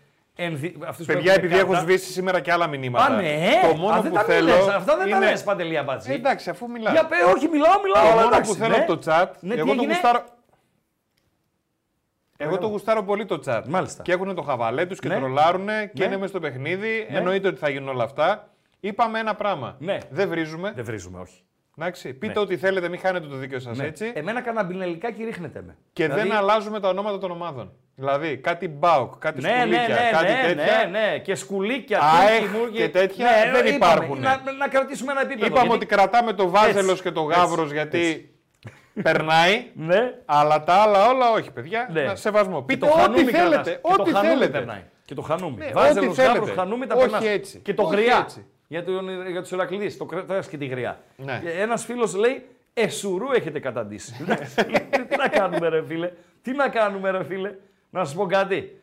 ενδυ... 0.44 0.76
αυτούς 0.86 1.06
που 1.06 1.12
Παιδιά, 1.12 1.32
έχουν 1.32 1.44
επειδή 1.44 1.58
έχω 1.60 1.66
κάρτα. 1.72 1.80
σβήσει 1.82 2.12
σήμερα 2.12 2.40
και 2.40 2.52
άλλα 2.52 2.66
μηνύματα. 2.66 3.04
Α, 3.04 3.20
ναι. 3.20 3.50
Το 3.70 3.76
μόνο 3.76 3.94
Α, 3.96 4.00
δεν 4.00 4.10
που 4.10 4.16
τα 4.16 4.22
θέλω. 4.24 4.46
λες. 4.46 4.66
Αυτά 4.68 4.96
δεν 4.96 5.10
τα 5.10 5.16
είναι- 5.16 5.30
λες, 5.30 5.42
Παντελή 5.42 5.76
Αμπατζή. 5.78 6.12
Ε, 6.12 6.14
εντάξει, 6.14 6.50
αφού 6.50 6.70
μιλάω. 6.70 6.92
Για 6.92 7.06
πέ, 7.06 7.16
όχι, 7.36 7.48
μιλάω, 7.48 7.80
μιλάω. 7.82 8.08
Το 8.10 8.14
μόνο 8.14 8.26
εντάξει, 8.26 8.50
που 8.50 8.56
θέλω 8.56 8.76
ναι. 8.76 8.82
από 8.82 8.96
το 8.96 9.10
chat. 9.12 9.26
Ναι, 9.40 9.54
τι 9.54 9.58
εγώ 9.60 9.66
το 9.68 9.72
έγινε; 9.72 9.92
γουστάρω. 9.92 10.24
Εγώ 12.36 12.58
το 12.58 12.66
γουστάρω 12.66 13.02
πολύ 13.02 13.26
το 13.26 13.40
chat. 13.46 13.62
Μάλιστα. 13.68 14.02
Και 14.02 14.12
έχουν 14.12 14.34
το 14.34 14.42
χαβαλέ 14.42 14.86
τους 14.86 14.98
και 14.98 15.08
Ναι. 15.08 15.14
τρολάρουν 15.16 15.66
και 15.66 15.90
Ναι. 15.94 16.04
είναι 16.04 16.14
μέσα 16.16 16.28
στο 16.28 16.40
παιχνίδι. 16.40 17.06
Εννοείται 17.10 17.48
ότι 17.48 17.58
θα 17.58 17.68
γίνουν 17.68 17.88
όλα 17.88 18.04
αυτά. 18.04 18.48
Είπαμε 18.80 19.18
ένα 19.18 19.34
πράγμα. 19.34 19.76
Ναι. 19.78 19.98
Δεν 20.10 20.28
βρίζουμε. 20.28 20.72
Δεν 20.74 20.84
βρίζουμε, 20.84 21.20
όχι. 21.20 21.42
Εντάξει. 21.80 22.12
Πείτε 22.14 22.32
Ναι. 22.32 22.40
ό,τι 22.40 22.56
θέλετε, 22.56 22.88
μην 22.88 22.98
χάνετε 22.98 23.26
το 23.26 23.36
δίκιο 23.36 23.58
σας 23.58 23.78
Ναι. 23.78 23.84
έτσι. 23.86 24.12
Εμένα 24.14 24.40
καναμπινελικάκι 24.40 25.24
ρίχνετε 25.24 25.62
με. 25.66 25.76
Και 25.92 26.04
Δηλαδή- 26.04 26.28
δεν 26.28 26.36
αλλάζουμε 26.36 26.80
τα 26.80 26.88
ονόματα 26.88 27.18
των 27.18 27.30
ομάδων. 27.30 27.72
Δηλαδή 27.94 28.36
κάτι 28.36 28.68
μπάουκ, 28.68 29.14
κάτι 29.18 29.40
Ναι, 29.40 29.48
ναι, 29.48 29.56
σκουλίκια, 29.60 29.88
ναι, 29.88 30.10
κάτι 30.12 30.32
ναι, 30.32 30.42
τέτοια. 30.54 30.88
ναι, 30.90 30.98
ναι, 30.98 31.18
και 31.18 31.34
σκουλίκια, 31.34 31.98
ΑΕΧ 32.02 32.40
τούκι, 32.40 32.56
μούκι. 32.58 32.76
και 32.76 32.88
τέτοια 32.88 33.26
Ναι, 33.26 33.50
δεν 33.52 33.66
είπαμε, 33.66 33.92
υπάρχουν. 33.92 34.20
Να, 34.20 34.40
να 34.58 34.68
κρατήσουμε 34.68 35.12
ένα 35.12 35.20
επίπεδο. 35.20 35.46
Είπαμε 35.46 35.60
γιατί- 35.60 35.76
ότι 35.76 35.86
κρατάμε 35.86 36.32
το 36.32 36.48
βάζελος 36.50 36.90
Έτσι, 36.90 37.02
και 37.02 37.10
το 37.10 37.26
έτσι, 37.30 37.40
γάβρο 37.40 37.64
γιατί 37.64 38.34
περνάει. 39.02 39.64
Ναι, 39.88 40.00
Αλλά 40.24 40.64
τα 40.64 40.74
άλλα 40.74 41.08
όλα 41.08 41.30
όχι, 41.30 41.50
παιδιά. 41.50 41.88
Ναι. 41.92 42.02
Να 42.02 42.14
σεβασμό. 42.16 42.58
και 42.58 42.64
Πείτε 42.74 42.86
το 42.86 42.92
ό,τι 42.92 43.00
χανούμι 43.00 43.22
θέλετε. 43.24 43.48
κρατάς. 43.50 43.66
Και 43.72 43.78
το 43.82 44.02
Ό,τι 44.02 44.12
χανούμι 44.12 44.32
θέλετε. 44.32 44.58
περνάει. 44.58 44.82
Και 45.04 45.14
το 45.14 45.22
χανούμι. 45.22 45.56
Ναι, 45.58 45.70
Βάζελος, 45.72 46.06
ό,τι 46.06 46.14
θέλετε. 46.14 46.38
γάβρος, 46.38 46.56
χανούμι 46.56 46.86
τα 46.86 46.94
Όχι 46.94 47.04
περνάς. 47.10 47.24
έτσι. 47.28 47.58
Και 47.58 47.74
το 47.74 47.82
Όχι 47.82 47.94
γριά. 47.94 48.26
Έτσι. 48.70 48.90
Για, 48.90 49.02
τον, 49.02 49.30
για 49.30 49.40
τους 49.40 49.50
Ηρακλήδες, 49.50 49.96
το 49.96 50.04
κρατάς 50.04 50.48
και 50.48 50.56
τη 50.56 50.66
γριά. 50.66 51.00
Ναι. 51.16 51.40
Και 51.42 51.50
ένας 51.50 51.84
φίλος 51.84 52.14
λέει, 52.14 52.46
εσουρού 52.74 53.32
έχετε 53.32 53.60
καταντήσει. 53.60 54.24
τι 55.08 55.16
να 55.16 55.28
κάνουμε 55.28 55.68
ρε 55.68 55.84
φίλε, 55.84 56.12
τι 56.42 56.52
να 56.52 56.68
κάνουμε 56.68 57.10
ρε 57.10 57.24
φίλε. 57.24 57.54
Να 57.90 58.04
σας 58.04 58.14
πω 58.14 58.26
κάτι. 58.26 58.80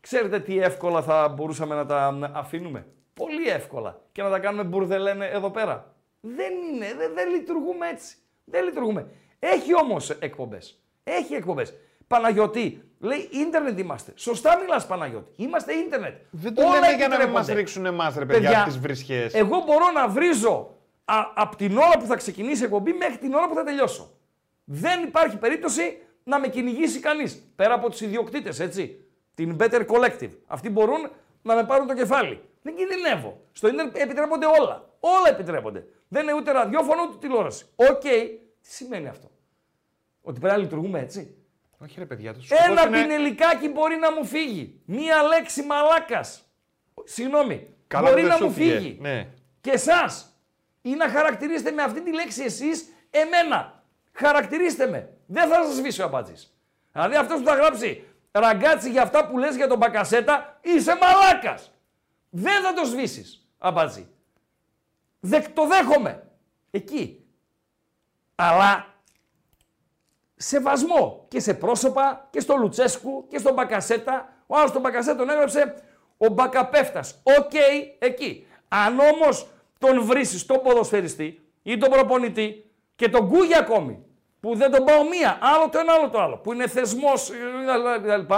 Ξέρετε 0.00 0.40
τι 0.40 0.58
εύκολα 0.58 1.02
θα 1.02 1.28
μπορούσαμε 1.28 1.74
να 1.74 1.86
τα 1.86 2.30
αφήνουμε; 2.34 2.86
Πολύ 3.14 3.48
εύκολα. 3.48 4.00
Και 4.12 4.22
να 4.22 4.30
τα 4.30 4.38
κάνουμε 4.38 4.64
μπουρδελένε 4.64 5.26
εδώ 5.26 5.50
πέρα. 5.50 5.94
Δεν 6.20 6.52
είναι, 6.52 6.94
δεν, 6.94 7.14
δεν 7.14 7.30
λειτουργούμε 7.30 7.88
έτσι. 7.88 8.16
Δεν 8.44 8.64
λειτουργούμε. 8.64 9.06
Έχει 9.38 9.74
όμως 9.74 10.10
εκπομπές. 10.10 10.78
Έχει 11.04 11.34
εκπομπές. 11.34 11.74
Παναγιώτη, 12.06 12.87
λέει 12.98 13.28
ίντερνετ 13.32 13.78
είμαστε. 13.78 14.12
Σωστά 14.14 14.58
μιλάς 14.58 14.86
Παναγιώτη. 14.86 15.32
Είμαστε 15.36 15.72
ίντερνετ. 15.72 16.16
Δεν 16.30 16.54
το 16.54 16.62
Όλα 16.62 16.70
λέμε 16.70 16.86
για 16.86 16.96
να 16.96 16.96
μην 16.96 17.04
επιτρέπονται. 17.12 17.38
μας 17.38 17.46
ρίξουν 17.46 17.86
εμάς, 17.86 18.16
ρε 18.16 18.26
παιδιά, 18.26 18.62
τις 18.64 18.78
βρισχές. 18.78 19.34
Εγώ 19.34 19.60
μπορώ 19.66 19.90
να 19.94 20.08
βρίζω 20.08 20.76
από 21.34 21.56
την 21.56 21.76
ώρα 21.76 21.98
που 21.98 22.06
θα 22.06 22.16
ξεκινήσει 22.16 22.62
η 22.62 22.64
εκπομπή 22.64 22.92
μέχρι 22.92 23.18
την 23.18 23.34
ώρα 23.34 23.48
που 23.48 23.54
θα 23.54 23.64
τελειώσω. 23.64 24.10
Δεν 24.64 25.02
υπάρχει 25.02 25.36
περίπτωση 25.36 25.98
να 26.24 26.40
με 26.40 26.48
κυνηγήσει 26.48 27.00
κανείς. 27.00 27.52
Πέρα 27.56 27.74
από 27.74 27.90
τους 27.90 28.00
ιδιοκτήτες, 28.00 28.60
έτσι. 28.60 29.04
Την 29.34 29.56
Better 29.60 29.86
Collective. 29.86 30.30
Αυτοί 30.46 30.70
μπορούν 30.70 31.10
να 31.42 31.54
με 31.54 31.64
πάρουν 31.64 31.86
το 31.86 31.94
κεφάλι. 31.94 32.40
Δεν 32.62 32.74
κινδυνεύω. 32.76 33.40
Στο 33.52 33.68
ίντερνετ 33.68 33.96
επιτρέπονται 33.96 34.46
όλα. 34.60 34.88
Όλα 35.00 35.28
επιτρέπονται. 35.28 35.86
Δεν 36.08 36.22
είναι 36.22 36.32
ούτε 36.32 36.52
ραδιόφωνο 36.52 37.02
ούτε 37.02 37.16
τηλεόραση. 37.18 37.66
Οκ. 37.76 38.00
Τι 38.00 38.74
σημαίνει 38.74 39.08
αυτό; 39.08 39.30
Ότι 40.22 40.40
πρέπει 40.40 40.54
να 40.56 40.60
λειτουργούμε 40.62 41.00
έτσι; 41.00 41.36
Όχι, 41.78 41.98
ρε 41.98 42.06
παιδιά, 42.06 42.34
το 42.34 42.40
Ένα 42.48 42.76
σκοπός 42.76 42.84
είναι... 42.84 43.00
μπινελικάκι 43.00 43.68
μπορεί 43.68 43.96
να 43.96 44.12
μου 44.12 44.24
φύγει. 44.24 44.80
Μία 44.84 45.22
λέξη 45.22 45.62
μαλάκας. 45.62 46.42
Συγγνώμη. 47.04 47.68
Καλά 47.86 48.10
μπορεί 48.10 48.22
που 48.22 48.28
δεν 48.28 48.38
να 48.38 48.44
μου 48.44 48.50
σου 48.50 48.56
φύγε. 48.56 48.78
φύγει. 48.78 48.98
Ναι. 49.00 49.28
Και 49.60 49.70
εσάς. 49.70 50.40
Ή 50.82 50.90
να 50.90 51.08
χαρακτηρίσετε 51.08 51.70
με 51.70 51.82
αυτή 51.82 52.00
τη 52.00 52.14
λέξη 52.14 52.42
εσείς 52.42 52.88
εμένα. 53.10 53.82
Χαρακτηρίστε 54.12 54.86
με. 54.86 55.12
Δεν 55.26 55.48
θα 55.48 55.64
σας 55.64 55.74
σβήσει 55.74 56.00
ο 56.00 56.04
αμπάτζη. 56.04 56.34
Δηλαδή 56.92 57.16
αυτός 57.16 57.38
που 57.38 57.46
θα 57.46 57.54
γράψει 57.54 58.04
ραγκάτσι 58.30 58.90
για 58.90 59.02
αυτά 59.02 59.26
που 59.26 59.38
λες 59.38 59.56
για 59.56 59.68
τον 59.68 59.78
Μπακασέτα, 59.78 60.58
είσαι 60.62 60.96
μαλάκας. 61.00 61.72
Δεν 62.30 62.62
θα 62.62 62.72
το 62.72 62.84
σβήσεις, 62.84 63.48
αμπάτζη. 63.58 64.08
Δεκ, 65.20 65.48
το 65.48 65.66
δέχομαι. 65.66 66.26
Εκεί. 66.70 67.24
Αλλά 68.34 68.86
σεβασμό 70.38 71.24
και 71.28 71.40
σε 71.40 71.54
πρόσωπα 71.54 72.28
και 72.30 72.40
στο 72.40 72.56
Λουτσέσκου 72.56 73.26
και 73.28 73.38
στον 73.38 73.54
Μπακασέτα. 73.54 74.28
Ο 74.46 74.56
άλλος 74.56 74.72
τον 74.72 74.80
Μπακασέτα 74.80 75.16
τον 75.16 75.30
έγραψε 75.30 75.74
ο 76.16 76.28
Μπακαπέφτας. 76.28 77.20
Οκ, 77.38 77.52
εκεί. 77.98 78.46
Αν 78.68 78.98
όμως 78.98 79.48
τον 79.78 80.02
βρίσεις 80.02 80.46
τον 80.46 80.62
ποδοσφαιριστή 80.62 81.40
ή 81.62 81.78
τον 81.78 81.90
προπονητή 81.90 82.70
και 82.96 83.08
τον 83.08 83.28
κούγι 83.28 83.56
ακόμη, 83.56 84.04
που 84.40 84.54
δεν 84.54 84.70
τον 84.70 84.84
πάω 84.84 85.08
μία, 85.08 85.38
άλλο 85.40 85.68
το 85.68 85.78
ένα, 85.78 85.92
άλλο 85.92 86.08
το 86.08 86.20
άλλο, 86.20 86.36
που 86.36 86.52
είναι 86.52 86.68
θεσμός 86.68 87.30
ε, 87.30 87.34
κτλ. 88.02 88.34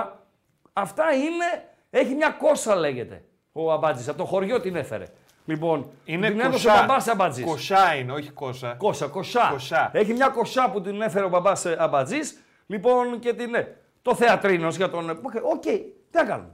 Αυτά 0.73 1.13
είναι, 1.13 1.69
έχει 1.91 2.15
μια 2.15 2.31
κόσα 2.31 2.75
λέγεται 2.75 3.25
ο 3.53 3.73
Αμπάτζης, 3.73 4.09
από 4.09 4.19
το 4.19 4.25
χωριό 4.25 4.61
την 4.61 4.77
έφερε. 4.77 5.05
Λοιπόν, 5.45 5.91
Είναι 6.05 6.29
την 6.31 6.41
έδωσε 6.41 6.69
ο 6.69 6.71
κοσά. 6.71 6.85
μπαμπάς 6.87 7.09
Αμπάτζης. 7.09 7.45
Κοσά 7.45 7.95
είναι, 7.95 8.13
όχι 8.13 8.31
κόσα. 8.31 8.75
Κόσα, 8.79 9.07
κοσά. 9.07 9.49
Κοσά. 9.53 9.91
Έχει 9.93 10.13
μια 10.13 10.29
κοσά 10.29 10.71
που 10.71 10.81
την 10.81 11.03
έφερε 11.03 11.25
ο 11.25 11.29
μπαμπάς 11.29 11.67
Αμπατζής. 11.67 12.41
Λοιπόν 12.67 13.19
και 13.19 13.33
την. 13.35 13.51
ναι, 13.51 13.67
Το 14.03 14.15
θεατρίνος 14.15 14.77
για 14.77 14.91
τον. 14.91 15.11
Οκ, 15.43 15.61
τι 15.63 15.83
να 16.13 16.25
κάνουμε. 16.25 16.49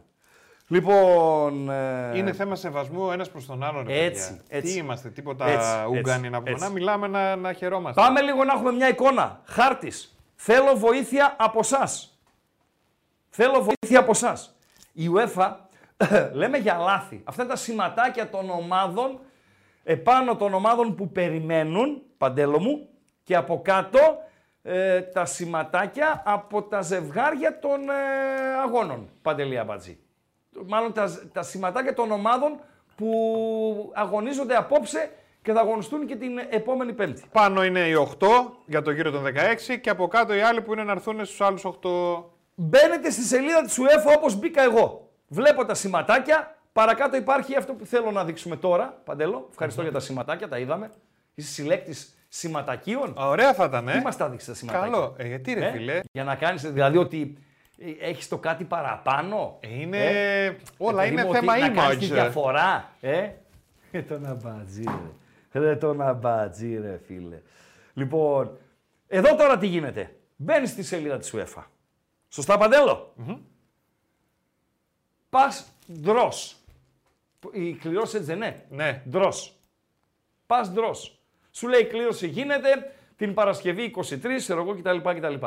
Λοιπόν. 0.68 1.70
ε, 1.70 2.18
Είναι 2.18 2.32
θέμα 2.32 2.54
σεβασμού 2.56 3.10
ένας 3.10 3.30
προς 3.30 3.46
τον 3.46 3.62
άλλον. 3.62 3.86
ρε 3.86 4.04
Έτσι, 4.04 4.28
παιδιά. 4.30 4.42
έτσι. 4.48 4.72
Τι 4.72 4.78
είμαστε, 4.78 5.08
τίποτα 5.08 5.46
Έτσι, 5.46 5.68
Ούγκανοι 5.88 5.98
έτσι, 6.18 6.28
να 6.30 6.38
πούμε. 6.38 6.50
έτσι. 6.50 6.64
Να 6.64 6.70
μιλάμε 6.70 7.06
να, 7.06 7.36
να 7.36 7.52
χαιρόμαστε. 7.52 8.00
Πάμε 8.00 8.20
λίγο 8.20 8.44
να 8.44 8.52
έχουμε 8.52 8.72
μια 8.72 8.88
εικόνα. 8.88 9.40
Χάρτης. 9.44 10.16
Θέλω 10.34 10.74
βοήθεια 10.76 11.36
από 11.38 11.58
εσά. 11.58 11.88
Θέλω 13.30 13.52
βοήθεια 13.62 13.98
από 14.00 14.10
εσά. 14.10 14.38
Η 14.92 15.10
UEFA 15.14 15.52
λέμε 16.32 16.58
για 16.58 16.76
λάθη. 16.76 17.20
Αυτά 17.24 17.42
είναι 17.42 17.52
τα 17.52 17.58
σηματάκια 17.58 18.30
των 18.30 18.50
ομάδων 18.50 19.20
επάνω 19.84 20.36
των 20.36 20.54
ομάδων 20.54 20.94
που 20.94 21.08
περιμένουν, 21.08 22.02
Παντέλο 22.18 22.60
μου, 22.60 22.88
και 23.22 23.36
από 23.36 23.60
κάτω 23.64 23.98
ε, 24.62 25.00
τα 25.00 25.24
σηματάκια 25.24 26.22
από 26.26 26.62
τα 26.62 26.82
ζευγάρια 26.82 27.58
των 27.58 27.88
ε, 27.88 27.92
αγώνων, 28.64 29.08
Παντελή 29.22 29.58
Αμπατζή. 29.58 29.98
Μάλλον 30.66 30.92
τα, 30.92 31.20
τα 31.32 31.42
σηματάκια 31.42 31.94
των 31.94 32.10
ομάδων 32.10 32.60
που 32.96 33.92
αγωνίζονται 33.94 34.56
απόψε 34.56 35.10
και 35.42 35.52
θα 35.52 35.60
αγωνιστούν 35.60 36.06
και 36.06 36.16
την 36.16 36.38
επόμενη 36.50 36.92
Πέμπτη. 36.92 37.22
Πάνω 37.32 37.64
είναι 37.64 37.80
οι 37.80 37.94
8 38.18 38.26
για 38.66 38.82
το 38.82 38.90
γύρο 38.90 39.10
των 39.10 39.24
16 39.24 39.78
και 39.80 39.90
από 39.90 40.08
κάτω 40.08 40.34
οι 40.34 40.40
άλλοι 40.40 40.62
που 40.62 40.72
είναι 40.72 40.84
να 40.84 40.92
έρθουν 40.92 41.24
στους 41.24 41.40
άλλους 41.40 41.64
8. 41.64 42.24
Μπαίνετε 42.54 43.10
στη 43.10 43.22
σελίδα 43.22 43.62
της 43.62 43.78
UEFA 43.80 44.16
όπως 44.16 44.34
μπήκα 44.34 44.62
εγώ. 44.62 45.05
Βλέπω 45.28 45.64
τα 45.64 45.74
σηματάκια. 45.74 46.56
Παρακάτω 46.72 47.16
υπάρχει 47.16 47.56
αυτό 47.56 47.72
που 47.72 47.86
θέλω 47.86 48.10
να 48.10 48.24
δείξουμε 48.24 48.56
τώρα. 48.56 49.00
Παντέλο, 49.04 49.46
ευχαριστώ 49.50 49.82
για 49.82 49.92
τα 49.92 50.00
σηματάκια, 50.00 50.48
τα 50.48 50.58
είδαμε. 50.58 50.90
Είσαι 51.34 51.50
συλλέκτης 51.52 52.14
σηματακίων. 52.28 53.14
Ωραία 53.16 53.54
θα 53.54 53.64
ήταν, 53.64 53.84
Τι 53.86 53.92
ε. 53.92 54.00
μας 54.00 54.16
τα 54.16 54.28
δείξεις 54.28 54.48
τα 54.48 54.54
σηματάκια; 54.54 54.90
Καλό. 54.90 55.14
Ε, 55.18 55.26
γιατί 55.26 55.52
ρε 55.54 55.66
Ε, 55.66 55.70
φίλε; 55.70 56.00
Για 56.12 56.24
να 56.24 56.34
κάνεις, 56.34 56.62
δηλαδή 56.72 56.96
ότι 56.96 57.38
ε, 57.78 58.08
έχεις 58.08 58.28
το 58.28 58.38
κάτι 58.38 58.64
παραπάνω; 58.64 59.58
Ε, 59.60 59.80
Είναι. 59.80 59.98
Ε, 60.44 60.56
Όλα 60.76 61.02
παιδί 61.02 61.12
είναι 61.12 61.24
μου, 61.24 61.32
θέμα 61.32 61.52
ότι 61.52 61.60
Να 61.62 61.68
κάνεις 61.68 61.98
τη 61.98 62.06
image. 62.06 62.12
διαφορά. 62.12 62.90
Ε, 63.00 63.28
ε 63.90 64.02
το 64.02 64.18
να 64.18 64.34
μπατζί, 64.34 64.84
ρε. 65.52 65.60
Ρε 65.60 65.76
το 65.76 65.94
να 65.94 66.12
μπατζί, 66.12 66.78
ρε 66.80 67.00
φίλε. 67.06 67.40
Λοιπόν, 67.94 68.58
εδώ 69.08 69.36
τώρα 69.36 69.58
τι 69.58 69.66
γίνεται. 69.66 70.16
Μπαίνεις 70.36 70.70
στη 70.70 70.82
σελίδα 70.82 71.18
της 71.18 71.34
UEFA. 71.36 71.62
Σωστά, 72.28 72.58
Παντέλο; 72.58 73.14
Πας 75.36 75.72
ντρος. 76.00 76.56
Η 77.52 77.72
κληρώση 77.72 78.16
έτσι 78.16 78.28
δεν 78.28 78.36
είναι. 78.36 78.66
Ναι. 78.70 79.02
Ντρος. 79.10 79.56
Πας 80.46 80.70
ντρος. 80.70 81.18
Σου 81.50 81.68
λέει 81.68 81.80
η 81.80 81.86
κλήρωση 81.86 82.28
γίνεται 82.28 82.94
την 83.16 83.34
Παρασκευή 83.34 83.82
23, 83.96 84.36
ξέρω 84.36 84.60
εγώ 84.60 84.74
κτλ. 84.74 84.96
κτλ. 84.98 85.34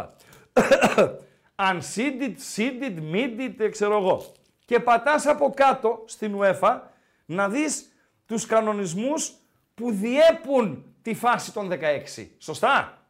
Unseeded, 1.70 2.36
seeded, 2.56 3.00
mided, 3.14 3.70
ξέρω 3.72 3.98
εγώ. 3.98 4.34
Και 4.66 4.80
πατάς 4.80 5.26
από 5.26 5.52
κάτω 5.56 6.04
στην 6.06 6.36
UEFA 6.40 6.80
να 7.26 7.50
δεις 7.50 7.86
τους 8.26 8.46
κανονισμούς 8.46 9.34
που 9.76 9.92
διέπουν 9.92 10.94
τη 11.02 11.14
φάση 11.14 11.54
των 11.54 11.70
16. 11.72 12.28
Σωστά. 12.38 13.08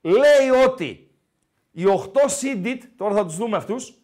Λέει 0.00 0.48
ότι 0.66 1.10
οι 1.70 1.84
8 1.84 2.20
seeded, 2.40 2.78
τώρα 2.96 3.14
θα 3.14 3.24
τους 3.24 3.36
δούμε 3.36 3.56
αυτούς, 3.56 4.01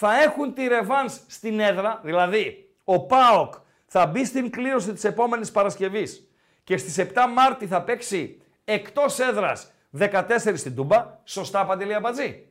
θα 0.00 0.22
έχουν 0.22 0.54
τη 0.54 0.66
ρεβάνς 0.66 1.20
στην 1.26 1.60
έδρα, 1.60 2.00
δηλαδή 2.04 2.70
ο 2.84 3.00
ΠΑΟΚ 3.00 3.54
θα 3.86 4.06
μπει 4.06 4.24
στην 4.24 4.50
κλήρωση 4.50 4.92
της 4.92 5.04
επόμενης 5.04 5.50
Παρασκευής 5.50 6.28
και 6.64 6.76
στις 6.76 6.96
7 6.98 7.26
Μάρτη 7.34 7.66
θα 7.66 7.82
παίξει 7.82 8.40
εκτός 8.64 9.18
έδρας 9.18 9.72
14 9.98 10.22
στην 10.54 10.74
Τούμπα. 10.74 11.18
Σωστά, 11.24 11.66
Παντελή 11.66 11.94
Αμπατζή. 11.94 12.46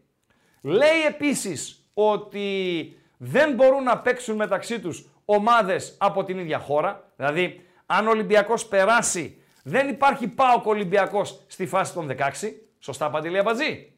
Λέει 0.61 1.05
επίσης 1.07 1.89
ότι 1.93 2.97
δεν 3.17 3.53
μπορούν 3.53 3.83
να 3.83 3.97
παίξουν 3.97 4.35
μεταξύ 4.35 4.79
τους 4.79 5.09
ομάδες 5.25 5.95
από 5.97 6.23
την 6.23 6.39
ίδια 6.39 6.59
χώρα. 6.59 7.11
Δηλαδή, 7.15 7.65
αν 7.85 8.07
ο 8.07 8.09
Ολυμπιακός 8.09 8.65
περάσει, 8.65 9.41
δεν 9.63 9.89
υπάρχει 9.89 10.27
ΠΑΟΚ 10.27 10.65
Ολυμπιακός 10.65 11.43
στη 11.47 11.65
φάση 11.65 11.93
των 11.93 12.07
16. 12.07 12.67
Σωστά, 12.79 13.09
Παντελή 13.09 13.37
Αμπατζή. 13.37 13.91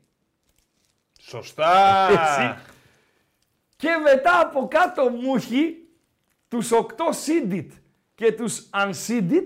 Σωστά. 1.19 2.07
Έτσι. 2.11 2.77
Και 3.79 3.89
μετά 4.03 4.39
από 4.39 4.67
κάτω 4.67 5.09
μου 5.09 5.35
έχει 5.35 5.87
τους 6.47 6.71
8 6.71 6.77
seeded 7.25 7.67
και 8.15 8.31
τους 8.31 8.69
unseeded 8.73 9.45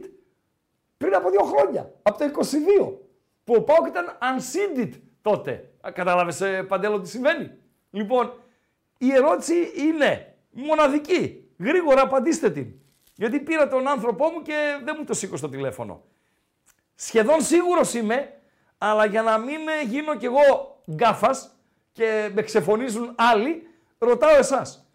πριν 0.97 1.15
από 1.15 1.29
δύο 1.29 1.43
χρόνια, 1.43 1.93
από 2.01 2.17
το 2.17 2.25
22, 2.25 2.93
που 3.43 3.53
ο 3.53 3.61
Πάοκ 3.61 3.87
ήταν 3.87 4.17
unseeded 4.21 4.89
τότε. 5.21 5.71
Α, 5.81 5.91
Κατάλαβες, 5.91 6.41
ε, 6.41 6.63
Παντέλο, 6.63 7.01
τι 7.01 7.09
συμβαίνει; 7.09 7.51
Λοιπόν, 7.89 8.33
η 8.97 9.13
ερώτηση 9.13 9.71
είναι 9.75 10.35
μοναδική. 10.51 11.49
Γρήγορα 11.59 12.01
απαντήστε 12.01 12.49
την. 12.49 12.73
Γιατί 13.15 13.39
πήρα 13.39 13.67
τον 13.67 13.87
άνθρωπό 13.87 14.29
μου 14.29 14.41
και 14.41 14.79
δεν 14.83 14.95
μου 14.97 15.05
το 15.05 15.13
σήκω 15.13 15.37
στο 15.37 15.49
τηλέφωνο. 15.49 16.03
Σχεδόν 16.95 17.41
σίγουρος 17.41 17.93
είμαι, 17.93 18.41
αλλά 18.77 19.05
για 19.05 19.21
να 19.21 19.37
μην 19.37 19.67
ε, 19.67 19.83
γίνω 19.85 20.15
κι 20.15 20.25
εγώ 20.25 20.81
γκάφας 20.91 21.55
και 21.91 22.31
με 22.33 22.41
ξεφωνίζουν 22.41 23.15
άλλοι, 23.17 23.67
ρωτάω 24.03 24.35
εσάς. 24.35 24.87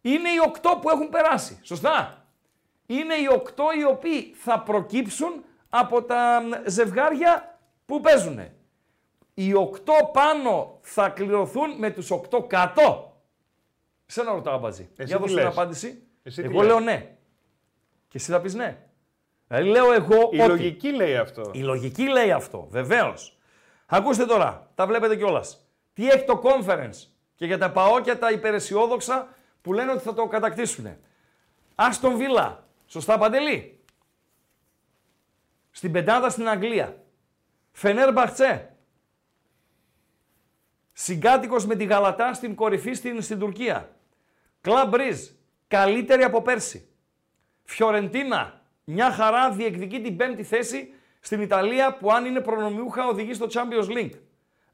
Είναι 0.00 0.28
οι 0.28 0.38
οκτώ 0.46 0.78
που 0.82 0.90
έχουν 0.90 1.08
περάσει, 1.08 1.58
σωστά; 1.62 2.26
Είναι 2.86 3.14
οι 3.14 3.28
οκτώ 3.32 3.64
οι 3.78 3.84
οποίοι 3.84 4.34
θα 4.34 4.60
προκύψουν 4.60 5.44
από 5.68 6.02
τα 6.02 6.42
μ, 6.42 6.68
ζευγάρια 6.70 7.58
που 7.86 8.00
παίζουν. 8.00 8.40
Οι 9.34 9.54
οκτώ 9.54 9.92
πάνω 10.12 10.78
θα 10.80 11.08
κληρωθούν 11.08 11.78
με 11.78 11.90
τους 11.90 12.10
οκτώ 12.10 12.42
κάτω. 12.42 13.16
Σε 14.06 14.22
να 14.22 14.32
ρωτάω, 14.32 14.58
Μπατζή. 14.58 14.88
Εσύ 14.96 15.08
Για 15.08 15.16
τι 15.16 15.22
δώσε 15.22 15.34
την 15.34 15.44
λες; 15.44 15.52
απάντηση. 15.52 16.02
Εσύ 16.22 16.42
τι 16.42 16.48
εγώ 16.48 16.58
λες; 16.58 16.66
λέω 16.66 16.80
ναι. 16.80 17.16
Και 18.08 18.18
εσύ 18.18 18.30
θα 18.30 18.40
πεις 18.40 18.54
ναι. 18.54 18.78
Δηλαδή 19.48 19.68
λέω 19.68 19.92
εγώ 19.92 20.28
Η 20.30 20.40
ότι... 20.40 20.48
λογική 20.48 20.92
λέει 20.92 21.16
αυτό. 21.16 21.50
Η 21.52 21.62
λογική 21.62 22.08
λέει 22.08 22.32
αυτό, 22.32 22.66
βεβαίως. 22.70 23.38
Ακούστε 23.86 24.26
τώρα, 24.26 24.70
τα 24.74 24.86
βλέπετε 24.86 25.16
κιόλας. 25.16 25.66
Τι 25.92 26.08
έχει 26.08 26.24
το 26.24 26.42
conference; 26.44 27.11
Και 27.34 27.46
για 27.46 27.58
τα 27.58 27.70
παόκια 27.70 28.18
τα 28.18 28.30
υπεραισιόδοξα 28.30 29.36
που 29.62 29.72
λένε 29.72 29.92
ότι 29.92 30.02
θα 30.02 30.14
το 30.14 30.26
κατακτήσουν. 30.26 30.96
Άστον 31.74 32.16
Βίλα, 32.16 32.68
σωστά 32.86 33.18
Παντελή; 33.18 33.80
Στην 35.70 35.92
πεντάδα 35.92 36.30
στην 36.30 36.48
Αγγλία. 36.48 37.04
Φενέρ 37.72 38.12
Μπαχτσέ. 38.12 38.76
Συγκάτοικος 40.92 41.66
με 41.66 41.74
τη 41.74 41.84
Γαλατά 41.84 42.34
στην 42.34 42.54
κορυφή 42.54 42.92
στην, 42.92 43.22
στην 43.22 43.38
Τουρκία. 43.38 43.96
Κλαμπ 44.60 44.94
Μπριζ, 44.94 45.28
καλύτερη 45.68 46.22
από 46.22 46.42
πέρσι. 46.42 46.88
Φιωρεντίνα, 47.64 48.62
μια 48.84 49.12
χαρά 49.12 49.50
διεκδικεί 49.50 50.00
την 50.00 50.16
πέμπτη 50.16 50.42
θέση 50.42 50.94
στην 51.20 51.40
Ιταλία 51.40 51.96
που 51.96 52.12
αν 52.12 52.24
είναι 52.24 52.40
προνομιούχα 52.40 53.06
οδηγεί 53.06 53.34
στο 53.34 53.46
Champions 53.50 53.88
League. 53.96 54.18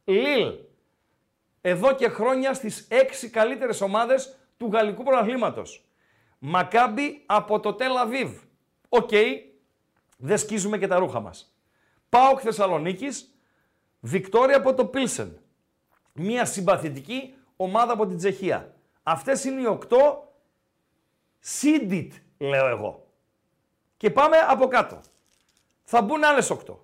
Λίλ, 0.05 0.55
εδώ 1.61 1.95
και 1.95 2.09
χρόνια 2.09 2.55
στις 2.55 2.87
έξι 2.91 3.31
καλύτερες 3.31 3.81
ομάδες 3.81 4.39
του 4.57 4.71
γαλλικού 4.73 5.03
πρωταθλήματος. 5.03 5.89
Μακάμπι 6.39 7.23
από 7.27 7.61
το 7.61 7.75
Τελ 7.75 7.97
Αβίβ. 7.97 8.39
Οκ, 8.89 9.11
δεν 10.17 10.39
σκίζουμε 10.39 10.79
και 10.79 10.87
τα 10.87 10.99
ρούχα 10.99 11.21
μας. 11.21 11.57
ΠΑΟΚ 12.09 12.39
Θεσσαλονίκης, 12.43 13.35
Βικτόρια 14.01 14.57
από 14.57 14.75
το 14.75 14.87
Πίλσεν. 14.87 15.41
Μια 16.13 16.45
συμπαθητική 16.45 17.35
ομάδα 17.57 17.93
από 17.93 18.07
την 18.07 18.17
Τσεχία. 18.17 18.75
Αυτές 19.03 19.45
είναι 19.45 19.61
οι 19.61 19.67
οκτώ 19.67 20.33
seeded, 21.61 22.09
λέω 22.39 22.67
εγώ. 22.67 23.07
Και 23.97 24.11
πάμε 24.11 24.37
από 24.37 24.67
κάτω. 24.69 25.01
Θα 25.85 26.03
μπουν 26.03 26.25
άλλες 26.25 26.51
8. 26.51 26.79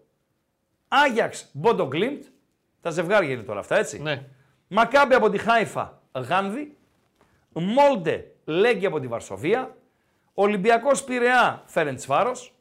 Άγιαξ, 0.89 1.51
Μπόντο 1.53 1.87
Γκλιμτ. 1.87 2.25
Τα 2.81 2.91
ζευγάρια 2.91 3.31
είναι 3.33 3.43
τώρα 3.43 3.61
αυτά, 3.61 3.77
έτσι. 3.77 4.03
Ναι. 4.03 4.29
Μακάμπι 4.77 5.15
από 5.15 5.31
τη 5.31 5.39
Χάιφα, 5.39 6.01
Γάνδη. 6.13 6.77
Μόλντε, 7.53 8.33
Λέγκια 8.45 8.87
από 8.87 9.01
τη 9.01 9.07
Βαρσοβία. 9.07 9.77
Ολυμπιακός 10.35 11.05
Πειραιά, 11.05 11.63
Φερεντσβάρος. 11.67 12.55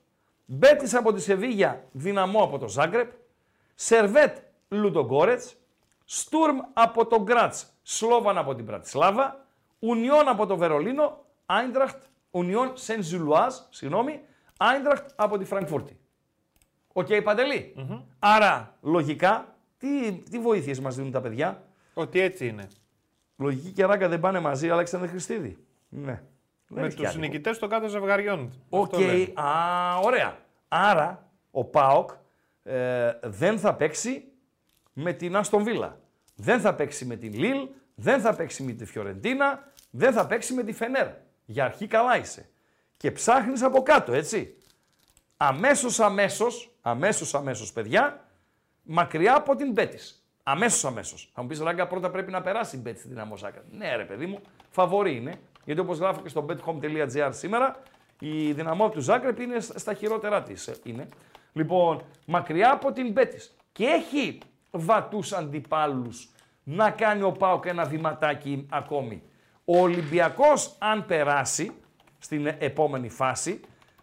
Μπέτης 0.46 0.94
από 0.94 1.14
τη 1.14 1.22
Σεβίγια, 1.22 1.84
Δυναμό 1.92 2.44
από 2.44 2.58
το 2.58 2.68
Ζάγκρεπ. 2.68 3.12
Σερβέτ, 3.76 4.38
Λουντογκόρετς. 4.70 5.56
Στουρμ 6.06 6.58
από 6.74 7.06
το 7.06 7.22
Γκράτς, 7.22 7.68
Σλόβαν 7.82 8.38
από 8.38 8.56
την 8.56 8.66
Μπρατισλάβα. 8.66 9.46
Ουνιόν 9.80 10.28
από 10.28 10.46
το 10.46 10.58
Βερολίνο. 10.58 11.26
Άιντραχτ, 11.46 12.04
Ουνιόν 12.32 12.72
Σεν 12.78 13.04
Ζιλουάζ, 13.04 13.54
συγγνώμη. 13.70 14.22
Άιντραχτ 14.58 15.10
από 15.16 15.38
τη 15.38 15.46
Φραγκφούρτη. 15.46 16.00
Οκ, 16.94 17.08
παντελη 17.24 17.74
Άρα, 18.20 18.78
λογικά, 18.82 19.56
τι, 19.78 20.12
τι 20.12 20.40
βοήθειες 20.40 20.80
μας 20.80 20.96
δίνουν 20.96 21.12
τα 21.12 21.22
παιδιά; 21.22 21.64
Ότι 21.94 22.20
έτσι 22.20 22.48
είναι. 22.48 22.68
Λογική 23.38 23.72
και 23.72 23.86
Ράγκα 23.86 24.08
δεν 24.08 24.20
πάνε 24.20 24.40
μαζί, 24.40 24.70
Αλέξανδρε 24.70 25.10
Χριστίδη. 25.10 25.58
Ναι. 25.90 26.22
Δεν 26.68 26.82
Με 26.82 26.88
έχει 26.88 26.96
τους 26.96 27.06
κι 27.06 27.12
άλλο. 27.12 27.20
νικητές 27.20 27.58
των 27.60 27.70
κάτω 27.70 27.88
ζευγαριών. 27.88 28.54
Οκ, 28.70 28.84
Αυτό 28.94 29.00
λέει. 29.06 29.34
α, 29.36 29.46
ωραία. 30.04 30.38
Άρα, 30.68 31.30
ο 31.52 31.64
ΠΑΟΚ 31.64 32.10
ε, 32.64 33.12
δεν 33.24 33.60
θα 33.60 33.74
παίξει 33.76 34.24
με 34.94 35.14
την 35.14 35.36
Άστον 35.36 35.64
Βίλα. 35.64 36.00
Δεν 36.36 36.60
θα 36.60 36.76
παίξει 36.76 37.06
με 37.06 37.16
την 37.16 37.34
Λίλ, 37.34 37.68
δεν 37.96 38.22
θα 38.22 38.36
παίξει 38.36 38.64
με 38.64 38.72
τη 38.72 38.86
Φιωρεντίνα, 38.86 39.72
δεν 39.90 40.14
θα 40.14 40.28
παίξει 40.28 40.54
με 40.54 40.64
τη 40.64 40.74
Φενέρ. 40.74 41.08
Για 41.46 41.66
αρχή 41.66 41.88
καλά 41.88 42.18
είσαι. 42.18 42.50
Και 42.98 43.12
ψάχνεις 43.12 43.62
από 43.64 43.82
κάτω, 43.82 44.14
έτσι. 44.14 44.58
Αμέσως, 45.38 46.00
αμέσως, 46.00 46.72
αμέσως, 46.82 47.34
αμέσως, 47.36 47.72
παιδιά, 47.74 48.26
μακριά 48.84 49.36
από 49.36 49.56
την 49.56 49.72
Μπέτης. 49.72 50.23
Αμέσως, 50.44 50.86
αμέσως. 50.86 51.30
Θα 51.34 51.42
μου 51.42 51.48
πεις, 51.48 51.60
Ράγκα, 51.60 51.88
πρώτα 51.88 52.10
πρέπει 52.12 52.32
να 52.32 52.42
περάσει 52.42 52.76
η 52.76 52.80
Μπέτης 52.84 53.00
στην 53.00 53.12
Δυναμό 53.12 53.38
Ζάγκρεπ. 53.38 53.64
Ναι, 53.72 53.96
ρε 53.96 54.04
παιδί 54.06 54.26
μου, 54.26 54.40
φαβορή 54.70 55.16
είναι. 55.16 55.34
Γιατί 55.66 55.82
όπως 55.82 55.98
γράφω 55.98 56.22
και 56.22 56.30
στο 56.30 56.46
bethome.gr 56.50 57.30
σήμερα, 57.30 57.76
η 58.20 58.52
δυναμό 58.52 58.90
του 58.90 59.02
Ζάγκρεπ 59.02 59.40
είναι 59.40 59.60
στα 59.60 59.94
χειρότερά 59.94 60.42
της. 60.44 60.68
ε, 60.68 60.76
Είναι. 60.84 61.08
Λοιπόν, 61.54 62.02
μακριά 62.26 62.72
από 62.72 62.92
την 62.92 63.12
Μπέτης. 63.12 63.56
Και 63.72 63.86
έχει 63.86 64.38
βατούς 64.72 65.34
αντιπάλους 65.34 66.30
να 66.64 66.90
κάνει 66.90 67.22
ο 67.22 67.32
Πάοκ 67.32 67.66
ένα 67.66 67.86
βηματάκι 67.86 68.68
ακόμη. 68.70 69.24
Ο 69.66 69.78
Ολυμπιακός, 69.80 70.76
αν 70.80 71.06
περάσει 71.06 71.72
στην 72.20 72.48
επόμενη 72.60 73.10
φάση, 73.10 73.60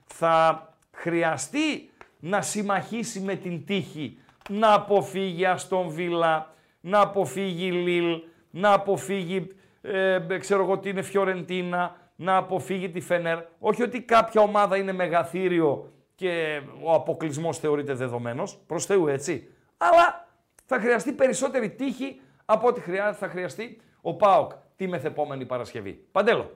θα 0.06 0.68
χρειαστεί 0.92 1.90
να 2.20 2.42
συμμαχίσει 2.42 3.20
με 3.20 3.34
την 3.34 3.64
τύχη, 3.64 4.18
να 4.50 4.72
αποφύγει 4.74 5.44
Αστον 5.46 5.88
Βίλα, 5.88 6.54
να 6.80 7.00
αποφύγει 7.00 7.70
Λίλ, 7.70 8.22
να 8.50 8.72
αποφύγει, 8.72 9.46
ε, 9.80 10.18
ξέρω 10.38 10.62
εγώ 10.62 10.78
τι 10.78 10.88
είναι 10.88 11.02
Φιωρεντίνα, 11.02 11.96
να 12.16 12.36
αποφύγει 12.36 12.90
τη 12.90 13.00
Φενέρ. 13.00 13.38
Όχι 13.58 13.82
ότι 13.82 14.02
κάποια 14.02 14.40
ομάδα 14.40 14.76
είναι 14.76 14.92
μεγαθύριο 14.92 15.92
και 16.14 16.60
ο 16.82 16.92
αποκλεισμός 16.94 17.58
θεωρείται 17.58 17.94
δεδομένος, 17.94 18.58
προς 18.66 18.84
Θεού 18.86 19.06
έτσι. 19.08 19.48
Αλλά 19.76 20.28
θα 20.64 20.78
χρειαστεί 20.80 21.12
περισσότερη 21.12 21.70
τύχη 21.70 22.20
από 22.44 22.66
ό,τι 22.66 22.80
χρειά- 22.80 23.12
θα 23.12 23.28
χρειαστεί 23.28 23.80
ο 24.00 24.14
ΠΑΟΚ 24.14 24.52
τη 24.76 24.88
μεθεπόμενη 24.88 25.46
Παρασκευή. 25.46 26.04
Παντέλο, 26.12 26.50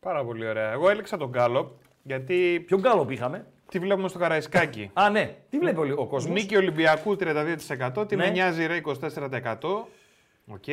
Πάρα 0.00 0.24
πολύ 0.24 0.48
ωραία. 0.48 0.70
Εγώ 0.72 0.90
έλεξα 0.90 1.16
τον 1.16 1.28
Γκάλοπ 1.28 1.68
γιατί 2.02 2.64
ποιον 2.66 2.80
γκάλο 2.80 3.06
είχαμε; 3.10 3.46
Τι 3.68 3.78
βλέπουμε 3.78 4.08
στο 4.08 4.18
Καραϊσκάκι; 4.18 4.90
Α, 4.92 5.10
ναι. 5.10 5.36
Τι 5.50 5.58
βλέπει 5.58 5.78
ο, 5.78 5.94
ο 5.98 6.06
κόσμος; 6.06 6.32
Νίκη 6.32 6.56
Ολυμπιακού 6.56 7.16
32%, 7.20 8.08
την 8.08 8.18
Ναι. 8.18 8.28
νοιάζει 8.28 8.66
ρε 8.66 8.76
24%. 8.76 9.86
Οκ. 10.46 10.64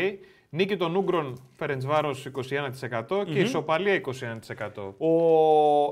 Νίκη 0.49 0.77
των 0.77 0.95
Ούγκρων 0.95 1.41
Φερεντσβάρος 1.55 2.25
21% 2.25 3.23
και 3.25 3.39
ισοπαλία 3.39 3.93
21%. 3.93 4.93
Ο 4.97 5.07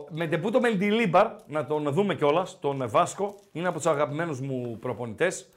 Μεντεπούτο 0.09 0.59
Μεντιλίμπαρ, 0.59 1.27
να 1.47 1.65
τον 1.65 1.91
δούμε 1.91 2.15
κιόλας, 2.15 2.59
τον 2.59 2.89
Βάσκο, 2.89 3.35
είναι 3.51 3.67
από 3.67 3.77
τους 3.77 3.85
αγαπημένους 3.85 4.41
μου 4.41 4.77
προπονητές. 4.79 5.49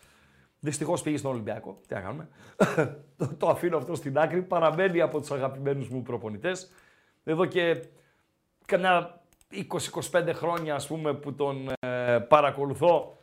Δυστυχώς 0.60 1.02
πήγε 1.02 1.16
στον 1.16 1.30
Ολυμπιακό. 1.30 1.80
Τι 1.88 1.94
να 1.94 2.00
κάνουμε. 2.00 2.28
το, 3.16 3.34
το 3.38 3.48
αφήνω 3.48 3.76
αυτό 3.76 3.94
στην 3.94 4.18
άκρη. 4.18 4.42
Παραμένει 4.42 5.00
από 5.00 5.20
τους 5.20 5.30
αγαπημένους 5.30 5.88
μου 5.88 6.02
προπονητές. 6.02 6.70
Εδώ 7.24 7.44
και 7.44 7.82
κανένα 8.66 9.22
20-25 10.12 10.30
χρόνια, 10.34 10.74
ας 10.74 10.86
πούμε, 10.86 11.14
που 11.14 11.34
τον 11.34 11.72
ε, 11.80 12.18
παρακολουθώ. 12.18 13.18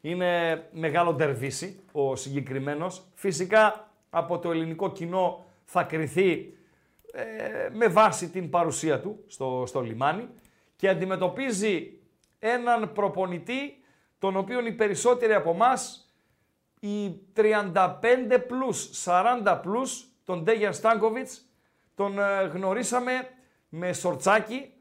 Είναι 0.00 0.64
μεγάλο 0.72 1.12
ντερβίση 1.12 1.80
ο 1.92 2.16
συγκεκριμένος. 2.16 3.02
Φυσικά 3.14 3.88
από 4.10 4.38
το 4.38 4.50
ελληνικό 4.50 4.92
κοινό 4.92 5.44
θα 5.64 5.82
κριθεί 5.82 6.54
ε, 7.12 7.68
με 7.72 7.86
βάση 7.86 8.30
την 8.30 8.50
παρουσία 8.50 9.00
του 9.00 9.24
στο, 9.26 9.64
στο 9.66 9.80
λιμάνι 9.80 10.28
και 10.76 10.88
αντιμετωπίζει 10.88 11.98
έναν 12.38 12.92
προπονητή 12.92 13.82
τον 14.18 14.36
οποίον 14.36 14.66
οι 14.66 14.72
περισσότεροι 14.72 15.34
από 15.34 15.50
εμάς 15.50 16.10
οι 16.80 17.20
35 17.36 17.72
plus, 17.74 19.04
40 19.04 19.60
plus, 19.60 20.06
τον 20.24 20.42
Ντέγιαν 20.42 20.72
Στάνκοβιτς, 20.72 21.44
τον 21.94 22.18
ε, 22.18 22.42
γνωρίσαμε 22.42 23.12
με 23.68 23.92
σορτσάκι 23.92 24.72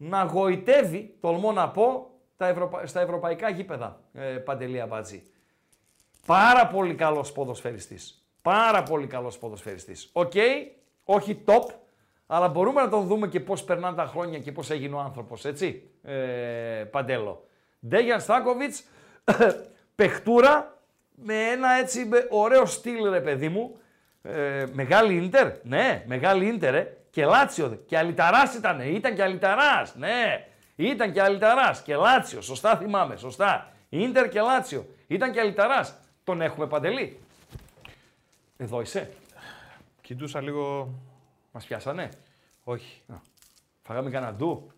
να 0.00 0.22
γοητεύει, 0.24 1.16
τολμώ 1.20 1.52
να 1.52 1.68
πω, 1.70 2.10
τα 2.36 2.46
ευρωπα- 2.46 2.86
στα 2.86 3.00
ευρωπαϊκά 3.00 3.48
γήπεδα, 3.48 4.00
ε, 4.12 4.20
Παντελή 4.24 4.86
Αμπατζή. 4.86 5.22
Πάρα 6.26 6.66
πολύ 6.66 6.94
καλός 6.94 7.32
ποδοσφαιριστής. 7.32 8.26
Πάρα 8.42 8.82
πολύ 8.82 9.06
καλός 9.06 9.38
ποδοσφαιριστής. 9.38 10.10
Οκ, 10.12 10.32
όχι 11.04 11.44
top, 11.46 11.70
αλλά 12.26 12.48
μπορούμε 12.48 12.80
να 12.80 12.88
τον 12.88 13.06
δούμε 13.06 13.28
και 13.28 13.40
πώς 13.40 13.64
περνάνε 13.64 13.96
τα 13.96 14.04
χρόνια 14.06 14.38
και 14.38 14.52
πώς 14.52 14.70
έγινε 14.70 14.94
ο 14.94 14.98
άνθρωπος, 14.98 15.44
έτσι, 15.44 15.90
ε, 16.02 16.14
Παντέλο. 16.90 17.46
Ντέγιαν 17.86 18.20
Στάνκοβιτς, 18.20 18.84
παιχτούρα, 19.94 20.78
με 21.14 21.34
ένα 21.34 21.72
έτσι 21.72 22.04
με 22.04 22.26
ωραίο 22.30 22.66
στυλ, 22.66 23.10
ρε 23.10 23.20
παιδί 23.20 23.48
μου. 23.48 23.78
Ε, 24.22 24.64
μεγάλη 24.72 25.16
Ίντερ, 25.16 25.52
ναι, 25.62 26.04
μεγάλη 26.06 26.46
Ίντερ, 26.46 26.74
ε. 26.74 26.96
Και 27.18 27.24
Λάτσιο, 27.26 27.82
και 27.86 27.98
αλητάρας 27.98 28.54
ήταν, 28.54 28.80
ήταν 28.80 29.14
και 29.14 29.22
αλητάρας, 29.22 29.94
ναι. 29.94 30.46
Ήταν 30.76 31.12
και 31.12 31.22
Αλιταράς 31.22 31.82
και 31.82 31.96
Λάτσιο, 31.96 32.40
σωστά 32.40 32.76
θυμάμαι, 32.76 33.16
σωστά. 33.16 33.72
Ίντερ 33.88 34.28
και 34.28 34.40
Λάτσιο, 34.40 34.86
ήταν 35.06 35.32
και 35.32 35.40
Αλιταράς. 35.40 35.94
Τον 36.24 36.40
έχουμε 36.40 36.66
παντελή. 36.66 37.20
Εδώ 38.56 38.80
είσαι, 38.80 39.12
Κοιτούσα 40.00 40.40
λίγο. 40.40 40.94
μας 41.52 41.64
πιάσανε; 41.64 42.08
Όχι. 42.64 43.02
Φάγαμε 43.82 44.10
κανένα 44.10 44.32
ντου; 44.32 44.72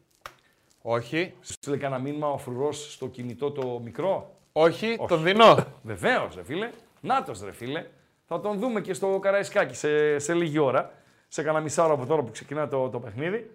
Όχι. 0.82 1.34
Σου 1.42 1.52
στείλε 1.52 1.76
κανένα 1.76 2.00
μήνυμα 2.00 2.28
ο 2.28 2.38
φρουρός 2.38 2.92
στο 2.92 3.08
κινητό 3.08 3.50
το 3.50 3.80
μικρό; 3.84 4.34
Όχι, 4.52 4.98
τον 5.08 5.22
δίνω. 5.22 5.56
Βεβαίως, 5.82 6.34
ρε 6.34 6.44
φίλε. 6.44 6.70
Νάτος, 7.00 7.42
ρε 7.42 7.52
φίλε. 7.52 7.86
Θα 8.26 8.40
τον 8.40 8.58
δούμε 8.58 8.80
και 8.80 8.94
στο 8.94 9.18
Καραϊσκάκι 9.22 9.74
σε, 9.74 10.18
σε 10.18 10.34
λίγη 10.34 10.58
ώρα. 10.58 10.98
Σε 11.32 11.42
κανένα 11.42 11.62
μισά 11.62 11.84
ώρα 11.84 11.92
από 11.92 12.06
τώρα 12.06 12.22
που 12.22 12.30
ξεκινά 12.30 12.68
το, 12.68 12.88
το 12.88 12.98
παιχνίδι. 12.98 13.50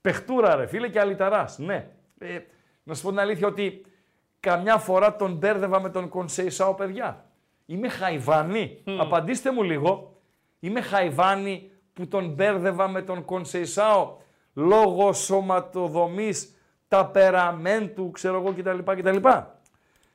Πεχτούρα, 0.00 0.54
ρε 0.54 0.66
φίλε, 0.66 0.88
και 0.88 1.00
αλυταράς. 1.00 1.58
Ναι. 1.58 1.88
Ε, 2.18 2.38
να 2.82 2.94
σου 2.94 3.02
πω 3.02 3.08
την 3.08 3.18
αλήθεια 3.18 3.46
ότι 3.46 3.84
καμιά 4.40 4.78
φορά 4.78 5.16
τον 5.16 5.34
μπέρδευα 5.34 5.80
με 5.80 5.90
τον 5.90 6.08
Κονσέισάο, 6.08 6.74
παιδιά. 6.74 7.24
Είμαι 7.66 7.88
χαϊβάνι. 7.88 8.82
Απαντήστε 8.98 9.52
μου 9.52 9.62
λίγο. 9.62 10.20
Είμαι 10.60 10.80
χαϊβάνι 10.80 11.70
που 11.92 12.08
τον 12.08 12.28
μπέρδευα 12.28 12.88
με 12.88 13.02
τον 13.02 13.24
Κονσέισάο 13.24 14.16
λόγω 14.54 15.12
σωματοδομής, 15.12 16.54
ταπεραμέντου, 16.88 18.10
ξέρω 18.10 18.36
εγώ 18.36 18.52
κτλ. 18.52 18.92
κτλ. 18.92 19.28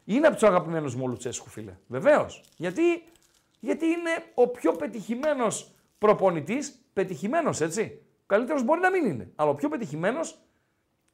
Είναι 0.06 0.28
από 0.28 0.36
τους 0.36 0.44
αγαπημένους 0.44 0.96
μου 0.96 1.04
ο 1.06 1.08
Λουτσέσκου, 1.08 1.50
φίλε. 1.50 1.78
Βεβαίως. 1.88 2.44
Γιατί, 2.58 3.04
γιατί 3.60 3.86
είναι 3.86 4.12
ο 4.34 4.48
πιο 4.48 4.72
πετυχημένος 4.72 5.72
προπονητής. 5.98 6.82
Πετυχημένος, 6.98 7.62
έτσι. 7.62 8.00
Ο 8.04 8.24
καλύτερος 8.26 8.64
μπορεί 8.64 8.80
να 8.80 8.90
μην 8.92 9.06
είναι. 9.06 9.32
Αλλά 9.36 9.50
ο 9.50 9.56
πιο 9.56 9.70
πετυχημένος 9.70 10.38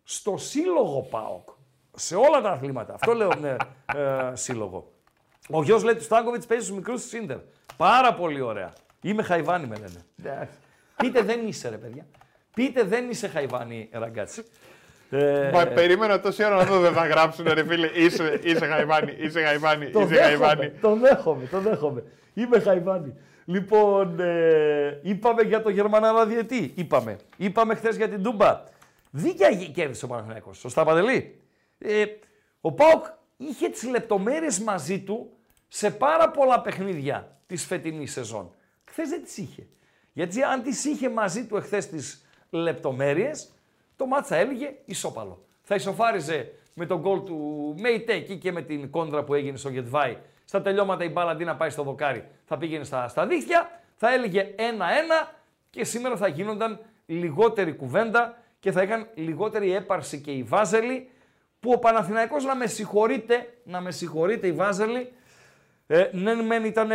στο 0.04 0.38
σύλλογο 0.38 1.08
ΠΑΟΚ. 1.10 1.50
Σε 1.96 2.16
όλα 2.16 2.42
τα 2.42 2.50
αθλήματα. 2.50 2.94
Αυτό 2.94 3.14
λέω 3.14 3.32
ναι, 3.42 3.56
ε, 3.96 4.32
σύλλογο. 4.34 4.92
Ο 5.50 5.64
γιος 5.64 5.84
λέει 5.84 5.96
του 5.96 6.04
Στάνκοβιτς 6.04 6.46
παίζει 6.46 6.64
στους 6.64 6.78
μικρούς 6.78 7.02
της 7.02 7.14
Ιντερ. 7.14 7.38
Πάρα 7.78 8.14
πολύ 8.14 8.42
ωραία. 8.42 8.74
Είμαι 9.02 9.24
χαϊβάνι, 9.24 9.68
με 9.68 9.76
λένε. 9.76 10.06
Εντάξει. 10.20 10.58
Πείτε 10.96 11.22
δεν 11.22 11.48
είσαι, 11.48 11.70
ρε 11.70 11.78
παιδιά. 11.78 12.06
Πείτε 12.54 12.84
δεν 12.84 13.10
είσαι 13.10 13.28
χαϊβάνι, 13.28 13.90
ραγκάτσι. 13.92 14.44
Ε, 15.10 15.50
Μα 15.54 15.66
περίμενα 15.66 16.20
τόση 16.20 16.44
ώρα 16.46 16.56
να 16.56 16.64
δω 16.64 16.80
δεν 16.80 16.94
θα 16.94 17.06
γράψουν 17.08 17.46
ρε 17.54 17.64
φίλε. 17.64 17.88
Είσαι, 17.88 18.40
είσαι 18.44 18.66
Γαϊβάνι, 18.66 19.16
είσαι 19.18 19.40
Γαϊβάνι, 19.40 19.90
Το 19.90 20.00
είσαι 20.00 20.10
δέχομαι, 20.10 20.46
Γαϊβάνι. 20.46 20.70
το 20.82 20.96
δέχομαι, 20.96 21.46
το 21.46 21.60
δέχομαι. 21.60 22.04
Είμαι 22.34 22.60
χαϊβάνι. 22.60 23.14
Λοιπόν, 23.45 24.20
ε, 24.20 24.99
είπαμε 25.03 25.41
για 25.41 25.61
το 25.61 25.70
Γερμανάρα 25.70 26.26
διετή. 26.26 26.72
Είπαμε. 26.76 27.18
Είπαμε 27.38 27.76
χθες 27.76 27.95
για 27.95 28.10
την 28.10 28.24
Τούμπα. 28.24 28.64
Δίκαια 29.11 29.49
γη- 29.49 29.72
κέρδισε 29.72 30.06
ο 30.06 30.07
Παναθηναϊκός. 30.07 30.57
Σωστά, 30.57 30.84
Παντελή; 30.84 31.40
Ε, 31.78 32.06
ο 32.61 32.72
Πάοκ 32.72 33.06
είχε 33.38 33.70
τις 33.70 33.84
λεπτομέρειες 33.84 34.60
μαζί 34.60 34.99
του 34.99 35.32
σε 35.68 35.91
πάρα 35.91 36.30
πολλά 36.30 36.61
παιχνίδια 36.61 37.38
της 37.48 37.65
φετινής 37.65 38.11
σεζόν. 38.11 38.52
Χθες 38.90 39.10
δεν 39.10 39.24
τις 39.24 39.38
είχε. 39.38 39.68
Γιατί 40.14 40.44
αν 40.44 40.64
τις 40.64 40.86
είχε 40.86 41.10
μαζί 41.10 41.45
του 41.45 41.57
εχθές 41.57 41.88
τις 41.90 42.26
λεπτομέρειες, 42.49 43.52
το 43.95 44.06
μάτσα 44.06 44.36
έλεγε 44.36 44.74
ισόπαλο. 44.86 45.45
Θα 45.61 45.76
ισοφάριζε 45.76 46.52
με 46.74 46.86
τον 46.86 46.99
γκολ 46.99 47.24
του 47.24 47.74
Μέιτε 47.80 48.14
εκεί 48.14 48.38
και 48.38 48.52
με 48.52 48.61
την 48.61 48.90
κόντρα 48.90 49.24
που 49.24 49.34
έγινε 49.34 49.57
στο 49.57 49.70
Γετβάη. 49.70 50.18
Στα 50.54 50.62
τελειώματα 50.62 51.04
η 51.04 51.10
μπάλα 51.10 51.32
αντί 51.32 51.44
να 51.44 51.56
πάει 51.56 51.70
στο 51.70 51.84
δοκάρι 51.84 52.28
θα 52.46 52.58
πήγαινε 52.58 52.84
στα, 52.84 53.08
στα 53.08 53.28
δίχτυα, 53.28 53.80
θα 53.96 54.14
έλεγε 54.14 54.56
1-1 54.58 54.62
και 55.70 55.84
σήμερα 55.84 56.18
θα 56.18 56.28
γίνονταν 56.28 56.80
λιγότερη 57.06 57.74
κουβέντα 57.74 58.38
και 58.60 58.72
θα 58.72 58.82
είχαν 58.82 59.08
λιγότερη 59.14 59.76
έπαρση 59.76 60.22
και 60.22 60.32
οι 60.32 60.44
Βάζελοι 60.44 61.10
που 61.60 61.72
ο 61.72 61.80
Παναθηναϊκός 61.80 62.44
να 62.44 62.56
με 62.56 62.68
συγχωρείτε, 62.68 63.54
να 63.64 63.82
με 63.82 63.92
συγχωρείτε 63.92 64.48
οι 64.48 64.52
Βάζελοι, 64.52 65.12
ε, 65.88 66.10
ναι, 66.12 66.34
μεν 66.36 66.66
ήταν 66.66 66.90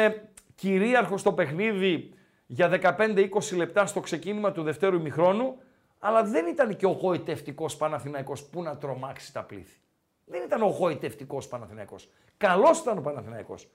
κυρίαρχο 0.54 1.16
στο 1.16 1.32
παιχνίδι 1.32 2.12
για 2.46 2.96
15-20 2.98 3.28
λεπτά 3.56 3.86
στο 3.86 4.00
ξεκίνημα 4.00 4.52
του 4.52 4.62
δευτέρου 4.62 4.96
ημιχρόνου, 4.96 5.60
αλλά 5.98 6.22
δεν 6.22 6.46
ήταν 6.46 6.76
και 6.76 6.86
ο 6.86 6.90
γοητευτικό 6.90 7.66
Παναθηναϊκός 7.78 8.44
που 8.44 8.62
να 8.62 8.76
τρομάξει 8.76 9.32
τα 9.32 9.42
πλήθη. 9.42 9.76
Δεν 10.24 10.42
ήταν 10.42 10.62
ο 10.62 10.66
γοητευτικό 10.66 11.42
Παναθηναϊκός. 11.48 12.08
Καλός 12.38 12.78
ήταν 12.78 12.98
ο 12.98 13.00
Παναθηναϊκός. 13.00 13.68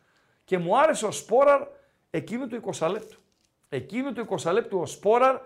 Και 0.43 0.57
μου 0.57 0.79
άρεσε 0.79 1.05
ο 1.05 1.11
Σπόραρ 1.11 1.61
εκείνου 2.09 2.47
του 2.47 2.61
20 2.77 2.89
λεπτού. 2.91 3.19
Εκείνου 3.69 4.13
του 4.13 4.27
20 4.41 4.51
λεπτού 4.51 4.79
ο 4.79 4.85
Σπόραρ 4.85 5.37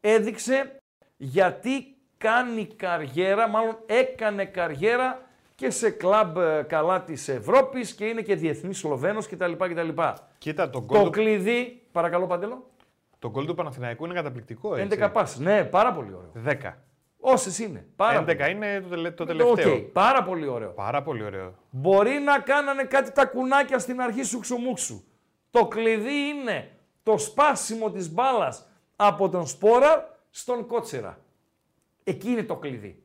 έδειξε 0.00 0.80
γιατί 1.16 1.96
κάνει 2.18 2.66
καριέρα, 2.66 3.48
μάλλον 3.48 3.78
έκανε 3.86 4.44
καριέρα 4.44 5.20
και 5.54 5.70
σε 5.70 5.90
κλαμπ 5.90 6.36
ε, 6.36 6.62
καλά 6.68 7.02
της 7.02 7.28
Ευρώπης 7.28 7.94
και 7.94 8.04
είναι 8.04 8.22
και 8.22 8.34
διεθνής 8.34 8.78
Σλοβαίνος 8.78 9.28
κτλ. 9.28 9.52
κτλ. 9.52 9.88
Κοίτα, 10.38 10.70
το 10.70 10.82
γκολ 10.82 10.98
Το 10.98 11.04
του, 11.04 11.10
κλειδί, 11.10 11.82
παρακαλώ 11.92 12.26
Παντελό, 12.26 12.70
το 13.18 13.30
γκολ 13.30 13.46
του 13.46 13.54
Παναθηναϊκού 13.54 14.04
είναι 14.04 14.14
καταπληκτικό. 14.14 14.74
Έτσι. 14.74 14.98
11 15.00 15.10
πάσες. 15.12 15.38
Ναι, 15.38 15.64
πάρα 15.64 15.92
πολύ 15.92 16.14
ωραίο. 16.14 16.32
10. 16.62 16.72
Όσες 17.24 17.58
είναι. 17.58 17.86
Πάρα 17.96 18.20
11 18.20 18.36
πολύ. 18.36 18.50
είναι 18.50 18.80
το, 19.10 19.24
τελε- 19.24 19.42
το 19.46 19.50
Οκ, 19.50 19.56
τελευταίο. 19.56 19.88
πάρα 19.92 20.22
πολύ 20.22 20.46
ωραίο. 20.46 20.68
Πάρα 20.70 21.02
πολύ 21.02 21.24
ωραίο. 21.24 21.54
Μπορεί 21.70 22.10
να 22.18 22.38
κάνανε 22.38 22.82
κάτι 22.84 23.12
τα 23.12 23.24
κουνάκια 23.26 23.78
στην 23.78 24.00
αρχή 24.00 24.22
σου 24.22 24.38
ξουμούξου. 24.38 25.02
Το 25.50 25.66
κλειδί 25.66 26.14
είναι 26.28 26.70
το 27.02 27.18
σπάσιμο 27.18 27.90
της 27.90 28.12
μπάλας 28.12 28.66
από 28.96 29.28
τον 29.28 29.46
Σπόραρ 29.46 30.18
στον 30.30 30.66
Κότσιρα. 30.66 31.18
Εκεί 32.04 32.28
είναι 32.30 32.42
το 32.42 32.56
κλειδί. 32.56 33.02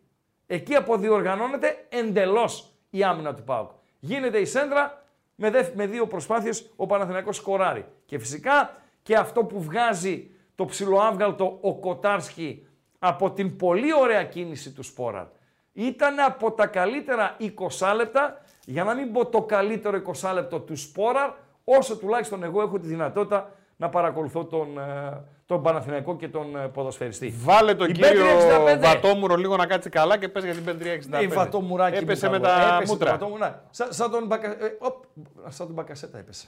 Εκεί 0.48 0.76
αποδιοργανώνεται 0.76 1.85
εντελώς 1.89 2.72
η 2.89 3.03
άμυνα 3.03 3.34
του 3.34 3.44
ΠΑΟΚ. 3.44 3.69
Γίνεται 3.99 4.38
η 4.39 4.45
σέντρα 4.45 5.03
με, 5.35 5.49
δευ- 5.49 5.76
με 5.76 5.85
δύο 5.85 6.07
προσπάθειες 6.07 6.69
ο 6.76 6.85
Παναθηναϊκός 6.85 7.35
σκοράρει. 7.35 7.85
Και 8.06 8.19
φυσικά 8.19 8.73
και 9.03 9.15
αυτό 9.15 9.44
που 9.44 9.61
βγάζει 9.61 10.31
το 10.56 10.65
ψιλοάβγαλτο 10.65 11.57
ο 11.61 11.76
Κοτάρσκι 11.76 12.66
από 12.99 13.32
την 13.32 13.56
πολύ 13.56 13.94
ωραία 14.02 14.24
κίνηση 14.24 14.72
του 14.72 14.84
Σπόραρ. 14.84 15.26
Ήταν 15.74 16.19
από 16.19 16.52
τα 16.52 16.68
καλύτερα 16.68 17.36
20 17.80 17.94
λεπτά, 17.95 18.41
για 18.65 18.84
να 18.84 18.94
μην 18.94 19.11
πω 19.11 19.26
το 19.26 19.41
καλύτερο 19.41 20.02
20 20.22 20.32
λεπτό 20.34 20.60
του 20.60 20.76
Σπόραρ, 20.76 21.30
όσο 21.64 21.98
τουλάχιστον 21.98 22.44
εγώ 22.44 22.61
έχω 22.61 22.80
τη 22.80 22.88
δυνατότητα 22.88 23.52
να 23.76 23.90
παρακολουθώ 23.90 24.45
τον, 24.45 24.78
ε, 24.78 25.24
τον 25.45 25.61
Παναθηναϊκό 25.64 26.15
και 26.15 26.28
τον 26.28 26.56
ε, 26.56 26.68
ποδοσφαιριστή. 26.68 27.34
Βάλε 27.44 27.76
τον 27.76 27.90
Η 27.90 27.91
κύριο 27.91 28.26
Bet365. 28.26 28.80
Βατόμουρο 28.80 29.36
λίγο 29.36 29.56
να 29.56 29.65
κάτσει 29.65 29.90
καλά 29.90 30.18
και 30.18 30.28
πες 30.30 30.44
για 30.44 30.53
την 30.53 30.64
565. 30.65 31.07
Ναι, 31.07 31.28
βατομουράκι 31.28 31.98
Έπεσε 31.98 32.26
μου 32.26 32.32
με 32.32 32.40
καλό. 32.40 32.64
τα 32.69 32.76
Έπεσε 32.76 32.91
μούτρα. 32.91 33.11
το 33.11 33.18
βατομουράκι. 33.18 33.57
Σαν, 33.69 33.94
σαν 33.94 34.11
τον 34.11 34.26
Μπακα... 34.26 34.48
ε, 34.52 34.78
οπ, 34.80 35.03
σαν 35.48 35.65
τον 35.65 35.76
Μπακασέτα 35.76 36.18
έπεσε. 36.18 36.48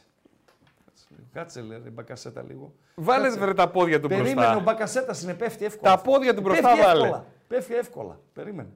Κάτσε 1.34 1.62
λέει 1.62 1.82
ρε, 1.84 1.90
Μπακασέτα 1.90 2.44
λίγο. 2.48 2.74
Βάλε 2.96 3.24
Κάτσε. 3.24 3.40
βρε 3.40 3.54
τα 3.54 3.70
πόδια 3.70 4.00
του 4.00 4.08
Περίμενε, 4.08 4.32
ο 4.32 4.44
μπροστά. 4.44 4.60
Μπακασέτας 4.60 5.22
είναι 5.22 5.34
πέφτει 5.34 5.66
εύκολα. 5.66 5.96
Τα 5.96 6.02
πόδια 6.02 6.34
του 6.36 6.42
μπροστά 6.42 6.68
πέφτει 6.70 6.82
βάλε. 6.84 7.04
Εύκολα. 7.04 7.26
Πέφτει 7.48 7.76
εύκολα. 7.76 8.20
Περίμενε. 8.34 8.70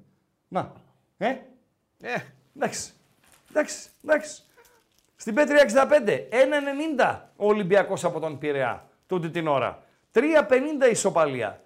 Να. 0.48 0.72
Ε, 1.18 1.28
Ε, 2.02 2.16
εντάξει. 2.56 2.92
Εντάξει, 3.50 3.90
εντάξει. 4.04 4.44
Στην 5.16 5.34
Πέτρια 5.36 5.62
65, 5.62 6.28
1,90 6.30 7.20
ο 7.36 7.48
Ολυμπιακός 7.48 8.04
από 8.04 8.20
τον 8.20 8.38
Πειραιά 8.38 8.88
τούτη 9.08 9.30
την 9.30 9.48
ώρα. 9.48 9.84
3,50 10.12 10.22
ισοπαλία. 10.92 11.62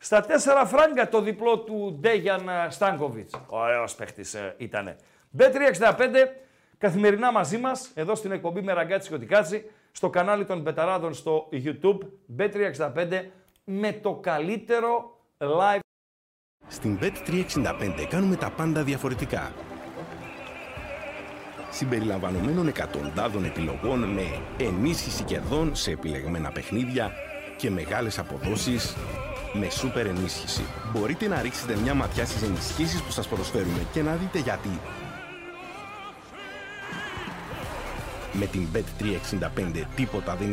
Στα 0.00 0.24
4 0.28 0.64
φράγκα 0.66 1.08
το 1.08 1.20
διπλό 1.20 1.58
του 1.58 1.96
Ντέγιαν 2.00 2.48
ε, 2.48 2.66
Στάνκοβιτς. 2.70 3.34
Ωραίος 3.46 3.94
παίχτης 3.94 4.34
ε, 4.34 4.54
ήτανε. 4.58 4.96
B365, 5.38 6.26
καθημερινά 6.78 7.32
μαζί 7.32 7.58
μας, 7.58 7.90
εδώ 7.94 8.14
στην 8.14 8.32
εκπομπή 8.32 8.60
με 8.62 8.72
ραγκάτσι 8.72 9.08
και 9.08 9.14
οτικάτσι, 9.14 9.70
στο 9.98 10.10
κανάλι 10.10 10.44
των 10.44 10.62
Πεταράδων 10.62 11.14
στο 11.14 11.48
YouTube, 11.52 11.98
B365, 12.38 13.24
με 13.64 13.92
το 13.92 14.14
καλύτερο 14.14 15.18
live 15.38 15.78
Στην 16.68 16.98
Bet365 17.00 18.06
κάνουμε 18.08 18.36
τα 18.36 18.50
πάντα 18.50 18.82
διαφορετικά. 18.82 19.52
Συμπεριλαμβανομένων 21.70 22.68
εκατοντάδων 22.68 23.44
επιλογών 23.44 23.98
με 23.98 24.42
ενίσχυση 24.58 25.22
κερδών 25.24 25.74
σε 25.74 25.90
επιλεγμένα 25.90 26.50
παιχνίδια 26.50 27.12
και 27.56 27.70
μεγάλες 27.70 28.18
αποδόσεις 28.18 28.96
με 29.52 29.70
σούπερ 29.70 30.06
ενίσχυση. 30.06 30.62
Μπορείτε 30.92 31.28
να 31.28 31.42
ρίξετε 31.42 31.76
μια 31.76 31.94
ματιά 31.94 32.24
στις 32.26 32.42
ενισχύσεις 32.42 33.02
που 33.02 33.10
σας 33.10 33.28
προσφέρουμε 33.28 33.86
και 33.92 34.02
να 34.02 34.14
δείτε 34.14 34.38
γιατί. 34.38 34.80
Με 38.32 38.46
την 38.46 38.66
Bet365 38.74 39.84
τίποτα 39.96 40.36
δεν 40.36 40.50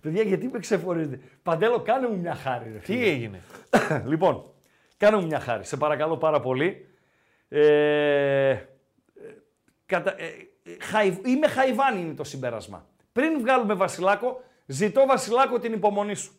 Παιδιά, 0.00 0.22
γιατί 0.22 0.48
με 0.48 0.58
ξεφορίζετε; 0.58 1.20
Παντέλο, 1.42 1.80
κάνε 1.80 2.08
μου 2.08 2.18
μια 2.18 2.34
χάρη. 2.34 2.72
Ρε, 2.72 2.78
τι 2.78 2.84
φίλε. 2.84 3.06
έγινε; 3.06 3.42
λοιπόν, 4.10 4.44
κάνε 4.96 5.16
μου 5.16 5.26
μια 5.26 5.40
χάρη. 5.40 5.64
Σε 5.64 5.76
παρακαλώ 5.76 6.16
πάρα 6.16 6.40
πολύ. 6.40 6.86
Ε, 7.48 8.48
ε, 8.48 8.66
κατα, 9.86 10.14
ε, 10.20 10.24
ε, 10.62 10.76
χαϊ- 10.80 11.26
είμαι 11.26 11.48
χαϊβάνι 11.48 12.00
είναι 12.00 12.14
το 12.14 12.24
συμπέρασμα. 12.24 12.86
Πριν 13.12 13.40
βγάλουμε 13.40 13.74
Βασιλάκο, 13.74 14.44
ζητώ 14.66 15.06
Βασιλάκο 15.06 15.58
την 15.58 15.72
υπομονή 15.72 16.14
σου. 16.14 16.32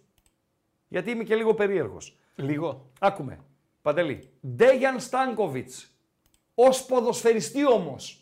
Γιατί 0.88 1.12
είμαι 1.12 1.24
και 1.24 1.36
λίγο 1.36 1.54
περίεργος. 1.54 2.18
Λίγο. 2.36 2.92
Άκουμε. 3.00 3.40
Παντελή. 3.82 4.30
Ντέγιαν 4.48 5.00
Στάνκοβιτς. 5.00 5.96
Ως 6.56 6.86
ποδοσφαιριστή 6.86 7.68
όμως. 7.68 8.21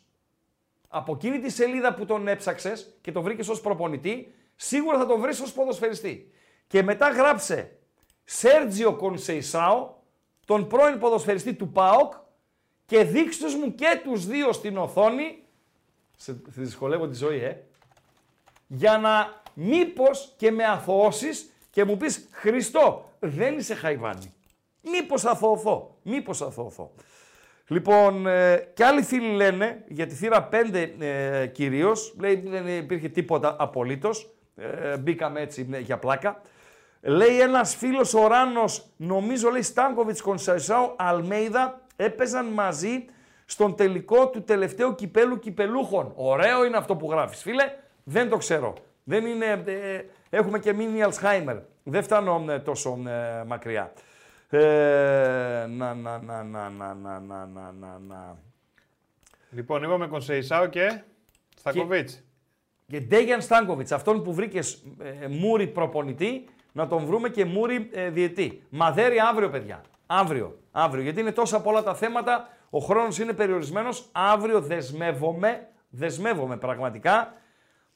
Από 0.91 1.13
εκείνη 1.13 1.39
τη 1.39 1.49
σελίδα 1.49 1.93
που 1.93 2.05
τον 2.05 2.27
έψαξες 2.27 2.97
και 3.01 3.11
τον 3.11 3.23
βρήκες 3.23 3.47
ως 3.47 3.61
προπονητή, 3.61 4.33
σίγουρα 4.55 4.97
θα 4.97 5.05
τον 5.05 5.21
βρεις 5.21 5.39
ως 5.39 5.53
ποδοσφαιριστή. 5.53 6.31
Και 6.67 6.83
μετά 6.83 7.09
γράψε 7.09 7.77
Σέρτζιο 8.23 8.95
Κονσεϊσάο, 8.95 9.93
τον 10.45 10.67
πρώην 10.67 10.99
ποδοσφαιριστή 10.99 11.53
του 11.53 11.71
ΠΑΟΚ 11.71 12.13
και 12.85 13.03
δείξτε 13.03 13.45
τους 13.45 13.55
μου 13.55 13.75
και 13.75 14.01
τους 14.03 14.25
δύο 14.25 14.51
στην 14.51 14.77
οθόνη, 14.77 15.43
σε 16.17 16.41
σε 16.49 16.61
δυσκολεύω 16.61 17.07
τη 17.07 17.15
ζωή, 17.15 17.43
ε, 17.43 17.63
για 18.67 18.97
να 18.97 19.41
μήπως 19.53 20.33
και 20.37 20.51
με 20.51 20.63
αθωώσεις 20.63 21.49
και 21.69 21.83
μου 21.83 21.97
πεις 21.97 22.27
Χριστό, 22.31 23.09
δεν 23.19 23.57
είσαι 23.57 23.73
χαϊβάνι. 23.73 24.33
Μήπως 24.81 25.25
αθωωθώ, 25.25 25.97
μήπως 26.01 26.41
αθωωθώ. 26.41 26.91
Λοιπόν, 27.71 28.27
ε, 28.27 28.67
και 28.73 28.85
άλλοι 28.85 29.01
φίλοι 29.01 29.35
λένε, 29.35 29.83
για 29.87 30.07
τη 30.07 30.15
θύρα 30.15 30.49
5 30.51 30.89
ε, 30.99 31.47
κυρίως, 31.47 32.15
λέει 32.19 32.43
δεν 32.47 32.67
υπήρχε 32.67 33.09
τίποτα 33.09 33.55
απολύτως, 33.59 34.29
ε, 34.55 34.97
μπήκαμε 34.97 35.41
έτσι 35.41 35.69
ε, 35.71 35.79
για 35.79 35.97
πλάκα. 35.97 36.41
Λέει 37.01 37.39
ένας 37.39 37.75
φίλος 37.75 38.13
ο 38.13 38.27
Ράνος, 38.27 38.85
νομίζω 38.97 39.49
λέει 39.49 39.61
Στάνκοβιτς, 39.61 40.21
Κονσαϊσάου, 40.21 40.93
Αλμέιδα, 40.97 41.81
έπαιζαν 41.95 42.45
μαζί 42.45 43.05
στον 43.45 43.75
τελικό 43.75 44.29
του 44.29 44.43
τελευταίου 44.43 44.95
κυπέλου 44.95 45.39
κυπελούχων. 45.39 46.11
Ωραίο 46.15 46.65
είναι 46.65 46.77
αυτό 46.77 46.95
που 46.95 47.11
γράφεις 47.11 47.41
φίλε, 47.41 47.63
δεν 48.03 48.29
το 48.29 48.37
ξέρω. 48.37 48.73
Δεν 49.03 49.25
είναι, 49.25 49.45
ε, 49.65 50.05
έχουμε 50.29 50.59
και 50.59 50.73
μείνει 50.73 51.03
Αλσχάιμερ. 51.03 51.57
Δεν 51.83 52.03
φτάνω 52.03 52.45
ε, 52.49 52.59
τόσο 52.59 52.99
ε, 53.07 53.43
μακριά. 53.47 53.93
Ε, 54.51 55.65
να, 55.69 55.93
να, 55.93 56.17
να, 56.17 56.43
να, 56.43 56.69
να, 56.69 56.93
να, 56.93 57.19
να, 57.19 57.45
να, 57.45 57.71
να, 57.71 57.99
να. 58.07 58.37
Λοιπόν, 59.49 59.83
είπαμε 59.83 60.07
Κονσεϊσάο 60.07 60.67
και 60.67 61.01
Στακοβίτς. 61.55 62.23
Και 62.87 62.99
Ντέγιαν 62.99 63.41
Στάνκοβιτς, 63.41 63.91
αυτόν 63.91 64.23
που 64.23 64.33
βρήκες 64.33 64.83
ε, 65.21 65.27
μούρι 65.27 65.67
προπονητή, 65.67 66.45
να 66.71 66.87
τον 66.87 67.05
βρούμε 67.05 67.29
και 67.29 67.45
μούρι 67.45 67.89
ε, 67.93 68.09
διετή. 68.09 68.63
Μαδέρι 68.69 69.19
αύριο, 69.19 69.49
παιδιά. 69.49 69.81
Αύριο. 70.05 70.59
Αύριο. 70.71 71.03
Γιατί 71.03 71.19
είναι 71.19 71.31
τόσα 71.31 71.61
πολλά 71.61 71.83
τα 71.83 71.95
θέματα, 71.95 72.49
ο 72.69 72.79
χρόνος 72.79 73.19
είναι 73.19 73.33
περιορισμένος. 73.33 74.09
Αύριο 74.11 74.61
δεσμεύομαι, 74.61 75.67
δεσμεύομαι 75.89 76.57
πραγματικά. 76.57 77.33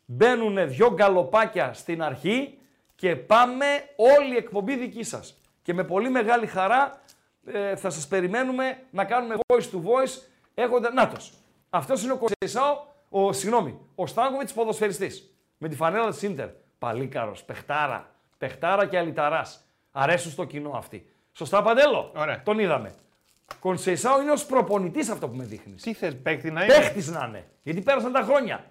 Μπαίνουν 0.06 0.70
δυο 0.70 0.94
γκαλοπάκια 0.94 1.74
στην 1.74 2.04
αρχή 2.04 2.58
και 2.96 3.16
πάμε 3.16 3.66
όλη 3.96 4.34
η 4.34 4.38
εκπομπή 4.38 4.76
δική 4.76 5.04
σας. 5.04 5.38
Και 5.64 5.74
με 5.74 5.84
πολύ 5.84 6.10
μεγάλη 6.10 6.46
χαρά 6.48 7.02
ε, 7.46 7.76
θα 7.76 7.90
σας 7.90 8.08
περιμένουμε 8.08 8.78
να 8.92 9.06
κάνουμε 9.06 9.36
voice 9.48 9.62
to 9.62 9.78
voice 9.78 10.22
έχοντα... 10.54 10.94
Νάτος. 10.94 11.34
Αυτός 11.70 12.04
είναι 12.04 12.12
ο 12.12 12.18
Κονσεϊσάο, 12.18 12.78
ο, 13.10 13.34
συγγνώμη, 13.34 13.80
ο 13.96 14.08
Στάνκοβιτς 14.08 14.54
ποδοσφαιριστής. 14.54 15.36
Με 15.58 15.68
τη 15.68 15.76
φανέλα 15.76 16.10
της 16.10 16.22
Ίντερ. 16.22 16.50
Παλίκαρος, 16.78 17.44
παιχτάρα. 17.44 18.12
Παιχτάρα 18.38 18.86
και 18.86 18.98
αλυταράς. 18.98 19.66
Αρέσουν 19.92 20.32
στο 20.32 20.44
κοινό 20.44 20.72
αυτοί. 20.76 21.06
Σωστά, 21.32 21.62
Παντέλο; 21.62 22.12
Ωραία. 22.16 22.44
Τον 22.44 22.60
είδαμε. 22.60 22.96
Κονσεϊσάο 23.60 24.22
είναι 24.22 24.32
ως 24.32 24.46
προπονητής 24.46 25.10
αυτό 25.10 25.30
που 25.30 25.36
με 25.36 25.44
δείχνεις. 25.44 25.82
Τι 25.82 25.94
θες, 25.94 26.22
παίχτη 26.22 26.52
να 26.52 26.64
είναι; 26.64 26.74
Παίχτης 26.74 27.08
να 27.08 27.26
είναι. 27.28 27.48
Γιατί 27.64 27.82
πέρασαν 27.82 28.12
τα 28.12 28.22
χρόνια. 28.22 28.66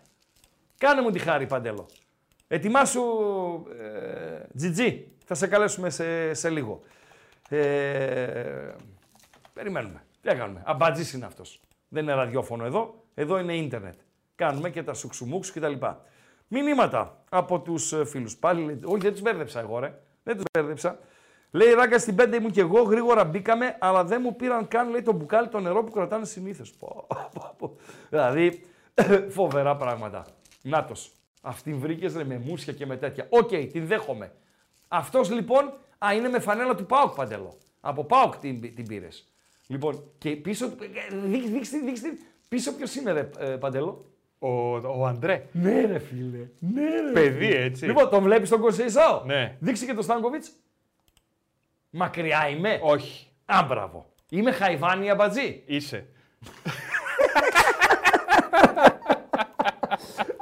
Κάνε 0.78 1.00
μου 1.00 1.10
τη 1.10 1.18
χάρη, 1.18 1.46
Παντέλο. 1.46 1.86
Ετοιμάσου, 2.48 3.02
ε, 3.80 4.46
Τζιτζί. 4.56 5.06
Θα 5.32 5.38
σε 5.38 5.46
καλέσουμε 5.46 5.90
σε, 5.90 6.34
σε 6.34 6.50
λίγο. 6.50 6.80
Ε, 7.48 8.70
περιμένουμε. 9.52 10.04
Τι 10.20 10.28
θα 10.28 10.34
κάνουμε; 10.34 10.62
Αμπατζής 10.66 11.12
είναι 11.12 11.26
αυτός. 11.26 11.60
Δεν 11.88 12.02
είναι 12.02 12.12
ραδιόφωνο 12.14 12.64
εδώ. 12.64 13.04
Εδώ 13.14 13.38
είναι 13.38 13.56
ίντερνετ. 13.56 13.94
Κάνουμε 14.34 14.70
και 14.70 14.82
τα 14.82 14.94
σουξουμούξ 14.94 15.52
κτλ. 15.52 15.72
Μηνύματα 16.48 17.24
από 17.28 17.60
τους 17.60 17.92
ε, 17.92 18.04
φίλους. 18.04 18.36
Πάλι, 18.36 18.64
λέτε- 18.64 18.86
όχι 18.86 18.98
δεν 18.98 19.12
τους 19.12 19.20
μπέρδεψα 19.20 19.60
εγώ 19.60 19.78
ρε. 19.78 19.98
Δεν 20.22 20.34
τους 20.34 20.44
μπέρδεψα. 20.52 20.98
Λέει 21.50 21.72
ράγκα 21.72 21.98
στην 21.98 22.14
πέντε 22.14 22.36
ήμουν 22.36 22.50
και 22.50 22.60
εγώ, 22.60 22.82
γρήγορα 22.82 23.24
μπήκαμε, 23.24 23.76
αλλά 23.80 24.04
δεν 24.04 24.20
μου 24.24 24.36
πήραν 24.36 24.68
καν 24.68 24.90
λέει, 24.90 25.02
το 25.02 25.12
μπουκάλι 25.12 25.48
το 25.48 25.60
νερό 25.60 25.84
που 25.84 25.90
κρατάνε 25.92 26.24
συνήθως. 26.24 26.74
δηλαδή, 28.10 28.60
φοβερά 29.36 29.76
πράγματα. 29.76 30.26
Νάτος. 30.62 31.12
Αυτήν 31.42 31.78
βρήκες 31.78 32.14
ρε, 32.16 32.24
με 32.24 32.38
μούσια 32.38 32.72
και 32.72 32.86
με 32.86 32.96
τέτοια. 32.96 33.26
Οκ, 33.30 33.48
την 33.48 33.86
δέχομαι. 33.86 34.32
Αυτός 34.94 35.30
λοιπόν 35.30 35.72
Α, 35.98 36.14
είναι 36.14 36.28
με 36.28 36.38
φανέλα 36.38 36.74
του 36.74 36.86
ΠΑΟΚ 36.86 37.14
Παντέλο. 37.14 37.58
Από 37.80 38.04
ΠΑΟΚ 38.04 38.36
την, 38.36 38.74
την 38.74 38.86
πήρες. 38.86 39.28
Λοιπόν, 39.66 40.04
και 40.18 40.30
πίσω. 40.36 40.66
ε, 40.66 41.16
δείξ- 41.26 41.48
Δείξτε, 41.48 41.78
δείξτε. 41.78 42.08
Πίσω 42.48 42.74
ποιος 42.74 42.94
είναι, 42.94 43.12
ρε, 43.12 43.30
ε, 43.38 43.46
Παντέλο; 43.46 44.04
Ο, 44.38 44.48
ο 44.76 45.06
Αντρέ. 45.06 45.48
Ναι, 45.52 45.80
ρε 45.84 45.98
φίλε. 45.98 46.48
Ναι, 46.58 47.00
ρε. 47.00 47.12
Παιδί, 47.12 47.52
έτσι. 47.52 47.86
Λοιπόν, 47.86 48.08
τον 48.10 48.22
βλέπεις 48.22 48.48
τον 48.48 48.60
Κονσεϊσάο. 48.60 49.22
Ναι. 49.24 49.56
Δείξε 49.60 49.86
και 49.86 49.94
τον 49.94 50.02
Στάνκοβιτς. 50.02 50.52
Μακριά 51.90 52.48
είμαι. 52.48 52.78
Όχι. 52.82 53.26
Α, 53.44 53.64
μπράβο. 53.68 54.06
Είμαι 54.30 54.52
χαϊβάνι 54.52 55.10
Αμπατζή. 55.10 55.62
Είσαι. 55.66 56.06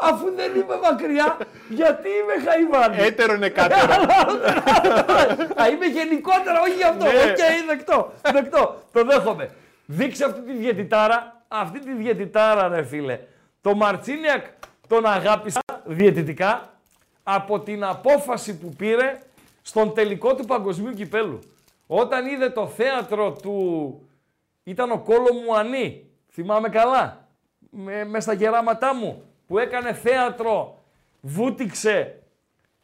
Αφού 0.00 0.34
δεν 0.36 0.54
είμαι 0.54 0.78
μακριά, 0.82 1.36
γιατί 1.68 2.08
είμαι 2.08 2.50
χαϊβάνι. 2.50 2.96
Έτερον 3.02 3.48
εκάτερον. 3.48 3.92
Α, 5.62 5.68
είμαι 5.68 5.86
γενικότερα, 5.86 6.60
όχι 6.60 6.72
γι' 6.76 6.82
αυτό. 6.82 7.06
Οκ, 7.06 7.12
Ναι. 7.12 7.66
δεκτό. 7.66 8.12
Δεκτό. 8.32 8.82
Το 8.92 9.04
δέχομαι. 9.04 9.50
Δείξε 9.86 10.24
αυτή 10.24 10.40
τη 10.40 10.52
διαιτητάρα. 10.52 11.42
Αυτή 11.48 11.78
τη 11.80 11.92
διαιτητάρα, 11.92 12.68
ρε 12.68 12.82
φίλε. 12.84 13.18
Το 13.60 13.74
Μαρτσίνιακ 13.74 14.44
τον 14.88 15.06
αγάπησα 15.06 15.60
διαιτητικά 15.84 16.68
από 17.22 17.60
την 17.60 17.84
απόφαση 17.84 18.58
που 18.58 18.68
πήρε 18.78 19.18
στον 19.62 19.94
τελικό 19.94 20.34
του 20.34 20.44
παγκοσμίου 20.44 20.92
κυπέλου. 20.92 21.38
Όταν 21.86 22.26
είδε 22.26 22.50
το 22.50 22.66
θέατρο 22.66 23.32
του. 23.42 24.08
ήταν 24.64 24.90
ο 24.90 24.98
Κόλο 24.98 25.32
Μουανί. 25.46 26.04
Θυμάμαι 26.32 26.68
καλά. 26.68 27.28
Με, 27.70 28.04
με 28.04 28.20
στα 28.20 28.32
γεράματά 28.32 28.94
μου. 28.94 29.22
Που 29.50 29.58
έκανε 29.58 29.92
θέατρο. 29.92 30.84
Βούτυξε 31.20 32.22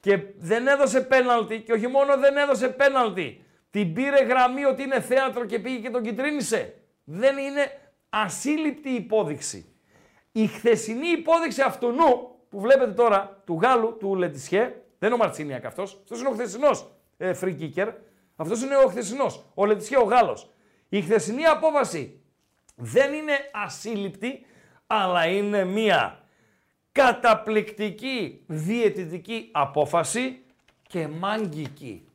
και 0.01 0.19
δεν 0.39 0.67
έδωσε 0.67 1.01
πέναλτι 1.01 1.61
και 1.61 1.73
όχι 1.73 1.87
μόνο 1.87 2.17
δεν 2.19 2.37
έδωσε 2.37 2.69
πέναλτι, 2.69 3.45
την 3.71 3.93
πήρε 3.93 4.25
γραμμή 4.25 4.65
ότι 4.65 4.83
είναι 4.83 5.01
θέατρο 5.01 5.45
και 5.45 5.59
πήγε 5.59 5.79
και 5.79 5.91
τον 5.91 6.03
κυτρίνησε. 6.03 6.75
Δεν 7.05 7.39
είναι 7.39 7.81
ασύλληπτη 8.09 8.89
υπόδειξη. 8.89 9.75
Η 10.33 10.47
χθεσινή 10.47 11.09
υπόδειξη 11.09 11.63
αυτού 11.63 11.95
που 12.49 12.61
βλέπετε 12.61 12.93
τώρα, 12.93 13.43
του 13.45 13.59
Γάλλου, 13.63 13.97
του 13.99 14.15
Λετισιέ, 14.15 14.61
δεν 14.99 15.11
είναι 15.11 15.15
ο 15.15 15.25
Μαρτσίνιακ 15.25 15.65
αυτός, 15.65 15.99
αυτός 16.03 16.21
είναι 16.21 16.29
ο 16.29 16.33
χθεσινός 16.33 16.91
ε, 17.17 17.33
free 17.41 17.57
kicker, 17.61 17.93
αυτός 18.37 18.63
είναι 18.63 18.77
ο 18.77 18.89
χθεσινός, 18.89 19.45
ο 19.55 19.67
Λετισιέ 19.67 19.97
ο 19.97 20.05
Γάλλος. 20.05 20.51
Η 20.89 21.03
χθεσινή 21.03 21.45
απόφαση 21.45 22.21
δεν 22.77 23.13
είναι 23.13 23.33
ασύλληπτη, 23.53 24.47
αλλά 24.87 25.27
είναι 25.27 25.65
μία 25.65 26.21
καταπληκτική 26.97 28.41
διαιτητική 28.47 29.49
απόφαση 29.53 30.45
και 30.89 31.09
μάγικη. 31.09 32.09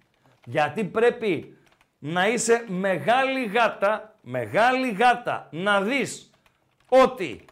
Γιατί 0.46 0.84
πρέπει 0.84 1.58
να 2.00 2.28
είσαι 2.28 2.66
μεγάλη 2.68 3.46
γάτα, 3.46 4.16
μεγάλη 4.22 4.92
γάτα, 4.92 5.48
να 5.52 5.82
δεις 5.82 6.30
ότι 6.90 7.46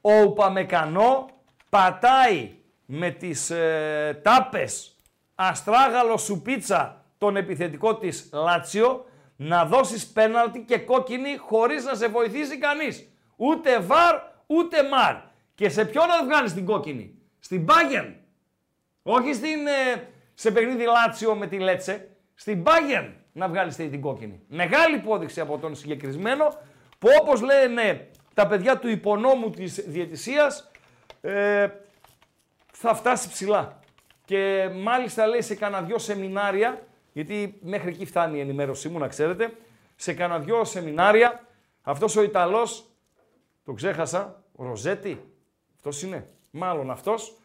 ο 0.00 0.12
Ουπαμεκανό 0.12 1.28
πατάει 1.70 2.54
με 2.86 3.10
τις 3.10 3.50
ε, 3.50 4.20
τάπες 4.22 4.96
αστράγαλο 5.34 6.16
σουπίτσα 6.16 7.04
τον 7.18 7.36
επιθετικό 7.36 7.96
της 7.96 8.30
Λάτσιο 8.32 9.04
να 9.36 9.64
δώσεις 9.64 10.06
πέναλτι 10.06 10.60
και 10.60 10.78
κόκκινη 10.78 11.36
χωρίς 11.36 11.84
να 11.84 11.94
σε 11.94 12.08
βοηθήσει 12.08 12.58
κανείς. 12.58 13.12
Ούτε 13.36 13.80
βαρ, 13.80 14.14
ούτε 14.46 14.88
μαρ. 14.88 15.29
Και 15.60 15.68
σε 15.68 15.84
ποιον 15.84 16.06
να 16.06 16.24
βγάλεις 16.24 16.52
την 16.52 16.64
κόκκινη; 16.64 17.14
Στην 17.38 17.66
Bayern. 17.68 18.12
Όχι 19.02 19.34
στην, 19.34 19.66
ε, 19.66 20.08
σε 20.34 20.50
παιχνίδι 20.50 20.84
Λάτσιο 20.84 21.34
με 21.34 21.46
τη 21.46 21.58
Λέτσε. 21.58 22.08
Στην 22.34 22.62
Bayern 22.66 23.12
να 23.32 23.48
βγάλεις 23.48 23.76
την 23.76 24.00
κόκκινη. 24.00 24.40
Μεγάλη 24.48 24.96
υπόδειξη 24.96 25.40
από 25.40 25.58
τον 25.58 25.74
συγκεκριμένο 25.74 26.48
που 26.98 27.08
όπως 27.20 27.40
λένε 27.40 28.08
τα 28.34 28.46
παιδιά 28.46 28.78
του 28.78 28.88
υπονόμου 28.88 29.50
της 29.50 29.84
διαιτησίας 29.86 30.70
ε, 31.20 31.68
θα 32.72 32.94
φτάσει 32.94 33.28
ψηλά. 33.28 33.78
Και 34.24 34.70
μάλιστα 34.74 35.26
λέει 35.26 35.42
σε 35.42 35.54
κανένα 35.54 35.82
δυο 35.82 35.98
σεμινάρια, 35.98 36.86
γιατί 37.12 37.58
μέχρι 37.62 37.88
εκεί 37.88 38.06
φτάνει 38.06 38.38
η 38.38 38.40
ενημέρωσή 38.40 38.88
μου 38.88 38.98
να 38.98 39.08
ξέρετε, 39.08 39.52
σε 39.96 40.12
κανένα 40.12 40.40
δυο 40.40 40.64
σεμινάρια 40.64 41.46
αυτός 41.82 42.16
ο 42.16 42.22
Ιταλός, 42.22 42.84
το 43.64 43.72
ξέχασα, 43.72 44.42
ο 44.56 44.64
Ροζέτη, 44.64 45.29
αυτός 45.80 46.02
είναι, 46.02 46.26
μάλλον 46.50 46.90
αυτός, 46.90 47.36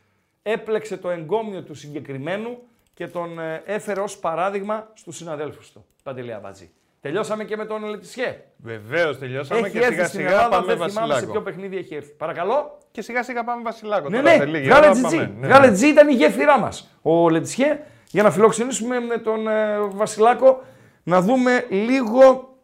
έπλεξε 0.44 0.98
το 0.98 1.10
εγκόμιο 1.10 1.64
του 1.64 1.74
συγκεκριμένου 1.74 2.57
και 2.94 3.07
τον 3.07 3.40
ε, 3.40 3.62
έφερε 3.66 3.99
ως 3.99 4.18
παράδειγμα 4.18 4.91
στους 4.94 5.16
συναδέλφους 5.18 5.72
του. 5.72 5.86
Παντελή 6.03 6.34
Αμπατζή. 6.34 6.72
Τελειώσαμε 7.02 7.44
και 7.44 7.57
με 7.57 7.66
τον 7.66 7.84
Λετισιέ. 7.84 8.44
Βεβαίως 8.57 9.18
τελειώσαμε 9.18 9.60
Έχει 9.60 9.70
και 9.70 9.78
έρθει 9.78 9.91
σιγά 9.91 10.07
στην 10.07 10.20
σιγά 10.20 10.32
Ελλάδα, 10.32 10.49
πάμε 10.49 10.66
δεν 10.66 10.76
θυμάμαι 10.76 10.91
σε 10.91 11.02
Βασιλάκο. 11.02 11.32
ποιο 11.32 11.41
παιχνίδι 11.41 11.78
έχει 11.78 11.95
έρθει. 11.95 12.12
Παρακαλώ. 12.12 12.78
Και 12.91 13.02
σιγά 13.02 13.24
σιγά 13.24 13.44
πάμε 13.44 13.62
Βασιλάκο. 13.62 14.10
Ναι, 14.10 14.18
τώρα, 14.18 14.32
ναι, 14.32 14.38
σε 14.38 14.45
λίγη 14.45 14.66
βγάλε 14.68 14.86
ώρα 14.86 14.94
τζιτζί. 14.94 15.16
πάμε. 15.16 15.34
Ναι, 15.40 15.48
Βγάλε 15.48 15.68
ναι. 15.68 15.74
τζιτζί 15.74 15.91
ήταν 15.91 16.10
η 16.10 16.14
γέφυρά 16.14 16.60
μας. 16.60 16.98
Ο 17.02 17.30
Λετσιέ 17.30 17.80
για 18.12 18.24
να 18.24 18.32
φιλοξενήσουμε 18.32 18.99
με 18.99 19.18
τον 19.18 19.48
ε, 19.48 19.80
Βασιλάκο 19.80 20.64
να 21.03 21.22
δούμε 21.22 21.66
λίγο 21.70 22.56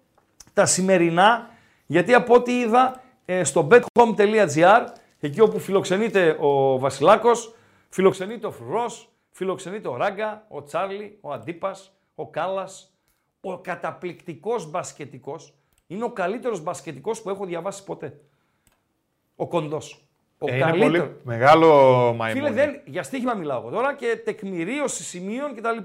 τα 0.53 0.65
σημερινά. 0.65 1.49
Γιατί 1.85 2.13
από 2.13 2.33
ό,τι 2.33 2.59
είδα 2.59 3.01
ε, 3.25 3.43
στο 3.43 3.67
bethome.gr, 3.71 4.85
εκεί 5.27 5.41
όπου 5.41 5.59
φιλοξενείται 5.59 6.37
ο 6.39 6.79
Βασιλάκος, 6.79 7.55
φιλοξενείται 7.89 8.47
ο 8.47 8.51
Φρουρός, 8.51 9.09
φιλοξενείται 9.31 9.87
ο 9.87 9.95
Ράγκα, 9.95 10.45
ο 10.49 10.63
Τσάρλι, 10.63 11.17
ο 11.21 11.31
Αντίπας, 11.31 11.93
ο 12.15 12.29
Κάλλας, 12.29 12.93
ο 13.41 13.57
καταπληκτικός 13.57 14.69
μπασκετικός. 14.69 15.53
Είναι 15.87 16.03
ο 16.03 16.11
καλύτερος 16.11 16.61
μπασκετικός 16.63 17.21
που 17.21 17.29
έχω 17.29 17.45
διαβάσει 17.45 17.83
ποτέ. 17.83 18.19
Ο 19.35 19.47
Κοντός. 19.47 20.05
Ο 20.37 20.45
Ε, 20.49 20.55
είναι 20.55 20.77
πολύ 20.77 21.15
μεγάλο 21.23 21.67
μαϊμού. 22.17 22.39
Φίλε, 22.39 22.51
δεν, 22.51 22.81
για 22.85 23.03
στοίχημα 23.03 23.33
μιλάω 23.33 23.59
εγώ 23.59 23.69
τώρα 23.69 23.95
και 23.95 24.21
τεκμηρίωση 24.25 25.03
σημείων 25.03 25.55
κτλ. 25.55 25.77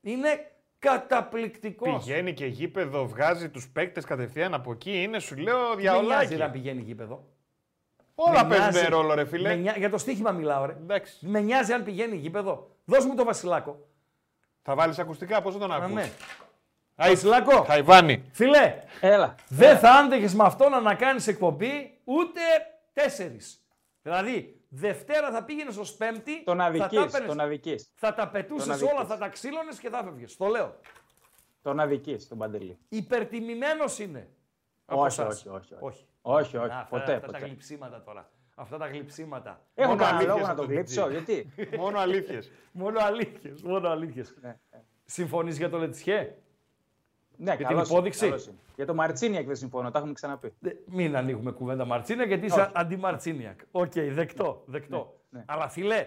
Είναι 0.00 0.50
καταπληκτικός. 0.78 2.04
Πηγαίνει 2.04 2.32
και 2.32 2.46
γήπεδο, 2.46 3.06
βγάζει 3.06 3.48
τους 3.50 3.68
παίκτες 3.68 4.04
κατευθείαν 4.04 4.54
από 4.54 4.72
εκεί. 4.72 5.02
Είναι, 5.02 5.18
σου 5.18 5.36
λέω, 5.36 5.68
Δεν 5.68 5.76
διαολάκι. 5.76 6.06
νοιάζει 6.06 6.36
να 6.36 6.50
πηγαίνει 6.50 6.80
γήπεδο. 6.80 7.24
Όλα 8.18 8.44
Με 8.44 8.48
παίζουν 8.56 8.72
νοιάζει- 8.72 8.88
ρόλο, 8.90 9.14
ρε 9.14 9.22
με 9.22 9.28
φίλε. 9.28 9.54
νοιά- 9.54 9.76
Για 9.76 9.90
το 9.90 9.98
στοίχημα 9.98 10.30
μιλάω, 10.30 10.64
ρε. 10.64 10.72
Εντάξει. 10.72 11.26
Με 11.26 11.40
νοιάζει 11.40 11.72
αν 11.72 11.84
πηγαίνει 11.84 12.16
γήπεδο. 12.16 12.70
Δώσ' 12.84 13.04
μου 13.04 13.14
το 13.14 13.24
Βασιλάκο. 13.24 13.86
Θα 14.62 14.74
βάλεις 14.74 14.98
ακουστικά, 14.98 15.42
πώς 15.42 15.52
θα 15.52 15.58
τον 15.60 15.72
Α, 15.72 15.76
ακούς; 15.76 15.92
ναι. 15.92 16.10
Άι, 16.94 17.10
Βασιλάκο. 17.10 17.62
Χαϊβάνι. 17.64 18.24
Φίλε, 18.32 18.82
Έλα. 19.00 19.34
δεν 19.48 19.78
θα 19.78 19.90
άντεχες 19.90 20.34
με 20.34 20.44
αυτό 20.44 20.68
να 20.68 20.94
κάνεις 20.94 21.26
εκπομπή 21.26 22.00
ούτε 22.04 22.40
τέσσερις. 22.92 23.60
Δηλαδή, 24.02 24.60
Δευτέρα 24.68 25.30
θα 25.30 25.44
πήγαινες 25.44 25.76
ως 25.76 25.92
Πέμπτη. 25.94 26.44
Τον 26.44 26.56
θα 26.56 26.62
τα 26.62 26.68
αδικής, 26.68 26.98
έπαιρνες- 26.98 27.28
τον 27.28 27.40
αδικής. 27.40 27.92
Θα 27.94 28.14
τα 28.14 28.28
πετούσες 28.28 28.68
αδικής. 28.68 28.92
όλα, 28.92 29.04
θα 29.04 29.18
τα 29.18 29.28
ξύλωνες 29.28 29.78
και 29.78 29.88
θα 29.88 29.98
έφευγε. 29.98 30.24
Το 30.38 30.46
λέω. 30.46 30.74
Τον 31.62 31.80
αδικής, 31.80 32.28
τον 32.28 32.38
Παντελή. 32.38 32.78
Υπερτιμημένος 32.88 33.98
είναι. 33.98 34.28
από 34.86 35.00
Όχι, 35.00 35.20
εσάς. 35.20 35.34
όχι, 35.34 35.48
όχι, 35.48 35.74
όχι. 35.74 35.84
όχι. 35.84 36.06
Όχι, 36.28 36.56
όχι, 36.56 36.68
Να, 36.68 36.74
αυτά, 36.78 36.86
ποτέ, 36.98 37.14
αυτά 37.14 37.26
τα 37.26 37.32
ποτέ. 37.32 37.46
γλυψίματα 37.46 38.02
τώρα. 38.02 38.30
Αυτά 38.54 38.76
τα 38.78 38.86
γλυψίματα. 38.86 39.60
Έχω 39.74 39.88
Μόνο 39.88 40.02
κανένα 40.02 40.16
αλήθειες 40.18 40.34
λόγο 40.36 40.46
να 40.46 40.52
από 40.52 40.60
τον 40.60 40.66
τον 40.66 40.74
κλείψω, 40.76 41.06
DJ. 41.06 41.10
γιατί; 41.10 41.52
Μόνο 41.82 41.98
αλήθειες. 41.98 42.50
Μόνο 42.72 42.98
αλήθειες. 43.00 43.62
Μόνο 43.62 43.88
αλήθειες. 43.88 44.34
Ναι, 44.40 44.56
Συμφωνείς 45.04 45.56
για 45.58 45.68
το 45.70 45.78
Λετσιέ. 45.78 46.34
Ναι, 47.36 47.56
την 47.56 47.66
καλώς 47.66 47.88
υπόδειξη; 47.90 48.20
είναι, 48.26 48.30
καλώς 48.34 48.46
είναι. 48.46 48.56
Για 48.76 48.86
το 48.86 48.94
Μαρτσίνιακ 48.94 49.46
δεν 49.46 49.56
συμφωνώ, 49.56 49.90
τα 49.90 49.98
έχουμε 49.98 50.14
ξαναπεί. 50.14 50.52
Ε, 50.62 50.70
Μην 50.86 51.16
ανοίγουμε 51.16 51.50
κουβέντα 51.50 51.84
Μαρτσίνιακ 51.84 52.26
γιατί 52.26 52.46
είσαι 52.46 52.60
Όχι. 52.60 52.70
αντιμαρτσίνιακ. 52.74 53.60
Οκ, 53.70 53.92
δεκτό. 53.92 54.62
δεκτό. 54.66 55.20
Ναι, 55.30 55.38
ναι. 55.38 55.44
Αλλά 55.48 55.68
φιλέ, 55.68 56.06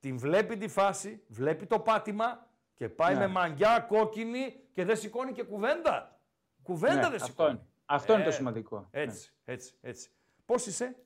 την 0.00 0.18
βλέπει 0.18 0.56
τη 0.56 0.68
φάση, 0.68 1.22
βλέπει 1.28 1.66
το 1.66 1.78
πάτημα 1.78 2.46
και 2.74 2.88
πάει 2.88 3.14
Ναι. 3.14 3.20
με 3.20 3.26
μαγιά 3.26 3.86
κόκκινη 3.88 4.54
και 4.72 4.84
δεν 4.84 4.96
σηκώνει 4.96 5.32
και 5.32 5.42
κουβέντα. 5.42 6.18
Κουβέντα 6.62 6.94
Ναι, 6.94 7.00
δεν 7.00 7.14
αυτό 7.14 7.26
σηκώνει. 7.26 7.60
Είναι. 7.90 7.98
Αυτό 8.00 8.12
είναι 8.14 8.22
το 8.22 8.28
Ε, 8.28 8.32
σημαντικό. 8.32 8.88
Ναι. 8.92 9.00
Έτσι, 9.02 9.32
έτσι, 9.44 9.74
έτσι. 9.80 10.10
Πώς 10.46 10.66
είσαι, 10.66 10.96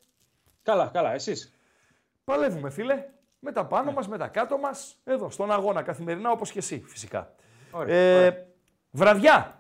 Καλά, 0.63 0.91
καλά, 0.93 1.13
εσείς; 1.13 1.55
Παλεύουμε, 2.25 2.71
φίλε. 2.71 3.05
Με 3.39 3.53
τα 3.53 3.67
πάνω 3.67 3.93
μας, 3.93 4.09
με 4.09 4.19
τα 4.19 4.29
κάτω 4.29 4.59
μας. 4.59 5.01
Εδώ, 5.05 5.31
στον 5.31 5.53
αγώνα, 5.53 5.83
καθημερινά, 5.83 6.31
όπως 6.31 6.51
και 6.51 6.59
εσύ, 6.59 6.83
φυσικά. 6.87 7.35
Ωραία, 7.71 7.97
Ε, 7.97 8.17
ωραία. 8.17 8.47
βραδιά. 8.91 9.59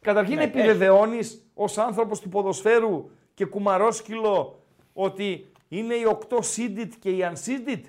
Καταρχήν 0.00 0.36
Ναι, 0.36 0.42
επιβεβαιώνεις 0.42 1.50
ως 1.54 1.78
άνθρωπος 1.78 2.20
του 2.20 2.28
ποδοσφαίρου 2.28 3.10
και 3.34 3.44
κουμαρόσκυλο 3.44 4.62
ότι 4.92 5.52
είναι 5.68 5.94
οι 5.94 6.04
8 6.04 6.36
seeded 6.38 6.88
και 6.98 7.10
οι 7.10 7.18
unseeded; 7.32 7.80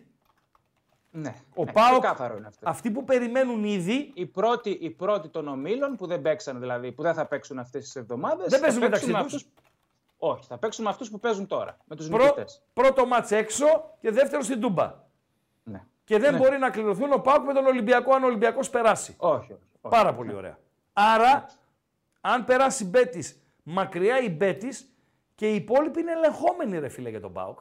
Ναι, 1.11 1.35
Ο 1.55 1.63
ναι, 1.63 1.71
ΠΑΟΚ, 1.71 1.91
ξεκάθαρο 2.01 2.37
είναι 2.37 2.47
αυτό. 2.47 2.69
αυτοί 2.69 2.91
που 2.91 3.03
περιμένουν 3.03 3.63
ήδη, 3.63 4.11
Οι 4.13 4.25
πρώτοι, 4.25 4.69
οι 4.69 4.89
πρώτοι 4.89 5.27
των 5.29 5.47
ομίλων 5.47 5.95
που 5.95 6.07
δεν 6.07 6.21
παίξαν, 6.21 6.59
δηλαδή 6.59 6.91
που 6.91 7.01
δεν 7.01 7.13
θα 7.13 7.25
παίξουν 7.25 7.59
αυτές 7.59 7.83
τις 7.83 7.95
εβδομάδες. 7.95 8.47
Δεν 8.49 8.59
παίζουν 8.59 8.81
μεταξύ 8.81 9.13
τους. 9.27 9.45
Όχι, 10.17 10.45
θα 10.47 10.57
παίξουν 10.57 10.83
με 10.83 10.89
αυτούς 10.89 11.09
που 11.09 11.19
παίζουν 11.19 11.47
τώρα. 11.47 11.77
Με 11.85 11.95
τους 11.95 12.07
πρω- 12.07 12.21
νικητές. 12.23 12.61
πρώτο 12.73 13.05
μάτς 13.05 13.31
έξω 13.31 13.65
και 14.01 14.11
δεύτερο 14.11 14.41
στην 14.43 14.61
Τούμπα. 14.61 14.93
Ναι. 15.63 15.83
Και 16.03 16.17
δεν 16.19 16.33
Ναι. 16.33 16.37
μπορεί 16.39 16.57
να 16.57 16.69
κληρωθούν 16.69 17.11
ο 17.13 17.17
ΠΑΟΚ 17.19 17.45
με 17.45 17.53
τον 17.53 17.65
Ολυμπιακό 17.65 18.13
αν 18.13 18.23
ο 18.23 18.25
Ολυμπιακός 18.25 18.69
περάσει. 18.69 19.15
Όχι, 19.17 19.51
όχι. 19.53 19.61
Πάρα 19.89 20.13
πολύ 20.13 20.33
ωραία. 20.33 20.57
Άρα, 20.93 21.45
αν 22.21 22.45
περάσει 22.45 22.85
Μπέτης 22.85 23.41
μακριά 23.63 24.19
η 24.19 24.29
Μπέτης 24.29 24.93
και 25.35 25.51
οι 25.51 25.55
υπόλοιποι 25.55 25.99
είναι 26.01 26.11
ελεγχόμενοι, 26.11 26.79
ρε 26.79 26.87
φίλε, 26.89 27.09
για 27.09 27.19
τον 27.21 27.33
Πάοκ. 27.33 27.59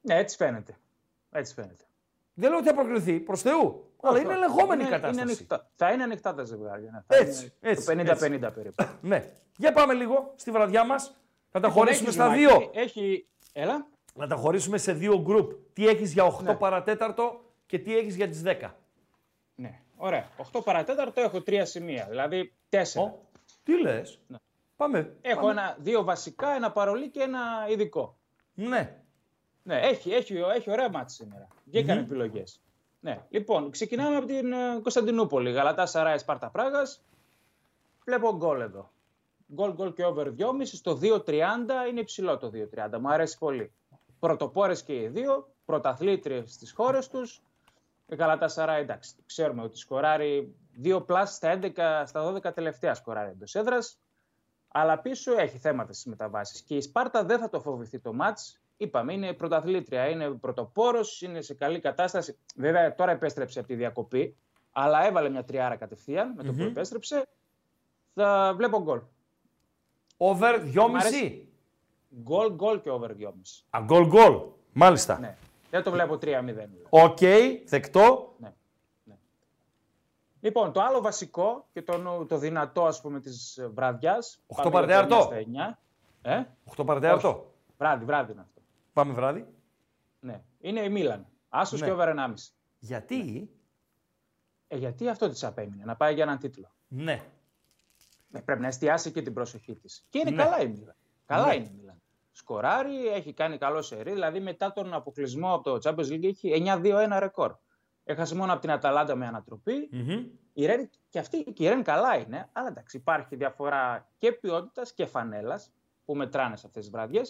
Ναι, 0.00 0.14
έτσι 0.18 0.36
φαίνεται. 0.36 0.76
Έτσι 1.30 1.54
φαίνεται. 1.54 1.84
Δεν 2.34 2.48
λέω 2.50 2.58
ότι 2.58 2.68
θα 2.68 2.74
προκριθεί 2.74 3.20
προς 3.20 3.40
Θεού, 3.42 3.92
αλλά 4.02 4.18
είναι 4.20 4.32
ελεγχόμενη 4.32 4.82
η 4.82 4.86
Είναι- 4.86 4.96
κατάσταση. 4.96 5.12
Είναι 5.22 5.22
ανοιχτά. 5.32 5.70
θα 5.74 5.92
είναι 5.92 6.02
ανοιχτά 6.02 6.34
τα 6.34 6.44
ζευγάρια. 6.44 6.90
ναι. 6.90 7.00
Θα 7.06 7.16
Έτσι, 7.24 7.52
είναι 7.62 7.72
έτσι, 7.72 7.86
Το 7.86 7.92
50-50 7.92 8.50
περίπου. 8.54 8.84
Ναι. 9.00 9.24
Για 9.56 9.72
πάμε 9.72 9.94
λίγο 9.94 10.32
στη 10.36 10.50
βραδιά 10.50 10.84
μας. 10.84 11.14
Να 11.52 11.60
τα 11.60 11.68
χωρίσουμε 11.68 12.08
Έχει 12.08 12.16
στα 12.16 12.24
ζουμάκι, 12.24 12.40
δύο. 12.46 12.70
Έχει. 12.82 13.26
Έλα. 13.52 13.86
Να 14.14 14.26
τα 14.26 14.36
χωρίσουμε 14.36 14.78
σε 14.78 14.92
δύο 14.92 15.18
γκρουπ. 15.20 15.52
Τι 15.72 15.88
έχεις 15.88 16.12
για 16.12 16.24
8 16.24 16.42
Ναι. 16.42 16.54
παρατέταρτο 16.54 17.40
και 17.66 17.78
τι 17.78 17.96
έχεις 17.96 18.16
για 18.16 18.28
τις 18.28 18.42
10. 18.42 18.74
Ναι, 19.54 19.80
ωραία. 19.96 20.28
8 20.52 20.60
παρατέταρτο 20.64 21.20
έχω 21.20 21.42
τρία 21.42 21.64
σημεία. 21.64 22.06
Δηλαδή 22.08 22.52
4. 22.68 23.00
Ω, 23.02 23.18
τι 23.62 23.80
λες. 23.80 24.20
Ναι. 24.26 24.36
Πάμε. 24.76 25.16
Έχω 25.20 25.40
πάμε. 25.40 25.50
ένα, 25.50 25.76
δύο 25.78 26.04
βασικά, 26.04 26.54
ένα 26.54 26.72
παρολί 26.72 27.08
και 27.10 27.20
ένα 27.22 27.40
ειδικό. 27.70 28.18
Ναι. 28.54 28.96
Ναι, 29.62 29.80
έχει, 29.80 30.10
έχει, 30.10 30.34
έχει 30.36 30.70
ωραία 30.70 30.90
μάτια 30.90 31.08
σήμερα. 31.08 31.48
Βγήκαν 31.64 31.98
επιλογές. 31.98 32.60
Ναι. 33.00 33.24
Λοιπόν, 33.28 33.70
ξεκινάμε 33.70 34.16
από 34.16 34.26
την 34.26 34.52
ε, 34.52 34.80
Κωνσταντινούπολη. 34.82 35.50
Γαλατά 35.50 35.86
Σαράι 35.86 36.18
Σπάρτα 36.18 36.50
Πράγα. 36.50 36.82
Βλέπω 38.04 38.36
γκολ 38.36 38.60
εδώ. 38.60 38.90
Γκολ, 39.54 39.72
γκολ 39.72 39.92
και 39.92 40.04
over 40.04 40.26
2,5. 40.38 40.44
Στο 40.62 40.98
2,30 41.02 41.32
είναι 41.90 42.00
υψηλό 42.00 42.38
το 42.38 42.50
2,30. 42.54 42.98
Μου 43.00 43.10
αρέσει 43.10 43.38
πολύ. 43.38 43.72
Πρωτοπόρες 44.18 44.82
και 44.82 44.94
οι 44.94 45.08
δύο. 45.08 45.48
Πρωταθλήτριες 45.64 46.52
στις 46.52 46.72
χώρες 46.72 47.08
τους. 47.08 47.42
Γαλατά 48.06 48.48
Σαράι, 48.48 48.80
εντάξει. 48.80 49.14
Ξέρουμε 49.26 49.62
ότι 49.62 49.76
σκοράρει 49.76 50.54
2 50.82 51.02
plus 51.06 51.34
στα 51.34 51.58
11, 51.62 52.02
στα 52.06 52.32
12 52.32 52.54
τελευταία 52.54 52.94
σκοράρει 52.94 53.30
εντός 53.30 53.54
έδρας. 53.54 53.98
Αλλά 54.68 54.98
πίσω 54.98 55.32
έχει 55.32 55.58
θέματα 55.58 55.92
στις 55.92 56.04
μεταβάσεις. 56.04 56.62
Και 56.62 56.76
η 56.76 56.80
Σπάρτα 56.80 57.24
δεν 57.24 57.38
θα 57.38 57.48
το 57.48 57.60
φοβηθεί 57.60 57.98
το 57.98 58.12
ματς. 58.12 58.60
Είπαμε, 58.82 59.12
είναι 59.12 59.32
πρωταθλήτρια, 59.32 60.08
είναι 60.08 60.30
πρωτοπόρος, 60.30 61.22
είναι 61.22 61.40
σε 61.40 61.54
καλή 61.54 61.80
κατάσταση. 61.80 62.38
Βέβαια, 62.56 62.94
τώρα 62.94 63.10
επέστρεψε 63.10 63.58
από 63.58 63.68
τη 63.68 63.74
διακοπή, 63.74 64.36
αλλά 64.72 65.06
έβαλε 65.06 65.28
μια 65.28 65.44
τριάρα 65.44 65.76
κατευθείαν 65.76 66.34
με 66.36 66.42
το 66.42 66.52
που 66.52 66.62
επέστρεψε. 66.62 67.28
Θα 68.14 68.54
βλέπω 68.56 68.82
γκολ. 68.82 69.00
Over 70.16 70.54
2,5. 70.74 70.90
αρέσει. 70.98 71.48
Γκολ, 72.22 72.54
γκολ 72.54 72.80
και 72.80 72.90
over 72.90 73.10
2,5. 73.10 73.30
Α, 73.70 73.80
γκολ 73.84 74.06
γκολ. 74.06 74.40
Μάλιστα. 74.72 75.18
Ναι. 75.18 75.36
Δεν 75.70 75.82
το 75.82 75.90
βλέπω 75.90 76.14
3-0. 76.14 76.28
Οκ, 76.88 77.18
δεκτό. 77.66 78.34
Λοιπόν, 80.40 80.72
το 80.72 80.80
άλλο 80.80 81.00
βασικό 81.00 81.66
και 81.72 81.82
το, 81.82 82.24
το 82.28 82.38
δυνατό, 82.38 82.84
ας 82.84 83.00
πούμε, 83.00 83.20
της 83.20 83.60
βραδιάς. 83.74 84.42
Οχτώ 84.46 84.70
πάμε 84.70 84.86
για 84.86 85.06
το 85.06 85.16
παρατέταρτο. 85.16 85.50
9 85.50 85.76
στα 86.22 86.22
9. 86.22 86.38
Ε, 86.38 86.44
8 86.76 86.86
παρατέταρτο. 86.86 87.54
βράδυ, 87.78 88.04
βράδυ 88.04 88.32
είναι 88.32 88.40
αυτό. 88.40 88.49
Πάμε 88.92 89.12
βράδυ. 89.12 89.46
Ναι. 90.20 90.42
Είναι 90.58 90.80
η 90.80 90.88
Μίλαν. 90.88 91.26
Άσος 91.48 91.80
Ναι. 91.80 91.86
και 91.86 91.92
over 91.92 92.08
1,5. 92.08 92.34
Γιατί; 92.78 93.50
Ε, 94.68 94.76
γιατί 94.76 95.08
αυτό 95.08 95.28
της 95.28 95.44
απέμεινε, 95.44 95.84
να 95.84 95.96
πάει 95.96 96.14
για 96.14 96.22
έναν 96.22 96.38
τίτλο. 96.38 96.74
Ναι. 96.88 97.22
Ναι, 98.28 98.42
πρέπει 98.42 98.60
να 98.60 98.66
εστιάσει 98.66 99.12
και 99.12 99.22
την 99.22 99.32
προσοχή 99.34 99.74
της. 99.76 100.06
Και 100.08 100.18
είναι 100.18 100.30
Ναι. 100.30 100.42
καλά 100.42 100.60
η 100.60 100.68
Μίλαν. 100.68 100.96
Καλά 101.26 101.46
Ναι. 101.46 101.54
είναι 101.54 101.66
η 101.66 101.72
Μίλαν. 101.76 102.02
Σκοράρει, 102.32 103.06
έχει 103.06 103.32
κάνει 103.32 103.58
καλό 103.58 103.82
σερί, 103.82 104.12
δηλαδή 104.12 104.40
μετά 104.40 104.72
τον 104.72 104.92
αποκλεισμό 104.94 105.54
από 105.54 105.62
το 105.62 105.90
Champions 105.90 106.08
League 106.12 106.24
έχει 106.24 106.50
9-2-1 106.50 107.18
ρεκόρ. 107.18 107.54
Έχασε 108.04 108.34
μόνο 108.34 108.52
από 108.52 108.60
την 108.60 108.70
Αταλάντα 108.70 109.14
με 109.16 109.26
ανατροπή. 109.26 109.88
Μμμ. 109.92 110.26
Η 110.52 110.66
Ρεν, 110.66 110.90
και 111.08 111.18
αυτή 111.18 111.42
και 111.42 111.64
η 111.64 111.68
Ρεν 111.68 111.82
καλά 111.82 112.16
είναι, 112.18 112.48
αλλά 112.52 112.68
εντάξει, 112.68 112.96
υπάρχει 112.96 113.36
διαφορά 113.36 114.08
και 114.18 114.32
ποιότητας 114.32 114.92
και 114.92 115.06
φανέλας 115.06 115.72
που 116.04 116.14
μετράνε 116.16 116.56
σε 116.56 116.66
αυτές 116.66 116.82
τις 116.82 116.90
βραδιές. 116.92 117.22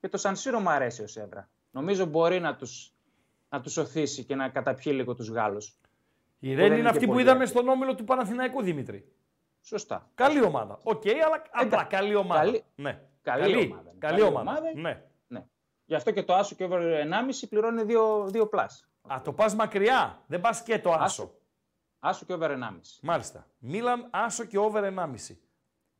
Και 0.00 0.08
το 0.08 0.16
Σανσίρο 0.16 0.60
μου 0.60 0.70
αρέσει 0.70 1.02
ως 1.02 1.16
έδρα. 1.16 1.48
Νομίζω 1.70 2.04
μπορεί 2.04 2.40
να 2.40 2.56
τους 2.56 2.92
να 3.50 3.60
τους 3.60 3.76
ωθήσει 3.76 4.24
και 4.24 4.34
να 4.34 4.48
καταπιεί 4.48 4.92
λίγο 4.96 5.14
τους 5.14 5.28
Γάλλους. 5.28 5.78
Η 6.38 6.48
δεν 6.48 6.56
Ρεν 6.56 6.66
είναι 6.66 6.74
είναι 6.74 6.82
και 6.82 6.88
αυτή 6.88 7.04
που 7.06 7.10
πολύ 7.12 7.22
είδαμε 7.22 7.42
εύκολο. 7.44 7.62
στον 7.64 7.74
όμιλο 7.76 7.94
του 7.94 8.04
Παναθηναϊκού 8.04 8.62
Δημήτρη. 8.62 9.12
Σωστά. 9.60 10.10
Καλή 10.14 10.42
ομάδα. 10.42 10.80
Οκ, 10.82 11.02
αλλά 11.24 11.42
απλά 11.50 11.84
καλή 11.84 12.14
ομάδα. 12.14 12.40
καλή- 12.40 12.62
Ναι. 12.74 13.02
καλή 13.22 13.40
καλή, 13.42 13.54
ομάδα 13.70 13.80
είναι. 13.90 13.98
Καλή 13.98 14.14
Καλή 14.20 14.22
ομάδα. 14.22 14.50
ομάδα. 14.50 14.72
Ναι. 14.74 15.02
Ναι. 15.28 15.44
Γι' 15.84 15.94
αυτό 15.94 16.10
και 16.10 16.22
το 16.22 16.34
Άσο 16.34 16.54
και 16.54 16.64
over 16.64 16.80
1,5 16.80 17.46
πληρώνει 17.48 17.82
2, 17.84 18.28
2 18.30 18.46
plus. 18.48 18.88
Α, 19.12 19.20
το 19.24 19.32
πας 19.32 19.54
μακριά. 19.54 20.22
Δεν 20.26 20.40
πας 20.40 20.62
και 20.62 20.78
το 20.78 20.92
άσο. 20.92 21.02
Άσο. 21.04 21.34
Άσο 21.98 22.24
και 22.26 22.32
over 22.32 22.50
1,5. 22.50 22.98
Μάλιστα. 23.02 23.46
Μίλαν 23.58 24.06
άσο 24.10 24.44
και 24.44 24.58
over 24.58 24.84
1,5. 24.84 25.38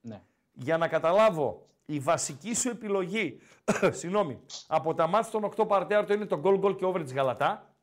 Ναι. 0.00 0.22
Για 0.52 0.76
να 0.78 0.88
καταλάβω, 0.88 1.66
η 1.90 1.98
βασική 1.98 2.54
σου 2.54 2.68
επιλογή, 2.68 3.40
συγγνώμη, 3.98 4.40
από 4.66 4.94
τα 4.94 5.06
μάτια 5.06 5.30
των 5.30 5.52
8 5.56 5.68
παρτέαρτο 5.68 6.12
είναι 6.12 6.26
το 6.26 6.40
goal 6.44 6.60
goal 6.60 6.76
και 6.76 6.84
over 6.84 7.00
της 7.02 7.12
Γαλατά. 7.12 7.74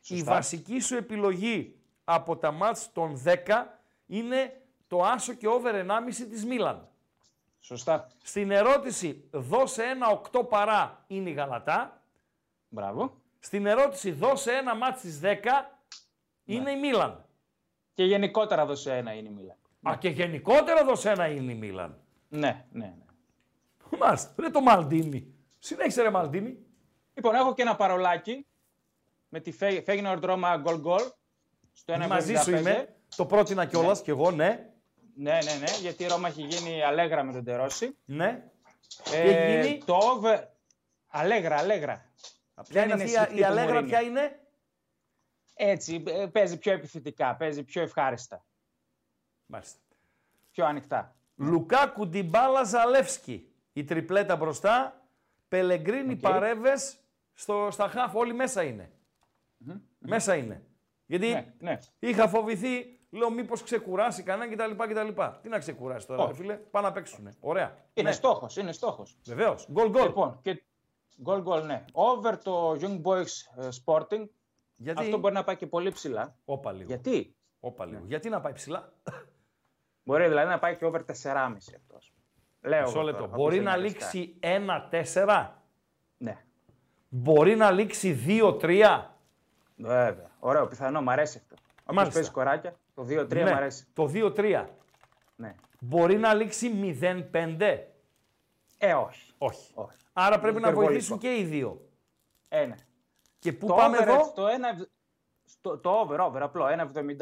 Η 0.00 0.16
Σωστά. 0.16 0.32
βασική 0.32 0.80
σου 0.80 0.96
επιλογή 0.96 1.76
από 2.04 2.36
τα 2.36 2.50
μάτια 2.50 2.86
των 2.92 3.22
10 3.24 3.36
είναι 4.06 4.60
το 4.86 5.02
άσο 5.02 5.32
και 5.32 5.48
over 5.48 5.74
1,5 5.74 6.26
της 6.30 6.44
Μίλαν. 6.44 6.88
Σωστά. 7.60 8.06
Στην 8.22 8.50
ερώτηση 8.50 9.24
δώσε 9.30 9.82
ένα 9.82 10.20
8 10.32 10.48
παρά 10.48 11.04
είναι 11.06 11.30
η 11.30 11.32
Γαλατά. 11.32 12.02
Μπράβο. 12.68 13.20
Στην 13.38 13.66
ερώτηση 13.66 14.10
δώσε 14.10 14.52
ένα 14.52 14.74
μάτς 14.74 14.98
στις 14.98 15.20
10 15.22 15.36
είναι 16.44 16.70
η 16.70 16.78
Μίλαν. 16.78 17.24
Και 17.94 18.04
γενικότερα 18.04 18.66
δώσε 18.66 18.96
ένα 18.96 19.12
είναι 19.12 19.28
η 19.28 19.32
Μίλαν. 19.32 19.56
Α, 19.88 19.96
και 19.98 20.08
γενικότερα 20.08 20.84
δώσε 20.84 21.10
ένα 21.10 21.26
είναι 21.26 21.52
η 21.52 21.54
Μίλαν. 21.54 21.98
Ναι, 22.28 22.64
ναι, 22.72 22.84
ναι. 22.84 23.04
Μάλιστα. 23.98 24.34
Ρε 24.38 24.50
το 24.50 24.60
Μαλντίνι. 24.60 25.34
Συνέχισε 25.58 26.02
ρε 26.02 26.10
Μαλντίνι. 26.10 26.58
Λοιπόν, 27.14 27.34
έχω 27.34 27.54
και 27.54 27.62
ένα 27.62 27.76
παρολάκι 27.76 28.46
με 29.28 29.40
τη 29.40 29.52
Φέγγινορ 29.52 30.18
Ρώμα 30.20 30.56
γκολ 30.56 30.78
γκολ. 30.80 31.02
Στο 31.72 31.94
1,75. 31.94 32.06
Μαζί 32.08 32.34
σου 32.34 32.50
είμαι. 32.56 32.94
Το 33.16 33.26
πρότεινα 33.26 33.66
κιόλας 33.66 34.02
κι 34.02 34.10
εγώ, 34.10 34.30
ναι. 34.30 34.64
Ναι, 35.14 35.38
ναι, 35.44 35.54
ναι, 35.54 35.70
γιατί 35.80 36.02
η 36.02 36.06
Ρώμα 36.06 36.28
έχει 36.28 36.42
γίνει 36.42 36.82
αλέγρα 36.82 37.22
με 37.22 37.32
τον 37.32 37.44
Τερόση. 37.44 37.96
ναι. 38.04 38.44
Ε, 39.12 39.20
έχει 39.20 39.68
γίνει; 39.68 39.82
Το 39.84 39.94
over. 39.96 40.38
Αλέγρα, 41.06 41.56
αλέγρα. 41.56 42.12
Ποια 42.54 42.64
Δεν 42.68 42.84
είναι 42.84 42.92
αυτή 42.92 43.08
σφιχτή 43.08 43.34
η 43.34 43.38
του 43.38 43.46
αλέγρα, 43.46 43.72
Μουρίνιο. 43.72 43.88
ποια 43.88 44.00
είναι; 44.00 44.40
Έτσι, 45.54 46.02
ε, 46.06 46.26
παίζει 46.26 46.58
πιο 46.58 46.72
επιθετικά, 46.72 47.36
παίζει 47.36 47.62
πιο 47.64 47.82
ευχάριστα, 47.82 48.44
Μάλιστα. 49.46 49.78
πιο 50.50 50.66
ανοιχτά. 50.66 51.16
Λουκάκου 51.36 52.06
Ντιμπάλα 52.08 52.64
Ζαλεύσκι. 52.64 53.49
Η 53.72 53.84
τριπλέτα 53.84 54.36
μπροστά. 54.36 55.04
Πελεγκρίνη 55.48 56.12
Οκ. 56.12 56.18
Παρέδες 56.20 56.98
στα 57.70 57.88
χαφ. 57.88 58.14
Όλοι 58.14 58.32
μέσα 58.34 58.62
είναι. 58.62 58.92
Μέσα 59.98 60.34
είναι. 60.34 60.64
Γιατί 61.06 61.28
Ναι, 61.28 61.54
ναι. 61.58 61.78
είχα 61.98 62.28
φοβηθεί, 62.28 63.00
λέω 63.10 63.30
μήπως 63.30 63.62
ξεκουράσει 63.62 64.22
κανένα 64.22 64.54
κτλ. 64.54 64.82
κτλ. 64.92 65.22
Τι 65.42 65.48
να 65.48 65.58
ξεκουράσει 65.58 66.06
τώρα, 66.06 66.22
Όχι. 66.22 66.30
ρε 66.30 66.36
φίλε. 66.36 66.54
Πάνε 66.54 66.86
να 66.86 66.92
παίξουν. 66.92 67.28
Ωραία. 67.40 67.76
Είναι 67.92 68.08
ναι. 68.08 68.14
στόχος, 68.14 68.56
είναι 68.56 68.72
στόχος. 68.72 69.18
Βεβαίως. 69.24 69.66
Γκολ 69.70 69.90
γκολ. 69.90 70.02
Λοιπόν, 70.06 70.38
και 70.42 70.62
γκολ 71.22 71.42
γκολ, 71.42 71.64
ναι. 71.66 71.84
Over 71.92 72.38
το 72.38 72.72
Young 72.72 73.02
Boys 73.02 73.26
ε, 73.56 73.68
Sporting. 73.84 74.28
Γιατί. 74.76 75.02
Αυτό 75.02 75.18
μπορεί 75.18 75.34
να 75.34 75.44
πάει 75.44 75.56
και 75.56 75.66
πολύ 75.66 75.90
ψηλά. 75.90 76.36
Όπα 76.44 76.72
λίγο. 76.72 76.86
Γιατί; 76.86 77.34
Όπα 77.60 77.86
λίγο. 77.86 78.02
Γιατί 78.06 78.28
να 78.28 78.40
πάει 78.40 78.52
ψηλά; 78.52 78.92
Μπορεί 80.02 80.28
δηλαδή 80.28 80.48
να 80.48 80.58
πάει 80.58 80.76
και 80.76 80.84
over 80.84 81.00
4,5 81.22 81.56
αυτό. 81.76 81.98
Ας 82.62 82.68
πούμε. 82.68 82.74
Λέω. 82.76 82.82
Μισό 82.82 82.96
εγώ 82.98 83.06
λεπτό. 83.06 83.22
τώρα, 83.24 83.36
Μπορεί 83.36 83.58
όποιος 83.58 83.64
να 83.64 83.72
θέλει 83.72 83.86
λήξει 83.86 84.36
1-4. 84.40 85.48
Ναι, 86.16 86.36
Μπορεί 87.08 87.56
να 87.56 87.70
λήξει 87.70 88.24
2-3. 88.26 89.02
βέβαια. 89.76 90.30
Ωραίο, 90.38 90.66
πιθανό, 90.66 91.02
μου 91.02 91.10
αρέσει 91.10 91.38
αυτό. 91.38 91.54
Όποιος 91.82 91.96
Μάλιστα. 91.96 92.14
παίζει 92.14 92.30
κοράκια, 92.30 92.74
το 92.94 93.02
2-3 93.02 93.28
Ναι, 93.44 93.50
μου 93.50 93.56
αρέσει. 93.56 93.86
Το 93.92 94.10
2-3. 94.14 94.66
Ναι. 95.36 95.54
Μπορεί 95.80 96.16
να 96.18 96.34
λήξει 96.34 96.70
0-5. 97.30 97.78
Ε, 98.78 98.92
όχι. 98.94 99.32
Όχι. 99.38 99.72
όχι. 99.74 99.96
Άρα 100.12 100.40
πρέπει 100.40 100.54
να 100.54 100.60
Υπερβολικό. 100.60 100.90
βοηθήσουν 100.92 101.18
και 101.18 101.36
οι 101.36 101.44
δύο. 101.44 101.88
Ε, 102.48 102.64
ναι. 102.66 102.74
Και 103.38 103.52
πού 103.52 103.66
το 103.66 103.74
πάμε 103.74 103.96
over, 103.96 104.08
εδώ; 104.08 104.32
Το, 104.34 104.46
ένα, 104.46 104.86
στο, 105.44 105.78
το 105.78 105.90
over, 105.90 106.18
over, 106.20 106.40
απλό. 106.42 106.64
1,72, 106.66 107.16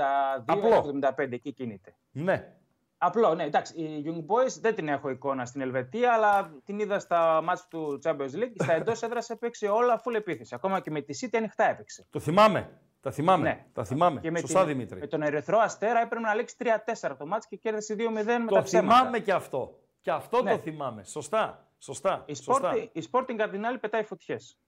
Απλό. 0.47 1.01
1,75 1.02 1.32
εκεί 1.32 1.52
κινείται. 1.52 1.94
Ναι. 2.10 2.52
Απλό, 2.99 3.35
ναι, 3.35 3.45
εντάξει. 3.45 3.81
Η 3.83 4.05
Young 4.07 4.19
Boys 4.35 4.51
δεν 4.61 4.75
την 4.75 4.89
έχω 4.89 5.09
εικόνα 5.11 5.45
στην 5.45 5.61
Ελβετία, 5.61 6.12
αλλά 6.12 6.53
την 6.65 6.79
είδα 6.79 6.99
στα 6.99 7.41
μάτς 7.43 7.69
του 7.69 8.01
Champions 8.05 8.35
League. 8.35 8.53
Στα 8.62 8.73
εντός 8.73 9.03
έδρα 9.03 9.20
έπαιξε 9.29 9.69
όλα 9.69 10.01
full 10.05 10.15
επίθεση. 10.15 10.55
Ακόμα 10.55 10.81
και 10.81 10.91
με 10.91 11.01
τη 11.01 11.19
City 11.27 11.37
ανοιχτά 11.37 11.65
έπαιξε. 11.69 12.07
Το 12.11 12.20
θυμάμαι. 12.20 12.81
Τα 13.01 13.11
θυμάμαι. 13.11 13.43
Ναι. 13.49 13.65
Τα 13.73 13.85
θυμάμαι. 13.85 14.20
Και 14.20 14.31
με, 14.31 14.39
Σωστά, 14.39 14.59
την- 14.59 14.69
Δημήτρη. 14.69 14.99
με 15.01 15.07
τον 15.07 15.23
Ερυθρό 15.23 15.59
Αστέρα 15.59 16.01
έπρεπε 16.01 16.25
να 16.25 16.35
λήξει 16.35 16.57
3-4 16.59 17.16
το 17.16 17.27
μάτς 17.27 17.47
και 17.47 17.57
κέρδισε 17.57 17.95
2-0 17.95 18.39
με 18.39 18.47
τα 18.51 18.57
Το 18.57 18.62
ψέματα. 18.62 18.97
θυμάμαι 18.97 19.19
και 19.19 19.33
αυτό. 19.33 19.79
Και 20.01 20.11
αυτό 20.11 20.43
Ναι. 20.43 20.51
το 20.51 20.59
θυμάμαι. 20.59 21.05
Σωστά. 21.05 21.66
Σωστά. 21.79 22.23
Η 22.27 22.35
Σωστά. 22.35 22.73
Sporting, 22.75 22.89
η 22.93 23.03
Sporting 23.12 23.37
απ' 23.39 23.51
την 23.51 23.66
άλλη 23.66 23.79
πετάει 23.79 24.03
φωτιές. 24.05 24.59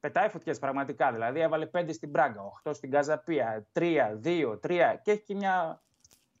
Πετάει 0.00 0.28
φωτιές 0.28 0.58
πραγματικά. 0.58 1.12
Δηλαδή 1.12 1.40
έβαλε 1.40 1.66
5 1.66 1.92
στην 1.92 2.10
Πράγκα, 2.10 2.42
8 2.42 2.74
στην 2.74 2.90
Καζαπία, 2.90 3.66
3, 3.72 4.18
2, 4.20 4.58
3 4.62 4.96
και 5.02 5.10
έχει 5.10 5.22
και 5.22 5.34
μια 5.34 5.82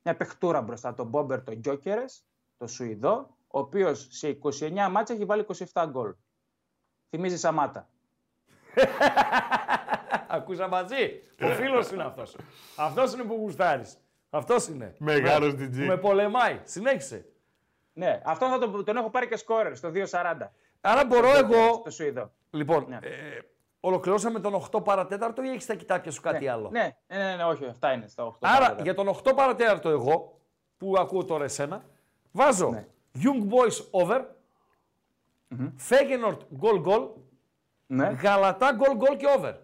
μια 0.02 0.16
παιχτούρα 0.16 0.62
μπροστά, 0.62 0.94
τον 0.94 1.06
Μπόμπερ, 1.06 1.42
τον 1.42 1.54
Γκιόκερες, 1.54 2.24
το 2.56 2.66
Σουηδό, 2.66 3.36
ο 3.46 3.58
οποίος 3.58 4.06
σε 4.10 4.28
29 4.28 4.88
μάτια 4.90 5.14
έχει 5.14 5.24
βάλει 5.24 5.46
27 5.72 5.84
γκολ. 5.90 6.14
Θυμίζεις 7.10 7.40
Σαμάτα. 7.40 7.88
Ακούσα 10.28 10.68
μαζί. 10.68 11.22
Ο 11.42 11.46
φίλος 11.48 11.90
είναι 11.90 12.02
αυτός. 12.02 12.36
Αυτός 12.76 13.12
είναι 13.12 13.22
που 13.22 13.34
γουστάρεις. 13.34 13.98
Αυτός 14.30 14.66
είναι. 14.66 14.94
Μεγάλος 14.98 15.54
Με- 15.54 15.66
DG. 15.66 15.70
που 15.78 15.78
Με 15.86 15.96
πολεμάει. 15.96 16.60
Συνέχισε. 16.64 17.26
Ναι, 17.92 18.20
αυτό 18.24 18.48
θα 18.48 18.58
τον, 18.58 18.84
τον 18.84 18.96
έχω 18.96 19.10
πάρει 19.10 19.28
και 19.28 19.36
σκόρερ 19.36 19.76
στο 19.76 19.90
2.40. 19.94 20.36
Άρα 20.80 21.04
μπορώ 21.04 21.36
εγώ. 21.36 21.80
Το 21.84 21.90
Σουηδό. 21.90 22.32
Λοιπόν, 22.50 22.86
Ναι. 22.88 22.98
ε, 23.02 23.38
ολοκληρώσαμε 23.88 24.40
τον 24.40 24.62
8 24.72 24.84
παρατέταρτο 24.84 25.42
ή 25.42 25.48
έχεις 25.48 25.62
στα 25.62 25.74
κοιτάπια 25.74 26.10
σου 26.10 26.20
κάτι 26.20 26.44
ναι, 26.44 26.50
άλλο; 26.50 26.68
Ναι, 26.70 26.96
ναι, 27.06 27.16
ναι, 27.16 27.36
ναι, 27.36 27.44
όχι, 27.44 27.64
αυτά 27.66 27.92
είναι 27.92 28.08
στα 28.08 28.26
8. 28.26 28.32
Άρα 28.40 28.76
για 28.82 28.94
τον 28.94 29.08
8 29.08 29.32
παρατέταρτο 29.36 29.88
εγώ, 29.88 30.38
που 30.76 30.94
ακούω 30.98 31.24
τώρα 31.24 31.44
εσένα, 31.44 31.84
βάζω 32.32 32.70
Ναι. 32.70 32.86
Young 33.14 33.52
Boys 33.52 34.02
over, 34.02 34.20
Feyenoord 35.88 36.38
goal 36.60 36.84
goal, 36.84 37.08
Ναι. 37.86 38.08
Γαλατά 38.08 38.76
goal 38.80 39.02
goal 39.02 39.16
και 39.16 39.26
over. 39.38 39.54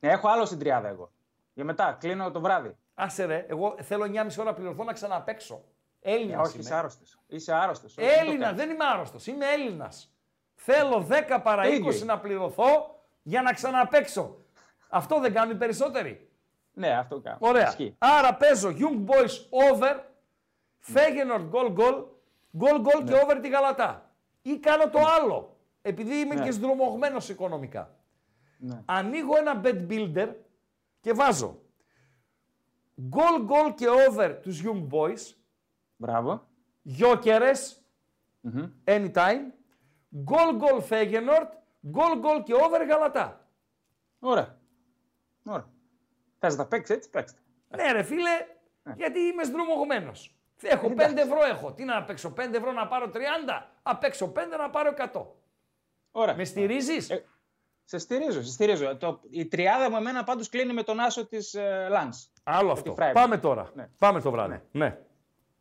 Ναι, 0.00 0.10
έχω 0.10 0.28
άλλο 0.28 0.44
στην 0.44 0.58
τριάδα 0.58 0.88
εγώ. 0.88 1.10
Για 1.54 1.64
μετά, 1.64 1.96
κλείνω 2.00 2.30
το 2.30 2.40
βράδυ. 2.40 2.76
Άσε 2.94 3.24
ρε, 3.24 3.46
εγώ 3.48 3.74
θέλω 3.82 4.04
9,5 4.04 4.38
ώρα 4.38 4.54
πληρωθώ 4.54 4.84
να 4.84 4.92
ξαναπέξω. 4.92 5.64
Έλληνας. 6.00 6.46
Ε, 6.46 6.48
όχι, 6.48 6.58
είσαι 6.58 6.74
άρρωστος. 6.74 7.18
Είσαι 7.26 7.52
άρρωστος. 7.54 7.94
Έλληνα, 7.98 8.52
δεν 8.52 8.70
είμαι 8.70 8.84
άρρωστος. 8.94 9.26
Είμαι 9.26 9.46
Έλληνας. 9.46 10.12
Θέλω 10.54 11.06
10 11.08 11.40
παρά 11.42 11.62
Το 11.62 11.68
20 11.68 11.72
ίδιο 11.72 11.92
είναι. 11.92 12.04
να 12.04 12.18
πληρωθώ 12.18 12.97
για 13.28 13.42
να 13.42 13.52
ξαναπέξω. 13.52 14.36
Αυτό 14.88 15.20
δεν 15.20 15.32
κάνουν 15.32 15.54
οι 15.54 15.58
περισσότεροι. 15.58 16.30
Ναι, 16.72 16.88
αυτό 16.96 17.20
κάνω. 17.20 17.36
Ωραία. 17.40 17.68
Ισχύει. 17.68 17.94
Άρα 17.98 18.34
παίζω 18.34 18.68
Young 18.78 19.06
Boys 19.10 19.30
over, 19.72 19.96
Feyenoord 20.94 21.50
goal 21.50 21.74
goal, 21.76 22.04
goal 22.60 22.76
goal 22.86 23.02
Ναι. 23.04 23.10
και 23.10 23.20
over 23.22 23.40
τη 23.40 23.48
Γαλατά. 23.48 24.10
Ή 24.42 24.58
κάνω 24.58 24.88
το 24.90 24.98
άλλο, 25.20 25.56
επειδή 25.82 26.14
είμαι 26.14 26.34
Ναι. 26.34 26.44
και 26.44 26.50
σδρομωγμένος 26.50 27.28
οικονομικά. 27.28 27.94
Ναι. 28.58 28.82
Ανοίγω 28.84 29.36
ένα 29.36 29.60
bet 29.64 29.86
builder 29.90 30.28
και 31.00 31.12
βάζω 31.12 31.58
goal 33.10 33.46
goal 33.50 33.74
και 33.74 33.86
over 34.08 34.38
τους 34.42 34.62
Young 34.64 34.86
Boys, 34.90 35.34
Μπράβο. 35.96 36.46
Γιώκερες, 36.82 37.82
anytime, 38.84 39.42
goal 40.24 40.60
goal 40.60 40.80
Feyenoord, 40.88 41.48
goal 41.94 42.14
goal 42.24 42.42
και 42.44 42.54
over 42.54 42.84
Γαλατά. 42.88 43.48
Ωραία. 44.18 44.58
Ωραία. 45.44 45.68
Θες 46.38 46.56
να 46.56 46.62
τα 46.62 46.68
παίξεις 46.68 46.96
έτσι, 46.96 47.10
παίξτε. 47.10 47.38
Ναι, 47.68 47.92
ρε 47.92 48.02
φίλε, 48.02 48.30
γιατί 48.96 49.18
είμαι 49.20 49.44
σδρομωγμένο. 49.44 50.12
Έχω 50.62 50.88
5 50.96 51.16
ευρώ 51.16 51.44
έχω. 51.50 51.72
Τι 51.72 51.84
να 51.84 52.04
παίξω, 52.04 52.32
5 52.36 52.54
ευρώ 52.54 52.72
να 52.72 52.86
πάρω 52.86 53.10
30, 53.14 53.18
απ' 53.82 54.04
έξω 54.04 54.32
5 54.36 54.56
να 54.58 54.70
πάρω 54.70 54.94
100. 55.12 55.26
Ωραία. 56.10 56.34
Με 56.36 56.44
στηρίζεις; 56.44 57.10
Ε, 57.10 57.24
Σε 57.84 57.98
στηρίζω, 57.98 58.42
σε 58.42 58.52
στηρίζω. 58.52 58.96
Το, 58.96 59.20
η 59.30 59.46
τριάδα 59.46 59.90
μου 59.90 59.96
εμένα 59.96 60.24
πάντως 60.24 60.48
κλείνει 60.48 60.72
με 60.72 60.82
τον 60.82 61.00
άσο 61.00 61.26
της 61.26 61.54
ε, 61.54 61.86
Λανς. 61.90 62.28
Άλλο 62.42 62.72
τη 62.72 62.78
αυτό. 62.78 62.94
Freiburg. 62.98 63.10
Πάμε 63.12 63.38
τώρα. 63.38 63.70
Ναι. 63.74 63.88
Πάμε 63.98 64.20
το 64.20 64.30
βράδυ. 64.30 64.62
Ναι. 64.70 64.98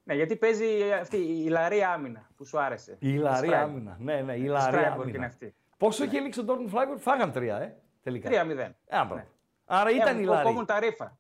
Ναι, 0.04 0.14
γιατί 0.14 0.36
παίζει 0.36 0.92
αυτή 0.94 1.18
η 1.18 1.44
ηλαρία 1.46 1.92
άμυνα 1.92 2.28
που 2.36 2.46
σου 2.46 2.60
άρεσε. 2.60 2.92
Η 2.92 2.98
Ιλαρία 3.00 3.40
Της 3.42 3.50
Freiburg. 3.50 3.62
άμυνα. 3.64 3.98
Ναι, 4.00 4.22
ναι, 4.22 4.34
η 4.34 4.38
Της 4.38 4.46
Ιλαρία 4.46 4.80
Freiburg 4.80 4.94
είναι 4.94 5.02
άμυνα. 5.10 5.26
αυτή. 5.26 5.56
Πόσο 5.78 6.04
είχε 6.04 6.20
λήξει 6.20 6.40
ο 6.40 6.44
Ντόρκμουντ 6.44 6.70
Φράιμπουργκ, 6.70 7.00
φάγαν 7.00 7.32
τρία, 7.32 7.58
ε. 7.58 7.82
Τελικά. 8.02 8.30
3-0. 8.30 8.96
Α, 8.96 9.06
μπράβο. 9.06 9.28
Άρα 9.66 9.90
ήταν 9.90 10.20
η 10.20 10.24
Έχουν 10.24 10.36
κόμουν 10.36 10.52
Ιλαρία. 10.52 10.66
τα 10.66 10.80
ρήφα. 10.80 11.20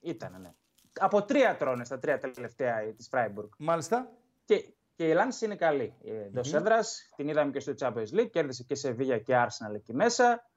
Ήταν, 0.00 0.40
ναι. 0.40 0.54
Από 0.98 1.22
τρία 1.24 1.56
τρώνε 1.56 1.84
στα 1.84 1.98
τρία 1.98 2.18
τελευταία 2.18 2.94
της 2.96 3.08
Freiburg. 3.12 3.48
Μάλιστα. 3.58 4.12
Και, 4.44 4.74
και 4.94 5.08
η 5.08 5.12
Λάνς 5.12 5.40
είναι 5.40 5.56
καλή. 5.56 5.94
Εντός 6.04 6.52
έδρας, 6.54 7.10
την 7.16 7.28
είδαμε 7.28 7.50
και 7.50 7.60
στο 7.60 7.72
Champions 7.78 8.18
League, 8.18 8.30
κέρδισε 8.30 8.62
και 8.62 8.74
σε 8.74 8.90
Βίγια 8.90 9.18
και 9.18 9.34
Arsenal 9.36 9.74
εκεί 9.74 9.94
μέσα. 9.94 10.50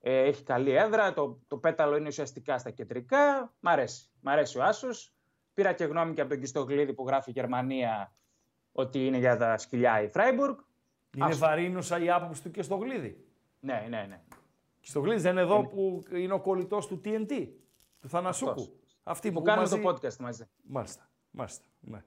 Ε, 0.00 0.18
έχει 0.18 0.42
καλή 0.42 0.70
έδρα, 0.70 1.12
το, 1.12 1.40
το 1.48 1.56
πέταλο 1.56 1.96
είναι 1.96 2.08
ουσιαστικά 2.08 2.58
στα 2.58 2.70
κεντρικά. 2.70 3.54
Μ' 3.60 3.68
αρέσει. 3.68 4.10
Μ' 4.20 4.28
αρέσει 4.28 4.58
ο 4.58 4.62
Άσος. 4.64 5.12
Πήρα 5.54 5.72
και 5.72 5.84
γνώμη 5.84 6.14
και 6.14 6.20
από 6.20 6.30
τον 6.30 6.40
Κιστογλίδη 6.40 6.94
που 6.94 7.06
γράφει 7.06 7.30
Γερμανία 7.30 8.12
ότι 8.72 9.06
είναι 9.06 9.18
για 9.18 9.36
τα 9.36 9.58
σκυλιά 9.58 10.02
η 10.02 10.10
Freiburg. 10.14 10.54
Είναι 11.18 11.30
Άσο. 11.30 11.38
βαρύνουσα 11.38 11.98
η 12.02 12.10
άποψη 12.10 12.42
του 12.42 12.50
και 12.50 12.62
στο 12.62 12.76
γλίδι. 12.76 13.24
Ναι, 13.60 13.86
ναι, 13.88 14.06
ναι. 14.08 14.20
Και 14.80 14.88
στο 14.88 15.00
γλίδι 15.00 15.20
δεν 15.20 15.32
είναι 15.32 15.40
εδώ 15.40 15.66
που 15.66 16.02
είναι 16.12 16.32
ο 16.32 16.40
κολλητός 16.40 16.86
του 16.86 17.00
TNT, 17.04 17.48
του 18.00 18.08
Θανασούκου. 18.08 18.50
Αυτός. 18.50 18.72
Αυτή 19.02 19.28
Που 19.32 19.38
που 19.38 19.42
κάνουμε 19.42 19.68
μαζί... 19.68 19.82
το 19.82 19.88
podcast 19.88 20.16
μαζί. 20.16 20.44
Μάλιστα. 20.62 21.10
Μάλιστα. 21.30 21.64
Ναι. 21.80 22.02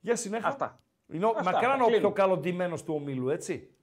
Για 0.00 0.16
συνέχεια. 0.16 0.48
Αυτά. 0.48 0.82
Είναι 1.12 1.24
ο, 1.24 1.28
Αυτά, 1.36 1.50
μακράν 1.52 1.80
ο 1.80 1.84
κλείνω. 1.84 1.98
πιο 2.00 2.12
καλοντημένος 2.12 2.84
του 2.84 2.94
ομίλου, 2.94 3.28
έτσι. 3.28 3.74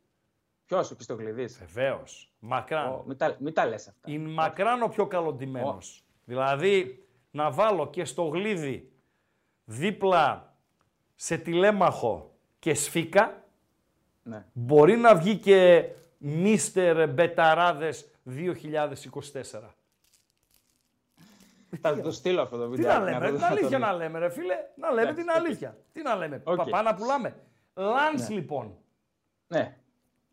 Ποιος 0.65 0.91
ο 0.91 0.95
Κιστογλίδη. 0.95 1.45
Βεβαίως. 1.45 2.33
Μακράν. 2.39 3.03
Μην 3.05 3.17
τα, 3.17 3.35
μην 3.39 3.53
τα 3.53 3.65
λες 3.65 3.87
αυτά. 3.87 4.11
Είναι 4.11 4.29
μακράν 4.29 4.81
ο 4.81 4.87
πιο 4.87 5.07
καλοντημένο. 5.07 5.77
Δηλαδή, 6.23 7.07
να 7.31 7.51
βάλω 7.51 7.89
και 7.89 8.05
στο 8.05 8.23
γλίδι 8.23 8.91
δίπλα 9.63 10.55
σε 11.15 11.37
τηλέμαχο 11.37 12.37
και 12.59 12.73
σφίκα, 12.73 13.43
Ναι. 14.23 14.45
μπορεί 14.53 14.97
να 14.97 15.15
βγει 15.15 15.35
και 15.37 15.89
Μίστερ 16.17 17.09
Μπεταράδες 17.09 18.05
2024. 18.25 19.73
Θα 21.81 22.01
το 22.01 22.11
στείλω 22.11 22.41
αυτό 22.41 22.57
το 22.57 22.63
Τι 22.69 22.75
βίντεο. 22.75 22.93
να 22.93 22.99
λέμε, 23.03 23.31
την 23.31 23.43
αλήθεια 23.43 23.77
να 23.77 23.93
λέμε, 23.93 24.19
ρε 24.19 24.29
φίλε. 24.29 24.55
Να 24.75 24.91
λέμε 24.91 25.13
την 25.13 25.29
αλήθεια. 25.29 25.77
Τι 25.93 26.01
να 26.01 26.15
λέμε, 26.15 26.41
Οκ. 26.43 26.55
παπά 26.57 26.81
να 26.81 26.93
πουλάμε. 26.95 27.35
Λάνς 27.73 28.29
λοιπόν. 28.29 28.77
Ναι. 29.47 29.77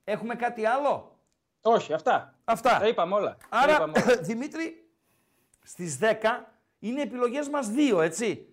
Έχουμε 0.05 0.35
κάτι 0.35 0.67
άλλο; 0.67 1.19
Όχι, 1.63 1.93
αυτά. 1.93 2.35
Αυτά. 2.45 2.79
Τα 2.79 2.89
είπαμε 2.89 3.15
όλα. 3.15 3.37
Τα 3.51 3.57
Άρα, 3.59 3.73
είπαμε 3.75 3.93
όλα. 4.07 4.17
Δημήτρη, 4.31 4.89
στις 5.65 5.99
10 6.01 6.05
είναι 6.79 7.03
επιλογές 7.03 7.49
μας 7.49 7.69
δύο, 7.69 8.01
έτσι; 8.01 8.49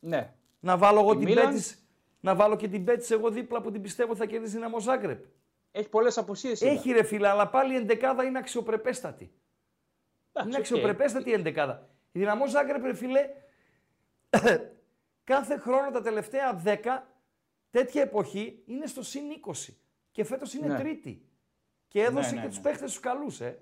ναι. 0.00 0.32
Να 0.60 0.76
βάλω 0.76 1.00
εγώ 1.00 1.12
Η 1.12 1.16
την 1.16 1.24
Μίλαν- 1.28 1.48
Πέτης, 1.48 1.79
να 2.20 2.34
βάλω 2.34 2.56
και 2.56 2.68
την 2.68 2.84
Πέτης 2.84 3.10
εγώ 3.10 3.30
δίπλα 3.30 3.60
που 3.60 3.70
την 3.70 3.82
πιστεύω 3.82 4.16
θα 4.16 4.26
κερδίσει 4.26 4.52
η 4.52 4.54
Δυναμό 4.54 4.80
Ζάγκρεπ. 4.80 5.24
Έχει 5.70 5.88
πολλές 5.88 6.18
απουσίες. 6.18 6.62
Έχει 6.62 6.92
ρε 6.92 7.02
φίλε, 7.02 7.28
αλλά 7.28 7.48
πάλι 7.48 7.72
η 7.72 7.76
εντεκάδα 7.76 8.24
είναι 8.24 8.38
αξιοπρεπέστατη. 8.38 9.32
Είναι 10.44 10.56
αξιοπρεπέστατη 10.56 11.30
η 11.30 11.32
εντεκάδα. 11.32 11.88
Η 12.12 12.18
Δυναμό 12.18 12.46
Ζάγκρεπ, 12.48 12.84
ρε 12.84 12.94
φίλε, 12.94 13.28
κάθε 15.24 15.58
χρόνο 15.58 15.90
τα 15.90 16.02
τελευταία 16.02 16.62
10, 16.64 16.76
τέτοια 17.70 18.02
εποχή 18.02 18.62
είναι 18.66 18.86
στο 18.86 19.02
συν 19.02 19.22
20. 19.68 19.74
Και 20.10 20.24
φέτος 20.24 20.54
είναι 20.54 20.66
Ναι. 20.66 20.78
τρίτη. 20.78 21.24
Και 21.88 22.02
έδωσε 22.02 22.30
ναι, 22.30 22.36
και 22.36 22.42
ναι. 22.42 22.48
τους 22.48 22.60
παίχτες 22.60 22.90
τους 22.90 23.00
καλούς, 23.00 23.40
ε. 23.40 23.58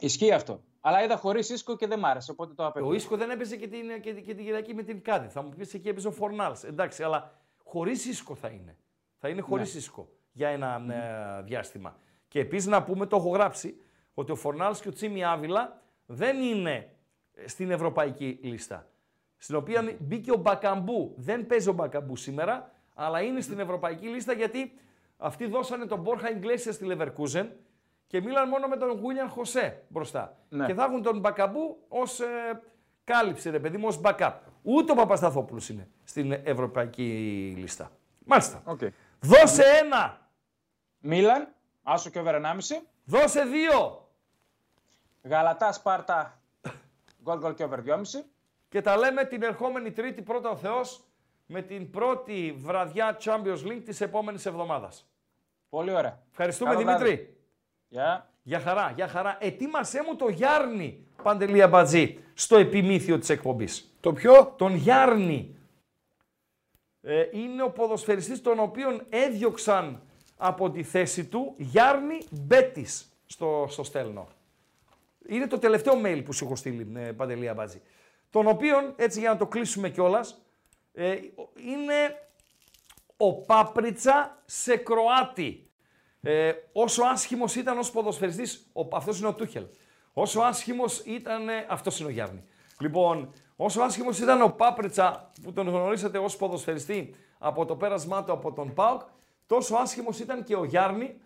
Ισχύει 0.00 0.32
αυτό. 0.32 0.64
Αλλά 0.80 1.02
είδα 1.02 1.16
χωρίς 1.16 1.48
ίσκο 1.48 1.76
και 1.76 1.86
δεν 1.86 1.98
μ' 1.98 2.04
άρεσε, 2.04 2.30
οπότε 2.30 2.54
το 2.54 2.66
απέκτησα. 2.66 2.92
Ο 2.92 2.94
Ίσκο 2.94 3.16
δεν 3.16 3.30
έπαιζε 3.30 3.56
και 3.56 3.68
την, 3.68 4.00
και, 4.00 4.12
και 4.12 4.34
την 4.34 4.44
Κυριακή 4.44 4.74
με 4.74 4.82
την 4.82 5.02
Κάდი. 5.02 5.28
Θα 5.28 5.42
μου 5.42 5.48
πεις 5.48 5.74
εκεί 5.74 5.88
έπαιζε 5.88 6.08
ο 6.08 6.10
Φορνάλς. 6.10 6.64
Εντάξει, 6.64 7.02
αλλά 7.02 7.32
χωρίς 7.74 8.04
Ίσκο 8.04 8.34
θα 8.34 8.48
είναι. 8.48 8.76
Θα 9.18 9.28
είναι 9.28 9.40
χωρίς 9.40 9.74
Ίσκο 9.74 10.08
για 10.32 10.48
ένα 10.48 10.84
ε, 10.88 11.42
διάστημα. 11.42 11.96
Και 12.28 12.40
επίσης 12.40 12.66
να 12.66 12.82
πούμε, 12.82 13.06
το 13.06 13.16
έχω 13.16 13.28
γράψει, 13.28 13.80
ότι 14.14 14.32
ο 14.32 14.34
Φορνάλς 14.34 14.80
και 14.80 14.88
ο 14.88 14.92
Τσίμι 14.92 15.24
Άβυλα 15.24 15.82
δεν 16.06 16.40
είναι 16.40 16.90
ε, 17.34 17.48
στην 17.48 17.70
ευρωπαϊκή 17.70 18.38
λίστα. 18.42 18.88
Στην 19.36 19.56
οποία 19.56 19.96
μπήκε 20.00 20.32
ο 20.32 20.36
Μπακαμπού. 20.36 21.14
Δεν 21.16 21.46
παίζει 21.46 21.68
ο 21.68 21.72
Μπακαμπού 21.72 22.16
σήμερα, 22.16 22.72
αλλά 22.94 23.20
είναι 23.20 23.40
στην 23.40 23.58
ευρωπαϊκή 23.58 24.06
λίστα 24.06 24.32
γιατί 24.32 24.72
αυτοί 25.16 25.46
δώσανε 25.46 25.86
τον 25.86 26.00
Μπόρχα 26.00 26.30
Ιγκλέσια 26.30 26.72
στη 26.72 26.86
Leverkusen 26.88 27.46
και 28.06 28.20
μίλαν 28.20 28.48
μόνο 28.48 28.66
με 28.66 28.76
τον 28.76 28.98
Γουίλιαν 28.98 29.28
Χωσέ 29.28 29.82
μπροστά. 29.88 30.38
Ναι. 30.48 30.66
Και 30.66 30.74
θα 30.74 30.84
έχουν 30.84 31.02
τον 31.02 31.18
Μπακαμπού 31.18 31.84
ως 31.88 32.20
ε, 32.20 32.60
κάλυψη, 33.04 33.50
ρε 33.50 33.60
παιδί 33.60 33.76
μου, 33.76 33.86
ως 33.86 34.00
backup. 34.02 34.32
Ούτε 34.62 34.92
ο 34.92 34.94
Παπασταθόπουλος 34.94 35.68
είναι 35.68 35.88
στην 36.04 36.32
ευρωπαϊκή 36.32 37.02
λίστα. 37.58 37.90
Μάλιστα. 38.24 38.62
Οκ. 38.64 38.80
Δώσε 39.20 39.62
ένα! 39.84 40.28
Μίλαν, 41.00 41.48
άσο 41.82 42.10
και 42.10 42.18
over 42.18 42.34
1,5. 42.34 42.82
Δώσε 43.04 43.44
δύο! 43.44 44.08
Γαλατά 45.22 45.72
Σπάρτα, 45.72 46.40
γκολ 47.22 47.38
γκολ 47.38 47.54
και 47.54 47.64
over 47.64 47.78
2,5. 47.86 48.24
Και 48.68 48.80
τα 48.80 48.96
λέμε 48.96 49.24
την 49.24 49.42
ερχόμενη 49.42 49.90
Τρίτη, 49.90 50.22
πρώτα 50.22 50.50
ο 50.50 50.56
Θεός, 50.56 51.04
με 51.46 51.62
την 51.62 51.90
πρώτη 51.90 52.54
βραδιά 52.58 53.16
Champions 53.20 53.66
League 53.66 53.82
της 53.84 54.00
επόμενης 54.00 54.46
εβδομάδας. 54.46 55.08
Πολύ 55.68 55.90
ωραία. 55.90 56.22
Ευχαριστούμε 56.30 56.70
Καλό 56.70 56.84
Δημήτρη. 56.84 57.06
βράδυ. 57.14 57.36
Γεια. 57.88 58.28
Για 58.42 58.60
χαρά, 58.60 58.92
για 58.94 59.08
χαρά. 59.08 59.36
Ετοίμασέ 59.40 60.02
μου 60.06 60.16
το 60.16 60.28
Γιάρνη, 60.28 61.06
Παντελία 61.22 61.68
Μπατζή, 61.68 62.18
στο 62.34 62.56
επιμήθειο 62.56 63.18
της 63.18 63.28
εκπομπής. 63.28 63.94
Το 64.00 64.12
ποιο; 64.12 64.54
Τον 64.56 64.74
Γιάρνη. 64.74 65.56
Ε, 67.06 67.28
είναι 67.32 67.62
ο 67.62 67.70
ποδοσφαιριστής 67.70 68.42
τον 68.42 68.58
οποίον 68.58 69.02
έδιωξαν 69.08 70.02
από 70.36 70.70
τη 70.70 70.82
θέση 70.82 71.24
του 71.24 71.54
Γιάρνη 71.56 72.18
Μπέτης 72.30 73.08
στο, 73.26 73.66
στο 73.68 73.84
στέλνο. 73.84 74.28
Είναι 75.26 75.46
το 75.46 75.58
τελευταίο 75.58 75.94
mail 76.04 76.22
που 76.24 76.32
σου 76.32 76.44
έχω 76.44 76.56
στείλει, 76.56 76.92
ε, 76.96 77.12
Παντελία 77.12 77.54
Μπατζή. 77.54 77.80
τον 78.30 78.46
οποίον, 78.46 78.92
έτσι 78.96 79.20
για 79.20 79.30
να 79.30 79.36
το 79.36 79.46
κλείσουμε 79.46 79.90
κιόλας, 79.90 80.42
ε, 80.92 81.16
είναι 81.66 82.28
ο 83.16 83.34
Πάπριτσα 83.34 84.42
σε 84.44 84.76
Κροάτι. 84.76 85.70
Ε, 86.22 86.52
όσο 86.72 87.02
άσχημος 87.02 87.54
ήταν 87.54 87.78
ως 87.78 87.90
ποδοσφαιριστής, 87.90 88.70
ο, 88.72 88.96
αυτός 88.96 89.18
είναι 89.18 89.28
ο 89.28 89.34
Τούχελ. 89.34 89.66
Όσο 90.12 90.40
άσχημος 90.40 91.02
ήταν, 91.04 91.48
ε, 91.48 91.66
αυτός 91.68 91.98
είναι 91.98 92.08
ο 92.08 92.12
Γιάννη. 92.12 92.44
Λοιπόν, 92.78 93.32
όσο 93.56 93.82
άσχημος 93.82 94.18
ήταν 94.18 94.42
ο 94.42 94.48
Πάπριτσα 94.48 95.30
που 95.42 95.52
τον 95.52 95.68
γνωρίσατε 95.68 96.18
ως 96.18 96.36
ποδοσφαιριστή 96.36 97.14
από 97.38 97.64
το 97.64 97.76
πέρασμά 97.76 98.24
του 98.24 98.32
από 98.32 98.52
τον 98.52 98.74
ΠΑΟΚ, 98.74 99.02
τόσο 99.46 99.76
άσχημος 99.76 100.18
ήταν 100.18 100.44
και 100.44 100.56
ο 100.56 100.64
Γιάννη, 100.64 101.20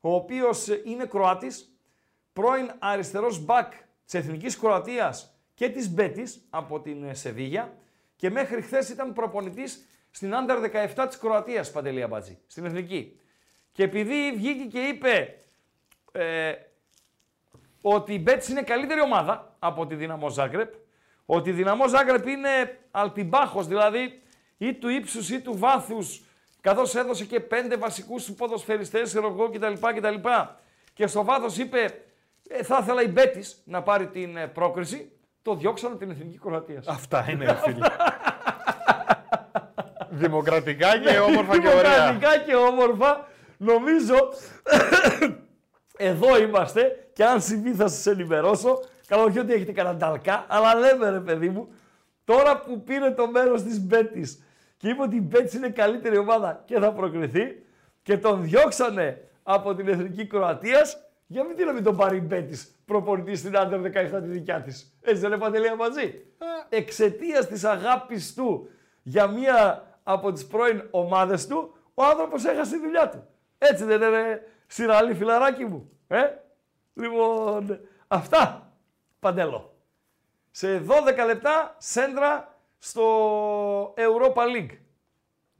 ο 0.00 0.14
οποίος 0.14 0.68
ε, 0.68 0.82
είναι 0.84 1.04
Κροάτης, 1.06 1.76
πρώην 2.32 2.70
αριστερός 2.78 3.44
μπακ 3.44 3.72
της 4.04 4.14
Εθνικής 4.14 4.58
Κροατίας 4.58 5.34
και 5.54 5.68
της 5.68 5.90
Μπέτης 5.90 6.46
από 6.50 6.80
την 6.80 7.04
ε, 7.04 7.14
Σεβίγια 7.14 7.76
και 8.16 8.30
μέχρι 8.30 8.60
χθες 8.62 8.88
ήταν 8.88 9.12
προπονητής 9.12 9.86
στην 10.10 10.32
Under 10.34 10.88
17 10.94 11.06
της 11.08 11.18
Κροατίας, 11.18 11.70
Παντελή 11.70 12.02
Αμπατζή, 12.02 12.38
στην 12.46 12.64
Εθνική. 12.64 13.20
Και 13.72 13.82
επειδή 13.82 14.32
βγήκε 14.36 14.64
και 14.64 14.80
είπε 14.80 15.38
ε, 16.12 16.52
ότι 17.80 18.14
η 18.14 18.20
Μπέτης 18.22 18.48
είναι 18.48 18.62
καλύτερη 18.62 19.00
ομάδα 19.00 19.56
από 19.58 19.86
τη 19.86 19.94
Δυναμό 19.94 20.28
Ζάγκρεπ, 20.28 20.74
ότι 21.26 21.50
η 21.50 21.52
Δυναμό 21.52 21.88
Ζάγκρεπ 21.88 22.26
είναι 22.26 22.78
αλπιμπάχος, 22.90 23.66
δηλαδή 23.66 24.22
ή 24.58 24.74
του 24.74 24.88
ύψους 24.88 25.30
ή 25.30 25.40
του 25.40 25.58
βάθους, 25.58 26.20
καθώς 26.60 26.94
έδωσε 26.94 27.24
και 27.24 27.40
πέντε 27.40 27.76
βασικούς 27.76 28.32
ποδοσφαιριστές, 28.32 29.12
ρογό 29.12 29.50
κτλ. 29.50 29.72
κτλ. 29.72 30.28
Και 30.94 31.06
στο 31.06 31.24
βάθος 31.24 31.58
είπε, 31.58 32.02
ε, 32.48 32.62
θα 32.62 32.78
ήθελα 32.82 33.02
η 33.02 33.08
Μπέτης 33.08 33.62
να 33.64 33.82
πάρει 33.82 34.06
την 34.06 34.36
ε, 34.36 34.46
πρόκριση, 34.46 35.10
το 35.42 35.54
διώξαν 35.54 35.90
από 35.90 35.98
την 35.98 36.10
Εθνική 36.10 36.38
Κροατίας. 36.38 36.86
Αυτά 36.86 37.26
είναι, 37.30 37.44
ρε 37.44 37.54
φίλε. 37.64 37.86
Δημοκρατικά 40.08 40.98
και 40.98 41.18
όμορφα 41.18 41.60
και 41.60 41.68
ωραία. 41.68 42.06
Δημοκρατικά 42.06 42.38
και 42.38 42.54
όμορφα. 42.54 43.28
Νομίζω 43.56 44.14
εδώ 46.10 46.38
είμαστε 46.38 47.08
και 47.12 47.24
αν 47.24 47.40
συμβεί 47.40 47.72
θα 47.72 47.88
σας 47.88 48.06
ενημερώσω. 48.06 48.80
Καλό 49.06 49.22
όχι 49.22 49.38
ότι 49.38 49.52
έχετε 49.52 49.72
κανένα 49.72 49.96
ταλκά, 49.96 50.44
αλλά 50.48 50.74
λέμε 50.74 51.10
ρε 51.10 51.20
παιδί 51.20 51.48
μου, 51.48 51.68
τώρα 52.24 52.60
που 52.60 52.82
πήρε 52.82 53.10
το 53.10 53.30
μέρος 53.30 53.62
της 53.62 53.80
Μπέτης 53.80 54.42
και 54.76 54.88
είπε 54.88 55.02
ότι 55.02 55.16
η 55.16 55.22
Μπέτης 55.22 55.54
είναι 55.54 55.68
καλύτερη 55.68 56.16
ομάδα 56.18 56.62
και 56.64 56.78
θα 56.78 56.92
προκριθεί 56.92 57.62
και 58.02 58.18
τον 58.18 58.42
διώξανε 58.42 59.28
από 59.42 59.74
την 59.74 59.88
Εθνική 59.88 60.26
Κροατίας, 60.26 60.98
για 61.26 61.44
μην 61.44 61.56
τι 61.56 61.64
να 61.64 61.72
μην 61.72 61.82
τον 61.82 61.96
πάρει 61.96 62.16
η 62.16 62.24
Μπέτης 62.26 62.76
προπονητής 62.84 63.38
στην 63.38 63.56
Άντερ 63.56 63.80
17 63.80 64.22
τη 64.22 64.28
δικιά 64.28 64.60
της. 64.60 64.96
Έτσι 65.02 65.20
δεν 65.20 65.30
είναι 65.30 65.40
παντελεία 65.40 65.76
μαζί. 65.76 66.24
Εξαιτίας 66.68 67.46
της 67.46 67.64
αγάπης 67.64 68.34
του 68.34 68.68
για 69.02 69.26
μία 69.26 69.84
από 70.02 70.32
τις 70.32 70.46
πρώην 70.46 70.82
ομάδες 70.90 71.46
του, 71.46 71.76
ο 71.94 72.04
άνθρωπος 72.04 72.44
έχασε 72.44 72.70
τη 72.72 72.78
δουλειά 72.78 73.08
του. 73.08 73.26
Έτσι 73.58 73.84
δεν 73.84 74.02
είναι 74.02 74.42
σειραλή 74.66 75.14
φιλαράκι 75.14 75.64
μου. 75.64 75.90
Ε; 76.08 76.22
Λοιπόν, 76.94 77.80
αυτά, 78.08 78.65
Παντέλο. 79.26 79.74
Σε 80.50 80.84
12 80.88 81.26
λεπτά, 81.26 81.74
σέντρα 81.78 82.58
στο 82.78 83.94
Europa 83.94 84.42
League. 84.56 84.78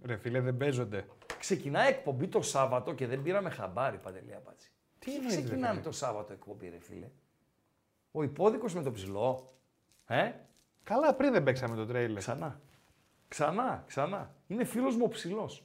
Ρε 0.05 0.17
φίλε, 0.17 0.41
δεν 0.41 0.57
παίζονται. 0.57 1.07
Ξεκινάει 1.39 1.89
εκπομπή 1.89 2.29
το 2.29 2.43
Σάββατο 2.43 2.95
και 2.95 3.07
δεν 3.07 3.23
πήραμε 3.23 3.51
χαμπάρι, 3.51 3.99
Παντελή 3.99 4.35
Απάτση. 4.35 4.71
Τι 4.99 5.15
εννοείς, 5.15 5.35
ρε 5.35 5.43
ξεκινάμε 5.43 5.73
φίλε; 5.73 5.85
το 5.85 5.93
Σάββατο 5.93 6.33
εκπομπή, 6.33 6.69
ρε 6.69 6.79
φίλε; 6.81 7.09
Ο 8.13 8.23
υπόδικος 8.23 8.75
με 8.75 8.83
το 8.83 8.91
ψηλό. 8.91 9.53
Ε, 10.07 10.33
Καλά, 10.85 11.15
πριν 11.15 11.33
δεν 11.33 11.43
παίξαμε 11.43 11.77
το 11.77 11.87
τρέιλερ. 11.87 12.19
ξανά. 12.19 12.61
Ξανά, 13.29 13.85
ξανά. 13.87 14.35
Είναι 14.47 14.65
φίλος 14.65 14.97
μου 14.97 15.05
ο 15.05 15.09
ψηλός. 15.09 15.65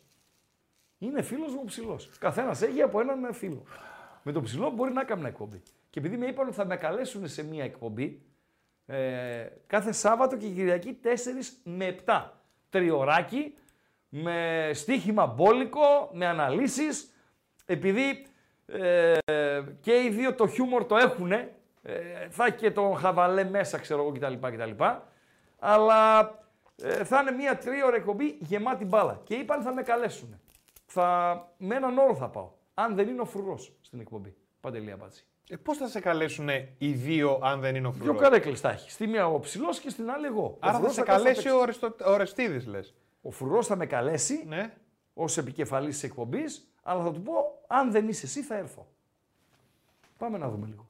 Είναι 0.98 1.22
φίλος 1.22 1.54
μου 1.54 1.60
ο 1.62 1.66
ψηλός. 1.66 2.10
Καθένας 2.20 2.62
έχει 2.62 2.82
από 2.82 3.00
έναν 3.00 3.34
φίλο. 3.34 3.64
Με 4.24 4.32
το 4.32 4.42
ψηλό 4.42 4.70
μπορεί 4.70 4.94
να 4.94 5.04
κάνει 5.04 5.26
εκπομπή. 5.28 5.62
Και 5.92 6.00
επειδή 6.00 6.18
με 6.18 6.26
είπαν 6.26 6.48
ότι 6.48 6.56
θα 6.56 6.66
με 6.66 6.76
καλέσουν 6.76 7.28
σε 7.28 7.44
μία 7.44 7.64
εκπομπή, 7.64 8.22
ε, 8.86 9.48
κάθε 9.68 9.92
Σάββατο 9.92 10.38
και 10.38 10.48
Κυριακή 10.48 11.00
4 11.04 11.08
με 11.64 11.96
7. 12.06 12.30
Τριωράκι, 12.70 13.54
με 14.10 14.70
στοίχημα 14.74 15.26
μπόλικο, 15.26 16.10
με 16.14 16.26
αναλύσεις. 16.26 17.14
Επειδή 17.66 18.26
ε, 18.66 19.18
και 19.82 20.04
οι 20.04 20.10
δύο 20.10 20.36
το 20.36 20.48
χιούμορ 20.48 20.86
το 20.86 20.98
έχουν, 20.98 21.32
ε, 21.32 21.50
θα 22.30 22.46
έχει 22.46 22.56
και 22.56 22.72
τον 22.72 22.96
χαβαλέ 22.96 23.44
μέσα, 23.44 23.78
ξέρω 23.78 24.02
εγώ 24.02 24.12
κτλ. 24.12 24.34
κτλ. 24.48 24.84
Αλλά 25.60 26.20
ε, 26.84 27.04
θα 27.04 27.22
είναι 27.22 27.32
μία 27.32 27.58
τρίωρη 27.58 27.96
εκπομπή 27.96 28.38
γεμάτη 28.40 28.86
μπάλα. 28.86 29.22
Και 29.24 29.36
είπαν 29.36 29.62
θα 29.62 29.74
με 29.74 29.82
καλέσουν. 29.82 30.40
Θα, 30.86 31.48
με 31.58 31.76
έναν 31.76 31.98
όρο 31.98 32.16
θα 32.16 32.30
πάω. 32.30 32.52
Αν 32.74 32.96
δεν 32.96 33.08
είναι 33.08 33.22
ο 33.22 33.26
φρουρός 33.26 33.74
στην 33.82 34.00
εκπομπή. 34.00 34.36
Παντελή 34.60 34.92
Αμπάτση. 34.92 35.26
Ε, 35.52 35.56
Πώς 35.58 35.78
θα 35.78 35.88
σε 35.88 36.00
καλέσουν 36.00 36.50
οι 36.78 36.92
δύο 36.92 37.40
αν 37.44 37.60
δεν 37.60 37.76
είναι 37.76 37.88
ο 37.88 37.92
Δύο 37.92 38.04
φρουρός; 38.04 38.22
καρέκλες 38.22 38.60
θα 38.60 38.70
έχεις. 38.70 38.94
Στη 38.94 39.08
μία 39.08 39.28
ο 39.28 39.40
ψηλός 39.40 39.80
και 39.80 39.90
στην 39.90 40.10
άλλη 40.12 40.26
εγώ. 40.26 40.58
Άρα 40.60 40.72
θα 40.72 40.78
φρουρός 40.78 40.94
σε 40.96 41.02
κάτσει 41.02 41.24
να 41.24 41.30
καλέσει 41.30 41.44
παίξει. 41.44 41.58
ο, 41.60 41.66
Ρεστο... 41.66 41.96
ο 42.06 42.18
Ρεστίδης, 42.18 42.66
λες. 42.68 42.94
Ο 43.22 43.32
φρουρός 43.32 43.68
θα 43.68 43.76
με 43.76 43.86
καλέσει 43.86 44.44
Ναι. 44.48 44.74
ως 45.14 45.38
επικεφαλής 45.38 45.94
της 45.94 46.04
εκπομπής, 46.04 46.72
αλλά 46.84 47.04
θα 47.04 47.12
του 47.12 47.22
πω: 47.22 47.34
Αν 47.68 47.92
δεν 47.92 48.08
είσαι 48.08 48.26
εσύ, 48.26 48.42
θα 48.42 48.56
έρθω. 48.56 48.88
Πάμε 50.18 50.38
να 50.38 50.50
δούμε 50.50 50.68
λίγο. 50.68 50.90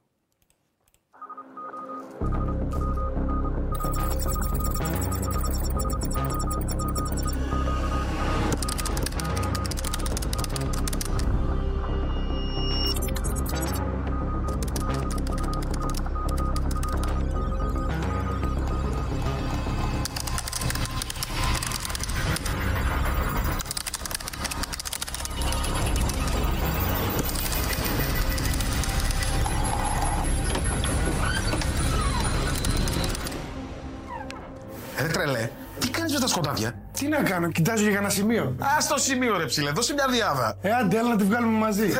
Να 37.16 37.22
κάνω, 37.22 37.48
κοιτάζω 37.50 37.88
για 37.88 37.98
ένα 37.98 38.08
σημείο. 38.08 38.42
Α 38.42 38.86
το 38.88 38.98
σημείο 38.98 39.36
ρε 39.36 39.44
ψηλέ, 39.44 39.70
δώσε 39.70 39.92
μια 39.92 40.06
διάδα. 40.10 40.56
Ε, 40.60 40.70
άντε, 40.72 40.98
έλα 40.98 41.08
να 41.08 41.16
τη 41.16 41.24
βγάλουμε 41.24 41.58
μαζί. 41.58 41.90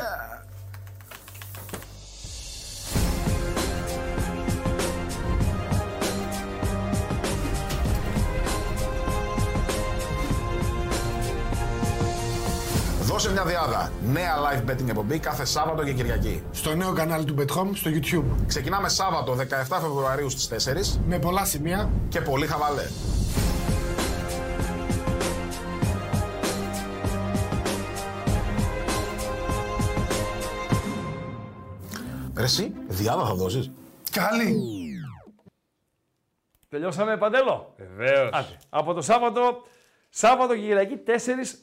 Δώσε 13.03 13.33
μια 13.33 13.45
διάδα. 13.45 13.93
Νέα 14.13 14.35
live 14.37 14.71
betting 14.71 14.89
εκπομπή 14.89 15.19
κάθε 15.19 15.45
Σάββατο 15.45 15.85
και 15.85 15.93
Κυριακή. 15.93 16.43
Στο 16.53 16.75
νέο 16.75 16.93
κανάλι 16.93 17.25
του 17.25 17.35
BetHome 17.39 17.71
στο 17.73 17.91
YouTube. 17.95 18.37
Ξεκινάμε 18.47 18.89
Σάββατο 18.89 19.37
17 19.69 19.79
Φεβρουαρίου 19.81 20.31
στις 20.31 20.49
4 20.97 21.01
Με 21.09 21.19
πολλά 21.19 21.45
σημεία. 21.45 21.91
και 22.09 22.21
πολύ 22.21 22.47
χαβαλέ. 22.47 22.83
Ρε 32.43 32.49
εσύ, 32.49 32.73
διάδα 32.89 33.25
θα 33.27 33.35
δώσεις. 33.35 33.71
Καλή. 34.11 34.57
Τελειώσαμε, 36.69 37.17
Παντέλο. 37.17 37.75
Βεβαίως. 37.77 38.31
Άντε. 38.33 38.57
Από 38.69 38.93
το 38.93 39.01
Σάββατο, 39.03 39.63
Σάββατο 40.09 40.55
και 40.55 40.61
Κυριακή 40.61 40.97
4 41.07 41.11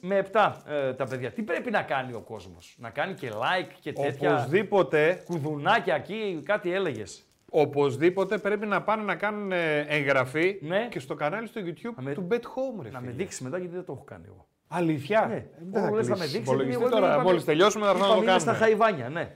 με 0.00 0.26
7 0.32 0.52
ε, 0.66 0.92
τα 0.94 1.04
παιδιά. 1.06 1.30
Τι 1.32 1.42
πρέπει 1.42 1.70
να 1.70 1.82
κάνει 1.82 2.12
ο 2.12 2.20
κόσμος; 2.20 2.76
Να 2.78 2.90
κάνει 2.90 3.14
και 3.14 3.30
like 3.32 3.72
και 3.80 3.92
τέτοια 3.92 4.32
Οπωσδήποτε, 4.32 5.22
κουδουνάκια 5.24 5.94
εκεί, 5.94 6.42
κάτι 6.44 6.72
έλεγες. 6.72 7.24
οπωσδήποτε 7.50 8.38
πρέπει 8.38 8.66
να 8.66 8.82
πάνε 8.82 9.02
να 9.02 9.14
κάνουν 9.14 9.52
ε, 9.52 9.78
εγγραφή 9.80 10.58
Ναι. 10.62 10.88
και 10.90 11.00
στο 11.00 11.14
κανάλι 11.14 11.46
στο 11.46 11.60
YouTube 11.64 11.94
με- 12.02 12.12
του 12.14 12.26
Bet 12.30 12.34
Home, 12.34 12.82
ρε 12.82 12.90
Να 12.90 13.00
με 13.00 13.06
φίλε. 13.06 13.16
δείξεις 13.16 13.40
μετά 13.40 13.58
γιατί 13.58 13.74
δεν 13.74 13.84
το 13.84 13.92
έχω 13.92 14.04
κάνει 14.04 14.24
εγώ. 14.28 14.46
Αλήθεια; 14.68 15.26
Ναι, 15.28 15.34
Ε, 15.34 15.44
δεν 15.70 15.82
όλο 15.82 15.90
θα 15.90 15.96
λες 15.96 16.08
να 16.08 16.14
με 16.16 16.16
κλείσεις 16.16 16.32
δείξεις. 16.32 16.40
υπολογιστή 16.48 16.78
γιατί 16.78 16.82
εγώ 16.82 16.88
δεν 16.90 17.00
τώρα. 17.00 17.12
είπα- 17.14 17.22
Μόλις 17.22 17.44
τελειώσουμε 17.44 17.84
θα 17.84 17.90
έρθουμε 17.90 18.08
να 18.08 18.14
το 18.14 18.20
Είπαμε, 18.22 18.32
είναι 18.32 18.40
στα 18.40 18.52
κάνουμε. 18.52 18.66
χαϊβάνια, 18.66 19.08
ναι. 19.08 19.34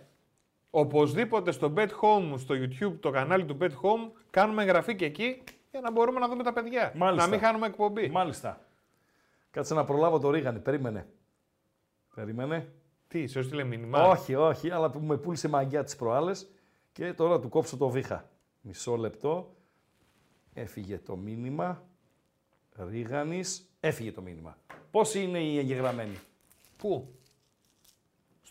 Οπωσδήποτε 0.76 1.50
στο 1.50 1.72
Bet 1.76 1.88
Home, 2.00 2.34
στο 2.36 2.54
YouTube, 2.54 2.98
το 3.00 3.10
κανάλι 3.10 3.44
του 3.44 3.56
Bet 3.60 3.70
Home, 3.70 4.10
κάνουμε 4.30 4.62
εγγραφή 4.62 4.96
και 4.96 5.04
εκεί 5.04 5.42
για 5.70 5.80
να 5.80 5.90
μπορούμε 5.90 6.20
να 6.20 6.28
δούμε 6.28 6.42
τα 6.42 6.52
παιδιά. 6.52 6.92
Μάλιστα. 6.96 7.24
Να 7.24 7.30
μην 7.30 7.44
χάνουμε 7.44 7.66
εκπομπή. 7.66 8.10
Μάλιστα. 8.10 8.60
Κάτσε 9.50 9.74
να 9.74 9.84
προλάβω 9.84 10.18
το 10.18 10.30
Ρίγανη. 10.30 10.58
Περίμενε. 10.58 11.06
Περίμενε. 12.14 12.72
Τι, 13.08 13.26
σε 13.26 13.38
έστειλε 13.38 13.64
μήνυμα. 13.64 14.08
Όχι, 14.08 14.34
όχι, 14.34 14.70
αλλά 14.70 14.90
που 14.90 15.00
με 15.00 15.16
πούλησε 15.16 15.48
μαγιά 15.48 15.84
τις 15.84 15.96
προάλλες 15.96 16.50
και 16.92 17.12
τώρα 17.12 17.40
του 17.40 17.48
κόψω 17.48 17.76
το 17.76 17.88
βήχα. 17.88 18.30
Μισό 18.60 18.96
λεπτό. 18.96 19.54
Έφυγε 20.52 20.98
το 20.98 21.16
μήνυμα. 21.16 21.82
Ρίγανης. 22.76 23.70
Έφυγε 23.80 24.12
το 24.12 24.22
μήνυμα. 24.22 24.56
Πόσοι 24.90 25.22
είναι 25.22 25.38
οι 25.38 25.58
εγγεγραμμένοι; 25.58 26.18
Πού; 26.76 27.14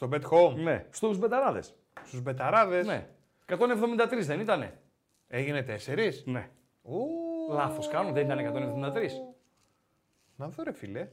Στο 0.04 0.12
Bet 0.12 0.30
Home. 0.30 0.56
Ναι, 0.56 0.86
στους 0.90 1.18
μπεταράδες. 1.18 1.74
Στους 2.04 2.22
μπεταράδες. 2.22 2.86
Ναι. 2.86 3.10
173 3.46 4.26
δεν 4.26 4.40
ήτανε; 4.40 4.82
Έγινε 5.28 5.64
τέσσερις. 5.64 6.26
Ναι. 6.26 6.50
Ου, 6.82 7.08
Λάθος 7.50 7.88
κάνω, 7.88 8.12
δεν 8.12 8.26
ήταν 8.26 8.40
173. 8.40 9.10
Να 10.36 10.50
δω 10.50 10.64
ρε 10.64 10.72
φίλε. 10.72 11.10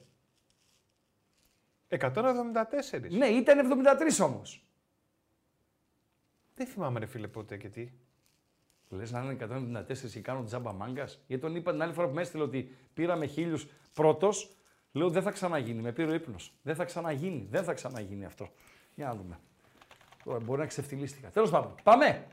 174. 1.89 3.11
Ναι, 3.11 3.27
ήταν 3.27 3.59
73 3.59 4.25
όμως. 4.25 4.67
Δεν 6.55 6.67
θυμάμαι 6.67 6.99
ρε 6.99 7.07
φίλε 7.07 7.27
πότε 7.27 7.57
και 7.57 7.69
τι. 7.69 7.91
Λες 8.89 9.11
να 9.12 9.23
είναι 9.23 9.33
174 9.33 10.11
και 10.12 10.21
κάνω 10.21 10.45
τζάμπα 10.45 10.73
μάγκας; 10.73 11.21
Γιατί 11.27 11.43
τον 11.43 11.55
είπα 11.55 11.71
την 11.71 11.83
άλλη 11.83 11.93
φορά 11.93 12.09
που 12.09 12.15
με 12.15 12.21
έστειλε 12.21 12.43
ότι 12.43 12.77
πήραμε 12.95 13.27
χίλιους 13.27 13.67
πρώτος. 13.95 14.55
Λέω 14.93 15.11
δεν 15.11 15.23
θα 15.23 15.31
ξαναγίνει. 15.31 15.83
Με 15.83 15.93
πήρε 15.93 16.11
ο 16.11 16.15
ύπνος. 16.15 16.55
Δεν 16.62 16.75
θα 16.75 16.85
ξαναγίνει. 16.85 17.47
Δεν 17.51 17.65
θα 17.65 17.73
ξαναγίνει 17.73 18.25
αυτό. 18.25 18.51
Για 19.01 19.09
να 19.09 19.14
δούμε. 19.14 19.39
Τώρα 20.24 20.39
μπορεί 20.39 20.60
να 20.60 20.66
ξεφτυλίστηκα. 20.66 21.28
Τέλος 21.28 21.51
πάντων. 21.51 21.74
Πάμε. 21.82 22.27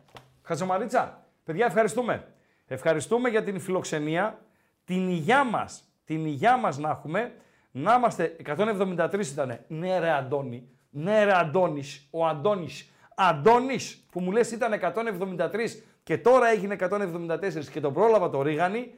Χατζομαρίτσα. 0.43 1.25
Παιδιά, 1.43 1.65
ευχαριστούμε. 1.65 2.27
Ευχαριστούμε 2.67 3.29
για 3.29 3.43
την 3.43 3.59
φιλοξενία. 3.59 4.39
Την 4.83 5.09
υγειά 5.09 5.43
μας. 5.43 5.83
Την 6.05 6.25
υγειά 6.25 6.57
μας 6.57 6.77
να 6.77 6.89
έχουμε. 6.89 7.33
Να 7.71 7.93
είμαστε 7.93 8.35
173 8.45 9.31
ήταν. 9.31 9.59
Ναι, 9.67 9.99
ρε 9.99 10.09
Αντώνη. 10.09 10.69
Ναι, 10.89 11.23
ρε 11.23 11.37
Αντώνης. 11.37 12.07
Ο 12.11 12.25
Αντώνης. 12.25 12.91
Αντώνης 13.15 14.05
που 14.11 14.19
μου 14.19 14.31
λες 14.31 14.51
ήταν 14.51 14.73
173 14.73 15.83
και 16.03 16.17
τώρα 16.17 16.47
έγινε 16.47 16.75
174 16.79 17.69
και 17.71 17.79
τον 17.79 17.93
πρόλαβα 17.93 18.29
το 18.29 18.41
ρίγανη. 18.41 18.93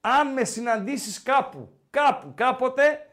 Αν 0.00 0.32
με 0.32 0.44
συναντήσεις 0.44 1.22
κάπου, 1.22 1.68
κάπου, 1.90 2.32
κάποτε, 2.34 3.06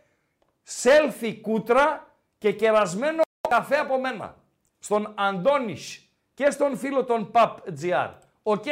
selfie 0.83 1.37
κούτρα 1.41 2.15
και 2.37 2.51
κερασμένο 2.51 3.21
καφέ 3.55 3.75
από 3.75 3.99
μένα. 3.99 4.35
Στον 4.79 5.13
Αντώνης 5.15 6.09
και 6.33 6.49
στον 6.49 6.77
φίλο 6.77 7.03
των 7.03 7.31
PUBGR. 7.33 8.09
Οκ. 8.43 8.65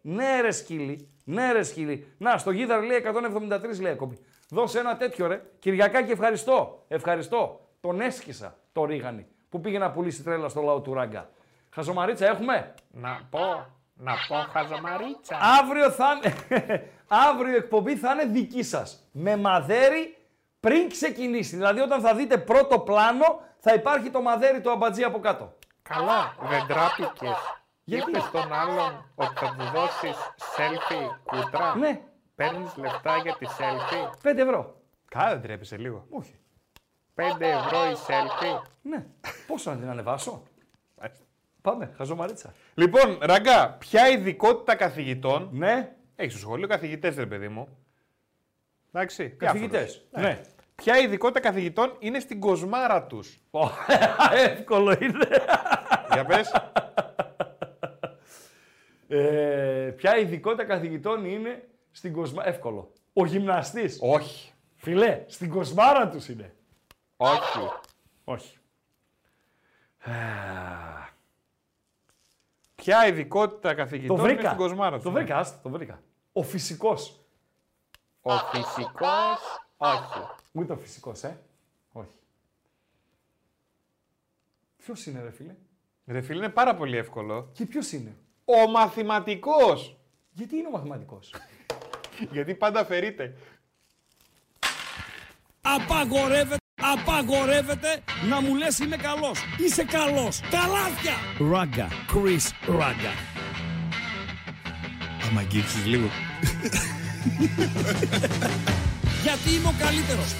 Ναι 0.00 0.40
ρε 0.40 0.50
σκύλι. 0.50 1.10
Ναι 1.24 1.52
ρε 1.52 1.62
σκύλι. 1.62 2.14
Να, 2.18 2.38
στο 2.38 2.50
γίδαρ 2.50 2.82
λέει 2.82 3.02
173 3.48 3.80
λέει 3.80 3.92
ακόμη. 3.92 4.18
Δώσε 4.48 4.78
ένα 4.78 4.96
τέτοιο 4.96 5.26
ρε. 5.26 5.42
Κυριακάκι 5.58 6.10
ευχαριστώ. 6.10 6.84
Ευχαριστώ. 6.88 7.60
Τον 7.80 8.00
έσκησα 8.00 8.56
το 8.72 8.84
ρίγανη 8.84 9.26
που 9.48 9.60
πήγε 9.60 9.78
να 9.78 9.90
πουλήσει 9.90 10.22
τρέλα 10.22 10.48
στο 10.48 10.62
λαό 10.62 10.80
του 10.80 10.94
Ράγκα. 10.94 11.30
Χαζομαρίτσα 11.70 12.26
έχουμε; 12.26 12.74
Να 12.90 13.20
πω, 13.30 13.66
να 13.94 14.12
πω 14.28 14.36
χαζομαρίτσα. 14.52 15.38
Αύριο 15.60 15.90
θα 15.90 16.06
είναι, 16.16 16.34
αύριο 17.30 17.52
η 17.52 17.56
εκπομπή 17.56 17.96
θα 17.96 18.12
είναι 18.12 18.24
δική 18.24 18.62
σας. 18.62 19.08
Με 19.12 19.36
μαδέρι 19.36 20.16
πριν 20.60 20.88
ξεκινήσει. 20.88 21.56
Δηλαδή 21.56 21.80
όταν 21.80 22.00
θα 22.00 22.14
δείτε 22.14 22.38
πρώτο 22.38 22.78
πλάνο 22.78 23.40
θα 23.68 23.74
υπάρχει 23.74 24.10
το 24.10 24.22
μαδέρι 24.22 24.60
του 24.60 24.70
αμπατζή 24.70 25.02
από 25.02 25.18
κάτω. 25.20 25.54
Καλά, 25.82 26.34
δεν 26.48 26.66
τράπηκες. 26.66 27.36
Γιατί; 27.84 28.10
Είπες 28.10 28.22
στον 28.22 28.52
άλλον 28.52 29.10
ότι 29.14 29.34
θα 29.34 29.54
του 29.58 29.64
δώσεις 29.74 30.16
selfie 30.56 31.16
κούτρα; 31.24 31.76
Ναι, 31.76 32.00
Παίρνεις 32.34 32.76
λεφτά 32.76 33.16
για 33.16 33.36
τη 33.38 33.46
selfie; 33.58 34.10
5 34.22 34.38
ευρώ. 34.38 34.80
Καλά 35.08 35.28
δεν 35.30 35.42
τρέπεσαι 35.42 35.76
λίγο. 35.76 36.06
Όχι. 36.10 36.34
5 37.14 37.40
ευρώ 37.40 37.84
η 37.90 37.96
selfie; 38.06 38.62
Ναι. 38.82 39.06
Πόσο 39.46 39.70
να 39.70 39.76
την 39.76 39.88
ανεβάσω; 39.88 40.42
Πάμε, 41.62 41.92
χαζομαρίτσα. 41.96 42.54
Λοιπόν, 42.74 43.18
Ραγκά, 43.20 43.70
ποια 43.70 44.08
ειδικότητα 44.08 44.74
καθηγητών; 44.74 45.48
Ναι, 45.52 45.92
Έχεις 46.16 46.32
στο 46.32 46.40
σχολείο 46.40 46.68
καθηγητές, 46.68 47.16
ρε 47.16 47.26
παιδί 47.26 47.48
μου. 47.48 47.68
Εντάξει. 48.92 49.28
καθηγητές. 49.30 50.06
διάφορους. 50.10 50.36
Ναι. 50.36 50.55
Ποια 50.76 50.98
ειδικότητα 50.98 51.40
καθηγητών 51.40 51.96
είναι 51.98 52.20
στην 52.20 52.40
κοσμάρα 52.40 53.02
τους. 53.06 53.38
Ω, 53.50 53.68
Εύκολο 54.46 54.96
είναι. 55.00 55.28
Για 56.12 56.24
πες. 56.24 56.52
Ε, 59.08 59.92
ποια 59.96 60.16
ειδικότητα 60.16 60.64
καθηγητών 60.64 61.24
είναι 61.24 61.68
στην 61.90 62.12
κοσμάρα. 62.12 62.48
Εύκολο. 62.48 62.92
Ο 63.12 63.24
γυμναστής. 63.24 63.98
Όχι. 64.02 64.52
Φιλέ, 64.74 65.24
στην 65.26 65.50
κοσμάρα 65.50 66.08
τους 66.08 66.28
είναι. 66.28 66.54
Όχι. 67.16 67.68
Όχι. 68.24 68.58
Ποια 72.74 73.06
ειδικότητα 73.06 73.68
Το 73.68 73.74
καθηγητών 73.76 74.18
είναι 74.18 74.26
βρήκα. 74.28 74.46
στην 74.46 74.56
κοσμάρα 74.56 74.94
τους. 74.94 75.04
Το 75.04 75.10
βρήκα, 75.10 75.38
άστα, 75.38 75.60
το 75.62 75.68
βρήκα. 75.68 76.02
Ο 76.32 76.42
φυσικός. 76.42 77.20
Ο 78.20 78.30
φυσικός. 78.38 79.38
Όχι. 79.76 80.20
Ούτε 80.56 80.72
ο 80.72 80.76
φυσικός, 80.76 81.22
ε. 81.22 81.38
Όχι. 81.92 82.18
Ποιος 84.76 85.06
είναι, 85.06 85.22
ρε 85.22 85.30
φίλε; 85.30 85.54
Ρε 86.06 86.20
φίλε, 86.20 86.38
είναι 86.38 86.48
πάρα 86.48 86.74
πολύ 86.74 86.96
εύκολο. 86.96 87.50
Και 87.52 87.66
ποιος 87.66 87.92
είναι; 87.92 88.16
Ο 88.44 88.70
μαθηματικός. 88.70 89.96
Γιατί 90.30 90.56
είναι 90.56 90.66
ο 90.66 90.70
μαθηματικός; 90.70 91.34
Γιατί 92.32 92.54
πάντα 92.54 92.80
αφαιρείται. 92.80 93.34
Απαγορεύεται, 95.60 96.56
απαγορεύεται 96.74 98.02
να 98.28 98.40
μου 98.40 98.54
λες 98.54 98.78
είμαι 98.78 98.96
καλός. 98.96 99.40
Είσαι 99.58 99.84
καλός. 99.84 100.40
Τα 100.40 100.66
λάθια. 100.66 101.14
Ράγκα. 101.50 101.88
Chris 101.88 102.50
Ράγκα. 102.68 103.12
Άμα 105.28 105.40
αγγίξεις 105.40 105.86
λίγο. 105.86 106.08
Γιατί 109.26 109.50
είμαι 109.50 109.68
ο 109.68 109.74
καλύτερος. 109.78 110.30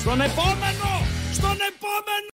Στον 0.00 0.20
επόμενο! 0.20 0.90
Στον 1.32 1.56
επόμενο! 1.70 2.14